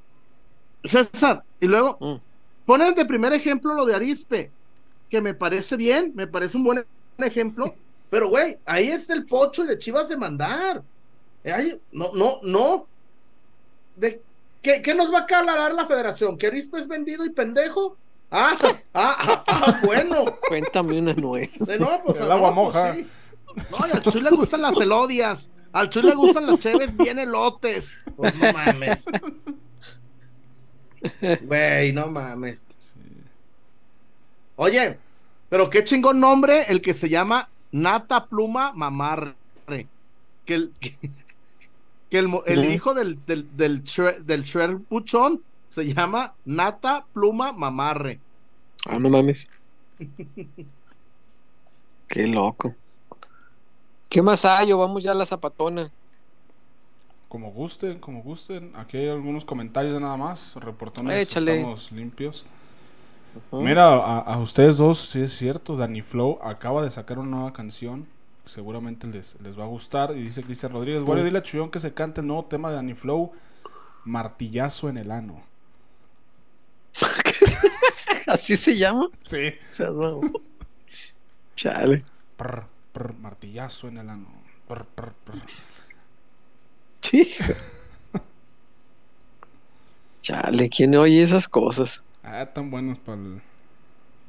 César, 0.86 1.44
y 1.60 1.66
luego 1.68 1.98
Mm. 2.00 2.22
ponen 2.66 2.96
de 2.96 3.04
primer 3.06 3.34
ejemplo 3.34 3.74
lo 3.74 3.86
de 3.86 3.96
Arispe, 3.96 4.50
que 5.10 5.20
me 5.20 5.34
parece 5.34 5.76
bien, 5.76 6.14
me 6.16 6.26
parece 6.28 6.56
un 6.56 6.64
buen 6.64 6.86
ejemplo, 7.18 7.76
pero 8.10 8.30
güey, 8.30 8.58
ahí 8.66 8.90
está 8.90 9.14
el 9.14 9.26
pocho 9.26 9.64
y 9.64 9.68
de 9.68 9.80
Chivas 9.80 10.10
de 10.10 10.18
mandar. 10.18 10.84
Ahí, 11.46 11.80
no, 11.92 12.12
no, 12.14 12.40
no. 12.44 12.88
De, 13.96 14.22
¿qué, 14.62 14.82
qué 14.82 14.94
nos 14.94 15.12
va 15.14 15.20
a 15.20 15.22
aclarar 15.24 15.74
la 15.74 15.86
federación? 15.86 16.38
¿Que 16.38 16.48
Arispe 16.48 16.80
es 16.80 16.88
vendido 16.88 17.26
y 17.26 17.30
pendejo? 17.32 17.98
Ah, 18.32 18.58
ah, 18.94 19.16
ah, 19.20 19.44
ah, 19.48 19.80
bueno. 19.86 20.26
Cuéntame 20.48 21.00
una 21.00 21.14
nueva. 21.14 21.52
De 21.60 21.80
no, 21.80 21.90
pues, 22.06 22.20
El 22.20 22.28
no, 22.30 22.34
agua 22.34 22.56
pues, 22.56 22.66
moja. 22.66 22.94
sí. 22.96 23.08
No, 23.70 23.88
y 23.88 23.92
al 23.92 24.02
Chuy 24.02 24.22
le 24.22 24.32
gustan 24.32 24.62
las 24.64 24.78
elodias. 24.78 25.52
Al 25.72 25.90
Chuy 25.90 26.04
le 26.04 26.16
gustan 26.16 26.48
las 26.48 26.60
cheves 26.60 26.98
bien 26.98 27.20
elotes. 27.20 27.94
Pues 28.16 28.34
no 28.36 28.52
mames. 28.52 29.06
Güey, 31.42 31.92
no 31.94 32.08
mames. 32.08 32.68
Oye, 34.56 34.98
pero 35.54 35.70
qué 35.70 35.84
chingón 35.84 36.20
nombre 36.20 36.64
el 36.70 36.82
que 36.82 36.96
se 36.96 37.10
llama 37.10 37.48
Nata 37.72 38.26
Pluma 38.26 38.72
Mamarre. 38.74 39.36
Que 40.46 40.56
el, 40.56 40.74
que, 40.80 40.96
que 42.10 42.18
el, 42.18 42.74
hijo 42.74 42.96
del, 42.96 43.24
del, 43.28 43.56
del, 43.56 43.84
Buchón 44.90 45.44
se 45.70 45.94
llama 45.94 46.34
Nata 46.44 47.06
Pluma 47.14 47.52
Mamarre. 47.52 48.20
Ah, 48.90 48.98
no 48.98 49.12
mames. 49.12 49.48
Qué 52.08 52.26
loco. 52.26 52.74
¿Qué 54.10 54.24
más 54.24 54.46
hay? 54.46 54.72
O 54.72 54.80
vamos 54.80 55.04
ya 55.04 55.12
a 55.12 55.14
la 55.14 55.28
zapatona. 55.28 55.92
Como 57.28 57.52
gusten, 57.52 58.00
como 58.00 58.24
gusten. 58.24 58.72
Aquí 58.76 58.98
hay 58.98 59.10
algunos 59.10 59.46
comentarios 59.46 60.02
nada 60.02 60.18
más. 60.18 60.56
Reportones, 60.56 61.30
Échale. 61.30 61.58
estamos 61.58 61.92
limpios. 61.92 62.44
Mira, 63.52 63.96
a, 63.96 64.20
a 64.20 64.38
ustedes 64.40 64.78
dos, 64.78 65.00
sí 65.00 65.22
es 65.22 65.32
cierto, 65.34 65.76
Danny 65.76 66.02
Flow 66.02 66.40
acaba 66.44 66.84
de 66.84 66.92
sacar 66.92 67.20
una 67.20 67.30
nueva 67.30 67.54
canción. 67.54 68.08
Seguramente 68.46 69.08
les, 69.08 69.40
les 69.42 69.58
va 69.58 69.64
a 69.64 69.68
gustar. 69.68 70.12
Y 70.12 70.22
dice 70.22 70.44
Cristian 70.44 70.72
Rodríguez, 70.72 71.04
bueno, 71.04 71.24
dile 71.24 71.40
a 71.40 71.44
Chuyón 71.44 71.70
que 71.70 71.80
se 71.80 71.94
cante 71.94 72.22
el 72.22 72.28
nuevo 72.28 72.46
tema 72.46 72.70
de 72.70 72.76
Danny 72.76 72.94
Flow, 72.94 73.32
Martillazo 74.06 74.90
en 74.90 74.98
el 74.98 75.12
ano. 75.12 75.44
¿Así 78.28 78.56
se 78.56 78.76
llama? 78.76 79.10
Sí. 79.24 79.54
Chale. 81.56 82.04
Prr, 82.38 82.66
prr, 82.92 83.16
martillazo 83.20 83.88
en 83.88 83.98
el 83.98 84.10
ano. 84.10 84.28
Prr, 84.68 84.86
prr, 84.86 85.14
prr. 85.24 85.42
Chale, 90.22 90.70
¿quién 90.70 90.96
oye 90.96 91.22
esas 91.22 91.48
cosas? 91.48 92.02
Ah, 92.24 92.46
tan 92.46 92.72
buenos 92.72 93.00
para 93.00 93.18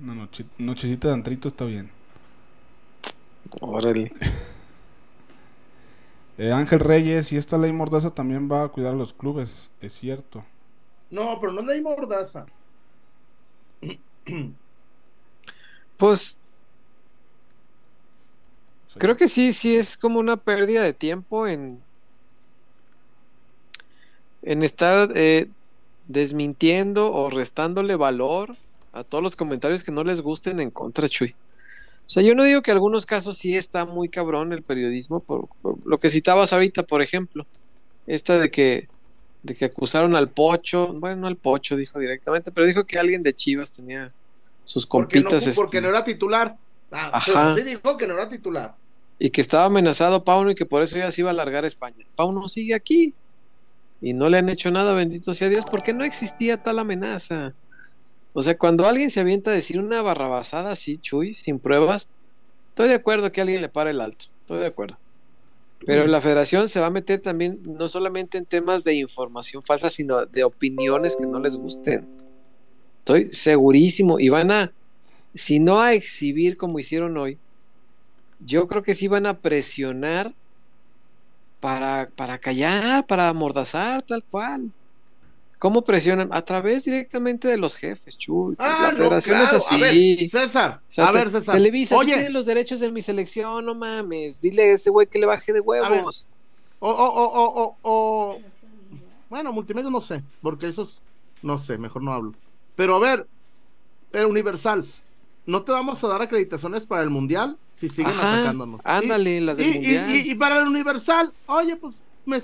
una 0.01 0.29
nochecita 0.59 1.09
de 1.09 1.15
antrito 1.15 1.49
está 1.49 1.65
bien. 1.65 1.91
Órale. 3.61 4.13
Eh, 6.37 6.51
Ángel 6.51 6.81
Reyes, 6.81 7.33
y 7.33 7.37
esta 7.37 7.57
ley 7.59 7.73
mordaza 7.73 8.11
también 8.11 8.51
va 8.51 8.65
a 8.65 8.69
cuidar 8.69 8.95
a 8.95 8.97
los 8.97 9.13
clubes, 9.13 9.71
es 9.81 9.93
cierto. 9.93 10.45
No, 11.11 11.39
pero 11.41 11.53
no 11.53 11.61
es 11.61 11.67
ley 11.69 11.81
mordaza. 11.81 12.45
Pues 15.97 16.37
creo 18.99 19.17
que 19.17 19.29
sí, 19.29 19.53
sí 19.53 19.77
es 19.77 19.97
como 19.97 20.19
una 20.19 20.37
pérdida 20.37 20.83
de 20.83 20.93
tiempo 20.93 21.47
en 21.47 21.81
en 24.43 24.63
estar 24.63 25.11
eh, 25.15 25.49
desmintiendo 26.07 27.13
o 27.13 27.31
restándole 27.31 27.97
valor 27.97 28.57
a 28.93 29.05
todos 29.05 29.23
los 29.23 29.37
comentarios 29.37 29.83
que 29.83 29.93
no 29.93 30.05
les 30.05 30.21
gusten 30.21 30.61
en 30.61 30.71
contra, 30.71 31.09
Chuy. 31.09 31.35
O 32.07 32.11
sea, 32.11 32.23
yo 32.23 32.35
no 32.35 32.45
digo 32.45 32.63
que 32.63 32.71
en 32.71 32.77
algunos 32.77 33.07
casos 33.07 33.39
sí 33.39 33.57
está 33.57 33.87
muy 33.87 34.09
cabrón 34.09 34.53
el 34.53 34.63
periodismo, 34.63 35.21
por, 35.21 35.49
lo 35.85 35.99
que 35.99 36.11
citabas 36.11 36.53
ahorita, 36.53 36.83
por 36.83 37.01
ejemplo, 37.01 37.47
esta 38.07 38.39
de 38.39 38.51
que, 38.51 38.89
de 39.43 39.55
que 39.55 39.65
acusaron 39.65 40.15
al 40.15 40.29
Pocho, 40.29 40.89
bueno, 40.93 41.17
no 41.17 41.27
al 41.27 41.37
Pocho 41.37 41.77
dijo 41.77 41.99
directamente, 41.99 42.53
pero 42.53 42.67
dijo 42.67 42.85
que 42.85 42.99
alguien 42.99 43.23
de 43.23 43.33
Chivas 43.33 43.71
tenía 43.71 44.13
sus 44.65 44.87
compitas. 44.87 45.45
Porque 45.45 45.49
no, 45.49 45.55
porque 45.55 45.81
no 45.81 45.89
era 45.89 46.05
titular. 46.05 46.57
Ah, 46.93 47.11
Ajá. 47.15 47.55
Sí 47.55 47.63
dijo 47.63 47.97
que 47.97 48.07
no 48.07 48.15
era 48.15 48.29
titular. 48.29 48.75
Y 49.19 49.31
que 49.31 49.41
estaba 49.41 49.65
amenazado 49.65 50.25
Pauno 50.25 50.51
y 50.51 50.55
que 50.55 50.67
por 50.67 50.83
eso 50.83 50.99
ya 50.99 51.11
se 51.11 51.23
iba 51.23 51.31
a 51.31 51.35
largar 51.35 51.65
a 51.65 51.69
España. 51.69 52.05
Pauno 52.17 52.49
sigue 52.49 52.75
aquí 52.75 53.15
y 54.05 54.13
no 54.13 54.29
le 54.29 54.37
han 54.37 54.51
hecho 54.51 54.71
nada, 54.71 54.93
bendito 54.93 55.33
sea 55.33 55.49
Dios, 55.49 55.65
porque 55.71 55.95
no 55.95 56.05
existía 56.05 56.63
tal 56.63 56.79
amenaza. 56.79 57.55
O 58.35 58.43
sea, 58.43 58.59
cuando 58.59 58.87
alguien 58.87 59.11
se 59.11 59.21
avienta 59.21 59.51
a 59.51 59.55
decir 59.55 59.81
una 59.81 60.03
barrabasada 60.03 60.73
así, 60.73 60.99
Chuy, 60.99 61.35
sin 61.35 61.59
pruebas, 61.59 62.11
estoy 62.69 62.89
de 62.89 62.97
acuerdo 62.97 63.33
que 63.33 63.41
alguien 63.41 63.63
le 63.63 63.71
pare 63.71 63.93
el 63.93 64.03
alto, 64.03 64.27
estoy 64.41 64.61
de 64.61 64.67
acuerdo. 64.67 64.99
Pero 65.87 66.07
la 66.07 66.21
federación 66.21 66.69
se 66.69 66.81
va 66.81 66.87
a 66.87 66.91
meter 66.91 67.21
también 67.21 67.61
no 67.65 67.89
solamente 67.89 68.37
en 68.37 68.45
temas 68.45 68.85
de 68.85 68.93
información 68.93 69.63
falsa, 69.63 69.89
sino 69.89 70.27
de 70.27 70.45
opiniones 70.45 71.17
que 71.17 71.25
no 71.25 71.41
les 71.41 71.57
gusten. 71.57 72.07
Estoy 72.99 73.31
segurísimo. 73.31 74.21
Y 74.21 74.29
van 74.29 74.51
a, 74.51 74.73
si 75.35 75.61
no 75.61 75.81
a 75.81 75.95
exhibir 75.95 76.59
como 76.59 76.79
hicieron 76.79 77.17
hoy, 77.17 77.39
yo 78.45 78.69
creo 78.69 78.83
que 78.83 78.95
sí 78.95 79.09
van 79.09 79.25
a 79.25 79.39
presionar 79.39 80.35
para, 81.65 82.11
para 82.15 82.37
callar, 82.37 83.07
para 83.07 83.31
amordazar, 83.31 84.03
tal 84.03 84.23
cual. 84.23 84.71
¿Cómo 85.59 85.81
presionan? 85.81 86.29
A 86.31 86.45
través 86.45 86.85
directamente 86.85 87.49
de 87.49 87.57
los 87.57 87.75
jefes, 87.75 88.19
Chuy. 88.19 88.55
Ah, 88.59 88.91
la 88.93 88.99
federación 88.99 89.41
es 89.41 89.53
así. 89.55 89.75
A 89.77 89.79
ver, 89.79 90.29
César, 90.29 90.83
a 90.99 91.11
ver, 91.11 91.31
César. 91.31 91.55
Televisa, 91.55 91.97
Oye, 91.97 92.29
los 92.29 92.45
derechos 92.45 92.81
de 92.81 92.93
mi 92.93 93.01
selección, 93.01 93.65
no 93.65 93.75
mames. 93.75 94.43
Dile 94.43 94.65
a 94.65 94.73
ese 94.75 94.91
güey 94.91 95.07
que 95.07 95.19
le 95.19 95.25
baje 95.25 95.55
de 95.55 95.61
huevos. 95.61 96.27
O, 96.81 96.91
o, 96.91 96.93
o, 96.93 97.63
o, 97.63 97.77
o, 97.81 98.41
bueno, 99.31 99.51
multimedia 99.51 99.89
no 99.89 100.03
sé, 100.03 100.23
porque 100.43 100.69
esos, 100.69 101.01
no 101.41 101.59
sé, 101.59 101.79
mejor 101.79 102.03
no 102.03 102.13
hablo. 102.13 102.33
Pero 102.77 102.97
a 102.97 102.99
ver, 102.99 103.27
Universal, 104.13 104.85
no 105.47 105.63
te 105.63 105.73
vamos 105.73 106.03
a 106.03 106.09
dar 106.09 106.23
acreditaciones 106.23 106.87
para 106.87 107.03
el 107.03 107.11
Mundial 107.11 107.59
si 107.73 107.89
siguen 107.89 108.17
atacándonos. 108.17 108.81
Ándale, 108.85 109.41
las 109.41 109.59
del 109.59 109.69
y, 109.69 109.75
Mundial. 109.75 110.11
Y, 110.11 110.35
para 110.35 110.59
el 110.59 110.67
Universal, 110.67 111.33
oye, 111.47 111.77
pues 111.77 112.03
me, 112.25 112.39
eh, 112.39 112.43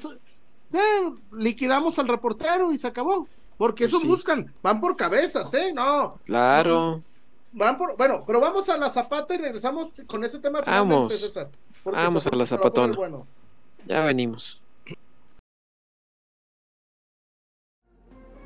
liquidamos 1.32 1.98
al 1.98 2.08
reportero 2.08 2.72
y 2.72 2.78
se 2.78 2.86
acabó. 2.86 3.26
Porque 3.56 3.84
eso 3.84 4.00
buscan, 4.00 4.50
van 4.62 4.80
por 4.80 4.96
cabezas, 4.96 5.52
¿eh? 5.52 5.72
No. 5.74 6.18
Claro. 6.24 7.02
van 7.52 7.76
por, 7.76 7.96
bueno, 7.96 8.24
pero 8.26 8.40
vamos 8.40 8.68
a 8.70 8.76
la 8.76 8.88
zapata 8.88 9.34
y 9.34 9.38
regresamos 9.38 9.90
con 10.06 10.24
ese 10.24 10.38
tema. 10.38 10.62
Vamos. 10.62 11.32
Vamos 11.84 12.26
a 12.26 12.36
la 12.36 12.46
zapatona. 12.46 12.94
Bueno. 12.94 13.26
Ya 13.86 14.00
venimos. 14.00 14.59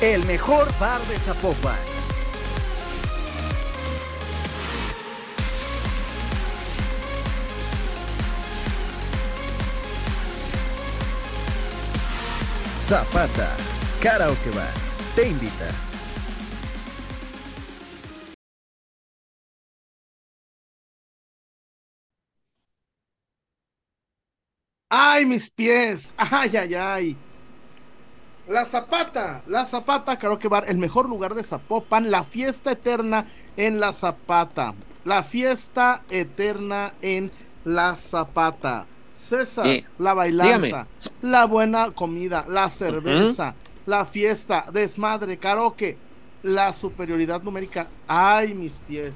El 0.00 0.24
mejor 0.26 0.68
bar 0.78 1.00
de 1.08 1.18
Zapopan 1.18 1.76
Zapata, 12.78 13.54
Karaoke 14.00 14.50
Bar, 14.50 14.72
te 15.14 15.28
invita. 15.28 15.68
¡Ay, 24.88 25.26
mis 25.26 25.50
pies! 25.50 26.14
¡Ay, 26.16 26.56
ay, 26.56 26.74
ay! 26.74 27.27
La 28.48 28.64
Zapata, 28.64 29.42
la 29.46 29.66
Zapata 29.66 30.18
Karaoke 30.18 30.48
Bar, 30.48 30.64
el 30.68 30.78
mejor 30.78 31.06
lugar 31.06 31.34
de 31.34 31.42
Zapopan, 31.42 32.10
la 32.10 32.24
fiesta 32.24 32.72
eterna 32.72 33.26
en 33.58 33.78
la 33.78 33.92
Zapata. 33.92 34.74
La 35.04 35.22
fiesta 35.22 36.02
eterna 36.08 36.94
en 37.02 37.30
la 37.64 37.94
Zapata. 37.94 38.86
César, 39.12 39.66
la 39.98 40.14
bailanta, 40.14 40.86
la 41.20 41.44
buena 41.44 41.90
comida, 41.90 42.46
la 42.48 42.70
cerveza, 42.70 43.54
la 43.84 44.06
fiesta, 44.06 44.64
desmadre, 44.72 45.36
karaoke, 45.36 45.98
la 46.42 46.72
superioridad 46.72 47.42
numérica. 47.42 47.88
Ay, 48.06 48.54
mis 48.54 48.80
pies. 48.86 49.14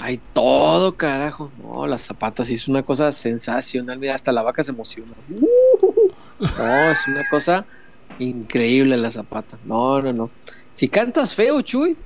Ay, 0.00 0.20
todo, 0.32 0.96
carajo. 0.96 1.50
No, 1.62 1.86
las 1.86 2.02
zapatas 2.02 2.50
es 2.50 2.66
una 2.68 2.82
cosa 2.82 3.12
sensacional. 3.12 3.98
Mira, 3.98 4.14
hasta 4.14 4.32
la 4.32 4.42
vaca 4.42 4.62
se 4.62 4.72
emociona. 4.72 5.12
No, 5.28 6.90
es 6.90 7.08
una 7.08 7.26
cosa 7.30 7.64
increíble 8.18 8.96
la 8.96 9.10
zapata. 9.10 9.58
No, 9.64 10.00
no, 10.00 10.12
no. 10.12 10.30
Si 10.70 10.88
cantas 10.88 11.34
feo, 11.34 11.60
Chuy, 11.62 11.96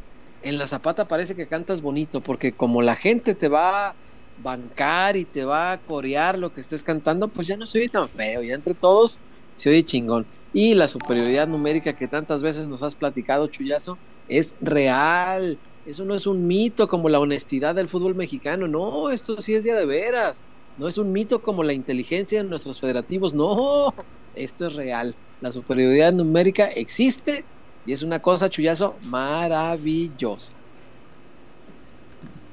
en 0.42 0.58
la 0.58 0.66
zapata 0.66 1.08
parece 1.08 1.34
que 1.34 1.46
cantas 1.46 1.82
bonito, 1.82 2.20
porque 2.20 2.52
como 2.52 2.82
la 2.82 2.96
gente 2.96 3.34
te 3.34 3.48
va 3.48 3.94
bancar 4.42 5.16
y 5.16 5.24
te 5.24 5.44
va 5.44 5.72
a 5.72 5.78
corear 5.78 6.38
lo 6.38 6.52
que 6.52 6.60
estés 6.60 6.82
cantando, 6.82 7.28
pues 7.28 7.46
ya 7.46 7.56
no 7.56 7.66
se 7.66 7.78
oye 7.78 7.88
tan 7.88 8.08
feo, 8.08 8.42
ya 8.42 8.54
entre 8.54 8.74
todos 8.74 9.20
se 9.56 9.70
oye 9.70 9.82
chingón. 9.82 10.26
Y 10.52 10.74
la 10.74 10.88
superioridad 10.88 11.46
numérica 11.46 11.94
que 11.94 12.08
tantas 12.08 12.42
veces 12.42 12.68
nos 12.68 12.82
has 12.82 12.94
platicado, 12.94 13.48
Chuyazo, 13.48 13.98
es 14.28 14.54
real. 14.60 15.58
Eso 15.84 16.04
no 16.04 16.14
es 16.14 16.26
un 16.26 16.46
mito 16.46 16.88
como 16.88 17.08
la 17.08 17.20
honestidad 17.20 17.74
del 17.74 17.88
fútbol 17.88 18.14
mexicano, 18.14 18.68
no, 18.68 19.10
esto 19.10 19.40
sí 19.40 19.54
es 19.54 19.64
ya 19.64 19.74
de 19.74 19.86
veras. 19.86 20.44
No 20.76 20.86
es 20.86 20.96
un 20.96 21.10
mito 21.10 21.42
como 21.42 21.64
la 21.64 21.72
inteligencia 21.72 22.42
de 22.42 22.48
nuestros 22.48 22.78
federativos, 22.78 23.34
no, 23.34 23.92
esto 24.38 24.66
es 24.66 24.74
real. 24.74 25.14
La 25.40 25.52
superioridad 25.52 26.12
numérica 26.12 26.66
existe 26.66 27.44
y 27.86 27.92
es 27.92 28.02
una 28.02 28.20
cosa, 28.20 28.50
Chuyazo, 28.50 28.96
maravillosa. 29.04 30.52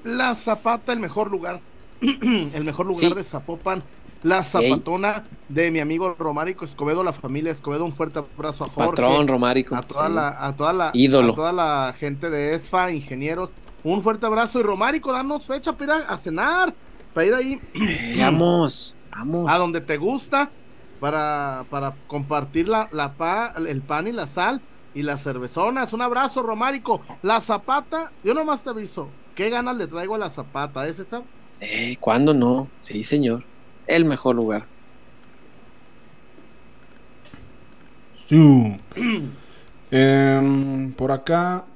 La 0.03 0.35
Zapata, 0.35 0.93
el 0.93 0.99
mejor 0.99 1.31
lugar 1.31 1.61
el 2.01 2.63
mejor 2.63 2.85
lugar 2.85 3.15
de 3.15 3.23
Zapopan, 3.23 3.81
la 4.23 4.43
zapatona 4.43 5.23
de 5.49 5.71
mi 5.71 5.79
amigo 5.79 6.15
Romárico 6.17 6.65
Escobedo, 6.65 7.03
la 7.03 7.13
familia 7.13 7.51
Escobedo, 7.51 7.85
un 7.85 7.93
fuerte 7.93 8.19
abrazo 8.19 8.65
a 8.65 8.69
Jorge. 8.69 8.89
Patrón 8.89 9.27
Romárico. 9.27 9.75
A 9.75 9.81
toda 9.81 10.09
la, 10.09 10.45
a 10.45 10.55
toda 10.55 10.73
la, 10.73 10.91
Ídolo. 10.93 11.33
A 11.33 11.35
toda 11.35 11.53
la 11.53 11.95
gente 11.97 12.29
de 12.29 12.53
ESFA, 12.53 12.91
ingenieros, 12.91 13.49
un 13.83 14.01
fuerte 14.01 14.25
abrazo. 14.25 14.59
Y 14.59 14.63
Romárico, 14.63 15.11
danos 15.11 15.45
fecha 15.45 15.73
para 15.73 15.97
ir 15.97 16.05
a, 16.07 16.17
cenar, 16.17 16.73
para 17.13 17.27
ir 17.27 17.33
ahí. 17.33 17.61
Vamos, 18.19 18.95
vamos. 19.11 19.51
A 19.51 19.57
donde 19.57 19.79
te 19.79 19.97
gusta, 19.97 20.49
para, 20.99 21.65
para 21.69 21.95
compartir 22.07 22.67
la, 22.69 22.89
la 22.91 23.15
pa, 23.17 23.53
el 23.67 23.81
pan 23.83 24.07
y 24.07 24.11
la 24.11 24.27
sal. 24.27 24.61
y 24.93 25.03
las 25.03 25.23
cervezonas. 25.23 25.93
Un 25.93 26.01
abrazo, 26.01 26.41
Romárico. 26.43 27.01
La 27.21 27.41
Zapata, 27.41 28.13
yo 28.23 28.33
nomás 28.33 28.63
te 28.63 28.69
aviso, 28.69 29.13
¿qué 29.35 29.49
ganas 29.49 29.75
le 29.77 29.87
traigo 29.87 30.15
a 30.15 30.17
la 30.17 30.29
Zapata, 30.29 30.87
eh, 30.87 30.93
César? 30.93 31.23
Eh, 31.59 31.97
¿Cuándo 31.99 32.33
no? 32.33 32.71
Sí, 32.79 33.03
señor. 33.03 33.45
El 33.87 34.05
mejor 34.05 34.35
lugar. 34.35 34.67
Sí. 38.27 38.77
Em, 39.91 40.93
por 40.93 41.11
acá 41.11 41.67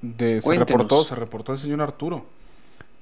de, 0.00 0.40
se 0.42 0.54
reportó, 0.54 1.04
se 1.04 1.14
reportó 1.14 1.52
el 1.52 1.58
señor 1.58 1.80
Arturo. 1.82 2.31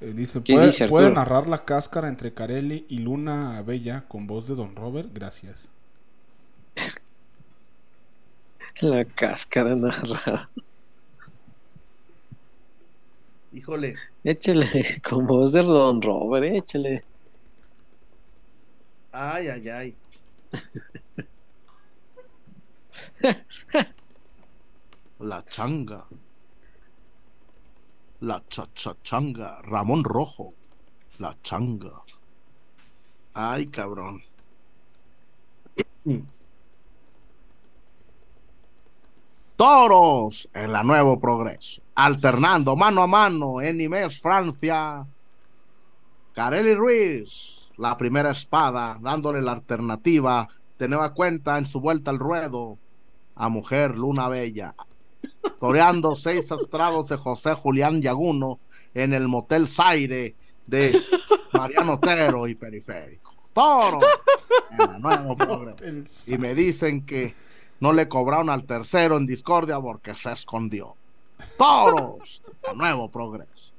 Eh, 0.00 0.12
dice, 0.14 0.40
¿puede, 0.40 0.88
¿puede 0.88 1.10
narrar 1.10 1.46
la 1.46 1.64
cáscara 1.64 2.08
entre 2.08 2.32
Carelli 2.32 2.86
y 2.88 3.00
Luna 3.00 3.60
Bella 3.62 4.04
con 4.08 4.26
voz 4.26 4.48
de 4.48 4.54
Don 4.54 4.74
Robert? 4.74 5.10
Gracias. 5.12 5.68
La 8.80 9.04
cáscara 9.04 9.76
narrada. 9.76 10.48
Híjole. 13.52 13.96
Échale, 14.24 15.02
con 15.08 15.26
voz 15.26 15.52
de 15.52 15.62
Don 15.62 16.00
Robert, 16.00 16.44
échale. 16.44 17.04
Ay, 19.12 19.48
ay, 19.48 19.68
ay. 19.68 19.96
La 25.18 25.44
changa. 25.44 26.06
La 28.20 28.42
chachachanga. 28.48 29.60
Ramón 29.62 30.04
Rojo. 30.04 30.52
La 31.18 31.36
changa. 31.42 32.02
Ay, 33.34 33.66
cabrón. 33.66 34.22
Toros 39.56 40.48
en 40.54 40.72
la 40.72 40.82
Nuevo 40.82 41.20
Progreso. 41.20 41.82
Alternando 41.94 42.76
mano 42.76 43.02
a 43.02 43.06
mano 43.06 43.60
en 43.60 44.10
Francia. 44.10 45.06
Carely 46.34 46.74
Ruiz, 46.74 47.68
la 47.76 47.96
primera 47.98 48.30
espada, 48.30 48.98
dándole 49.00 49.42
la 49.42 49.52
alternativa 49.52 50.48
de 50.78 50.88
nueva 50.88 51.12
cuenta 51.12 51.58
en 51.58 51.66
su 51.66 51.80
vuelta 51.80 52.10
al 52.10 52.18
ruedo 52.18 52.78
a 53.34 53.48
Mujer 53.48 53.96
Luna 53.96 54.28
Bella. 54.28 54.74
Toreando 55.60 56.14
seis 56.14 56.50
astrados 56.50 57.08
de 57.08 57.16
José 57.16 57.52
Julián 57.52 58.00
Yaguno 58.00 58.58
en 58.94 59.12
el 59.12 59.28
Motel 59.28 59.68
Zaire 59.68 60.34
de 60.66 60.98
Mariano 61.52 61.94
Otero 61.94 62.48
y 62.48 62.54
Periférico. 62.54 63.34
Toro 63.52 64.00
en 64.70 64.78
la 64.78 64.98
Nuevo 64.98 65.36
Progreso. 65.36 66.34
Y 66.34 66.38
me 66.38 66.54
dicen 66.54 67.04
que 67.04 67.34
no 67.80 67.92
le 67.92 68.08
cobraron 68.08 68.48
al 68.48 68.64
tercero 68.64 69.18
en 69.18 69.26
discordia 69.26 69.78
porque 69.80 70.14
se 70.14 70.32
escondió. 70.32 70.94
Toros, 71.56 72.42
a 72.66 72.74
nuevo 72.74 73.10
progreso. 73.10 73.72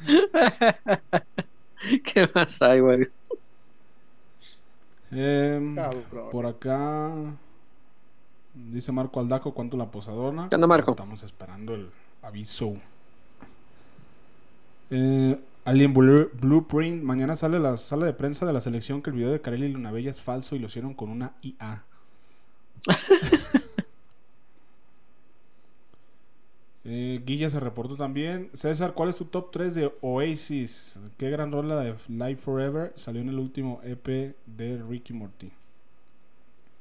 ¿Qué 2.04 2.30
más 2.34 2.62
hay, 2.62 2.80
güey? 2.80 3.08
Em, 5.12 5.76
por 6.30 6.46
acá 6.46 7.12
dice 8.68 8.92
Marco 8.92 9.20
Aldaco 9.20 9.54
cuánto 9.54 9.76
la 9.76 9.90
posadona. 9.90 10.48
¿Qué 10.50 10.58
Marco? 10.58 10.92
Estamos 10.92 11.22
esperando 11.22 11.74
el 11.74 11.90
aviso. 12.22 12.74
Eh, 14.90 15.40
Alien 15.64 15.94
Blueprint. 15.94 17.02
Mañana 17.02 17.36
sale 17.36 17.58
la 17.58 17.76
sala 17.76 18.06
de 18.06 18.12
prensa 18.12 18.46
de 18.46 18.52
la 18.52 18.60
selección 18.60 19.02
que 19.02 19.10
el 19.10 19.16
video 19.16 19.30
de 19.30 19.40
Carelli 19.40 19.66
y 19.66 19.72
Luna 19.72 19.92
Bella 19.92 20.10
es 20.10 20.20
falso 20.20 20.56
y 20.56 20.58
lo 20.58 20.66
hicieron 20.66 20.94
con 20.94 21.10
una 21.10 21.34
IA. 21.42 21.84
eh, 26.84 27.22
Guilla 27.24 27.50
se 27.50 27.60
reportó 27.60 27.96
también. 27.96 28.50
César, 28.54 28.94
¿cuál 28.94 29.10
es 29.10 29.16
tu 29.16 29.26
top 29.26 29.50
3 29.52 29.74
de 29.74 29.92
Oasis? 30.00 30.98
Qué 31.18 31.30
gran 31.30 31.52
rola 31.52 31.76
de 31.76 31.94
Life 32.08 32.42
Forever 32.42 32.92
salió 32.96 33.20
en 33.20 33.28
el 33.28 33.38
último 33.38 33.80
EP 33.84 34.34
de 34.46 34.82
Ricky 34.82 35.12
Morty. 35.12 35.52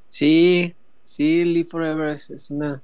Sí, 0.10 0.74
sí, 1.10 1.44
Live 1.44 1.70
Forever 1.70 2.10
es, 2.10 2.52
una 2.52 2.84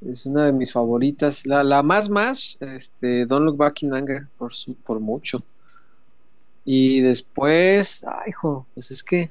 es 0.00 0.24
una 0.24 0.46
de 0.46 0.52
mis 0.52 0.72
favoritas. 0.72 1.46
La, 1.46 1.62
la, 1.62 1.82
más 1.82 2.08
más, 2.08 2.56
este, 2.60 3.26
Don't 3.26 3.44
Look 3.44 3.58
Back 3.58 3.82
in 3.82 3.92
Anger, 3.92 4.26
por, 4.38 4.52
por 4.84 4.98
mucho. 4.98 5.42
Y 6.64 7.00
después, 7.00 8.02
ay, 8.04 8.30
hijo, 8.30 8.66
pues 8.72 8.90
es 8.90 9.02
que 9.02 9.30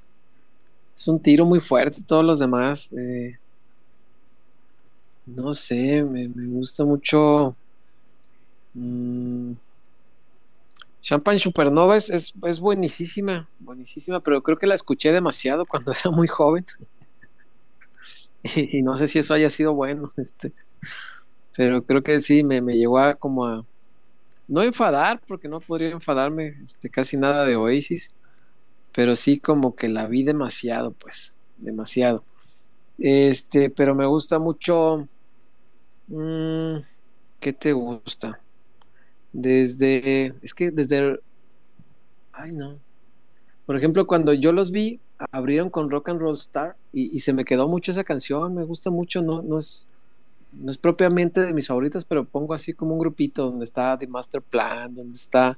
es 0.96 1.08
un 1.08 1.20
tiro 1.20 1.44
muy 1.44 1.60
fuerte. 1.60 2.04
Todos 2.06 2.24
los 2.24 2.38
demás, 2.38 2.92
eh, 2.96 3.40
no 5.26 5.52
sé, 5.54 6.04
me, 6.04 6.28
gusta 6.28 6.86
mucho. 6.86 7.56
Mm, 8.76 9.54
Champagne 11.02 11.40
Supernova 11.40 11.98
es, 11.98 12.12
es, 12.12 12.32
es, 12.44 12.60
buenísima, 12.60 13.50
buenísima, 13.60 14.20
pero 14.20 14.44
creo 14.44 14.60
que 14.60 14.68
la 14.68 14.76
escuché 14.76 15.12
demasiado 15.12 15.66
cuando 15.66 15.92
era 16.00 16.12
muy 16.12 16.28
joven. 16.28 16.64
y, 18.56 18.82
no 18.82 18.98
sé 18.98 19.08
si 19.08 19.20
eso 19.20 19.34
haya 19.34 19.50
sido 19.50 19.74
bueno, 19.74 20.12
este, 20.18 20.52
pero 21.56 21.84
creo 21.84 22.04
que 22.04 22.22
sí, 22.22 22.44
me, 22.44 22.62
me 22.62 22.76
llegó 22.76 23.00
a 23.00 23.16
como 23.16 23.46
a 23.46 23.66
no 24.48 24.62
enfadar, 24.62 25.22
porque 25.28 25.48
no 25.48 25.60
podría 25.60 25.92
enfadarme 25.92 26.58
este, 26.62 26.90
casi 26.90 27.18
nada 27.18 27.46
de 27.46 27.56
Oasis, 27.56 28.12
pero 28.92 29.16
sí 29.16 29.40
como 29.40 29.76
que 29.76 29.88
la 29.88 30.08
vi 30.08 30.24
demasiado, 30.24 30.92
pues, 30.92 31.38
demasiado. 31.58 32.24
Este, 33.00 33.70
pero 33.70 33.96
me 33.96 34.06
gusta 34.06 34.40
mucho. 34.40 35.08
Mmm, 36.08 36.78
¿Qué 37.40 37.54
te 37.54 37.74
gusta? 37.74 38.40
Desde. 39.34 40.36
Es 40.42 40.54
que 40.54 40.72
desde. 40.72 41.20
Ay, 42.34 42.52
no. 42.52 42.78
Por 43.66 43.78
ejemplo, 43.78 44.06
cuando 44.06 44.34
yo 44.34 44.52
los 44.52 44.72
vi, 44.72 45.00
abrieron 45.32 45.70
con 45.70 45.90
Rock 45.90 46.10
and 46.10 46.20
Roll 46.20 46.36
Star 46.36 46.76
y, 46.94 47.20
se 47.20 47.34
me 47.34 47.46
quedó 47.46 47.68
mucho 47.68 47.92
esa 47.92 48.04
canción. 48.04 48.56
Me 48.56 48.64
gusta 48.64 48.90
mucho, 48.90 49.22
no, 49.22 49.42
no 49.42 49.58
es. 49.58 49.88
No 50.54 50.70
es 50.70 50.78
propiamente 50.78 51.40
de 51.40 51.54
mis 51.54 51.68
favoritas, 51.68 52.04
pero 52.04 52.26
pongo 52.26 52.54
así 52.54 52.74
como 52.74 52.92
un 52.92 53.00
grupito 53.00 53.46
donde 53.46 53.64
está 53.64 53.98
The 53.98 54.06
Master 54.06 54.42
Plan, 54.42 54.94
donde 54.94 55.14
está 55.14 55.58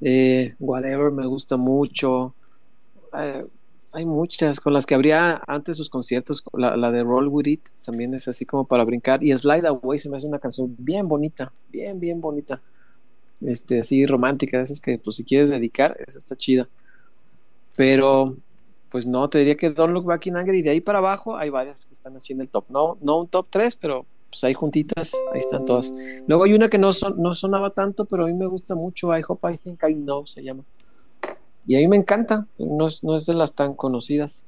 eh, 0.00 0.56
whatever 0.58 1.12
me 1.12 1.26
gusta 1.26 1.56
mucho. 1.56 2.34
Eh, 3.16 3.46
hay 3.92 4.06
muchas 4.06 4.58
con 4.58 4.72
las 4.72 4.86
que 4.86 4.94
habría 4.94 5.40
antes 5.46 5.76
sus 5.76 5.90
conciertos. 5.90 6.42
La, 6.54 6.90
de 6.90 7.04
Roll 7.04 7.28
With 7.28 7.46
It 7.46 7.68
también 7.84 8.14
es 8.14 8.26
así 8.26 8.44
como 8.44 8.64
para 8.64 8.84
brincar. 8.84 9.22
Y 9.22 9.36
Slide 9.36 9.66
Away 9.66 9.98
se 9.98 10.08
me 10.08 10.16
hace 10.16 10.26
una 10.26 10.38
canción 10.38 10.74
bien 10.78 11.08
bonita, 11.08 11.52
bien, 11.70 12.00
bien 12.00 12.20
bonita. 12.20 12.60
Este, 13.42 13.80
así 13.80 14.06
romántica, 14.06 14.60
esas 14.60 14.80
que 14.80 14.98
pues 14.98 15.16
si 15.16 15.24
quieres 15.24 15.50
dedicar, 15.50 15.96
esa 16.04 16.18
está 16.18 16.34
chida. 16.36 16.68
Pero 17.76 18.36
pues 18.92 19.06
no, 19.06 19.26
te 19.30 19.38
diría 19.38 19.56
que 19.56 19.70
Don't 19.70 19.94
Look 19.94 20.04
Back 20.04 20.26
in 20.26 20.36
Anger 20.36 20.54
y 20.54 20.60
de 20.60 20.68
ahí 20.68 20.82
para 20.82 20.98
abajo 20.98 21.38
hay 21.38 21.48
varias 21.48 21.86
que 21.86 21.94
están 21.94 22.14
haciendo 22.14 22.44
el 22.44 22.50
top. 22.50 22.66
No, 22.68 22.98
no 23.00 23.20
un 23.20 23.26
top 23.26 23.46
3, 23.48 23.76
pero 23.76 24.04
pues 24.28 24.44
ahí 24.44 24.52
juntitas, 24.52 25.14
ahí 25.32 25.38
están 25.38 25.64
todas. 25.64 25.94
Luego 26.26 26.44
hay 26.44 26.52
una 26.52 26.68
que 26.68 26.76
no, 26.76 26.90
no 27.16 27.32
sonaba 27.32 27.70
tanto, 27.70 28.04
pero 28.04 28.24
a 28.24 28.26
mí 28.26 28.34
me 28.34 28.44
gusta 28.44 28.74
mucho, 28.74 29.16
I 29.16 29.22
Hope 29.26 29.50
I 29.50 29.56
Think 29.56 29.82
I 29.88 29.94
Know 29.94 30.26
se 30.26 30.42
llama. 30.42 30.62
Y 31.66 31.76
a 31.76 31.78
mí 31.78 31.88
me 31.88 31.96
encanta, 31.96 32.46
no 32.58 32.86
es, 32.86 33.02
no 33.02 33.16
es 33.16 33.24
de 33.24 33.32
las 33.32 33.54
tan 33.54 33.72
conocidas. 33.72 34.44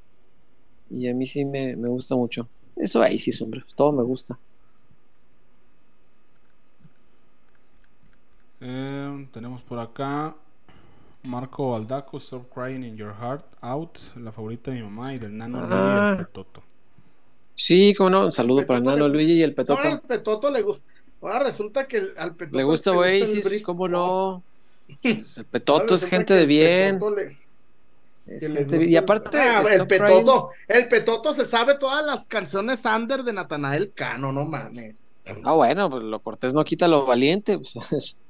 Y 0.90 1.08
a 1.08 1.14
mí 1.14 1.24
sí 1.24 1.46
me, 1.46 1.74
gusta 1.74 2.14
mucho. 2.14 2.46
Eso 2.76 3.00
ahí 3.00 3.18
sí, 3.18 3.30
hombre, 3.42 3.64
todo 3.74 3.92
me 3.92 4.02
gusta. 4.02 4.38
Eh, 8.60 9.26
tenemos 9.32 9.62
por 9.62 9.78
acá 9.78 10.36
Marco 11.24 11.74
Aldaco, 11.74 12.18
Stop 12.18 12.52
Crying 12.52 12.84
in 12.84 12.96
Your 12.96 13.14
Heart 13.14 13.44
Out, 13.62 13.98
la 14.16 14.30
favorita 14.30 14.70
de 14.70 14.78
mi 14.78 14.82
mamá 14.82 15.14
y 15.14 15.18
del 15.18 15.36
nano 15.36 15.60
Luigi 15.60 15.74
y 15.74 15.76
el 15.76 15.98
ah. 15.98 16.16
Petoto. 16.18 16.62
Sí, 17.54 17.94
como 17.94 18.10
no, 18.10 18.24
un 18.26 18.32
saludo 18.32 18.66
para 18.66 18.78
el 18.78 18.84
nano 18.84 19.08
Luigi 19.08 19.34
y 19.34 19.42
el 19.42 19.54
Petoto. 19.54 19.80
Ahora, 19.80 19.94
el 19.94 20.00
Petoto 20.00 20.50
le 20.50 20.64
Ahora 21.22 21.38
resulta 21.38 21.86
que 21.86 22.12
al 22.18 22.34
Petoto 22.34 22.58
le 22.58 22.64
gusta 22.64 22.92
Oasis, 22.92 23.40
pues, 23.42 23.62
¿cómo 23.62 23.88
no? 23.88 24.42
Pues, 25.02 25.38
el 25.38 25.44
Petoto 25.46 25.94
es 25.94 26.04
gente 26.04 26.34
de 26.34 26.46
bien. 26.46 27.00
Y 28.26 28.96
aparte, 28.96 29.38
ah, 29.38 29.62
el 29.70 29.86
Petoto, 29.86 30.50
el 30.68 30.88
Petoto 30.88 31.34
se 31.34 31.46
sabe 31.46 31.76
todas 31.76 32.04
las 32.04 32.26
canciones 32.26 32.84
under 32.84 33.22
de 33.22 33.32
Natanael 33.32 33.92
Cano, 33.94 34.30
no 34.32 34.44
mames. 34.44 35.04
Ah, 35.42 35.52
bueno, 35.52 35.88
pues 35.88 36.02
lo 36.02 36.18
cortés 36.20 36.52
no 36.52 36.64
quita 36.64 36.86
lo 36.86 37.06
valiente. 37.06 37.58
Pues, 37.58 38.18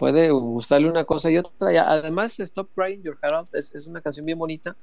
puede 0.00 0.30
gustarle 0.30 0.88
una 0.88 1.04
cosa 1.04 1.30
y 1.30 1.36
otra. 1.36 1.68
además, 1.86 2.40
Stop 2.40 2.70
Crying 2.74 3.02
Your 3.02 3.18
Heart 3.22 3.34
Out 3.34 3.54
es, 3.54 3.86
una 3.86 4.00
canción 4.00 4.24
bien 4.24 4.38
bonita 4.38 4.74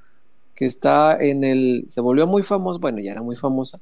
que 0.54 0.68
está 0.68 1.18
en 1.20 1.44
el. 1.44 1.86
Se 1.88 2.02
volvió 2.02 2.28
muy 2.28 2.44
famosa, 2.44 2.80
bueno, 2.80 3.00
ya 3.00 3.14
era 3.14 3.24
muy 3.24 3.36
famosa, 3.36 3.80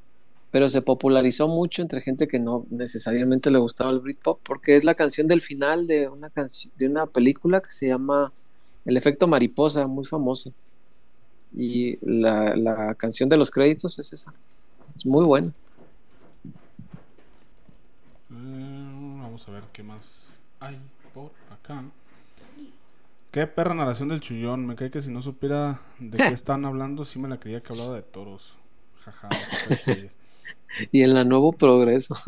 pero 0.49 0.70
se 0.70 0.82
popularizó 0.82 1.49
mucho 1.49 1.82
entre 1.82 1.99
gente 1.99 2.30
que 2.30 2.40
no 2.40 2.66
necesariamente 2.70 3.52
le 3.52 3.60
gustaba 3.60 3.91
el 3.91 3.99
Britpop, 3.99 4.40
porque 4.44 4.78
es 4.78 4.86
la 4.86 4.95
canción 4.95 5.28
del 5.28 5.41
final 5.41 5.88
de 5.88 6.07
una, 6.07 6.32
de 6.78 6.88
una 6.88 7.06
película 7.06 7.60
que 7.60 7.72
se 7.72 7.90
llama 7.90 8.32
El 8.86 8.95
efecto 8.95 9.28
mariposa, 9.28 9.88
muy 9.88 10.06
famosa. 10.06 10.52
Y 11.53 11.98
la, 11.99 12.56
la 12.56 12.95
canción 12.95 13.28
de 13.28 13.36
los 13.36 13.52
créditos 13.52 13.99
es 13.99 14.14
esa. 14.14 14.34
Es 14.95 15.06
muy 15.06 15.26
buena. 15.26 15.52
Eh, 18.32 19.18
vamos 19.20 19.45
a 19.49 19.52
ver 19.52 19.64
qué 19.74 19.84
más 19.84 20.40
hay 20.62 20.80
acá. 21.66 21.84
Qué 23.32 23.48
perra 23.48 23.74
narración 23.74 24.10
del 24.10 24.22
chullón. 24.22 24.66
Me 24.66 24.76
cae 24.76 24.90
que 24.90 25.02
si 25.02 25.12
no 25.12 25.22
supiera 25.22 25.82
de 26.00 26.18
qué 26.18 26.28
están 26.34 26.66
hablando, 26.66 27.04
sí 27.04 27.20
me 27.20 27.28
la 27.28 27.40
creía 27.40 27.62
que 27.62 27.74
hablaba 27.74 27.96
de 27.96 28.02
toros. 28.02 28.58
Jaja, 29.02 29.30
ayer. 29.70 30.12
Y 30.92 31.04
en 31.04 31.14
la 31.14 31.24
Nuevo 31.24 31.52
Progreso. 31.54 32.16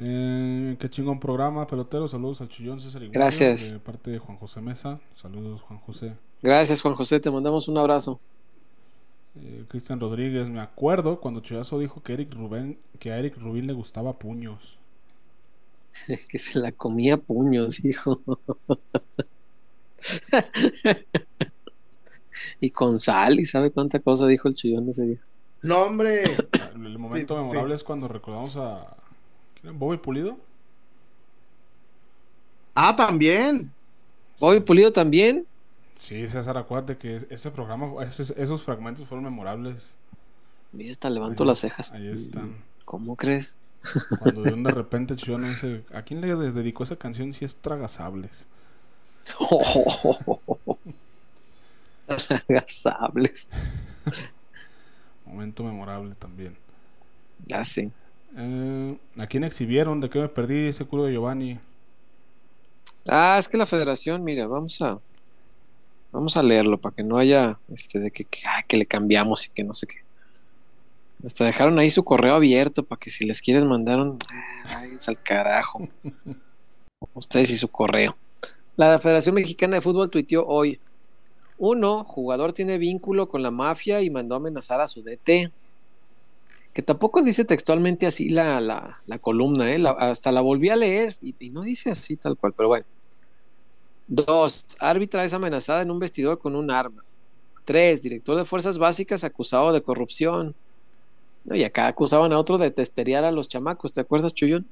Eh, 0.00 0.76
qué 0.78 0.88
chingón 0.88 1.18
programa, 1.18 1.66
pelotero. 1.66 2.06
Saludos 2.06 2.40
al 2.40 2.48
chullón 2.48 2.80
César 2.80 3.02
Igual, 3.02 3.14
Gracias. 3.14 3.72
De 3.72 3.80
parte 3.80 4.12
de 4.12 4.20
Juan 4.20 4.38
José 4.38 4.60
Mesa. 4.60 5.00
Saludos, 5.16 5.60
Juan 5.62 5.80
José. 5.80 6.14
Gracias, 6.40 6.80
Juan 6.82 6.94
José. 6.94 7.18
Te 7.18 7.32
mandamos 7.32 7.66
un 7.66 7.78
abrazo. 7.78 8.20
Eh, 9.34 9.64
Cristian 9.68 9.98
Rodríguez, 9.98 10.48
me 10.48 10.60
acuerdo 10.60 11.18
cuando 11.18 11.40
Chuyazo 11.40 11.80
dijo 11.80 12.00
que 12.00 12.12
Eric 12.12 12.32
Rubén, 12.32 12.78
que 13.00 13.10
a 13.10 13.18
Eric 13.18 13.38
Rubín 13.38 13.66
le 13.66 13.72
gustaba 13.72 14.12
puños. 14.20 14.77
que 16.28 16.38
se 16.38 16.58
la 16.58 16.72
comía 16.72 17.14
a 17.14 17.18
puños, 17.18 17.84
hijo. 17.84 18.20
y 22.60 22.70
con 22.70 22.98
sal, 22.98 23.40
y 23.40 23.44
sabe 23.44 23.70
cuánta 23.70 23.98
cosa 24.00 24.26
dijo 24.26 24.48
el 24.48 24.54
chillón 24.54 24.88
ese 24.88 25.02
día. 25.04 25.18
No, 25.62 25.82
hombre. 25.82 26.24
El 26.74 26.98
momento 26.98 27.34
Sí, 27.36 27.40
memorable 27.42 27.74
sí. 27.74 27.76
es 27.76 27.84
cuando 27.84 28.08
recordamos 28.08 28.56
a. 28.56 28.96
Bobby 29.74 29.98
Pulido. 29.98 30.38
Ah, 32.74 32.94
también. 32.94 33.72
Bobby 34.38 34.60
Pulido 34.60 34.92
también. 34.92 35.46
Sí, 35.96 36.28
César, 36.28 36.56
acuérdate 36.56 36.96
que 36.96 37.26
ese 37.28 37.50
programa, 37.50 37.90
ese- 38.04 38.40
esos 38.40 38.62
fragmentos 38.62 39.08
fueron 39.08 39.24
memorables. 39.24 39.96
Mira, 40.72 40.92
hasta 40.92 41.10
levanto 41.10 41.42
Ahí- 41.42 41.48
las 41.48 41.58
cejas. 41.58 41.90
Ahí 41.92 42.06
están. 42.06 42.54
¿Cómo 42.84 43.16
crees? 43.16 43.56
Cuando 44.18 44.42
de 44.42 44.70
repente 44.70 45.16
Chuyón 45.16 45.48
dice, 45.48 45.82
¿a 45.92 46.02
quién 46.02 46.20
le 46.20 46.34
dedicó 46.34 46.84
esa 46.84 46.96
canción 46.96 47.32
si 47.32 47.44
es 47.44 47.56
Tragasables? 47.56 48.46
Agasables. 52.28 53.48
Momento 55.24 55.62
memorable 55.62 56.14
también. 56.14 56.56
Sí. 57.62 57.90
Eh, 58.36 58.98
¿A 59.18 59.26
quién 59.26 59.44
exhibieron? 59.44 60.00
¿De 60.00 60.08
qué 60.08 60.20
me 60.20 60.28
perdí 60.28 60.68
ese 60.68 60.84
culo 60.84 61.04
de 61.04 61.12
Giovanni? 61.12 61.58
Ah, 63.06 63.36
es 63.38 63.48
que 63.48 63.56
la 63.56 63.66
federación, 63.66 64.22
mira, 64.22 64.46
vamos 64.46 64.80
a 64.82 64.98
vamos 66.12 66.36
a 66.36 66.42
leerlo 66.42 66.78
para 66.78 66.94
que 66.94 67.02
no 67.02 67.18
haya 67.18 67.58
este 67.72 68.00
de 68.00 68.10
que, 68.10 68.24
que, 68.24 68.40
ah, 68.46 68.62
que 68.66 68.76
le 68.76 68.86
cambiamos 68.86 69.46
y 69.46 69.50
que 69.50 69.64
no 69.64 69.74
sé 69.74 69.86
qué. 69.86 70.07
Hasta 71.24 71.44
dejaron 71.44 71.78
ahí 71.78 71.90
su 71.90 72.04
correo 72.04 72.34
abierto 72.34 72.84
para 72.84 72.98
que 73.00 73.10
si 73.10 73.24
les 73.26 73.40
quieres 73.40 73.64
mandar 73.64 73.98
un 74.00 74.18
ah, 74.30 74.74
váyanse 74.80 75.10
al 75.10 75.22
carajo. 75.22 75.88
Ustedes 77.14 77.50
y 77.50 77.56
su 77.56 77.68
correo. 77.68 78.16
La 78.76 78.98
Federación 78.98 79.34
Mexicana 79.34 79.76
de 79.76 79.80
Fútbol 79.82 80.10
tuiteó 80.10 80.46
hoy. 80.46 80.80
Uno, 81.58 82.04
jugador 82.04 82.52
tiene 82.52 82.78
vínculo 82.78 83.28
con 83.28 83.42
la 83.42 83.50
mafia 83.50 84.00
y 84.00 84.10
mandó 84.10 84.36
amenazar 84.36 84.80
a 84.80 84.86
su 84.86 85.02
DT. 85.02 85.50
Que 86.72 86.82
tampoco 86.82 87.20
dice 87.22 87.44
textualmente 87.44 88.06
así 88.06 88.28
la, 88.28 88.60
la, 88.60 89.00
la 89.06 89.18
columna, 89.18 89.72
¿eh? 89.72 89.78
La- 89.78 89.90
hasta 89.90 90.30
la 90.30 90.40
volví 90.40 90.68
a 90.68 90.76
leer 90.76 91.16
y, 91.20 91.34
y 91.40 91.50
no 91.50 91.62
dice 91.62 91.90
así 91.90 92.16
tal 92.16 92.36
cual, 92.36 92.52
pero 92.56 92.68
bueno. 92.68 92.86
Dos, 94.06 94.64
árbitra 94.78 95.24
es 95.24 95.34
amenazada 95.34 95.82
en 95.82 95.90
un 95.90 95.98
vestidor 95.98 96.38
con 96.38 96.54
un 96.54 96.70
arma. 96.70 97.02
Tres, 97.64 98.00
director 98.00 98.36
de 98.36 98.44
fuerzas 98.44 98.78
básicas 98.78 99.24
acusado 99.24 99.72
de 99.72 99.82
corrupción. 99.82 100.54
Y 101.54 101.64
acá 101.64 101.86
acusaban 101.86 102.32
a 102.32 102.38
otro 102.38 102.58
de 102.58 102.70
testerear 102.70 103.24
a 103.24 103.32
los 103.32 103.48
chamacos, 103.48 103.92
¿te 103.92 104.00
acuerdas, 104.00 104.34
Chuyón? 104.34 104.66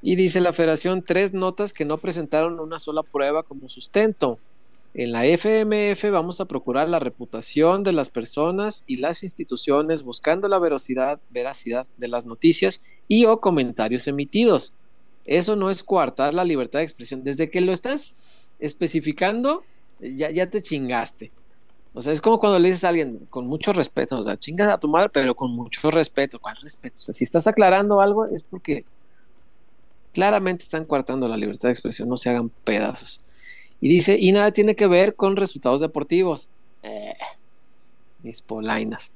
Y 0.00 0.16
dice 0.16 0.40
la 0.40 0.52
federación 0.52 1.02
tres 1.02 1.32
notas 1.32 1.72
que 1.72 1.84
no 1.84 1.98
presentaron 1.98 2.60
una 2.60 2.78
sola 2.78 3.02
prueba 3.02 3.42
como 3.42 3.68
sustento. 3.68 4.38
En 4.94 5.12
la 5.12 5.26
FMF 5.26 6.10
vamos 6.10 6.40
a 6.40 6.46
procurar 6.46 6.88
la 6.88 6.98
reputación 6.98 7.82
de 7.82 7.92
las 7.92 8.10
personas 8.10 8.84
y 8.86 8.96
las 8.96 9.22
instituciones 9.22 10.02
buscando 10.02 10.48
la 10.48 10.58
veracidad, 10.58 11.20
veracidad 11.30 11.86
de 11.98 12.08
las 12.08 12.24
noticias 12.24 12.82
y 13.06 13.26
o 13.26 13.40
comentarios 13.40 14.08
emitidos. 14.08 14.72
Eso 15.24 15.56
no 15.56 15.68
es 15.68 15.82
coartar 15.82 16.32
la 16.32 16.44
libertad 16.44 16.78
de 16.78 16.84
expresión. 16.84 17.22
Desde 17.22 17.50
que 17.50 17.60
lo 17.60 17.72
estás 17.72 18.16
especificando, 18.58 19.62
ya, 20.00 20.30
ya 20.30 20.48
te 20.48 20.62
chingaste. 20.62 21.30
O 21.98 22.00
sea, 22.00 22.12
es 22.12 22.20
como 22.20 22.38
cuando 22.38 22.60
le 22.60 22.68
dices 22.68 22.84
a 22.84 22.90
alguien 22.90 23.26
con 23.28 23.48
mucho 23.48 23.72
respeto, 23.72 24.20
o 24.20 24.24
sea, 24.24 24.36
chingas 24.36 24.68
a 24.68 24.78
tu 24.78 24.86
madre, 24.86 25.08
pero 25.08 25.34
con 25.34 25.50
mucho 25.50 25.90
respeto. 25.90 26.38
¿Cuál 26.38 26.54
respeto? 26.62 26.94
O 26.94 27.00
sea, 27.00 27.12
si 27.12 27.24
estás 27.24 27.48
aclarando 27.48 28.00
algo 28.00 28.24
es 28.24 28.44
porque 28.44 28.84
claramente 30.12 30.62
están 30.62 30.84
coartando 30.84 31.26
la 31.26 31.36
libertad 31.36 31.70
de 31.70 31.72
expresión, 31.72 32.08
no 32.08 32.16
se 32.16 32.30
hagan 32.30 32.52
pedazos. 32.62 33.18
Y 33.80 33.88
dice, 33.88 34.16
y 34.16 34.30
nada 34.30 34.52
tiene 34.52 34.76
que 34.76 34.86
ver 34.86 35.16
con 35.16 35.34
resultados 35.34 35.80
deportivos. 35.80 36.50
Eh, 36.84 37.16
mis 38.22 38.42
polainas. 38.42 39.10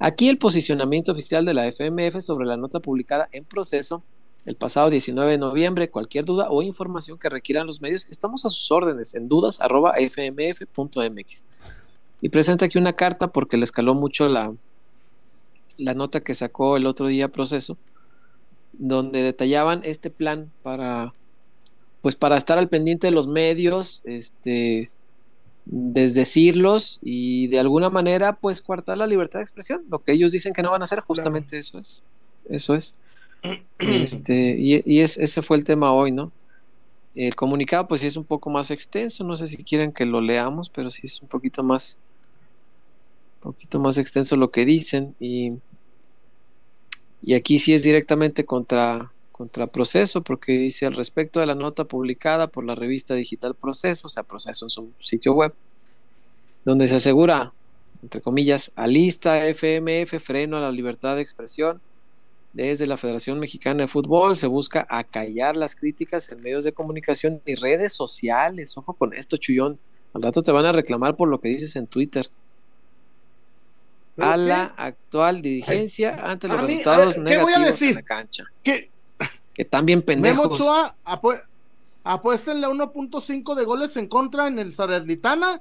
Aquí 0.00 0.28
el 0.28 0.38
posicionamiento 0.38 1.12
oficial 1.12 1.44
de 1.44 1.54
la 1.54 1.68
FMF 1.68 2.20
sobre 2.20 2.46
la 2.46 2.56
nota 2.56 2.80
publicada 2.80 3.28
en 3.30 3.44
proceso 3.44 4.02
el 4.44 4.56
pasado 4.56 4.90
19 4.90 5.30
de 5.30 5.38
noviembre. 5.38 5.88
Cualquier 5.88 6.24
duda 6.24 6.50
o 6.50 6.62
información 6.62 7.16
que 7.16 7.28
requieran 7.28 7.68
los 7.68 7.80
medios, 7.80 8.08
estamos 8.10 8.44
a 8.44 8.50
sus 8.50 8.72
órdenes 8.72 9.14
en 9.14 9.28
dudas.fmf.mx. 9.28 11.44
Y 12.20 12.28
presenta 12.30 12.66
aquí 12.66 12.78
una 12.78 12.94
carta 12.94 13.28
porque 13.28 13.56
le 13.56 13.64
escaló 13.64 13.94
mucho 13.94 14.28
la, 14.28 14.54
la 15.76 15.94
nota 15.94 16.20
que 16.20 16.34
sacó 16.34 16.76
el 16.76 16.86
otro 16.86 17.08
día 17.08 17.28
proceso, 17.28 17.76
donde 18.72 19.22
detallaban 19.22 19.82
este 19.84 20.10
plan 20.10 20.50
para 20.62 21.12
pues 22.00 22.16
para 22.16 22.36
estar 22.36 22.58
al 22.58 22.68
pendiente 22.68 23.06
de 23.06 23.12
los 23.12 23.26
medios, 23.26 24.02
este 24.04 24.90
desdecirlos 25.64 26.98
y 27.02 27.46
de 27.46 27.58
alguna 27.58 27.88
manera 27.88 28.34
pues 28.34 28.60
coartar 28.60 28.98
la 28.98 29.06
libertad 29.06 29.38
de 29.38 29.44
expresión, 29.44 29.84
lo 29.88 30.00
que 30.00 30.12
ellos 30.12 30.32
dicen 30.32 30.52
que 30.52 30.62
no 30.62 30.70
van 30.70 30.82
a 30.82 30.84
hacer, 30.84 31.00
justamente 31.00 31.56
eso 31.58 31.78
es. 31.78 32.02
Eso 32.48 32.74
es. 32.74 32.96
Este, 33.78 34.56
y, 34.58 34.82
y 34.86 35.00
es, 35.00 35.18
ese 35.18 35.42
fue 35.42 35.58
el 35.58 35.64
tema 35.64 35.92
hoy, 35.92 36.10
¿no? 36.10 36.32
El 37.14 37.36
comunicado, 37.36 37.86
pues 37.86 38.00
sí 38.00 38.08
es 38.08 38.16
un 38.16 38.24
poco 38.24 38.50
más 38.50 38.70
extenso. 38.70 39.22
No 39.24 39.36
sé 39.36 39.46
si 39.46 39.62
quieren 39.62 39.92
que 39.92 40.04
lo 40.04 40.20
leamos, 40.20 40.68
pero 40.68 40.90
sí 40.90 41.02
es 41.04 41.22
un 41.22 41.28
poquito 41.28 41.62
más, 41.62 41.98
poquito 43.40 43.78
más 43.78 43.98
extenso 43.98 44.36
lo 44.36 44.50
que 44.50 44.64
dicen. 44.64 45.14
Y, 45.20 45.52
y 47.22 47.34
aquí 47.34 47.58
sí 47.58 47.72
es 47.72 47.82
directamente 47.84 48.44
contra, 48.44 49.12
contra 49.30 49.68
Proceso, 49.68 50.22
porque 50.22 50.52
dice 50.52 50.86
al 50.86 50.94
respecto 50.94 51.40
de 51.40 51.46
la 51.46 51.54
nota 51.54 51.84
publicada 51.84 52.48
por 52.48 52.64
la 52.64 52.74
revista 52.74 53.14
digital 53.14 53.54
Proceso, 53.54 54.08
o 54.08 54.10
sea, 54.10 54.24
Proceso 54.24 54.66
en 54.66 54.70
su 54.70 54.92
sitio 54.98 55.34
web, 55.34 55.54
donde 56.64 56.88
se 56.88 56.96
asegura, 56.96 57.52
entre 58.02 58.20
comillas, 58.20 58.72
alista 58.74 59.46
FMF 59.46 60.20
freno 60.20 60.56
a 60.56 60.60
la 60.60 60.72
libertad 60.72 61.16
de 61.16 61.22
expresión 61.22 61.80
desde 62.54 62.86
la 62.86 62.96
Federación 62.96 63.38
Mexicana 63.40 63.82
de 63.82 63.88
Fútbol 63.88 64.36
se 64.36 64.46
busca 64.46 64.86
acallar 64.88 65.56
las 65.56 65.74
críticas 65.76 66.30
en 66.30 66.40
medios 66.40 66.64
de 66.64 66.72
comunicación 66.72 67.42
y 67.44 67.56
redes 67.56 67.92
sociales. 67.92 68.76
Ojo 68.78 68.94
con 68.94 69.12
esto, 69.12 69.36
Chuyón. 69.36 69.78
Al 70.14 70.22
rato 70.22 70.42
te 70.42 70.52
van 70.52 70.64
a 70.64 70.72
reclamar 70.72 71.16
por 71.16 71.28
lo 71.28 71.40
que 71.40 71.48
dices 71.48 71.74
en 71.76 71.86
Twitter. 71.88 72.28
¿Pero 74.14 74.28
A 74.28 74.32
qué? 74.34 74.38
la 74.38 74.64
actual 74.76 75.42
dirigencia 75.42 76.14
ante 76.22 76.46
los 76.46 76.62
mí, 76.62 76.68
resultados 76.68 77.16
ver, 77.16 77.24
¿qué 77.24 77.38
voy 77.38 77.52
a 77.52 77.58
negativos 77.58 77.66
decir? 77.80 77.88
en 77.90 77.94
la 77.96 78.02
cancha. 78.02 78.44
¿Qué? 78.62 78.90
Que 79.52 79.62
están 79.62 79.84
bien 79.86 79.98
Memo 80.06 80.22
pendejos. 80.22 80.60
Ochoa, 80.60 80.94
apue- 81.04 81.42
apuéstenle 82.04 82.68
1.5 82.68 83.54
de 83.56 83.64
goles 83.64 83.96
en 83.96 84.06
contra 84.06 84.46
en 84.46 84.60
el 84.60 84.72
Salernitana. 84.74 85.60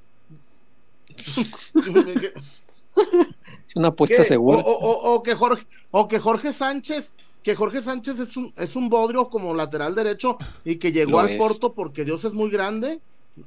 Es 3.68 3.76
una 3.76 3.90
apuesta 3.90 4.18
¿Qué? 4.18 4.23
segura. 4.23 4.57
O, 4.60 4.61
o- 4.61 4.91
o- 4.91 5.14
o 5.15 5.23
que 5.23 5.35
Jorge, 5.35 5.65
o 5.91 6.07
que 6.07 6.19
Jorge 6.19 6.53
Sánchez, 6.53 7.14
que 7.41 7.56
Jorge 7.56 7.81
Sánchez 7.81 8.19
es 8.19 8.38
un, 8.38 8.53
es 8.57 8.76
un 8.76 8.90
bodrio 8.90 9.30
como 9.30 9.53
lateral 9.53 9.95
derecho 9.95 10.38
y 10.64 10.77
que 10.77 10.91
llegó 10.91 11.11
Lo 11.11 11.19
al 11.19 11.30
es. 11.31 11.38
Porto 11.38 11.73
porque 11.73 12.06
Dios 12.06 12.23
es 12.26 12.34
muy 12.34 12.49
grande. 12.49 12.99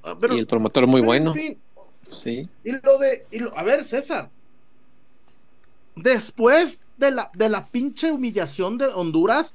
Ah, 0.02 0.16
Pero, 0.20 0.34
y 0.34 0.38
el 0.38 0.46
promotor 0.46 0.86
muy 0.86 1.00
pero, 1.00 1.06
bueno. 1.06 1.30
En 1.30 1.34
fin, 1.34 1.58
Sí. 2.10 2.48
y 2.64 2.72
lo 2.72 2.98
de, 2.98 3.26
y 3.30 3.38
lo- 3.40 3.56
a 3.56 3.62
ver, 3.62 3.84
César, 3.84 4.30
después 5.94 6.82
de 6.96 7.10
la, 7.10 7.30
de 7.34 7.48
la 7.48 7.66
pinche 7.66 8.10
humillación 8.12 8.78
de 8.78 8.86
Honduras, 8.86 9.54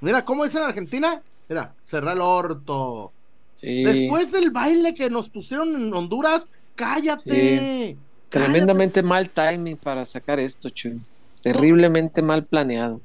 mira, 0.00 0.24
¿cómo 0.24 0.44
dicen 0.44 0.62
en 0.62 0.68
Argentina? 0.68 1.22
Mira, 1.48 1.74
cerra 1.80 2.12
el 2.12 2.20
orto. 2.20 3.12
sí. 3.56 3.84
Después 3.84 4.32
del 4.32 4.50
baile 4.50 4.94
que 4.94 5.10
nos 5.10 5.28
pusieron 5.28 5.74
en 5.74 5.92
Honduras, 5.94 6.48
cállate. 6.74 7.96
Tremendamente 8.32 9.02
mal 9.02 9.28
timing 9.28 9.76
para 9.76 10.04
sacar 10.04 10.40
esto, 10.40 10.70
Chuy. 10.70 11.00
Terriblemente 11.42 12.22
mal 12.22 12.44
planeado. 12.44 13.00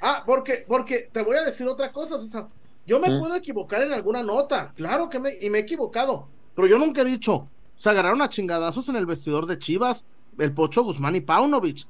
Ah, 0.00 0.22
porque, 0.24 0.64
porque 0.66 1.08
te 1.12 1.22
voy 1.22 1.36
a 1.36 1.42
decir 1.42 1.66
otra 1.66 1.92
cosa, 1.92 2.16
César. 2.16 2.46
Yo 2.86 3.00
me 3.00 3.18
puedo 3.18 3.34
equivocar 3.34 3.82
en 3.82 3.92
alguna 3.92 4.22
nota, 4.22 4.72
claro 4.76 5.10
que 5.10 5.18
me, 5.18 5.32
y 5.40 5.50
me 5.50 5.58
he 5.58 5.62
equivocado, 5.62 6.28
pero 6.54 6.68
yo 6.68 6.78
nunca 6.78 7.00
he 7.00 7.04
dicho, 7.04 7.48
se 7.76 7.90
agarraron 7.90 8.22
a 8.22 8.28
chingadazos 8.28 8.88
en 8.88 8.94
el 8.94 9.06
vestidor 9.06 9.46
de 9.46 9.58
Chivas, 9.58 10.04
el 10.38 10.52
Pocho 10.52 10.84
Guzmán 10.84 11.16
y 11.16 11.20
Paunovic. 11.20 11.84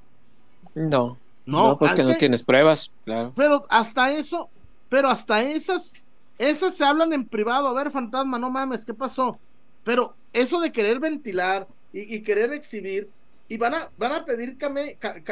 No. 0.74 1.19
No, 1.45 1.78
porque 1.78 2.03
no 2.03 2.15
tienes 2.16 2.43
pruebas, 2.43 2.91
claro. 3.05 3.33
Pero 3.37 3.66
hasta 3.69 4.11
eso, 4.11 4.49
pero 4.89 5.09
hasta 5.09 5.43
esas, 5.43 5.93
esas 6.39 6.74
se 6.74 6.85
hablan 6.85 7.12
en 7.12 7.24
privado. 7.24 7.69
A 7.69 7.73
ver, 7.73 7.91
fantasma, 7.91 8.39
no 8.39 8.51
mames, 8.51 8.85
¿qué 8.85 8.95
pasó? 8.95 9.39
Pero 9.85 10.15
eso 10.33 10.61
de 10.61 10.73
querer 10.73 10.99
ventilar 10.99 11.69
y, 11.97 12.20
querer 12.20 12.52
exhibir, 12.52 13.09
y 13.48 13.56
van 13.56 13.74
a, 13.74 13.90
van 13.97 14.12
a 14.12 14.24
pedir 14.24 14.56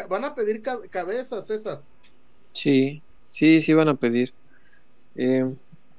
van 0.09 0.25
a 0.25 0.35
pedir 0.35 0.63
cabezas, 0.63 1.47
César. 1.47 1.83
Sí, 2.53 3.03
sí, 3.29 3.61
sí 3.61 3.75
van 3.75 3.89
a 3.89 3.95
pedir. 3.95 4.33
Eh, 5.17 5.45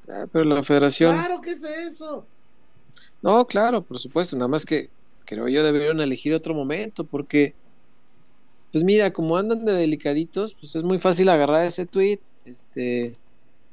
ah, 0.10 0.26
pero 0.32 0.46
la 0.46 0.64
federación. 0.64 1.16
Claro, 1.16 1.42
¿qué 1.42 1.52
es 1.52 1.64
eso? 1.64 2.26
No, 3.22 3.46
claro, 3.46 3.84
por 3.84 4.00
supuesto, 4.00 4.36
nada 4.36 4.48
más 4.48 4.66
que 4.66 4.90
creo 5.26 5.48
yo 5.48 5.64
deberían 5.64 6.00
elegir 6.00 6.34
otro 6.34 6.54
momento, 6.54 7.04
porque, 7.04 7.54
pues 8.72 8.84
mira, 8.84 9.12
como 9.14 9.38
andan 9.38 9.66
de 9.66 9.74
delicaditos, 9.74 10.56
pues 10.56 10.76
es 10.76 10.84
muy 10.84 11.00
fácil 11.00 11.30
agarrar 11.30 11.66
ese 11.66 11.86
tweet, 11.86 12.20
este, 12.46 13.16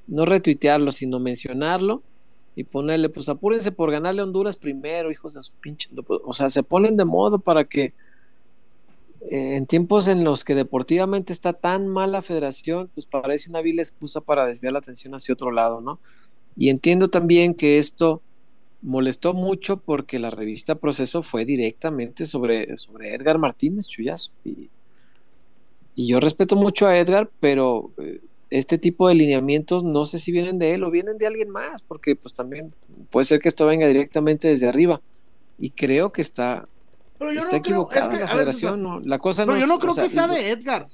no 0.06 0.27
retuitearlo, 0.27 0.93
sino 0.93 1.19
mencionarlo 1.20 2.02
y 2.55 2.65
ponerle, 2.65 3.09
pues 3.09 3.29
apúrense 3.29 3.73
por 3.73 3.91
ganarle 3.91 4.23
Honduras 4.23 4.57
primero, 4.57 5.11
hijos 5.11 5.35
de 5.35 5.43
su 5.43 5.53
pinche. 5.53 5.89
O 6.24 6.33
sea, 6.33 6.51
se 6.51 6.62
ponen 6.62 6.97
de 6.97 7.05
modo 7.05 7.39
para 7.39 7.65
que 7.65 7.95
eh, 9.31 9.57
en 9.57 9.66
tiempos 9.66 10.09
en 10.09 10.24
los 10.24 10.45
que 10.45 10.55
deportivamente 10.55 11.33
está 11.33 11.53
tan 11.53 11.89
mal 11.89 12.12
la 12.12 12.23
federación, 12.23 12.91
pues 12.95 13.07
parece 13.07 13.49
una 13.49 13.62
vil 13.62 13.79
excusa 13.79 14.20
para 14.20 14.47
desviar 14.47 14.74
la 14.74 14.81
atención 14.81 15.15
hacia 15.15 15.33
otro 15.33 15.51
lado, 15.51 15.81
¿no? 15.81 15.99
Y 16.57 16.69
entiendo 16.69 17.09
también 17.09 17.55
que 17.55 17.79
esto 17.79 18.20
molestó 18.83 19.33
mucho 19.33 19.79
porque 19.79 20.19
la 20.19 20.31
revista 20.31 20.74
Proceso 20.74 21.23
fue 21.23 21.45
directamente 21.45 22.27
sobre, 22.27 22.77
sobre 22.77 23.15
Edgar 23.15 23.39
Martínez 23.39 23.87
Chuyazo. 23.87 24.33
Y, 24.45 24.69
y 25.95 26.09
yo 26.09 26.20
respeto 26.20 26.57
mucho 26.57 26.87
a 26.87 26.99
Edgar, 26.99 27.31
pero 27.41 27.93
eh, 27.99 28.20
este 28.53 28.77
tipo 28.77 29.09
de 29.09 29.15
lineamientos 29.15 29.83
no 29.83 30.05
sé 30.05 30.19
si 30.19 30.31
vienen 30.31 30.59
de 30.59 30.74
él 30.74 30.85
o 30.85 30.91
vienen 30.91 31.16
de 31.16 31.27
alguien 31.27 31.49
más, 31.49 31.81
porque 31.81 32.15
pues 32.16 32.35
también 32.35 32.74
puede 33.11 33.24
ser 33.24 33.41
que 33.41 33.49
esto 33.49 33.65
venga 33.66 33.87
directamente 33.87 34.49
desde 34.49 34.69
arriba. 34.69 35.01
Y 35.59 35.70
creo 35.70 36.12
que 36.12 36.20
está, 36.20 36.65
está 37.35 37.57
equivocada 37.57 38.15
la 38.15 38.29
federación. 38.29 39.03
la 39.05 39.19
cosa 39.19 39.47
pero 39.47 39.59
yo 39.59 39.66
no 39.66 39.79
creo 39.79 39.95
que 39.95 40.09
sea 40.09 40.27
de 40.27 40.51
Edgar. 40.51 40.87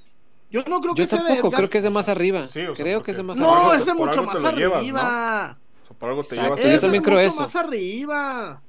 Yo 0.51 0.62
no 0.68 0.80
creo 0.80 0.94
que 0.94 1.06
sea 1.06 1.24
de 1.24 1.35
Edgar. 1.35 1.52
creo 1.52 1.70
que 1.70 1.78
es 1.78 1.85
de 1.85 1.90
más 1.90 2.09
arriba. 2.09 2.44
creo 2.76 3.02
que 3.02 3.10
es 3.10 3.16
de 3.16 3.22
más 3.24 3.40
arriba. 3.40 3.62
No, 3.62 3.74
es 3.74 3.86
de 3.86 3.94
mucho 3.94 4.22
más 4.22 4.44
arriba. 4.44 4.82
yo 4.82 6.80
también 6.80 7.02
creo 7.02 7.18
eso. 7.18 7.43
más 7.43 7.56
arriba. 7.56 8.62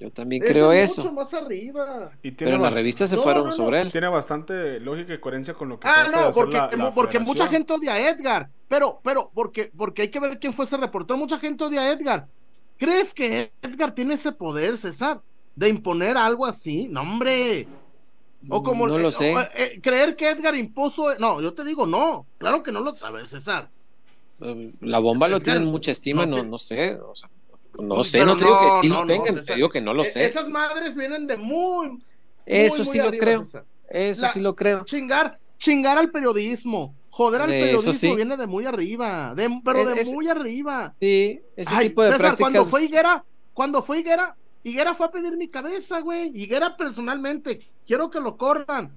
Yo 0.00 0.10
también 0.10 0.40
creo 0.40 0.72
eso. 0.72 1.02
Mucho 1.02 1.12
más 1.12 1.34
arriba. 1.34 2.10
Pero 2.22 2.56
en 2.56 2.62
las 2.62 2.72
revistas 2.72 3.10
se 3.10 3.18
fueron 3.18 3.52
sobre 3.52 3.82
él. 3.82 3.92
Tiene 3.92 4.08
bastante 4.08 4.80
lógica 4.80 5.12
y 5.12 5.18
coherencia 5.18 5.52
con 5.52 5.68
lo 5.68 5.78
que 5.78 5.86
Ah, 5.86 6.08
no, 6.10 6.30
porque, 6.32 6.58
porque 6.94 7.18
mucha 7.18 7.46
gente 7.46 7.74
odia 7.74 7.92
a 7.92 8.08
Edgar. 8.08 8.48
Pero, 8.66 9.00
pero, 9.04 9.30
porque, 9.34 9.70
porque 9.76 10.02
hay 10.02 10.08
que 10.08 10.18
ver 10.18 10.38
quién 10.38 10.54
fue 10.54 10.64
ese 10.64 10.78
reportero. 10.78 11.18
Mucha 11.18 11.38
gente 11.38 11.64
odia 11.64 11.82
a 11.82 11.92
Edgar. 11.92 12.28
¿Crees 12.78 13.12
que 13.12 13.52
Edgar 13.60 13.94
tiene 13.94 14.14
ese 14.14 14.32
poder, 14.32 14.78
César? 14.78 15.20
De 15.54 15.68
imponer 15.68 16.16
algo 16.16 16.46
así. 16.46 16.88
No, 16.88 17.02
hombre. 17.02 17.68
O 18.48 18.62
como 18.62 18.86
no 18.86 18.96
lo 18.96 19.10
sé. 19.10 19.34
Eh, 19.54 19.80
creer 19.82 20.16
que 20.16 20.30
Edgar 20.30 20.54
impuso. 20.56 21.14
No, 21.18 21.42
yo 21.42 21.52
te 21.52 21.62
digo, 21.62 21.86
no. 21.86 22.24
Claro 22.38 22.62
que 22.62 22.72
no 22.72 22.80
lo. 22.80 22.94
A 23.02 23.10
ver, 23.10 23.28
César. 23.28 23.68
La 24.80 24.98
bomba 24.98 25.28
lo 25.28 25.40
tienen 25.40 25.66
mucha 25.66 25.90
estima, 25.90 26.24
no, 26.24 26.42
no, 26.42 26.56
sé. 26.56 26.94
O 26.94 27.14
sea, 27.14 27.28
no 27.78 28.04
sé, 28.04 28.24
no 28.24 28.36
te 28.36 28.44
digo 28.44 28.58
que 28.60 28.80
sí 28.80 28.88
lo 28.88 29.06
tengan, 29.06 29.44
te 29.44 29.54
digo 29.54 29.68
que 29.70 29.80
no 29.80 29.94
lo 29.94 30.02
e-, 30.02 30.06
sé. 30.06 30.24
Esas 30.24 30.48
madres 30.48 30.96
vienen 30.96 31.26
de 31.26 31.36
muy. 31.36 32.02
Eso 32.46 32.84
sí 32.84 32.98
lo 32.98 33.10
creo. 33.10 33.42
Eso 33.88 34.26
sí 34.32 34.40
lo 34.40 34.54
creo. 34.54 34.84
Chingar, 34.84 35.38
chingar 35.58 35.98
al 35.98 36.10
periodismo. 36.10 36.94
Joder 37.10 37.42
al 37.42 37.48
periodismo 37.48 38.16
viene 38.16 38.36
de 38.36 38.46
muy 38.46 38.66
arriba. 38.66 39.34
pero 39.64 39.84
de 39.84 40.04
muy 40.06 40.28
arriba. 40.28 40.94
Sí, 41.00 41.40
ese 41.56 41.76
tipo 41.76 42.04
de 42.04 42.12
César, 42.12 42.36
cuando 42.38 42.64
fue 42.64 42.84
Higuera, 42.84 43.24
cuando 43.52 43.82
fue 43.82 44.00
Higuera, 44.00 44.36
Higuera 44.62 44.94
fue 44.94 45.06
a 45.06 45.10
pedir 45.10 45.36
mi 45.36 45.48
cabeza, 45.48 46.00
güey. 46.00 46.30
Higuera 46.34 46.76
personalmente, 46.76 47.60
quiero 47.86 48.10
que 48.10 48.20
lo 48.20 48.36
corran. 48.36 48.92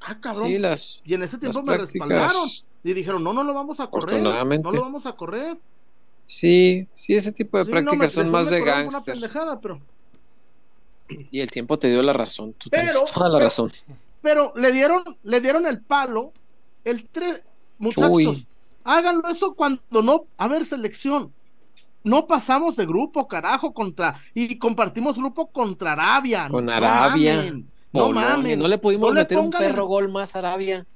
Ah, 0.00 0.18
cabrón. 0.20 0.48
Sí, 0.48 0.58
las, 0.58 1.02
y 1.04 1.14
en 1.14 1.22
ese 1.22 1.38
tiempo 1.38 1.62
me 1.62 1.76
respaldaron. 1.76 2.48
Y 2.82 2.92
dijeron, 2.94 3.22
no, 3.22 3.32
no 3.32 3.42
lo 3.42 3.52
vamos 3.52 3.80
a 3.80 3.88
correr. 3.88 4.22
No 4.22 4.72
lo 4.72 4.80
vamos 4.80 5.06
a 5.06 5.12
correr. 5.12 5.58
Sí, 6.26 6.88
sí, 6.92 7.14
ese 7.14 7.32
tipo 7.32 7.56
de 7.56 7.64
prácticas 7.64 8.12
son 8.12 8.30
más 8.30 8.50
de 8.50 8.62
gangster. 8.62 9.16
Pero... 9.62 9.80
Y 11.30 11.40
el 11.40 11.50
tiempo 11.50 11.78
te 11.78 11.88
dio 11.88 12.02
la 12.02 12.12
razón, 12.12 12.52
tú 12.54 12.68
pero, 12.68 13.00
toda 13.14 13.28
la 13.28 13.38
razón. 13.38 13.72
Pero 14.22 14.52
le 14.56 14.72
dieron, 14.72 15.04
le 15.22 15.40
dieron 15.40 15.66
el 15.66 15.80
palo, 15.80 16.32
el 16.84 17.06
tres, 17.08 17.42
muchachos, 17.78 18.48
háganlo 18.82 19.28
eso 19.28 19.54
cuando 19.54 20.02
no, 20.02 20.24
a 20.36 20.48
ver, 20.48 20.66
selección, 20.66 21.32
no 22.02 22.26
pasamos 22.26 22.74
de 22.76 22.86
grupo, 22.86 23.28
carajo, 23.28 23.72
contra, 23.72 24.16
y 24.34 24.58
compartimos 24.58 25.16
grupo 25.16 25.46
contra 25.46 25.92
Arabia. 25.92 26.48
Con 26.50 26.68
Arabia. 26.70 27.54
No 27.92 28.10
mames. 28.10 28.58
No 28.58 28.68
le 28.68 28.78
pudimos 28.78 29.12
meter 29.14 29.38
un 29.38 29.50
perro 29.50 29.86
gol 29.86 30.08
más 30.08 30.34
a 30.34 30.40
Arabia. 30.40 30.86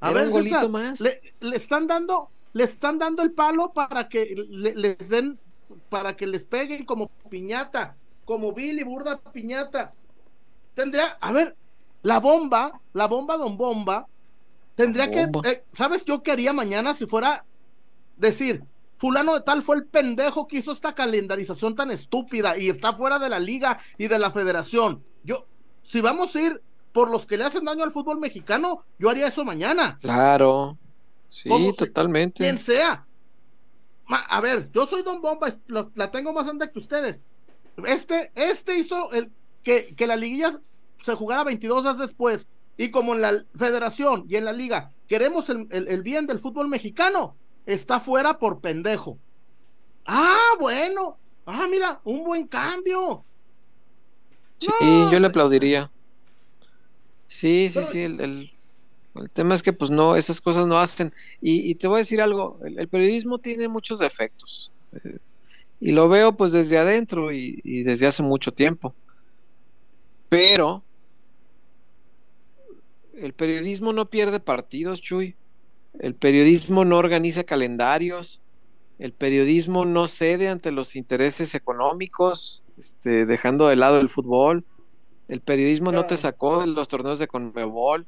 A 0.00 0.10
ver, 0.12 0.28
más. 0.68 1.00
Le, 1.00 1.20
están 1.54 1.86
dando, 1.86 2.30
le 2.52 2.64
están 2.64 2.98
dando 2.98 3.22
el 3.22 3.32
palo 3.32 3.72
para 3.72 4.08
que 4.08 4.34
les 4.48 5.08
den, 5.08 5.38
para 5.88 6.14
que 6.14 6.26
les 6.26 6.44
peguen 6.44 6.84
como 6.84 7.08
piñata, 7.30 7.96
como 8.24 8.52
Billy 8.52 8.82
Burda 8.82 9.18
piñata. 9.18 9.94
Tendría, 10.74 11.16
a 11.20 11.32
ver, 11.32 11.56
la 12.02 12.20
bomba, 12.20 12.80
la 12.92 13.06
bomba 13.06 13.36
don 13.36 13.56
bomba, 13.56 14.06
tendría 14.74 15.10
que, 15.10 15.28
eh, 15.44 15.64
¿sabes 15.72 16.04
yo 16.04 16.22
qué 16.22 16.32
haría 16.32 16.52
mañana 16.52 16.94
si 16.94 17.06
fuera 17.06 17.44
decir, 18.16 18.62
fulano 18.96 19.34
de 19.34 19.40
tal 19.40 19.62
fue 19.62 19.76
el 19.76 19.86
pendejo 19.86 20.46
que 20.46 20.58
hizo 20.58 20.72
esta 20.72 20.94
calendarización 20.94 21.74
tan 21.74 21.90
estúpida 21.90 22.58
y 22.58 22.68
está 22.68 22.92
fuera 22.92 23.18
de 23.18 23.30
la 23.30 23.38
liga 23.38 23.78
y 23.96 24.08
de 24.08 24.18
la 24.18 24.30
federación? 24.30 25.02
Yo, 25.24 25.46
si 25.82 26.00
vamos 26.00 26.36
a 26.36 26.40
ir 26.42 26.62
por 26.96 27.10
los 27.10 27.26
que 27.26 27.36
le 27.36 27.44
hacen 27.44 27.66
daño 27.66 27.84
al 27.84 27.92
fútbol 27.92 28.18
mexicano, 28.18 28.82
yo 28.98 29.10
haría 29.10 29.26
eso 29.26 29.44
mañana. 29.44 29.98
Claro. 30.00 30.78
Sí, 31.28 31.50
totalmente. 31.76 32.42
quien 32.42 32.56
sea. 32.56 33.06
a 34.08 34.40
ver, 34.40 34.70
yo 34.72 34.86
soy 34.86 35.02
Don 35.02 35.20
Bomba, 35.20 35.52
la 35.94 36.10
tengo 36.10 36.32
más 36.32 36.46
grande 36.46 36.70
que 36.72 36.78
ustedes. 36.78 37.20
Este, 37.86 38.32
este 38.34 38.78
hizo 38.78 39.12
el 39.12 39.30
que, 39.62 39.94
que 39.94 40.06
la 40.06 40.16
liguilla 40.16 40.58
se 41.02 41.14
jugara 41.14 41.44
22 41.44 41.82
días 41.82 41.98
después. 41.98 42.48
Y 42.78 42.90
como 42.90 43.14
en 43.14 43.20
la 43.20 43.44
federación 43.54 44.24
y 44.26 44.36
en 44.36 44.46
la 44.46 44.54
liga 44.54 44.90
queremos 45.06 45.50
el, 45.50 45.68
el 45.70 46.02
bien 46.02 46.26
del 46.26 46.38
fútbol 46.38 46.68
mexicano, 46.68 47.36
está 47.66 48.00
fuera 48.00 48.38
por 48.38 48.62
pendejo. 48.62 49.18
Ah, 50.06 50.54
bueno. 50.58 51.18
Ah, 51.44 51.66
mira, 51.70 52.00
un 52.04 52.24
buen 52.24 52.46
cambio. 52.46 53.22
Sí, 54.56 54.70
yo 54.80 55.20
le 55.20 55.26
aplaudiría. 55.26 55.90
Sí, 57.28 57.68
sí, 57.70 57.80
sí, 57.84 58.02
el, 58.02 58.20
el, 58.20 59.30
tema 59.32 59.54
es 59.54 59.62
que 59.62 59.72
pues 59.72 59.90
no, 59.90 60.16
esas 60.16 60.40
cosas 60.40 60.66
no 60.66 60.78
hacen. 60.78 61.12
Y, 61.40 61.74
te 61.76 61.88
voy 61.88 61.96
a 61.96 61.98
decir 61.98 62.20
algo, 62.20 62.58
el, 62.64 62.88
periodismo 62.88 63.38
tiene 63.38 63.68
muchos 63.68 63.98
defectos. 63.98 64.72
Eh, 64.92 65.18
y 65.80 65.92
lo 65.92 66.08
veo 66.08 66.36
pues 66.36 66.52
desde 66.52 66.78
adentro 66.78 67.32
y, 67.32 67.60
y, 67.64 67.82
desde 67.82 68.06
hace 68.06 68.22
mucho 68.22 68.52
tiempo. 68.52 68.94
Pero 70.28 70.82
el 73.14 73.32
periodismo 73.32 73.92
no 73.92 74.10
pierde 74.10 74.40
partidos, 74.40 75.00
Chuy. 75.00 75.34
El 75.98 76.14
periodismo 76.14 76.84
no 76.84 76.98
organiza 76.98 77.44
calendarios. 77.44 78.40
El 78.98 79.12
periodismo 79.12 79.84
no 79.84 80.06
cede 80.08 80.48
ante 80.48 80.70
los 80.72 80.96
intereses 80.96 81.54
económicos, 81.54 82.62
este, 82.78 83.26
dejando 83.26 83.68
de 83.68 83.76
lado 83.76 84.00
el 84.00 84.08
fútbol. 84.08 84.64
El 85.28 85.40
periodismo 85.40 85.92
no 85.92 86.06
te 86.06 86.16
sacó 86.16 86.60
de 86.60 86.66
los 86.68 86.88
torneos 86.88 87.18
de 87.18 87.26
Conmebol. 87.26 88.06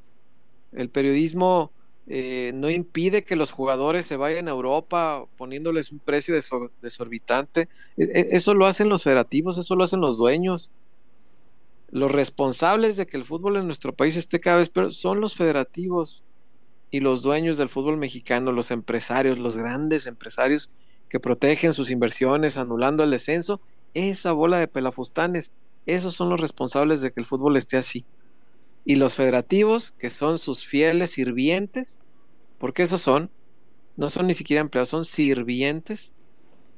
El 0.73 0.89
periodismo 0.89 1.73
eh, 2.07 2.53
no 2.55 2.71
impide 2.71 3.25
que 3.25 3.37
los 3.37 3.51
jugadores 3.51 4.07
se 4.07 4.17
vayan 4.17 4.49
a 4.49 4.53
Europa 4.53 5.27
poniéndoles 5.37 5.93
un 5.93 5.99
precio 5.99 6.35
desorbitante. 6.81 7.69
E, 7.97 8.05
e, 8.05 8.29
eso 8.33 8.55
lo 8.55 8.67
hacen 8.67 8.89
los 8.89 9.03
federativos, 9.03 9.59
eso 9.59 9.75
lo 9.77 9.85
hacen 9.85 10.01
los 10.01 10.17
dueños. 10.17 10.71
Los 11.91 12.13
responsables 12.13 12.97
de 12.97 13.07
que 13.07 13.17
el 13.17 13.25
fútbol 13.25 13.57
en 13.57 13.67
nuestro 13.67 13.93
país 13.93 14.17
esté 14.17 14.41
cada 14.41 14.59
vez 14.59 14.69
peor 14.69 14.93
son 14.93 15.21
los 15.21 15.35
federativos 15.35 16.23
y 16.91 17.01
los 17.01 17.23
dueños 17.23 17.57
del 17.57 17.69
fútbol 17.69 17.97
mexicano, 17.97 18.53
los 18.53 18.71
empresarios, 18.71 19.39
los 19.39 19.57
grandes 19.57 20.07
empresarios 20.07 20.71
que 21.09 21.21
protegen 21.21 21.73
sus 21.73 21.91
inversiones 21.91 22.59
anulando 22.59 23.03
el 23.05 23.11
descenso. 23.11 23.61
Esa 23.93 24.33
bola 24.33 24.59
de 24.59 24.69
pelafustanes 24.69 25.53
esos 25.95 26.15
son 26.15 26.29
los 26.29 26.41
responsables 26.41 27.01
de 27.01 27.13
que 27.13 27.21
el 27.21 27.27
fútbol 27.27 27.57
esté 27.57 27.77
así. 27.77 28.05
Y 28.85 28.97
los 28.97 29.15
federativos, 29.15 29.93
que 29.93 30.11
son 30.11 30.39
sus 30.39 30.65
fieles 30.67 31.11
sirvientes, 31.11 32.01
porque 32.59 32.83
esos 32.83 33.01
son, 33.01 33.31
no 33.97 34.09
son 34.09 34.27
ni 34.27 34.35
siquiera 34.35 34.61
empleados, 34.61 34.91
son 34.91 35.05
sirvientes 35.05 36.15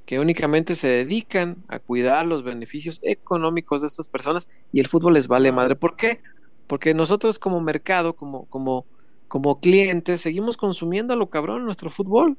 que 0.06 0.18
únicamente 0.18 0.74
se 0.74 0.88
dedican 0.88 1.62
a 1.68 1.78
cuidar 1.78 2.26
los 2.26 2.42
beneficios 2.42 2.98
económicos 3.02 3.82
de 3.82 3.86
estas 3.86 4.08
personas 4.08 4.48
y 4.72 4.80
el 4.80 4.88
fútbol 4.88 5.14
les 5.14 5.28
vale 5.28 5.52
madre. 5.52 5.76
¿Por 5.76 5.94
qué? 5.96 6.20
Porque 6.66 6.94
nosotros 6.94 7.38
como 7.38 7.60
mercado, 7.60 8.16
como, 8.16 8.46
como, 8.46 8.86
como 9.28 9.60
clientes, 9.60 10.20
seguimos 10.20 10.56
consumiendo 10.56 11.14
a 11.14 11.16
lo 11.16 11.30
cabrón 11.30 11.64
nuestro 11.64 11.90
fútbol. 11.90 12.38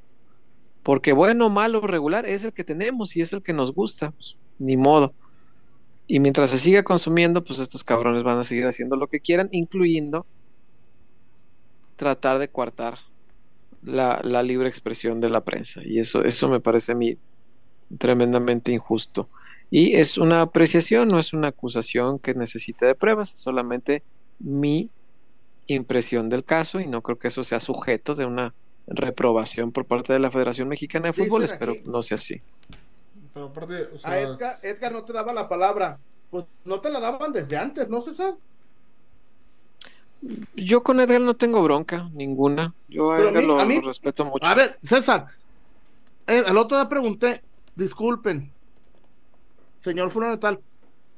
Porque 0.84 1.14
bueno, 1.14 1.50
malo, 1.50 1.82
regular 1.82 2.26
es 2.26 2.44
el 2.44 2.54
que 2.54 2.64
tenemos 2.64 3.16
y 3.16 3.22
es 3.22 3.32
el 3.34 3.44
que 3.44 3.54
nos 3.54 3.74
gusta. 3.74 4.12
Pues, 4.12 4.38
ni 4.60 4.78
modo. 4.78 5.14
Y 6.14 6.20
mientras 6.20 6.50
se 6.50 6.60
siga 6.60 6.84
consumiendo, 6.84 7.42
pues 7.42 7.60
estos 7.60 7.86
cabrones 7.86 8.24
van 8.24 8.38
a 8.38 8.44
seguir 8.44 8.66
haciendo 8.66 8.98
lo 8.98 9.08
que 9.08 9.22
quieran, 9.22 9.48
incluyendo 9.54 10.26
tratar 11.96 12.38
de 12.38 12.50
coartar 12.50 12.98
la, 13.82 14.20
la, 14.22 14.44
libre 14.44 14.68
expresión 14.68 15.22
de 15.22 15.30
la 15.30 15.40
prensa. 15.40 15.82
Y 15.86 16.00
eso, 16.00 16.22
eso 16.26 16.50
me 16.50 16.60
parece 16.60 16.92
a 16.92 16.96
mí 16.96 17.18
tremendamente 17.98 18.74
injusto. 18.74 19.30
Y 19.70 19.96
es 19.96 20.18
una 20.18 20.42
apreciación, 20.42 21.08
no 21.08 21.18
es 21.18 21.32
una 21.32 21.48
acusación 21.48 22.20
que 22.20 22.34
necesite 22.34 22.86
de 22.86 22.94
pruebas, 22.96 23.32
es 23.32 23.40
solamente 23.40 24.04
mi 24.38 24.90
impresión 25.68 26.28
del 26.28 26.44
caso 26.44 26.82
y 26.82 26.88
no 26.88 27.02
creo 27.02 27.20
que 27.20 27.30
eso 27.30 27.42
sea 27.42 27.62
sujeto 27.62 28.16
de 28.16 28.26
una 28.26 28.54
reprobación 28.86 29.72
por 29.72 29.86
parte 29.86 30.12
de 30.12 30.20
la 30.20 30.30
Federación 30.30 30.68
Mexicana 30.68 31.08
de 31.08 31.14
Fútbol, 31.14 31.44
espero 31.46 31.74
no 31.86 32.04
sea 32.04 32.16
así. 32.16 32.42
Pero 33.34 33.48
aparte, 33.48 33.90
A 34.04 34.20
Edgar, 34.20 34.60
Edgar, 34.62 34.92
no 34.92 35.04
te 35.04 35.14
daba 35.14 35.34
la 35.34 35.48
palabra, 35.48 35.98
pues 36.30 36.46
no 36.66 36.82
te 36.82 36.90
la 36.90 37.00
daban 37.00 37.32
desde 37.32 37.58
antes, 37.58 37.90
¿no, 37.90 38.02
César? 38.02 38.36
Yo 40.56 40.84
con 40.84 41.00
Edgar 41.00 41.22
no 41.22 41.36
tengo 41.36 41.64
bronca, 41.64 42.10
ninguna. 42.14 42.74
Yo 42.90 43.12
a 43.12 43.20
Edgar 43.20 43.44
lo, 43.44 43.82
respeto 43.82 44.26
mucho. 44.26 44.46
A 44.46 44.54
ver, 44.54 44.78
César, 44.84 45.28
el 46.28 46.58
otro 46.58 46.78
día 46.78 46.90
pregunté, 46.90 47.42
disculpen, 47.76 48.52
señor 49.80 50.12
fulano 50.12 50.38
tal, 50.38 50.60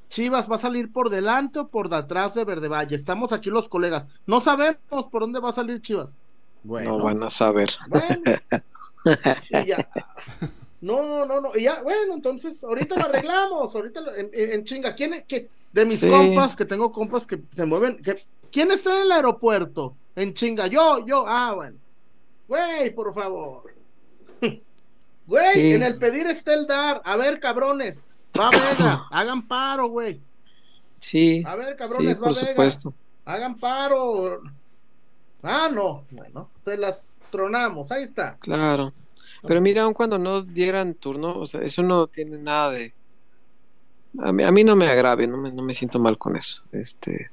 Chivas 0.09 0.49
va 0.49 0.57
a 0.57 0.59
salir 0.59 0.91
por 0.91 1.09
delante 1.09 1.57
o 1.57 1.67
por 1.67 1.89
detrás 1.89 2.35
de 2.35 2.45
Verde 2.45 2.67
Valle. 2.67 2.95
Estamos 2.95 3.33
aquí 3.33 3.49
los 3.49 3.67
colegas. 3.67 4.05
No 4.27 4.41
sabemos 4.41 5.07
por 5.11 5.21
dónde 5.21 5.39
va 5.39 5.49
a 5.49 5.53
salir 5.53 5.81
Chivas. 5.81 6.15
Bueno, 6.63 6.99
no 6.99 7.03
van 7.03 7.23
a 7.23 7.31
saber. 7.31 7.71
No, 10.83 11.25
no, 11.25 11.39
no. 11.39 11.55
Y 11.55 11.63
ya, 11.63 11.81
bueno, 11.81 12.13
entonces 12.13 12.61
ahorita 12.61 12.97
lo 12.97 13.05
arreglamos. 13.05 13.73
Ahorita 13.75 14.01
en, 14.17 14.65
chinga. 14.65 14.93
¿Quién 14.93 15.23
que 15.25 15.47
de 15.71 15.85
mis 15.85 16.01
compas, 16.05 16.57
que 16.57 16.65
tengo 16.65 16.91
compas 16.91 17.25
que 17.25 17.41
se 17.55 17.65
mueven, 17.65 18.01
que, 18.01 18.21
¿quién 18.51 18.69
está 18.69 18.93
en 18.97 19.03
el 19.03 19.11
aeropuerto? 19.13 19.95
En 20.13 20.33
chinga. 20.33 20.67
Yo, 20.67 21.05
yo. 21.05 21.23
Ah, 21.25 21.53
bueno. 21.55 21.77
Güey, 22.49 22.93
por 22.93 23.13
favor. 23.13 23.73
Güey, 25.25 25.71
en 25.71 25.83
el 25.83 25.97
pedir 25.97 26.27
está 26.27 26.53
el 26.53 26.67
dar. 26.67 27.01
A 27.05 27.15
ver, 27.15 27.39
cabrones, 27.39 28.03
va 28.37 28.49
Vega, 28.49 29.05
hagan 29.09 29.47
paro, 29.47 29.87
güey. 29.87 30.19
Sí. 30.99 31.41
A 31.45 31.55
ver, 31.55 31.77
cabrones, 31.77 32.21
va 32.21 32.33
Vega. 32.33 32.93
Hagan 33.23 33.57
paro. 33.57 34.41
Ah, 35.41 35.69
no, 35.71 36.03
bueno, 36.11 36.49
se 36.59 36.75
las 36.75 37.21
tronamos, 37.29 37.89
ahí 37.93 38.03
está. 38.03 38.35
Claro. 38.39 38.91
Pero 39.45 39.61
mira, 39.61 39.83
aun 39.83 39.93
cuando 39.93 40.17
no 40.17 40.41
dieran 40.41 40.93
turno, 40.93 41.37
o 41.37 41.45
sea, 41.45 41.61
eso 41.61 41.83
no 41.83 42.07
tiene 42.07 42.37
nada 42.37 42.71
de. 42.71 42.93
A 44.19 44.31
mí, 44.31 44.63
no 44.63 44.75
me 44.75 44.87
agrave, 44.87 45.25
no 45.27 45.37
me, 45.37 45.51
no 45.51 45.63
me 45.63 45.73
siento 45.73 45.99
mal 45.99 46.17
con 46.17 46.35
eso. 46.37 46.63
Este, 46.71 47.31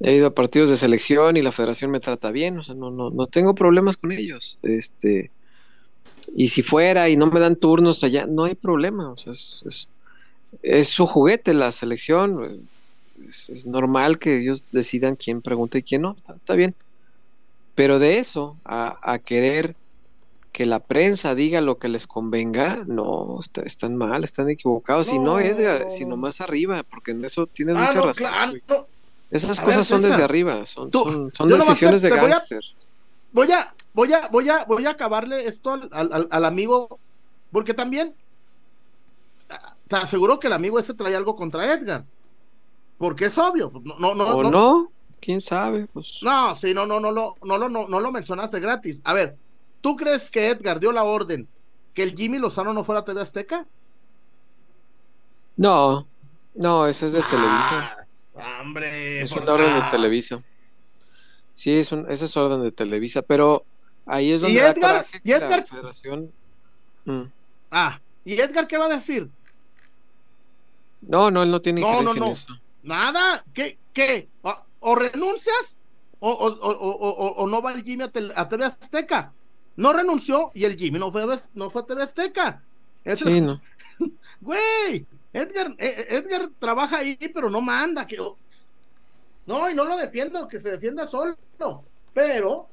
he 0.00 0.16
ido 0.16 0.26
a 0.26 0.34
partidos 0.34 0.70
de 0.70 0.76
selección 0.76 1.36
y 1.36 1.42
la 1.42 1.52
federación 1.52 1.90
me 1.90 2.00
trata 2.00 2.30
bien, 2.30 2.58
o 2.58 2.64
sea, 2.64 2.74
no, 2.74 2.90
no, 2.90 3.10
no 3.10 3.26
tengo 3.26 3.54
problemas 3.54 3.96
con 3.96 4.12
ellos. 4.12 4.58
Este, 4.62 5.30
y 6.34 6.48
si 6.48 6.62
fuera 6.62 7.08
y 7.08 7.16
no 7.16 7.26
me 7.26 7.40
dan 7.40 7.56
turnos 7.56 8.04
allá, 8.04 8.26
no 8.26 8.44
hay 8.44 8.54
problema. 8.54 9.14
Es, 9.26 9.88
es, 10.62 10.88
su 10.88 11.06
juguete 11.06 11.54
la 11.54 11.72
selección. 11.72 12.66
Es, 13.28 13.66
normal 13.66 14.18
que 14.18 14.40
ellos 14.40 14.66
decidan 14.72 15.16
quién 15.16 15.42
pregunta 15.42 15.78
y 15.78 15.82
quién 15.82 16.02
no. 16.02 16.16
Está, 16.28 16.54
bien. 16.54 16.74
Pero 17.74 17.98
de 17.98 18.18
eso 18.18 18.56
a, 18.64 19.18
querer 19.24 19.74
que 20.52 20.66
la 20.66 20.80
prensa 20.80 21.34
diga 21.34 21.60
lo 21.60 21.78
que 21.78 21.88
les 21.88 22.06
convenga, 22.06 22.82
no, 22.86 23.40
están 23.64 23.96
mal, 23.96 24.24
están 24.24 24.50
equivocados. 24.50 25.12
y 25.12 25.18
no, 25.18 25.38
Edgar, 25.38 25.90
sino 25.90 26.16
más 26.16 26.40
arriba, 26.40 26.82
porque 26.82 27.12
en 27.12 27.24
eso 27.24 27.46
tienes 27.46 27.76
ah, 27.76 27.86
mucha 27.86 28.02
razón. 28.02 28.62
Esas 29.30 29.60
cosas 29.60 29.86
son 29.86 30.02
desde 30.02 30.22
arriba, 30.22 30.66
son, 30.66 30.90
son, 31.32 31.48
decisiones 31.48 32.02
de 32.02 32.10
gángster. 32.10 32.64
Voy 33.32 33.52
a, 33.52 33.72
voy 33.94 34.12
a, 34.12 34.26
voy 34.28 34.48
a, 34.48 34.64
voy 34.64 34.86
a 34.86 34.90
acabarle 34.90 35.46
esto 35.46 35.72
al, 35.92 36.28
al, 36.30 36.44
amigo, 36.44 36.98
porque 37.52 37.72
también 37.72 38.14
te 39.86 39.96
aseguro 39.96 40.40
que 40.40 40.48
el 40.48 40.52
amigo 40.52 40.80
ese 40.80 40.94
trae 40.94 41.14
algo 41.14 41.36
contra 41.36 41.72
Edgar. 41.72 42.04
Porque 42.98 43.26
es 43.26 43.38
obvio. 43.38 43.72
No, 43.84 43.98
no, 43.98 44.14
no, 44.14 44.36
¿O 44.36 44.50
no? 44.50 44.92
¿Quién 45.20 45.40
sabe? 45.40 45.86
Pues... 45.92 46.18
No, 46.22 46.54
sí, 46.54 46.74
no, 46.74 46.86
no, 46.86 46.98
no, 46.98 47.12
no, 47.12 47.34
no, 47.42 47.58
no, 47.58 47.68
no, 47.68 47.88
no 47.88 48.00
lo 48.00 48.12
mencionaste 48.12 48.58
gratis. 48.58 49.00
A 49.04 49.14
ver, 49.14 49.36
¿tú 49.80 49.96
crees 49.96 50.30
que 50.30 50.48
Edgar 50.48 50.80
dio 50.80 50.92
la 50.92 51.04
orden 51.04 51.48
que 51.94 52.02
el 52.02 52.14
Jimmy 52.14 52.38
Lozano 52.38 52.72
no 52.72 52.84
fuera 52.84 53.00
a 53.00 53.04
TV 53.04 53.20
Azteca? 53.20 53.66
No, 55.56 56.06
no, 56.54 56.86
ese 56.86 57.06
es 57.06 57.12
de 57.12 57.20
ah, 57.20 57.28
Televisa. 57.30 58.06
Hombre, 58.60 59.22
es 59.22 59.32
una 59.32 59.52
orden 59.52 59.74
de 59.74 59.90
Televisa. 59.90 60.38
Sí, 61.54 61.78
es 61.78 61.92
un, 61.92 62.10
ese 62.10 62.24
es 62.24 62.36
orden 62.36 62.62
de 62.62 62.72
Televisa, 62.72 63.22
pero 63.22 63.64
ahí 64.06 64.32
es 64.32 64.40
donde. 64.40 64.56
¿Y 64.56 64.58
Edgar? 64.58 65.06
¿Y 65.22 65.32
Edgar? 65.32 65.64
Federación... 65.64 66.32
Mm. 67.04 67.22
Ah, 67.70 68.00
¿y 68.24 68.40
Edgar 68.40 68.66
qué 68.66 68.78
va 68.78 68.86
a 68.86 68.88
decir? 68.88 69.30
No, 71.02 71.30
no, 71.30 71.42
él 71.42 71.50
no 71.50 71.60
tiene 71.60 71.80
no, 71.80 72.02
no, 72.02 72.14
no. 72.14 72.26
en 72.26 72.32
eso. 72.32 72.58
Nada, 72.82 73.44
¿qué? 73.52 73.78
¿Qué? 73.92 74.28
¿O, 74.80 74.94
renuncias? 74.94 75.78
O, 76.20 76.30
o, 76.30 77.34
o, 77.36 77.46
no 77.46 77.62
va 77.62 77.72
el 77.72 77.82
Jimmy 77.82 78.04
a, 78.04 78.48
TV 78.48 78.64
Azteca? 78.64 79.32
No 79.80 79.94
renunció 79.94 80.50
y 80.52 80.64
el 80.64 80.76
Jimmy 80.76 80.98
no 80.98 81.10
fue, 81.10 81.24
no 81.54 81.70
fue 81.70 81.80
a 81.80 81.86
TV 81.86 82.02
Azteca. 82.02 82.62
sí, 83.16 83.40
no. 83.40 83.62
Güey, 84.42 85.06
Edgar, 85.32 85.74
eh, 85.78 86.06
Edgar 86.10 86.50
trabaja 86.58 86.98
ahí, 86.98 87.16
pero 87.32 87.48
no 87.48 87.62
manda. 87.62 88.06
Que, 88.06 88.18
no, 89.46 89.70
y 89.70 89.74
no 89.74 89.84
lo 89.84 89.96
defiendo, 89.96 90.46
que 90.46 90.60
se 90.60 90.72
defienda 90.72 91.06
solo. 91.06 91.34
Pero, 92.12 92.66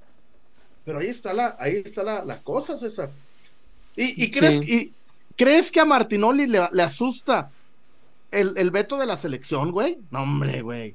pero 0.84 1.00
ahí 1.00 1.08
está 1.08 1.32
la, 1.32 1.56
ahí 1.58 1.82
está 1.86 2.04
la, 2.04 2.42
cosa, 2.44 2.78
César. 2.78 3.10
¿Y, 3.96 4.30
crees, 4.30 4.68
y, 4.68 4.94
crees 5.38 5.72
que 5.72 5.80
a 5.80 5.86
Martinoli 5.86 6.46
le, 6.46 6.60
asusta 6.84 7.52
el, 8.32 8.70
veto 8.70 8.98
de 8.98 9.06
la 9.06 9.16
selección, 9.16 9.72
güey? 9.72 9.98
No, 10.12 10.24
hombre, 10.24 10.62
güey. 10.62 10.94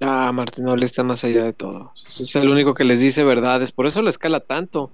Ah, 0.00 0.32
Martinoli 0.32 0.86
está 0.86 1.02
más 1.02 1.22
allá 1.22 1.44
de 1.44 1.52
todo. 1.52 1.92
Es 2.06 2.34
el 2.34 2.48
único 2.48 2.72
que 2.72 2.84
les 2.84 3.00
dice 3.00 3.24
verdades. 3.24 3.72
Por 3.72 3.86
eso 3.86 4.00
le 4.00 4.08
escala 4.08 4.40
tanto. 4.40 4.90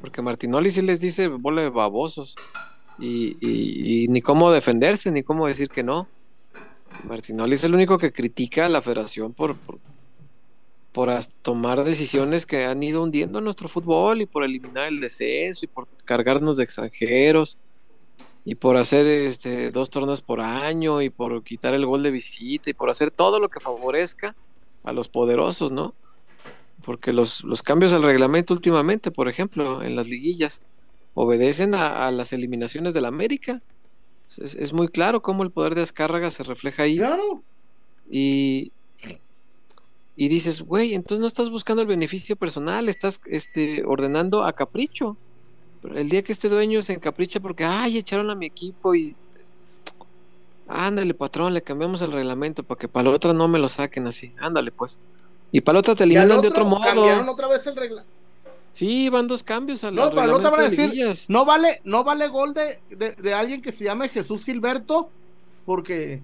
Porque 0.00 0.22
Martinoli 0.22 0.70
sí 0.70 0.82
les 0.82 1.00
dice 1.00 1.28
bola 1.28 1.62
de 1.62 1.70
babosos. 1.70 2.36
y, 2.98 4.06
ni 4.08 4.22
cómo 4.22 4.50
defenderse, 4.50 5.10
ni 5.10 5.22
cómo 5.22 5.46
decir 5.46 5.68
que 5.68 5.82
no. 5.82 6.08
Martinoli 7.04 7.54
es 7.54 7.64
el 7.64 7.74
único 7.74 7.98
que 7.98 8.12
critica 8.12 8.66
a 8.66 8.68
la 8.68 8.82
federación 8.82 9.32
por, 9.32 9.56
por, 9.56 9.78
tomar 11.42 11.84
decisiones 11.84 12.46
que 12.46 12.64
han 12.64 12.82
ido 12.82 13.02
hundiendo 13.02 13.42
nuestro 13.42 13.68
fútbol 13.68 14.22
y 14.22 14.26
por 14.26 14.44
eliminar 14.44 14.88
el 14.88 14.98
descenso 14.98 15.66
y 15.66 15.68
por 15.68 15.86
cargarnos 16.06 16.56
de 16.56 16.64
extranjeros 16.64 17.58
y 18.46 18.54
por 18.54 18.78
hacer 18.78 19.06
este, 19.06 19.70
dos 19.70 19.90
torneos 19.90 20.22
por 20.22 20.40
año 20.40 21.02
y 21.02 21.10
por 21.10 21.42
quitar 21.42 21.74
el 21.74 21.84
gol 21.84 22.02
de 22.02 22.10
visita 22.10 22.70
y 22.70 22.74
por 22.74 22.88
hacer 22.88 23.10
todo 23.10 23.38
lo 23.40 23.50
que 23.50 23.60
favorezca 23.60 24.34
a 24.84 24.92
los 24.92 25.08
poderosos, 25.08 25.70
¿no? 25.70 25.94
Porque 26.86 27.12
los, 27.12 27.44
los 27.44 27.62
cambios 27.62 27.92
al 27.92 28.02
reglamento 28.02 28.54
últimamente, 28.54 29.10
por 29.10 29.28
ejemplo, 29.28 29.82
en 29.82 29.94
las 29.94 30.08
liguillas, 30.08 30.62
obedecen 31.12 31.74
a, 31.74 32.06
a 32.06 32.10
las 32.12 32.32
eliminaciones 32.32 32.94
del 32.94 33.04
América 33.04 33.60
es, 34.38 34.72
muy 34.72 34.88
claro 34.88 35.22
cómo 35.22 35.42
el 35.42 35.50
poder 35.50 35.74
de 35.74 35.80
descarga 35.80 36.30
se 36.30 36.42
refleja 36.42 36.82
ahí. 36.82 37.00
Y, 38.10 38.72
y 40.16 40.28
dices, 40.28 40.62
güey, 40.62 40.94
entonces 40.94 41.20
no 41.20 41.26
estás 41.26 41.50
buscando 41.50 41.82
el 41.82 41.88
beneficio 41.88 42.36
personal, 42.36 42.88
estás 42.88 43.20
este, 43.26 43.84
ordenando 43.84 44.44
a 44.44 44.52
capricho. 44.52 45.16
el 45.94 46.08
día 46.08 46.22
que 46.22 46.32
este 46.32 46.48
dueño 46.48 46.82
se 46.82 46.94
encapricha 46.94 47.40
porque, 47.40 47.64
ay, 47.64 47.98
echaron 47.98 48.30
a 48.30 48.34
mi 48.34 48.46
equipo 48.46 48.94
y. 48.94 49.14
Ándale, 50.68 51.14
patrón, 51.14 51.54
le 51.54 51.62
cambiamos 51.62 52.02
el 52.02 52.10
reglamento 52.10 52.64
para 52.64 52.78
que 52.78 52.88
para 52.88 53.08
la 53.08 53.16
otra 53.16 53.32
no 53.32 53.46
me 53.46 53.58
lo 53.58 53.68
saquen 53.68 54.06
así. 54.08 54.32
Ándale, 54.38 54.72
pues. 54.72 54.98
Y 55.52 55.60
otra 55.60 55.94
te 55.94 56.04
eliminan 56.04 56.40
de 56.40 56.48
otro 56.48 56.64
modo. 56.64 56.82
Cambiaron 56.82 57.28
otra 57.28 57.48
vez 57.48 57.66
el 57.66 57.76
reglamento 57.76 58.16
Sí, 58.76 59.08
van 59.08 59.26
dos 59.26 59.42
cambios 59.42 59.82
al 59.84 59.94
No, 59.94 60.10
te 60.10 60.16
van 60.16 60.60
a 60.60 60.68
decir, 60.68 60.92
no 61.28 61.46
vale, 61.46 61.80
no 61.84 62.04
vale 62.04 62.28
gol 62.28 62.52
de, 62.52 62.78
de, 62.90 63.32
alguien 63.32 63.62
que 63.62 63.72
se 63.72 63.84
llame 63.84 64.06
Jesús 64.10 64.44
Gilberto, 64.44 65.08
porque. 65.64 66.20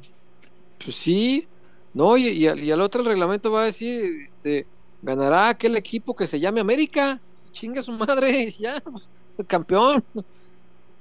Pues 0.84 0.94
sí, 0.96 1.48
no, 1.94 2.18
y, 2.18 2.46
al, 2.46 2.80
otro 2.82 3.00
el 3.00 3.06
reglamento 3.06 3.50
va 3.50 3.62
a 3.62 3.64
decir, 3.64 4.20
este, 4.22 4.66
ganará 5.00 5.48
aquel 5.48 5.76
equipo 5.76 6.14
que 6.14 6.26
se 6.26 6.40
llame 6.40 6.60
América. 6.60 7.18
chinga 7.52 7.82
su 7.82 7.92
madre, 7.92 8.52
ya, 8.58 8.82
pues, 8.82 9.08
campeón. 9.46 10.04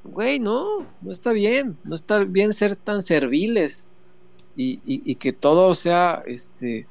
Güey, 0.06 0.39
no, 0.39 0.85
no 1.02 1.11
está 1.11 1.34
bien, 1.34 1.77
no 1.84 1.95
está 1.95 2.19
bien 2.19 2.53
ser 2.53 2.77
tan 2.77 3.02
serviles 3.02 3.88
y, 4.56 5.15
que 5.15 5.34
todo 5.34 5.73
sea 5.73 6.23
este 6.26 6.88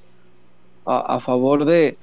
a, 0.86 1.20
favor 1.20 1.64
de, 1.64 1.96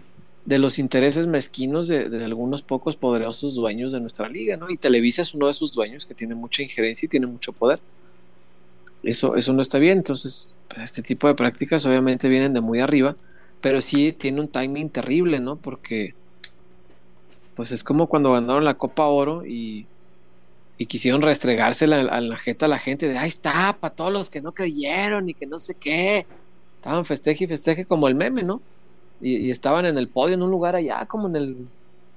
los 0.45 0.79
intereses 0.79 1.27
mezquinos 1.27 1.87
de, 1.87 2.23
algunos 2.23 2.61
pocos 2.61 2.95
poderosos 2.95 3.55
dueños 3.55 3.91
de 3.91 3.99
nuestra 3.99 4.29
liga, 4.29 4.57
¿no? 4.57 4.69
Y 4.69 4.77
Televisa 4.77 5.21
es 5.21 5.33
uno 5.33 5.47
de 5.47 5.51
esos 5.51 5.73
dueños 5.73 6.05
que 6.05 6.13
tiene 6.13 6.35
mucha 6.35 6.61
injerencia 6.63 7.05
y 7.05 7.09
tiene 7.09 7.27
mucho 7.27 7.51
poder. 7.51 7.79
Eso, 9.03 9.35
eso 9.35 9.53
no 9.53 9.61
está 9.61 9.79
bien, 9.79 9.99
entonces 9.99 10.49
pues, 10.67 10.83
este 10.83 11.01
tipo 11.01 11.27
de 11.27 11.35
prácticas 11.35 11.85
obviamente 11.85 12.29
vienen 12.29 12.53
de 12.53 12.61
muy 12.61 12.79
arriba, 12.79 13.15
pero 13.61 13.81
sí 13.81 14.11
tiene 14.11 14.41
un 14.41 14.47
timing 14.47 14.89
terrible, 14.89 15.39
¿no? 15.39 15.55
Porque 15.55 16.13
pues 17.55 17.71
es 17.71 17.83
como 17.83 18.07
cuando 18.07 18.33
ganaron 18.33 18.63
la 18.63 18.75
Copa 18.75 19.07
Oro 19.07 19.45
y, 19.45 19.87
quisieron 20.87 21.23
restregársela 21.23 22.21
la 22.21 22.37
jeta 22.37 22.67
a 22.67 22.69
la 22.69 22.77
gente 22.77 23.07
de 23.07 23.17
ahí 23.17 23.27
está, 23.27 23.75
para 23.79 23.95
todos 23.95 24.13
los 24.13 24.29
que 24.29 24.41
no 24.41 24.51
creyeron 24.51 25.27
y 25.27 25.33
que 25.33 25.47
no 25.47 25.57
sé 25.57 25.73
qué. 25.73 26.27
Estaban 26.77 27.05
festeje 27.05 27.43
y 27.43 27.47
festeje 27.47 27.85
como 27.85 28.07
el 28.07 28.15
meme, 28.15 28.43
¿no? 28.43 28.61
Y, 29.21 29.49
estaban 29.49 29.85
en 29.85 29.97
el 29.97 30.07
podio 30.07 30.35
en 30.35 30.43
un 30.43 30.51
lugar 30.51 30.75
allá, 30.75 31.05
como 31.05 31.27
en 31.27 31.35
el 31.35 31.67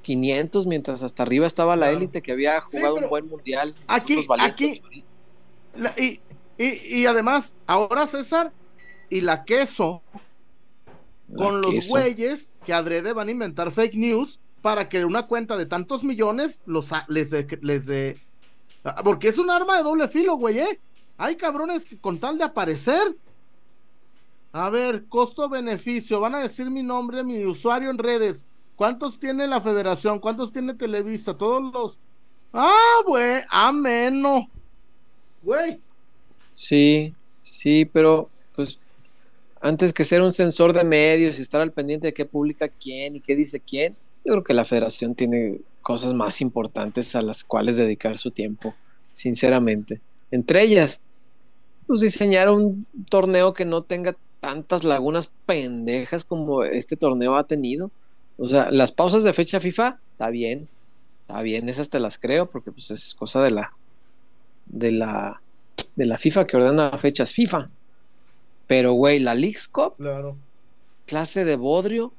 500, 0.03 0.67
mientras 0.67 1.03
hasta 1.03 1.23
arriba 1.23 1.47
estaba 1.47 1.77
la 1.77 1.91
élite 1.91 2.23
que 2.23 2.33
había 2.33 2.61
jugado 2.61 2.97
un 2.97 3.09
buen 3.09 3.29
mundial. 3.29 3.75
Aquí, 3.87 4.25
aquí, 4.39 4.83
y, 5.97 6.21
y, 6.59 7.07
además, 7.07 7.57
ahora 7.67 8.07
César 8.07 8.53
y 9.09 9.23
la 9.23 9.45
queso 9.45 10.03
con 11.37 11.63
los 11.63 11.89
güeyes 11.89 12.53
que 12.65 12.73
adrede 12.73 13.13
van 13.13 13.29
a 13.29 13.31
inventar 13.31 13.71
fake 13.73 13.95
news 13.95 14.41
para 14.63 14.89
que 14.89 15.05
una 15.05 15.27
cuenta 15.27 15.57
de 15.57 15.67
tantos 15.67 16.05
millones 16.05 16.63
los 16.67 16.91
les 17.09 17.31
de, 17.31 17.59
les 17.63 17.87
de 17.87 18.19
ah, 18.85 19.01
porque 19.03 19.29
es 19.29 19.39
un 19.39 19.51
arma 19.51 19.79
de 19.79 19.85
doble 19.85 20.09
filo, 20.09 20.37
güey, 20.37 20.59
¿eh? 20.59 20.81
Hay 21.19 21.37
cabrones 21.37 21.85
que 21.85 21.99
con 21.99 22.19
tal 22.19 22.39
de 22.39 22.45
aparecer. 22.45 23.17
A 24.53 24.71
ver, 24.71 25.05
costo-beneficio. 25.07 26.21
Van 26.21 26.35
a 26.35 26.41
decir 26.41 26.71
mi 26.71 26.83
nombre, 26.83 27.23
mi 27.23 27.45
usuario 27.45 27.91
en 27.91 27.99
redes. 27.99 28.47
¿Cuántos 28.77 29.19
tiene 29.19 29.47
la 29.47 29.61
federación? 29.61 30.19
¿Cuántos 30.19 30.53
tiene 30.53 30.75
Televisa? 30.75 31.37
Todos 31.37 31.73
los. 31.73 31.99
Ah, 32.53 33.03
güey, 33.07 33.43
ameno. 33.49 34.49
Güey. 35.43 35.81
Sí, 36.53 37.15
sí, 37.43 37.85
pero 37.85 38.29
pues 38.57 38.81
antes 39.61 39.93
que 39.93 40.05
ser 40.05 40.23
un 40.23 40.33
sensor 40.33 40.73
de 40.73 40.85
medios 40.85 41.39
y 41.39 41.43
estar 41.43 41.61
al 41.61 41.73
pendiente 41.73 42.09
de 42.09 42.15
qué 42.15 42.25
publica 42.25 42.69
quién 42.69 43.17
y 43.17 43.21
qué 43.21 43.37
dice 43.37 43.61
quién, 43.61 43.95
yo 44.25 44.33
creo 44.33 44.45
que 44.45 44.55
la 44.55 44.65
federación 44.65 45.15
tiene 45.15 45.61
cosas 45.83 46.13
más 46.15 46.41
importantes 46.41 47.15
a 47.15 47.23
las 47.23 47.45
cuales 47.45 47.77
dedicar 47.77 48.19
su 48.19 48.31
tiempo, 48.31 48.75
sinceramente. 49.13 50.01
Entre 50.31 50.63
ellas, 50.63 51.01
pues 51.87 52.01
diseñar 52.01 52.51
un 52.51 52.87
torneo 53.09 53.55
que 53.55 53.65
no 53.65 53.83
tenga 53.83 54.17
tantas 54.41 54.85
lagunas 54.85 55.31
pendejas 55.47 56.25
como 56.25 56.65
este 56.65 56.97
torneo 56.97 57.37
ha 57.37 57.45
tenido. 57.45 57.91
O 58.39 58.49
sea, 58.49 58.71
las 58.71 58.93
pausas 58.93 59.23
de 59.23 59.33
fecha 59.33 59.61
FIFA, 59.61 59.99
está 60.13 60.31
bien, 60.31 60.69
está 61.23 61.43
bien, 61.43 61.69
esas 61.69 61.91
te 61.91 62.01
las 62.01 62.19
creo, 62.19 62.51
porque 62.51 62.73
pues 62.73 62.91
es 62.91 63.15
cosa 63.15 63.43
de 63.43 63.51
la 63.51 63.73
de 64.67 64.93
la 64.93 65.41
de 65.97 66.07
la 66.07 66.19
FIFA 66.19 66.47
que 66.47 66.57
ordena 66.57 66.97
fechas 66.99 67.33
FIFA. 67.33 67.69
Pero 68.67 68.93
güey, 68.93 69.19
la 69.19 69.35
League's 69.35 69.69
Cup, 69.69 69.97
claro. 69.97 70.37
clase 71.07 71.45
de 71.45 71.57
bodrio, 71.57 72.13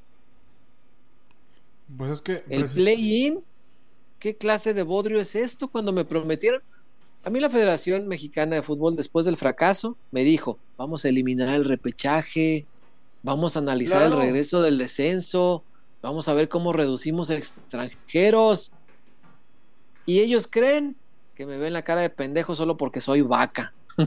pues 1.97 2.11
es 2.11 2.21
que. 2.21 2.43
El 2.49 2.65
play-in, 2.65 3.43
¿qué 4.19 4.35
clase 4.35 4.73
de 4.73 4.83
bodrio 4.83 5.19
es 5.19 5.35
esto? 5.35 5.67
Cuando 5.67 5.91
me 5.91 6.05
prometieron. 6.05 6.61
A 7.23 7.29
mí 7.29 7.39
la 7.39 7.49
Federación 7.49 8.07
Mexicana 8.07 8.55
de 8.55 8.63
Fútbol, 8.63 8.95
después 8.95 9.25
del 9.25 9.37
fracaso, 9.37 9.97
me 10.11 10.23
dijo: 10.23 10.57
vamos 10.77 11.05
a 11.05 11.09
eliminar 11.09 11.53
el 11.53 11.65
repechaje, 11.65 12.65
vamos 13.23 13.55
a 13.55 13.59
analizar 13.59 14.03
el 14.03 14.13
regreso 14.13 14.61
del 14.61 14.77
descenso, 14.77 15.63
vamos 16.01 16.27
a 16.27 16.33
ver 16.33 16.49
cómo 16.49 16.73
reducimos 16.73 17.29
extranjeros. 17.29 18.71
Y 20.05 20.19
ellos 20.19 20.47
creen 20.47 20.95
que 21.35 21.45
me 21.45 21.57
ven 21.57 21.73
la 21.73 21.83
cara 21.83 22.01
de 22.01 22.09
pendejo 22.09 22.55
solo 22.55 22.75
porque 22.77 23.01
soy 23.01 23.21
vaca. 23.21 23.73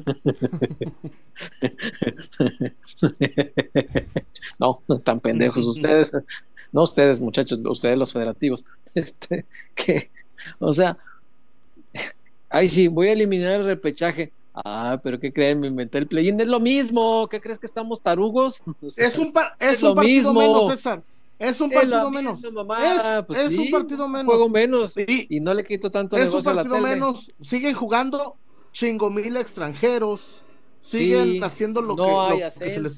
no, 4.59 4.83
tan 5.05 5.21
pendejos 5.21 5.67
ustedes 5.67 6.11
no 6.75 6.83
ustedes 6.83 7.21
muchachos, 7.21 7.61
ustedes 7.65 7.97
los 7.97 8.13
federativos, 8.13 8.65
este, 8.95 9.47
que, 9.75 10.11
o 10.59 10.73
sea, 10.73 10.99
ay 12.55 12.69
sí, 12.69 12.89
voy 12.89 13.09
a 13.09 13.13
eliminar 13.13 13.61
el 13.61 13.65
repechaje. 13.65 14.33
Ah, 14.55 15.01
pero 15.03 15.19
¿qué 15.19 15.33
creen? 15.33 15.59
Me 15.59 15.67
inventé 15.67 15.99
el 15.99 16.07
play-in. 16.07 16.41
Es 16.41 16.47
lo 16.47 16.61
mismo. 16.61 17.27
¿Qué 17.29 17.41
crees 17.41 17.59
que 17.59 17.67
estamos 17.67 18.01
tarugos? 18.01 18.63
es 18.83 19.19
un, 19.19 19.33
es, 19.59 19.83
un 19.83 19.95
partido 19.95 20.33
menos, 20.33 20.71
César. 20.71 21.03
Es 21.39 21.61
un 21.61 21.71
partido 21.71 22.11
menos. 22.11 22.45
es, 22.45 23.25
pues 23.27 23.59
un 23.59 23.71
partido 23.71 24.09
menos. 24.09 24.27
Juego 24.27 24.49
menos. 24.49 24.95
Y, 24.97 25.41
no 25.41 25.53
le 25.53 25.65
quito 25.65 25.91
tanto 25.91 26.17
es 26.17 26.27
negocio 26.27 26.51
un 26.51 26.57
partido 26.57 26.77
a 26.77 26.81
la 26.81 26.89
tele. 26.89 26.95
menos. 26.95 27.33
Siguen 27.41 27.75
jugando 27.75 28.37
chingo 28.73 29.11
mil 29.11 29.37
extranjeros. 29.37 30.43
Siguen 30.81 31.43
haciendo 31.43 31.83
lo, 31.83 31.97
que, 31.97 32.03
hay 32.03 32.41
lo 32.41 32.45
que 32.45 32.51
se 32.51 32.81
les 32.81 32.97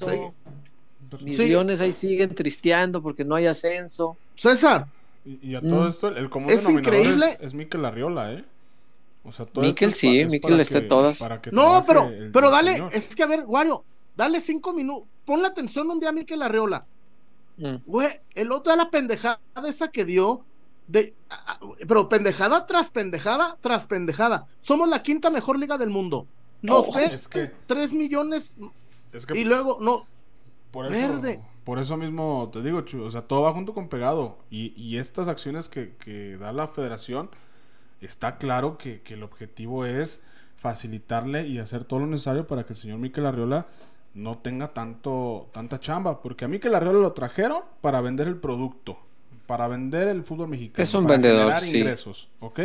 mis 1.21 1.39
Leones 1.39 1.79
ahí 1.79 1.93
siguen 1.93 2.35
tristeando 2.35 3.01
porque 3.01 3.23
no 3.23 3.33
hay 3.33 3.47
ascenso. 3.47 4.17
César. 4.35 4.87
Y, 5.25 5.55
a 5.55 5.61
todo 5.61 5.85
mm. 5.85 5.87
esto, 5.87 6.07
el 6.09 6.29
común 6.29 6.49
es 6.49 6.63
denominador 6.63 6.95
es, 6.95 7.37
es 7.41 7.53
Mikel 7.53 7.83
Arriola, 7.85 8.33
¿eh? 8.33 8.45
O 9.27 9.31
sea, 9.31 9.45
todo 9.45 9.63
Mikel 9.63 9.93
sí, 9.93 10.25
Mikel 10.25 10.59
está 10.59 10.87
todas. 10.87 11.21
no, 11.51 11.83
pero, 11.85 12.09
pero 12.31 12.49
dale, 12.49 12.81
es 12.93 13.15
que 13.15 13.23
a 13.23 13.27
ver, 13.27 13.43
Wario, 13.45 13.83
dale 14.15 14.39
cinco 14.41 14.73
minutos, 14.73 15.07
ponle 15.25 15.47
atención 15.47 15.89
un 15.89 15.99
día 15.99 16.09
a 16.09 16.13
Mikel 16.13 16.41
Arriola. 16.41 16.85
Mm. 17.57 17.75
Güey, 17.85 18.21
el 18.35 18.51
otro 18.51 18.71
de 18.71 18.77
la 18.77 18.89
pendejada 18.89 19.39
esa 19.67 19.89
que 19.89 20.05
dio, 20.05 20.45
de, 20.87 21.13
pero 21.87 22.07
pendejada 22.07 22.65
tras 22.65 22.91
pendejada 22.91 23.57
tras 23.61 23.87
pendejada. 23.87 24.47
Somos 24.59 24.87
la 24.87 25.03
quinta 25.03 25.29
mejor 25.29 25.59
liga 25.59 25.77
del 25.77 25.89
mundo. 25.89 26.25
No 26.61 26.79
oh, 26.79 26.91
sé, 26.93 27.13
es 27.13 27.27
que, 27.27 27.51
3 27.67 27.93
millones. 27.93 28.57
Es 29.11 29.25
que, 29.25 29.37
y 29.37 29.43
luego, 29.43 29.77
no, 29.81 30.05
por 30.71 30.85
eso, 30.85 30.95
Verde. 30.95 31.41
Por 31.63 31.79
eso 31.79 31.97
mismo 31.97 32.49
te 32.53 32.61
digo, 32.61 32.83
o 33.03 33.09
sea, 33.09 33.23
todo 33.23 33.41
va 33.41 33.51
junto 33.51 33.73
con 33.73 33.89
pegado. 33.89 34.37
Y, 34.49 34.97
estas 34.97 35.27
acciones 35.27 35.67
que, 35.69 36.37
da 36.39 36.53
la 36.53 36.67
federación, 36.67 37.29
está 38.01 38.37
claro 38.37 38.77
que, 38.77 39.01
el 39.07 39.23
objetivo 39.23 39.85
es 39.85 40.21
facilitarle 40.55 41.47
y 41.47 41.59
hacer 41.59 41.83
todo 41.83 41.99
lo 41.99 42.07
necesario 42.07 42.47
para 42.47 42.65
que 42.65 42.73
el 42.73 42.77
señor 42.77 42.97
Miquel 42.99 43.25
Arriola 43.25 43.67
no 44.13 44.37
tenga 44.39 44.71
tanto, 44.71 45.49
tanta 45.51 45.79
chamba. 45.79 46.21
Porque 46.21 46.45
a 46.45 46.47
Miquel 46.47 46.75
Arriola 46.75 46.99
lo 46.99 47.13
trajeron 47.13 47.63
para 47.81 48.01
vender 48.01 48.27
el 48.27 48.37
producto, 48.37 48.97
para 49.45 49.67
vender 49.67 50.07
el 50.07 50.23
fútbol 50.23 50.47
mexicano. 50.47 50.83
Es 50.83 50.93
un 50.93 51.03
para 51.03 51.15
vendedor, 51.15 51.53
generar 51.53 51.75
ingresos, 51.75 52.29
¿ok? 52.39 52.59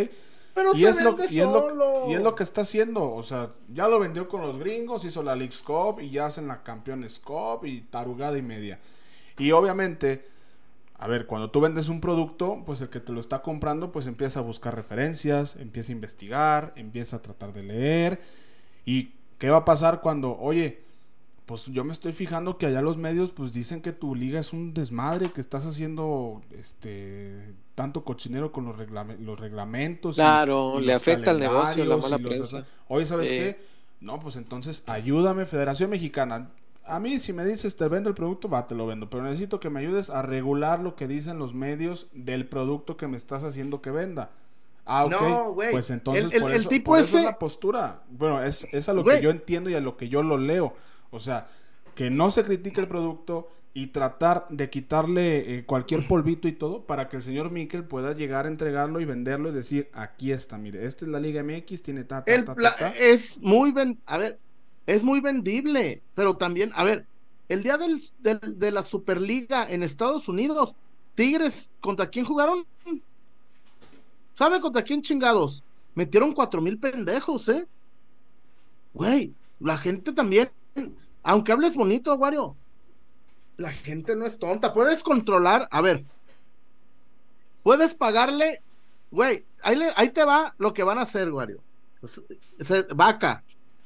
y, 0.75 0.85
es 0.85 1.03
lo, 1.03 1.17
y, 1.19 1.41
es 1.41 1.47
lo, 1.47 2.11
y 2.11 2.15
es 2.15 2.23
lo 2.23 2.35
que 2.35 2.43
está 2.43 2.63
haciendo. 2.63 3.11
O 3.13 3.23
sea, 3.23 3.51
ya 3.69 3.89
lo 3.89 3.99
vendió 3.99 4.29
con 4.29 4.43
los 4.43 4.59
gringos, 4.59 5.05
hizo 5.05 5.23
la 5.23 5.35
League 5.35 5.55
Cup 5.65 6.01
y 6.01 6.11
ya 6.11 6.27
hacen 6.27 6.49
la 6.49 6.63
Campeones 6.63 7.19
Cup 7.19 7.65
y 7.65 7.83
tarugada 7.83 8.37
y 8.37 8.43
media. 8.43 8.79
Y 9.39 9.53
obviamente, 9.53 10.25
a 11.03 11.09
ver, 11.09 11.27
cuando 11.27 11.51
tú 11.51 11.61
vendes 11.61 11.89
un 11.89 12.01
producto, 12.01 12.63
pues 12.65 12.81
el 12.81 12.89
que 12.89 13.01
te 13.01 13.13
lo 13.13 13.19
está 13.19 13.43
comprando, 13.43 13.91
pues 13.91 14.07
empieza 14.07 14.39
a 14.39 14.43
buscar 14.45 14.77
referencias, 14.77 15.57
empieza 15.57 15.91
a 15.91 15.97
investigar, 15.97 16.73
empieza 16.77 17.17
a 17.17 17.23
tratar 17.23 17.53
de 17.53 17.65
leer. 17.65 18.21
¿Y 18.85 19.11
qué 19.37 19.51
va 19.51 19.57
a 19.57 19.65
pasar 19.65 20.01
cuando, 20.01 20.39
oye, 20.39 20.85
pues 21.45 21.67
yo 21.67 21.83
me 21.83 21.93
estoy 21.93 22.13
fijando 22.13 22.57
que 22.57 22.67
allá 22.67 22.83
los 22.83 22.99
medios 22.99 23.33
pues 23.33 23.53
dicen 23.53 23.83
que 23.83 23.91
tu 23.91 24.15
liga 24.15 24.39
es 24.39 24.53
un 24.53 24.75
desmadre, 24.75 25.33
que 25.33 25.41
estás 25.41 25.67
haciendo 25.67 26.41
este 26.57 27.53
tanto 27.75 28.05
cochinero 28.05 28.53
con 28.53 28.65
los, 28.65 28.77
los 29.19 29.41
reglamentos. 29.41 30.15
Claro, 30.15 30.79
le 30.79 30.93
afecta 30.93 31.33
al 31.33 31.41
negocio 31.41 31.85
la 31.85 31.97
mala 31.97 32.19
prensa. 32.19 32.65
Oye, 32.87 33.07
¿sabes 33.07 33.29
qué? 33.29 33.61
No, 34.01 34.21
pues 34.21 34.37
entonces 34.37 34.85
ayúdame, 34.87 35.47
Federación 35.47 35.91
Mexicana. 35.91 36.53
A 36.85 36.99
mí, 36.99 37.19
si 37.19 37.33
me 37.33 37.45
dices 37.45 37.77
te 37.77 37.87
vendo 37.89 38.09
el 38.09 38.15
producto, 38.15 38.49
va, 38.49 38.67
te 38.67 38.75
lo 38.75 38.87
vendo. 38.87 39.09
Pero 39.09 39.23
necesito 39.23 39.61
que 39.61 39.71
me 39.71 39.81
ayudes 39.81 40.11
a 40.11 40.23
regular 40.23 40.81
lo 40.81 40.97
que 40.97 41.07
dicen 41.07 41.39
los 41.39 41.55
medios 41.55 42.09
del 42.13 42.47
producto 42.47 42.97
que 42.97 43.09
me 43.09 43.17
estás 43.17 43.45
haciendo 43.45 43.81
que 43.81 43.91
venda. 43.91 44.31
Ah, 44.85 45.05
ok. 45.05 45.55
pues 45.71 45.91
entonces, 45.91 46.41
por, 46.41 46.51
eso, 46.51 46.69
tipo 46.69 46.97
es 46.97 47.15
la 47.15 47.39
postura. 47.39 48.03
Bueno, 48.11 48.43
es, 48.43 48.67
es 48.73 48.89
a 48.89 48.93
lo 48.93 49.05
que 49.05 49.21
yo 49.21 49.31
entiendo 49.31 49.71
y 49.71 49.75
a 49.75 49.81
lo 49.81 49.97
que 49.97 50.09
yo 50.09 50.23
lo 50.23 50.39
leo. 50.39 50.75
O 51.11 51.21
sea, 51.21 51.47
que 51.95 52.11
no 52.11 52.31
se 52.31 52.45
critique 52.45 52.81
el 52.81 52.89
producto 52.89 53.49
y 53.75 53.89
tratar 53.89 54.47
de 54.51 54.69
quitarle 54.69 55.59
eh, 55.59 55.65
cualquier 55.65 56.07
polvito 56.07 56.47
y 56.47 56.53
todo 56.53 56.85
para 56.85 57.09
que 57.09 57.17
el 57.17 57.23
señor 57.23 57.51
Mikel 57.51 57.85
pueda 57.85 58.13
llegar 58.15 58.45
a 58.47 58.49
entregarlo 58.49 59.01
y 59.01 59.05
venderlo 59.05 59.49
y 59.49 59.53
decir, 59.53 59.89
aquí 59.93 60.33
está, 60.33 60.59
mire, 60.59 60.85
esta 60.85 61.05
es 61.05 61.11
la 61.11 61.21
Liga 61.21 61.43
MX, 61.43 61.83
tiene 61.83 62.05
ta, 62.05 62.25
ta, 62.25 62.55
ta, 62.55 62.89
Es 62.99 63.39
muy, 63.41 63.73
a 64.05 64.19
ver, 64.19 64.39
es 64.87 65.03
muy 65.03 65.21
vendible, 65.21 66.03
pero 66.15 66.37
también, 66.37 66.73
a 66.75 66.85
ver, 66.85 67.07
el 67.49 67.63
día 67.63 67.79
del, 67.79 68.01
de 68.59 68.71
la 68.73 68.83
Superliga 68.83 69.67
en 69.69 69.83
Estados 69.83 70.29
Unidos, 70.29 70.75
Tigres, 71.15 71.71
¿contra 71.81 72.09
quién 72.09 72.25
jugaron? 72.25 72.67
¿Sabe 74.33 74.61
contra 74.61 74.83
quién 74.83 75.03
chingados? 75.03 75.63
Metieron 75.95 76.33
cuatro 76.33 76.61
mil 76.63 76.79
pendejos, 76.79 77.49
¿eh? 77.49 77.67
Güey, 78.95 79.35
la 79.61 79.77
gente 79.77 80.13
también, 80.13 80.51
aunque 81.23 81.53
hables 81.53 81.77
bonito, 81.77 82.15
Wario, 82.15 82.57
la 83.57 83.71
gente 83.71 84.17
no 84.17 84.27
es 84.27 84.39
tonta. 84.39 84.73
Puedes 84.73 85.03
controlar, 85.03 85.69
a 85.71 85.81
ver, 85.83 86.05
puedes 87.63 87.95
pagarle, 87.95 88.63
güey, 89.11 89.45
ahí, 89.63 89.79
ahí 89.97 90.09
te 90.09 90.25
va 90.25 90.55
lo 90.59 90.73
que 90.73 90.83
van 90.83 90.99
a 90.99 91.03
hacer. 91.03 91.31
Pues, 92.01 92.21
vaca, 92.95 93.45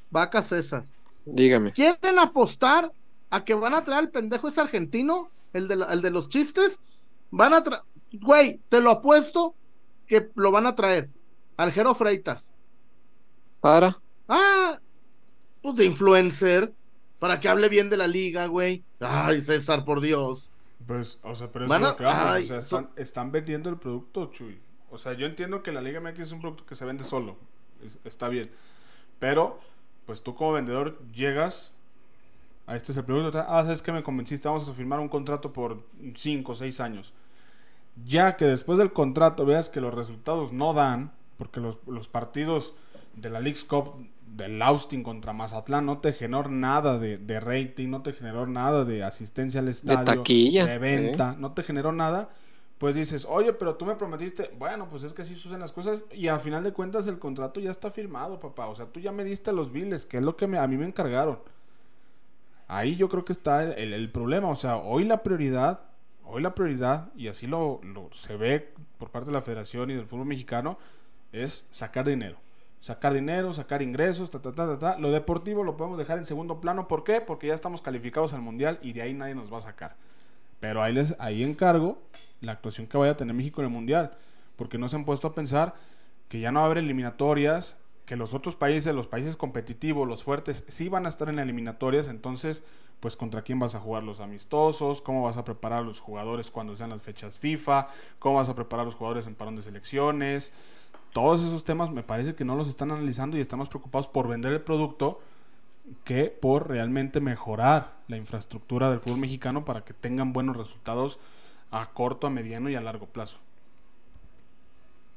vaca 0.09 0.41
César. 0.41 0.85
Dígame. 1.25 1.73
¿Quieren 1.73 2.19
apostar 2.19 2.91
a 3.29 3.43
que 3.43 3.53
van 3.53 3.73
a 3.73 3.83
traer 3.83 3.99
al 3.99 4.09
pendejo 4.09 4.47
ese 4.47 4.61
argentino, 4.61 5.29
el 5.53 5.67
de, 5.67 5.85
el 5.89 6.01
de 6.01 6.09
los 6.09 6.29
chistes? 6.29 6.79
Van 7.31 7.53
a 7.53 7.63
traer, 7.63 7.83
güey, 8.13 8.61
te 8.69 8.81
lo 8.81 8.91
apuesto 8.91 9.55
que 10.07 10.29
lo 10.35 10.51
van 10.51 10.65
a 10.65 10.75
traer. 10.75 11.09
Aljero 11.57 11.93
Freitas. 11.95 12.53
¿Para? 13.59 13.99
Ah, 14.27 14.79
pues 15.61 15.75
de 15.75 15.85
influencer. 15.85 16.73
Para 17.19 17.39
que 17.39 17.49
hable 17.49 17.67
bien 17.67 17.89
de 17.89 17.97
la 17.97 18.07
liga, 18.07 18.45
güey. 18.45 18.83
Ay, 18.99 19.41
César, 19.41 19.83
por 19.83 20.01
Dios. 20.01 20.51
Pues, 20.85 21.19
o 21.23 21.33
sea, 21.33 21.51
pero 21.51 21.65
eso 21.65 21.75
es 21.75 21.81
lo 21.81 21.95
que 21.95 22.03
vamos. 22.03 22.39
o 22.39 22.43
sea, 22.43 22.57
están, 22.59 22.89
están, 22.95 23.31
vendiendo 23.31 23.69
el 23.69 23.77
producto, 23.77 24.27
Chuy. 24.27 24.59
O 24.91 24.97
sea, 24.97 25.13
yo 25.13 25.25
entiendo 25.25 25.63
que 25.63 25.71
la 25.71 25.81
Liga 25.81 25.99
MX 25.99 26.19
es 26.19 26.31
un 26.31 26.41
producto 26.41 26.65
que 26.65 26.75
se 26.75 26.85
vende 26.85 27.03
solo. 27.03 27.37
está 28.05 28.29
bien. 28.29 28.51
Pero, 29.19 29.59
pues 30.07 30.23
tú 30.23 30.33
como 30.33 30.53
vendedor 30.53 30.97
llegas. 31.13 31.71
A 32.65 32.75
este 32.75 32.91
es 32.91 32.97
el 32.97 33.05
producto. 33.05 33.45
Ah, 33.47 33.63
sabes 33.63 33.83
que 33.83 33.91
me 33.91 34.01
convenciste. 34.01 34.47
Vamos 34.47 34.67
a 34.67 34.73
firmar 34.73 34.99
un 34.99 35.07
contrato 35.07 35.53
por 35.53 35.83
5 36.15 36.51
o 36.51 36.55
6 36.55 36.79
años. 36.81 37.13
Ya 38.05 38.35
que 38.35 38.45
después 38.45 38.79
del 38.79 38.91
contrato 38.91 39.45
veas 39.45 39.69
que 39.69 39.81
los 39.81 39.93
resultados 39.93 40.51
no 40.51 40.73
dan 40.73 41.11
porque 41.37 41.59
los, 41.59 41.77
los 41.85 42.07
partidos 42.07 42.73
de 43.15 43.29
la 43.29 43.39
League 43.39 43.59
Cup 43.67 43.93
del 44.35 44.61
Austin 44.61 45.03
contra 45.03 45.33
Mazatlán 45.33 45.85
no 45.85 45.99
te 45.99 46.13
generó 46.13 46.49
nada 46.49 46.99
de, 46.99 47.17
de, 47.17 47.39
rating, 47.39 47.89
no 47.89 48.01
te 48.01 48.13
generó 48.13 48.45
nada 48.45 48.85
de 48.85 49.03
asistencia 49.03 49.61
al 49.61 49.67
estadio, 49.67 49.99
de, 49.99 50.05
taquilla, 50.17 50.65
de 50.65 50.77
venta, 50.77 51.35
no 51.39 51.53
te 51.53 51.63
generó 51.63 51.91
nada, 51.91 52.29
pues 52.77 52.95
dices, 52.95 53.25
oye, 53.27 53.53
pero 53.53 53.75
tú 53.75 53.85
me 53.85 53.95
prometiste, 53.95 54.51
bueno, 54.57 54.87
pues 54.87 55.03
es 55.03 55.13
que 55.13 55.23
así 55.23 55.35
suceden 55.35 55.61
las 55.61 55.71
cosas 55.71 56.05
y 56.11 56.27
al 56.27 56.39
final 56.39 56.63
de 56.63 56.73
cuentas 56.73 57.07
el 57.07 57.17
contrato 57.17 57.59
ya 57.59 57.71
está 57.71 57.89
firmado, 57.89 58.39
papá, 58.39 58.67
o 58.67 58.75
sea, 58.75 58.85
tú 58.85 58.99
ya 58.99 59.11
me 59.11 59.23
diste 59.23 59.51
los 59.51 59.71
biles, 59.71 60.05
que 60.05 60.17
es 60.17 60.23
lo 60.23 60.35
que 60.35 60.45
a 60.45 60.67
mí 60.67 60.77
me 60.77 60.85
encargaron. 60.85 61.39
Ahí 62.67 62.95
yo 62.95 63.07
creo 63.09 63.25
que 63.25 63.33
está 63.33 63.63
el, 63.63 64.11
problema, 64.11 64.49
o 64.49 64.55
sea, 64.55 64.77
hoy 64.77 65.05
la 65.05 65.23
prioridad, 65.23 65.79
hoy 66.23 66.41
la 66.41 66.53
prioridad, 66.53 67.11
y 67.15 67.29
así 67.29 67.47
lo, 67.47 67.81
se 68.11 68.35
ve 68.35 68.73
por 68.99 69.09
parte 69.09 69.27
de 69.27 69.33
la 69.33 69.41
federación 69.41 69.89
y 69.89 69.95
del 69.95 70.05
fútbol 70.05 70.27
mexicano, 70.27 70.77
es 71.31 71.65
sacar 71.71 72.05
dinero. 72.05 72.37
Sacar 72.79 73.13
dinero, 73.13 73.53
sacar 73.53 73.81
ingresos, 73.81 74.29
ta, 74.29 74.39
ta, 74.39 74.51
ta, 74.51 74.77
ta, 74.77 74.99
Lo 74.99 75.11
deportivo 75.11 75.63
lo 75.63 75.77
podemos 75.77 75.97
dejar 75.97 76.19
en 76.19 76.25
segundo 76.25 76.61
plano. 76.61 76.87
¿Por 76.87 77.03
qué? 77.03 77.21
Porque 77.21 77.47
ya 77.47 77.55
estamos 77.55 77.81
calificados 77.81 78.33
al 78.33 78.41
mundial 78.41 78.77
y 78.83 78.93
de 78.93 79.01
ahí 79.01 79.13
nadie 79.13 79.33
nos 79.33 79.51
va 79.51 79.57
a 79.57 79.61
sacar. 79.61 79.95
Pero 80.59 80.83
ahí, 80.83 80.93
les, 80.93 81.15
ahí 81.19 81.41
encargo 81.43 81.97
la 82.41 82.53
actuación 82.53 82.87
que 82.87 82.97
vaya 82.97 83.13
a 83.13 83.17
tener 83.17 83.35
México 83.35 83.61
en 83.61 83.67
el 83.67 83.73
mundial. 83.73 84.13
Porque 84.55 84.77
no 84.77 84.89
se 84.89 84.95
han 84.95 85.05
puesto 85.05 85.27
a 85.27 85.35
pensar 85.35 85.75
que 86.29 86.39
ya 86.39 86.51
no 86.51 86.59
va 86.59 86.63
a 86.63 86.65
haber 86.67 86.79
eliminatorias, 86.79 87.77
que 88.05 88.15
los 88.15 88.33
otros 88.33 88.55
países, 88.55 88.93
los 88.95 89.07
países 89.07 89.35
competitivos, 89.35 90.07
los 90.07 90.23
fuertes, 90.23 90.63
sí 90.67 90.89
van 90.89 91.05
a 91.05 91.09
estar 91.09 91.29
en 91.29 91.39
eliminatorias. 91.39 92.07
Entonces, 92.07 92.63
pues 92.99 93.15
contra 93.15 93.43
quién 93.43 93.59
vas 93.59 93.75
a 93.75 93.79
jugar 93.79 94.03
los 94.03 94.19
amistosos, 94.19 95.01
cómo 95.01 95.23
vas 95.23 95.37
a 95.37 95.43
preparar 95.43 95.79
a 95.79 95.85
los 95.85 95.99
jugadores 95.99 96.49
cuando 96.49 96.75
sean 96.75 96.89
las 96.89 97.01
fechas 97.01 97.39
FIFA, 97.39 97.87
cómo 98.19 98.37
vas 98.37 98.49
a 98.49 98.55
preparar 98.55 98.83
a 98.83 98.85
los 98.85 98.95
jugadores 98.95 99.27
en 99.27 99.35
parón 99.35 99.55
de 99.55 99.61
selecciones 99.61 100.53
todos 101.17 101.43
esos 101.43 101.63
temas 101.63 101.91
me 101.91 102.03
parece 102.03 102.35
que 102.35 102.45
no 102.45 102.55
los 102.55 102.69
están 102.69 102.91
analizando 102.91 103.37
y 103.37 103.41
están 103.41 103.59
más 103.59 103.69
preocupados 103.69 104.07
por 104.07 104.27
vender 104.27 104.53
el 104.53 104.61
producto 104.61 105.19
que 106.03 106.25
por 106.25 106.69
realmente 106.69 107.19
mejorar 107.19 107.95
la 108.07 108.17
infraestructura 108.17 108.91
del 108.91 108.99
fútbol 108.99 109.19
mexicano 109.19 109.65
para 109.65 109.83
que 109.83 109.93
tengan 109.93 110.33
buenos 110.33 110.57
resultados 110.57 111.19
a 111.71 111.91
corto, 111.91 112.27
a 112.27 112.29
mediano 112.29 112.69
y 112.69 112.75
a 112.75 112.81
largo 112.81 113.07
plazo. 113.07 113.37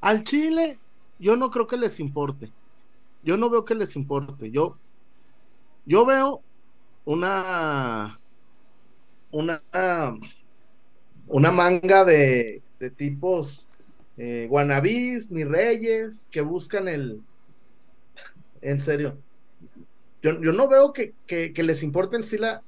Al 0.01 0.25
Chile, 0.25 0.79
yo 1.19 1.37
no 1.37 1.51
creo 1.51 1.67
que 1.67 1.77
les 1.77 2.01
importe. 2.01 2.51
Yo 3.23 3.37
no 3.37 3.51
veo 3.51 3.65
que 3.65 3.75
les 3.75 3.97
importe. 3.97 4.51
Yo, 4.51 4.79
yo 5.85 6.07
veo 6.07 6.43
una, 7.05 8.19
una, 9.31 9.63
una 11.27 11.51
manga 11.51 12.05
de, 12.05 12.63
de 12.79 12.91
tipos 12.91 13.69
eh, 14.23 14.47
guanabís 14.51 15.31
ni 15.31 15.45
reyes 15.45 16.29
que 16.31 16.43
buscan 16.43 16.89
el... 16.89 17.23
En 18.61 18.79
serio. 18.79 19.17
Yo, 20.21 20.35
no 20.35 20.69
veo 20.69 20.93
que, 20.93 21.15
que, 21.27 21.63
les 21.63 21.83
importe 21.83 22.17
en 22.17 22.25
sí 22.25 22.37
la... 22.37 22.63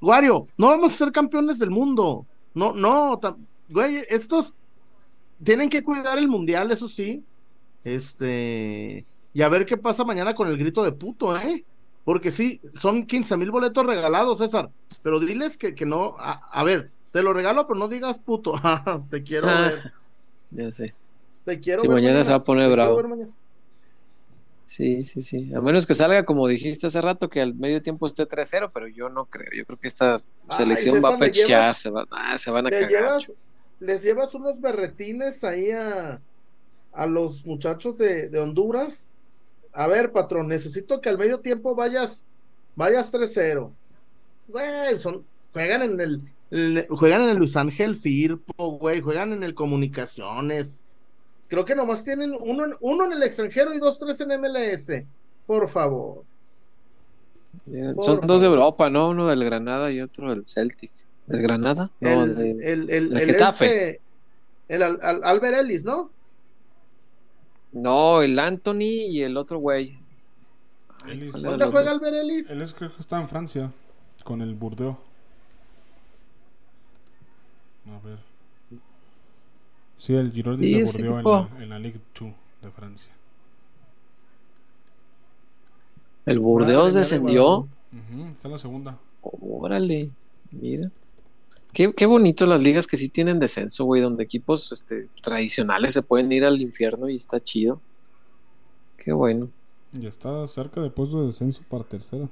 Wario, 0.00 0.46
no 0.56 0.68
vamos 0.68 0.94
a 0.94 0.96
ser 0.96 1.10
campeones 1.10 1.58
del 1.58 1.70
mundo. 1.70 2.24
No, 2.54 2.72
no, 2.72 3.20
güey, 3.68 4.04
estos 4.08 4.54
tienen 5.42 5.68
que 5.68 5.82
cuidar 5.82 6.18
el 6.18 6.28
mundial, 6.28 6.70
eso 6.70 6.88
sí. 6.88 7.22
Este, 7.82 9.04
y 9.32 9.42
a 9.42 9.48
ver 9.48 9.66
qué 9.66 9.76
pasa 9.76 10.04
mañana 10.04 10.34
con 10.34 10.48
el 10.48 10.56
grito 10.56 10.82
de 10.84 10.92
puto, 10.92 11.36
¿eh? 11.36 11.64
Porque 12.04 12.30
sí, 12.30 12.60
son 12.74 13.06
15 13.06 13.36
mil 13.36 13.50
boletos 13.50 13.84
regalados, 13.86 14.38
César. 14.38 14.70
Pero 15.02 15.20
diles 15.20 15.56
que, 15.56 15.74
que 15.74 15.86
no, 15.86 16.14
a, 16.18 16.62
ver, 16.64 16.90
te 17.12 17.22
lo 17.22 17.32
regalo, 17.32 17.66
pero 17.66 17.78
no 17.78 17.88
digas 17.88 18.18
puto. 18.18 18.54
te 19.10 19.22
quiero 19.22 19.48
ah. 19.48 19.60
ver. 19.60 19.92
Ya 20.50 20.70
sé. 20.70 20.94
Te 21.44 21.60
quiero 21.60 21.82
sí, 21.82 21.88
mañana, 21.88 22.24
se 22.24 22.30
va 22.30 22.36
a 22.36 22.44
poner 22.44 22.70
bravo. 22.70 23.02
Sí, 24.66 25.04
sí, 25.04 25.20
sí. 25.20 25.52
A 25.54 25.60
menos 25.60 25.86
que 25.86 25.94
salga, 25.94 26.24
como 26.24 26.48
dijiste 26.48 26.86
hace 26.86 27.00
rato, 27.00 27.28
que 27.28 27.40
al 27.40 27.54
medio 27.54 27.82
tiempo 27.82 28.06
esté 28.06 28.26
3-0, 28.26 28.70
pero 28.72 28.88
yo 28.88 29.08
no 29.08 29.26
creo. 29.26 29.50
Yo 29.54 29.64
creo 29.66 29.78
que 29.78 29.88
esta 29.88 30.22
selección 30.48 31.02
va 31.04 31.10
a 31.10 31.18
pechear, 31.18 31.74
se, 31.74 31.90
va, 31.90 32.06
ah, 32.10 32.38
se 32.38 32.50
van 32.50 32.66
a 32.66 32.70
cagar. 32.70 33.20
les 33.78 34.02
llevas 34.02 34.34
unos 34.34 34.60
berretines 34.60 35.44
ahí 35.44 35.70
a, 35.70 36.20
a 36.92 37.06
los 37.06 37.44
muchachos 37.44 37.98
de, 37.98 38.28
de, 38.30 38.40
Honduras. 38.40 39.08
A 39.72 39.86
ver, 39.86 40.12
patrón, 40.12 40.48
necesito 40.48 41.00
que 41.00 41.08
al 41.08 41.18
medio 41.18 41.40
tiempo 41.40 41.74
vayas, 41.74 42.24
vayas 42.74 43.12
3-0. 43.12 43.70
Güey, 44.48 44.98
son, 44.98 45.26
juegan 45.52 45.82
en 45.82 46.00
el, 46.00 46.86
juegan 46.88 47.22
en 47.22 47.30
el 47.30 47.36
Luis 47.36 47.56
Ángel 47.56 47.96
Firpo, 47.96 48.78
güey, 48.78 49.00
juegan 49.00 49.32
en 49.32 49.42
el 49.42 49.54
Comunicaciones. 49.54 50.76
Creo 51.48 51.64
que 51.64 51.74
nomás 51.74 52.04
tienen 52.04 52.34
uno, 52.40 52.64
uno 52.80 53.04
en 53.04 53.12
el 53.12 53.22
extranjero 53.22 53.74
y 53.74 53.78
dos, 53.78 53.98
tres 53.98 54.20
en 54.20 54.28
MLS. 54.40 55.04
Por 55.46 55.68
favor. 55.68 56.24
Son 58.02 58.26
dos 58.26 58.40
de 58.40 58.46
Europa, 58.46 58.90
¿no? 58.90 59.10
Uno 59.10 59.26
del 59.26 59.44
Granada 59.44 59.90
y 59.90 60.00
otro 60.00 60.30
del 60.30 60.46
Celtic. 60.46 60.90
¿Del 61.26 61.42
Granada? 61.42 61.90
No, 62.00 62.24
el, 62.24 62.38
el, 62.62 62.90
el, 62.90 63.16
el, 63.16 63.26
Getafe. 63.26 64.00
el 64.68 64.82
Albert 64.82 65.58
Ellis, 65.58 65.84
¿no? 65.84 66.10
No, 67.72 68.22
el 68.22 68.38
Anthony 68.38 69.08
y 69.08 69.22
el 69.22 69.36
otro 69.36 69.58
güey. 69.58 69.98
¿Dónde 71.42 71.66
juega 71.66 71.90
Albert 71.90 72.14
Ellis? 72.14 72.50
Él 72.50 72.62
es, 72.62 72.74
creo 72.74 72.94
que 72.94 73.00
está 73.00 73.20
en 73.20 73.28
Francia, 73.28 73.72
con 74.24 74.40
el 74.42 74.54
Bordeaux. 74.54 74.98
A 77.86 78.06
ver. 78.06 78.33
Sí, 80.04 80.14
el 80.14 80.32
Girondins 80.32 80.90
se 80.90 81.02
bordeó 81.02 81.18
en 81.18 81.24
la, 81.24 81.62
en 81.62 81.68
la, 81.70 81.78
Ligue 81.78 81.98
2 82.20 82.30
de 82.60 82.70
Francia. 82.70 83.10
¿El 86.26 86.40
Burdeos 86.40 86.92
descendió? 86.92 87.66
está 88.34 88.48
en 88.48 88.52
la 88.52 88.58
segunda. 88.58 88.98
Órale, 89.22 90.10
mira. 90.50 90.90
Qué, 91.72 91.94
qué, 91.94 92.04
bonito 92.04 92.44
las 92.44 92.60
ligas 92.60 92.86
que 92.86 92.98
sí 92.98 93.08
tienen 93.08 93.38
descenso, 93.38 93.86
güey, 93.86 94.02
donde 94.02 94.24
equipos 94.24 94.72
este, 94.72 95.08
tradicionales 95.22 95.94
se 95.94 96.02
pueden 96.02 96.30
ir 96.32 96.44
al 96.44 96.60
infierno 96.60 97.08
y 97.08 97.16
está 97.16 97.40
chido. 97.40 97.80
Qué 98.98 99.10
bueno. 99.10 99.48
Ya 99.92 100.10
está 100.10 100.46
cerca 100.48 100.82
de 100.82 100.90
puesto 100.90 101.20
de 101.20 101.28
descenso 101.28 101.62
para 101.66 101.82
tercera. 101.82 102.28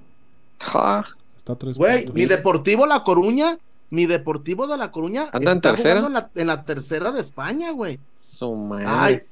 Ja. 0.60 1.06
Está 1.38 1.56
tres 1.56 1.78
Güey, 1.78 2.06
mi 2.12 2.26
Deportivo 2.26 2.86
La 2.86 3.02
Coruña 3.02 3.58
mi 3.92 4.06
Deportivo 4.06 4.66
de 4.66 4.78
La 4.78 4.90
Coruña 4.90 5.28
¿Anda 5.32 5.52
en 5.52 5.60
tercera? 5.60 6.30
En 6.34 6.46
la, 6.46 6.64
tercera 6.64 7.12
de 7.12 7.20
España, 7.20 7.72
güey. 7.72 8.00
Su 8.18 8.54
madre. 8.54 8.86
Ay, 8.88 9.22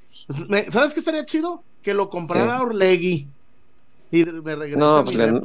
¿sabes 0.71 0.93
qué 0.93 1.01
estaría 1.01 1.25
chido? 1.25 1.63
Que 1.83 1.95
lo 1.95 2.11
comprara 2.11 2.61
Orlegui 2.61 3.27
y 4.11 4.25
me 4.25 4.55
regrese 4.55 4.77
no, 4.77 5.03
pues 5.03 5.17
le, 5.17 5.41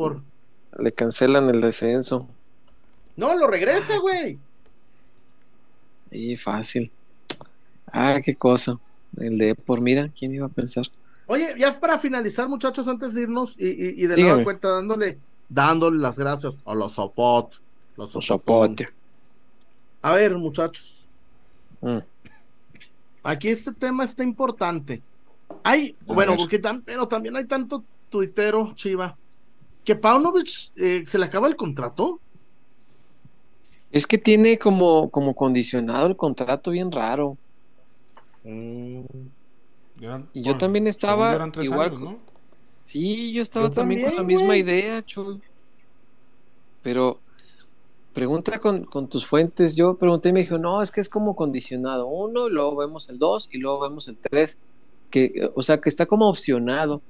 le 0.80 0.92
cancelan 0.92 1.50
el 1.50 1.62
descenso. 1.62 2.28
No, 3.16 3.34
lo 3.36 3.48
regresa, 3.48 4.00
güey. 4.00 4.38
Y 6.12 6.36
fácil. 6.36 6.92
Ah, 7.88 8.20
qué 8.22 8.36
cosa. 8.36 8.78
El 9.16 9.38
de 9.38 9.56
por 9.56 9.80
mira, 9.80 10.10
¿quién 10.18 10.34
iba 10.34 10.48
a 10.48 10.50
pensar? 10.50 10.88
Oye, 11.28 11.56
ya 11.58 11.80
para 11.80 11.98
finalizar, 12.00 12.50
muchachos, 12.50 12.86
antes 12.90 13.14
de 13.14 13.22
irnos 13.22 13.58
y, 13.58 14.04
y, 14.04 14.08
de 14.08 14.18
nueva 14.18 14.44
cuenta 14.44 14.72
dándole, 14.72 15.18
dándole 15.48 16.00
las 16.00 16.20
gracias 16.20 16.62
a 16.66 16.76
los 16.76 16.92
Sopot, 16.92 17.62
los 17.96 18.10
Sopot. 18.12 18.82
A 20.06 20.14
ver, 20.14 20.38
muchachos. 20.38 21.18
Mm. 21.82 21.98
aquí 23.24 23.50
este 23.50 23.74
tema 23.74 24.06
está 24.06 24.24
importante. 24.24 25.02
Hay, 25.64 25.96
bueno, 26.06 26.36
porque 26.38 26.62
pero 26.86 27.08
también 27.08 27.36
hay 27.36 27.46
tanto 27.46 27.84
tuitero, 28.10 28.72
Chiva, 28.76 29.18
que 29.84 29.96
Paunovic 29.96 30.74
eh, 30.76 31.04
se 31.08 31.18
le 31.18 31.26
acaba 31.26 31.48
el 31.48 31.56
contrato. 31.56 32.20
Es 33.92 34.06
que 34.06 34.20
tiene 34.20 34.60
como, 34.60 35.10
como 35.10 35.34
condicionado 35.34 36.06
el 36.06 36.16
contrato 36.16 36.70
bien 36.70 36.92
raro. 36.92 37.36
Mm. 38.44 39.06
y 40.34 40.42
yo 40.44 40.56
también 40.56 40.86
estaba 40.86 41.50
igual. 41.64 42.20
Sí, 42.84 43.34
yo 43.34 43.42
estaba 43.42 43.72
también, 43.72 44.06
con 44.06 44.18
la 44.18 44.24
misma 44.24 44.56
idea, 44.56 45.04
Chuy. 45.04 45.42
Pero 46.84 47.20
pregunta 48.16 48.60
con, 48.60 49.08
tus 49.08 49.28
fuentes. 49.28 49.76
Yo 49.76 49.96
pregunté 49.96 50.30
y 50.30 50.34
me 50.34 50.40
dijo, 50.40 50.58
no, 50.58 50.82
es 50.82 50.92
que 50.92 51.02
es 51.02 51.10
como 51.10 51.36
condicionado. 51.36 52.08
Uno, 52.08 52.50
luego 52.50 52.76
vemos 52.78 53.08
el 53.10 53.20
dos 53.20 53.48
y 53.52 53.60
luego 53.60 53.82
vemos 53.82 54.08
el 54.08 54.18
tres. 54.18 54.58
Que, 55.12 55.52
o 55.54 55.62
sea, 55.62 55.80
que 55.80 55.90
está 55.90 56.08
como 56.08 56.28
opcionado. 56.28 57.04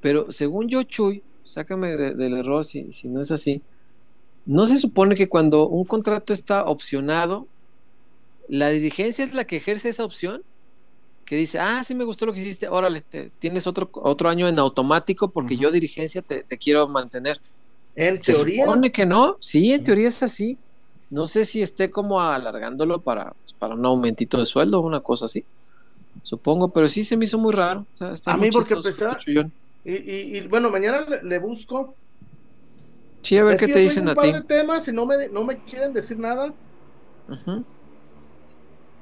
Pero 0.00 0.30
según 0.30 0.68
yo, 0.68 0.84
Chuy, 0.84 1.24
sácame 1.42 1.96
del 1.96 2.34
error 2.34 2.64
si, 2.64 2.92
si 2.92 3.08
no 3.08 3.20
es 3.20 3.32
así. 3.32 3.62
No 4.46 4.66
se 4.66 4.78
supone 4.78 5.16
que 5.16 5.28
cuando 5.28 5.66
un 5.66 5.84
contrato 5.84 6.32
está 6.32 6.64
opcionado, 6.64 7.48
la 8.48 8.68
dirigencia 8.68 9.24
es 9.24 9.34
la 9.34 9.44
que 9.44 9.56
ejerce 9.56 9.88
esa 9.88 10.04
opción 10.04 10.42
que 11.30 11.36
dice, 11.36 11.60
ah, 11.60 11.84
sí 11.84 11.94
me 11.94 12.02
gustó 12.02 12.26
lo 12.26 12.32
que 12.32 12.40
hiciste, 12.40 12.66
órale, 12.66 13.04
tienes 13.38 13.68
otro, 13.68 13.88
otro 13.92 14.28
año 14.28 14.48
en 14.48 14.58
automático 14.58 15.30
porque 15.30 15.56
yo 15.56 15.70
dirigencia 15.70 16.22
te, 16.22 16.44
quiero 16.58 16.88
mantener. 16.88 17.40
En 17.96 18.22
Se 18.22 18.34
supone 18.34 18.92
que 18.92 19.06
no, 19.06 19.36
sí, 19.40 19.72
en 19.72 19.84
teoría 19.84 20.08
es 20.08 20.22
así. 20.22 20.56
No 21.10 21.26
sé 21.26 21.44
si 21.44 21.60
esté 21.60 21.90
como 21.90 22.20
alargándolo 22.20 23.00
para, 23.00 23.32
pues, 23.42 23.52
para 23.58 23.74
un 23.74 23.84
aumentito 23.84 24.38
de 24.38 24.46
sueldo 24.46 24.78
o 24.78 24.82
una 24.82 25.00
cosa 25.00 25.26
así. 25.26 25.44
Supongo, 26.22 26.68
pero 26.68 26.88
sí 26.88 27.02
se 27.02 27.16
me 27.16 27.24
hizo 27.24 27.38
muy 27.38 27.52
raro. 27.52 27.84
a 28.26 28.36
mí 28.36 28.50
porque 28.50 28.74
empecé 28.74 29.06
y, 29.82 30.36
y, 30.36 30.40
bueno, 30.46 30.70
mañana 30.70 31.06
le, 31.22 31.38
busco. 31.38 31.94
Sí, 33.22 33.38
a 33.38 33.44
ver 33.44 33.56
qué 33.56 33.66
te 33.66 33.78
dicen 33.78 34.08
a 34.08 34.14
ti. 34.14 34.32
de 34.32 34.42
temas 34.42 34.86
y 34.88 34.92
no 34.92 35.06
me, 35.06 35.28
no 35.28 35.42
me 35.44 35.58
quieren 35.64 35.92
decir 35.92 36.18
nada. 36.18 36.52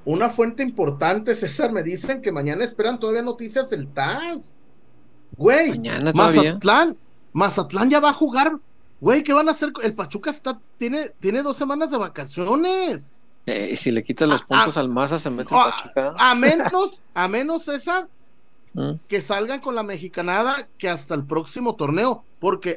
Una 0.05 0.31
fuente 0.31 0.63
importante, 0.63 1.35
César, 1.35 1.73
me 1.73 1.83
dicen 1.83 2.23
que 2.23 2.31
mañana 2.31 2.65
esperan 2.65 2.99
todavía 2.99 3.23
noticias 3.23 3.71
del 3.71 3.89
TAS. 3.89 4.59
Güey, 5.37 5.71
mañana 5.71 6.13
Mazatlán, 6.15 6.97
Mazatlán 7.33 7.91
ya 7.91 8.01
va 8.01 8.11
a 8.11 8.15
jugar. 8.15 8.59
Güey, 9.01 9.23
¿qué 9.23 9.33
van 9.33 9.49
a 9.49 9.53
hacer? 9.53 9.73
El 9.83 9.95
Pachuca 9.95 10.31
está, 10.31 10.61
tiene, 10.77 11.11
tiene 11.21 11.43
dos 11.43 11.57
semanas 11.57 11.91
de 11.91 11.99
vacaciones. 11.99 13.11
Eh, 13.47 13.77
si 13.77 13.91
le 13.91 14.03
quitan 14.03 14.29
los 14.29 14.43
puntos 14.43 14.77
al 14.77 14.89
Maza, 14.89 15.19
se 15.19 15.31
mete 15.31 15.55
el 15.55 15.61
Pachuca. 15.61 16.15
A 16.19 16.35
menos, 16.35 17.03
a 17.15 17.29
menos, 17.29 17.65
César, 17.65 18.09
¿Mm? 18.75 18.93
que 19.07 19.23
salgan 19.23 19.61
con 19.61 19.75
la 19.75 19.83
mexicanada 19.83 20.69
que 20.77 20.89
hasta 20.89 21.15
el 21.15 21.25
próximo 21.25 21.77
torneo. 21.77 22.25
Porque 22.41 22.77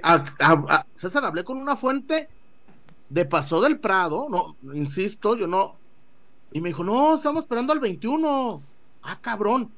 César 0.96 1.26
hablé 1.26 1.44
con 1.44 1.58
una 1.58 1.76
fuente 1.76 2.30
de 3.10 3.26
Paso 3.26 3.62
del 3.62 3.80
Prado, 3.80 4.28
no, 4.30 4.56
insisto, 4.74 5.36
yo 5.36 5.46
no, 5.46 5.76
y 6.52 6.62
me 6.62 6.70
dijo, 6.70 6.84
no, 6.84 7.16
estamos 7.16 7.44
esperando 7.44 7.74
al 7.74 7.80
21. 7.80 8.60
Ah, 9.04 9.20
cabrón. 9.22 9.72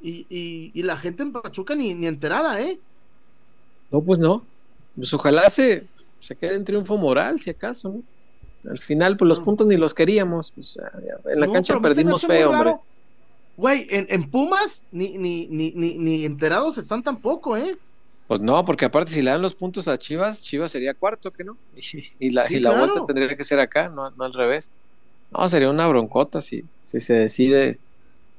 Y, 0.00 0.26
y, 0.28 0.82
la 0.82 0.96
gente 0.96 1.22
en 1.22 1.32
Pachuca 1.32 1.74
ni, 1.74 1.94
ni 1.94 2.06
enterada, 2.06 2.60
¿eh? 2.60 2.78
No, 3.90 4.02
pues 4.02 4.18
no. 4.18 4.44
Pues 4.96 5.12
ojalá 5.14 5.48
se, 5.50 5.86
se 6.18 6.34
quede 6.34 6.56
en 6.56 6.64
triunfo 6.64 6.96
moral, 6.96 7.38
si 7.38 7.50
acaso, 7.50 7.90
¿no? 7.90 8.02
Al 8.70 8.78
final, 8.78 9.16
pues 9.16 9.28
los 9.28 9.40
puntos 9.40 9.66
ni 9.66 9.76
los 9.76 9.94
queríamos. 9.94 10.50
Pues, 10.50 10.78
en 11.26 11.40
la 11.40 11.46
cancha 11.46 11.78
perdimos 11.80 12.26
feo, 12.26 12.50
hombre. 12.50 12.74
Güey, 13.56 13.86
en, 13.90 14.06
en, 14.10 14.30
Pumas 14.30 14.84
ni, 14.92 15.16
ni, 15.16 15.46
ni, 15.46 15.72
ni, 15.72 16.24
enterados 16.24 16.76
están 16.76 17.02
tampoco, 17.02 17.56
¿eh? 17.56 17.78
Pues 18.28 18.40
no, 18.40 18.64
porque 18.64 18.84
aparte 18.84 19.12
si 19.12 19.22
le 19.22 19.30
dan 19.30 19.40
los 19.40 19.54
puntos 19.54 19.88
a 19.88 19.96
Chivas, 19.96 20.42
Chivas 20.42 20.72
sería 20.72 20.92
cuarto, 20.92 21.32
¿que 21.32 21.44
no? 21.44 21.56
Y, 22.18 22.30
la, 22.30 22.44
y 22.50 22.60
la 22.60 22.76
vuelta 22.76 23.04
tendría 23.06 23.34
que 23.34 23.44
ser 23.44 23.60
acá, 23.60 23.88
no, 23.88 24.10
no 24.10 24.24
al 24.24 24.34
revés. 24.34 24.70
No, 25.32 25.48
sería 25.48 25.70
una 25.70 25.86
broncota 25.86 26.40
si, 26.40 26.64
si 26.82 27.00
se 27.00 27.14
decide 27.14 27.78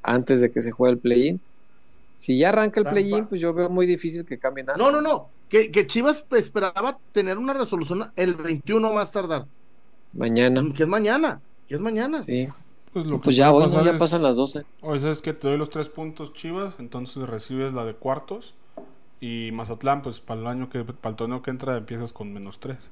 antes 0.03 0.39
de 0.39 0.51
que 0.51 0.61
se 0.61 0.71
juegue 0.71 0.93
el 0.93 0.99
play-in. 0.99 1.41
Si 2.17 2.37
ya 2.37 2.49
arranca 2.49 2.79
el 2.79 2.87
play-in, 2.87 3.27
pues 3.27 3.39
yo 3.39 3.53
veo 3.53 3.69
muy 3.69 3.85
difícil 3.85 4.25
que 4.25 4.37
cambie 4.39 4.63
nada. 4.63 4.77
No, 4.77 4.91
no, 4.91 5.01
no. 5.01 5.29
Que, 5.47 5.87
Chivas 5.87 6.25
esperaba 6.31 6.99
tener 7.13 7.37
una 7.37 7.53
resolución 7.53 8.11
el 8.15 8.33
21 8.33 8.91
más 8.91 9.11
tardar. 9.11 9.45
Mañana. 10.13 10.61
Que 10.75 10.83
es 10.83 10.89
mañana. 10.89 11.39
Que 11.67 11.75
es 11.75 11.81
mañana. 11.81 12.23
Sí. 12.23 12.49
Pues, 12.91 13.05
pues 13.23 13.35
ya 13.35 13.51
hoy 13.51 13.69
ya 13.69 13.97
pasan 13.97 14.23
las 14.23 14.35
12. 14.35 14.65
Hoy 14.81 14.99
sabes 14.99 15.21
que 15.21 15.33
te 15.33 15.47
doy 15.47 15.57
los 15.57 15.69
tres 15.69 15.89
puntos 15.89 16.33
Chivas, 16.33 16.79
entonces 16.79 17.29
recibes 17.29 17.71
la 17.71 17.85
de 17.85 17.93
cuartos. 17.93 18.55
Y 19.19 19.51
Mazatlán, 19.53 20.01
pues 20.01 20.19
para 20.19 20.41
el 20.41 20.47
año 20.47 20.69
que, 20.69 20.83
para 20.83 21.11
el 21.11 21.15
torneo 21.15 21.41
que 21.41 21.51
entra 21.51 21.77
empiezas 21.77 22.13
con 22.13 22.33
menos 22.33 22.59
tres. 22.59 22.91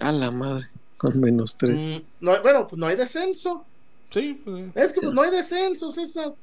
A 0.00 0.12
la 0.12 0.30
madre. 0.30 0.68
Con 0.98 1.20
menos 1.20 1.56
tres. 1.56 1.88
Mm, 1.88 2.02
no, 2.20 2.42
bueno, 2.42 2.66
pues 2.68 2.78
no 2.78 2.86
hay 2.86 2.96
descenso. 2.96 3.64
Sí. 4.10 4.40
Pues, 4.44 4.66
es 4.74 4.92
que 4.92 5.00
pues, 5.00 5.14
no 5.14 5.22
hay 5.22 5.30
descenso, 5.30 5.90
César. 5.90 6.34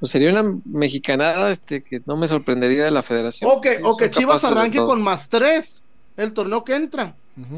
Pues 0.00 0.12
sería 0.12 0.30
una 0.30 0.58
mexicanada 0.64 1.50
este, 1.50 1.82
que 1.82 2.00
no 2.06 2.16
me 2.16 2.28
sorprendería 2.28 2.84
de 2.84 2.90
la 2.90 3.02
federación. 3.02 3.50
O 3.52 3.60
que, 3.60 3.80
o 3.82 3.96
que 3.96 4.10
Chivas 4.10 4.44
arranque 4.44 4.78
con 4.78 5.02
más 5.02 5.28
tres 5.28 5.84
el 6.16 6.32
torneo 6.32 6.64
que 6.64 6.74
entra. 6.74 7.16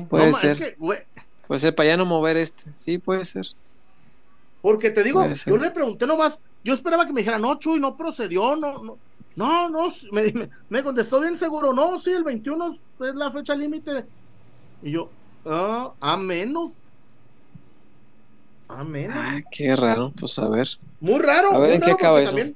Puede 0.08 0.32
ser. 0.32 0.76
puede 1.46 1.58
ser 1.60 1.74
para 1.74 1.90
ya 1.90 1.96
no 1.96 2.04
mover 2.04 2.36
este. 2.36 2.64
Sí, 2.72 2.98
puede 2.98 3.24
ser. 3.24 3.46
Porque 4.62 4.90
te 4.90 5.02
digo, 5.02 5.26
yo 5.46 5.56
le 5.56 5.70
pregunté 5.70 6.06
nomás, 6.06 6.38
yo 6.62 6.74
esperaba 6.74 7.06
que 7.06 7.12
me 7.12 7.22
dijera, 7.22 7.38
no, 7.38 7.58
Chuy, 7.58 7.80
no 7.80 7.96
procedió, 7.96 8.56
no, 8.56 8.82
no, 8.82 8.98
no, 9.36 9.68
no 9.70 9.88
me, 10.12 10.50
me 10.68 10.82
contestó 10.82 11.18
bien 11.18 11.36
seguro, 11.38 11.72
no, 11.72 11.98
sí, 11.98 12.10
el 12.10 12.24
21 12.24 12.72
es 12.72 13.14
la 13.14 13.30
fecha 13.30 13.54
límite. 13.54 14.04
Y 14.82 14.90
yo, 14.90 15.08
Ah, 15.44 15.92
ameno. 16.00 16.72
Ameno. 18.68 19.14
Ah, 19.16 19.40
qué 19.50 19.74
raro, 19.74 20.12
pues 20.18 20.38
a 20.38 20.48
ver. 20.48 20.68
Muy 21.00 21.18
raro. 21.20 21.52
A 21.52 21.58
ver 21.58 21.72
en 21.72 21.80
qué 21.80 21.90
acaba 21.90 22.20
eso. 22.20 22.36
Eh, 22.38 22.54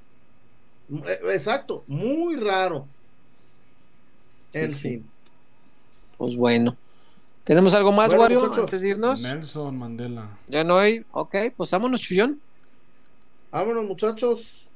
exacto, 1.33 1.83
muy 1.87 2.37
raro. 2.37 2.87
En 4.53 4.71
fin. 4.71 5.11
Pues 6.19 6.37
bueno. 6.37 6.77
¿Tenemos 7.45 7.75
algo 7.75 7.93
más, 7.93 8.13
Wario, 8.15 8.43
antes 8.55 8.81
de 8.81 8.89
irnos? 8.89 9.23
Nelson 9.23 9.77
Mandela. 9.77 10.39
Ya 10.47 10.65
no 10.65 10.79
hay. 10.79 11.05
Ok, 11.13 11.35
pues 11.55 11.71
vámonos, 11.71 12.01
Chuyón. 12.01 12.41
Vámonos, 13.51 13.85
muchachos. 13.85 14.71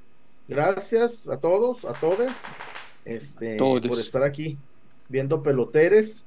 Gracias 0.47 1.29
a 1.29 1.39
todos, 1.39 1.85
a 1.85 1.95
todos. 1.95 2.31
Este, 3.05 3.57
por 3.57 3.99
estar 3.99 4.23
aquí 4.23 4.59
viendo 5.09 5.43
peloteres. 5.43 6.25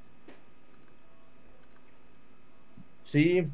Sí. 3.04 3.46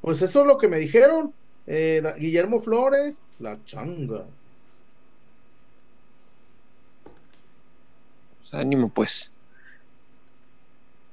Pues 0.00 0.22
eso 0.22 0.42
es 0.42 0.46
lo 0.46 0.56
que 0.56 0.68
me 0.68 0.78
dijeron. 0.78 1.32
Eh, 1.66 2.02
Guillermo 2.18 2.60
Flores, 2.60 3.26
la 3.38 3.62
changa. 3.64 4.24
Pues 8.40 8.54
ánimo, 8.54 8.88
pues. 8.88 9.32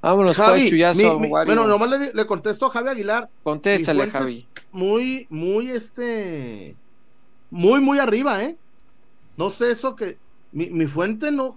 Vámonos, 0.02 0.36
Javi, 0.36 0.70
chuyazo, 0.70 1.20
Bueno, 1.20 1.68
nomás 1.68 2.14
le, 2.14 2.26
contesto 2.26 2.66
a 2.66 2.70
Javi 2.72 2.90
Aguilar. 2.90 3.30
Contéstale, 3.44 4.10
Javi. 4.10 4.48
Muy, 4.72 5.28
muy, 5.30 5.70
este. 5.70 6.76
Muy, 7.50 7.80
muy 7.80 8.00
arriba, 8.00 8.44
¿eh? 8.44 8.58
No 9.38 9.52
sé 9.52 9.72
eso 9.72 9.96
que. 9.96 10.18
Mi, 10.52 10.68
mi 10.68 10.88
fuente 10.88 11.32
no. 11.32 11.56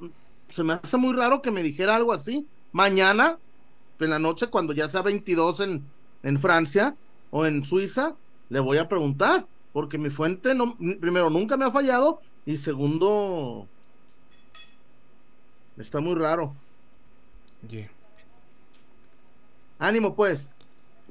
Se 0.48 0.62
me 0.62 0.74
hace 0.74 0.96
muy 0.98 1.14
raro 1.14 1.42
que 1.42 1.50
me 1.50 1.62
dijera 1.62 1.96
algo 1.96 2.12
así. 2.12 2.46
Mañana 2.70 3.38
en 4.04 4.10
la 4.10 4.18
noche, 4.18 4.48
cuando 4.48 4.72
ya 4.72 4.88
sea 4.88 5.02
22 5.02 5.60
en, 5.60 5.84
en 6.22 6.40
Francia 6.40 6.94
o 7.30 7.46
en 7.46 7.64
Suiza, 7.64 8.14
le 8.48 8.60
voy 8.60 8.78
a 8.78 8.88
preguntar, 8.88 9.46
porque 9.72 9.98
mi 9.98 10.10
fuente, 10.10 10.54
no, 10.54 10.76
primero, 11.00 11.30
nunca 11.30 11.56
me 11.56 11.64
ha 11.64 11.70
fallado 11.70 12.20
y 12.46 12.56
segundo, 12.56 13.66
está 15.76 16.00
muy 16.00 16.14
raro. 16.14 16.54
Ánimo, 19.78 20.14
pues. 20.14 20.54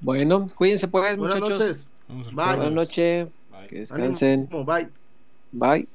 Bueno, 0.02 0.50
cuídense, 0.56 0.88
pues, 0.88 1.18
Buenas 1.18 1.40
muchachos. 1.40 1.60
Noches. 1.60 1.96
Buenas 2.34 2.72
noches. 2.72 3.28
Que 3.70 3.80
descansen. 3.80 4.50
bye. 4.66 4.90
Bye. 5.52 5.88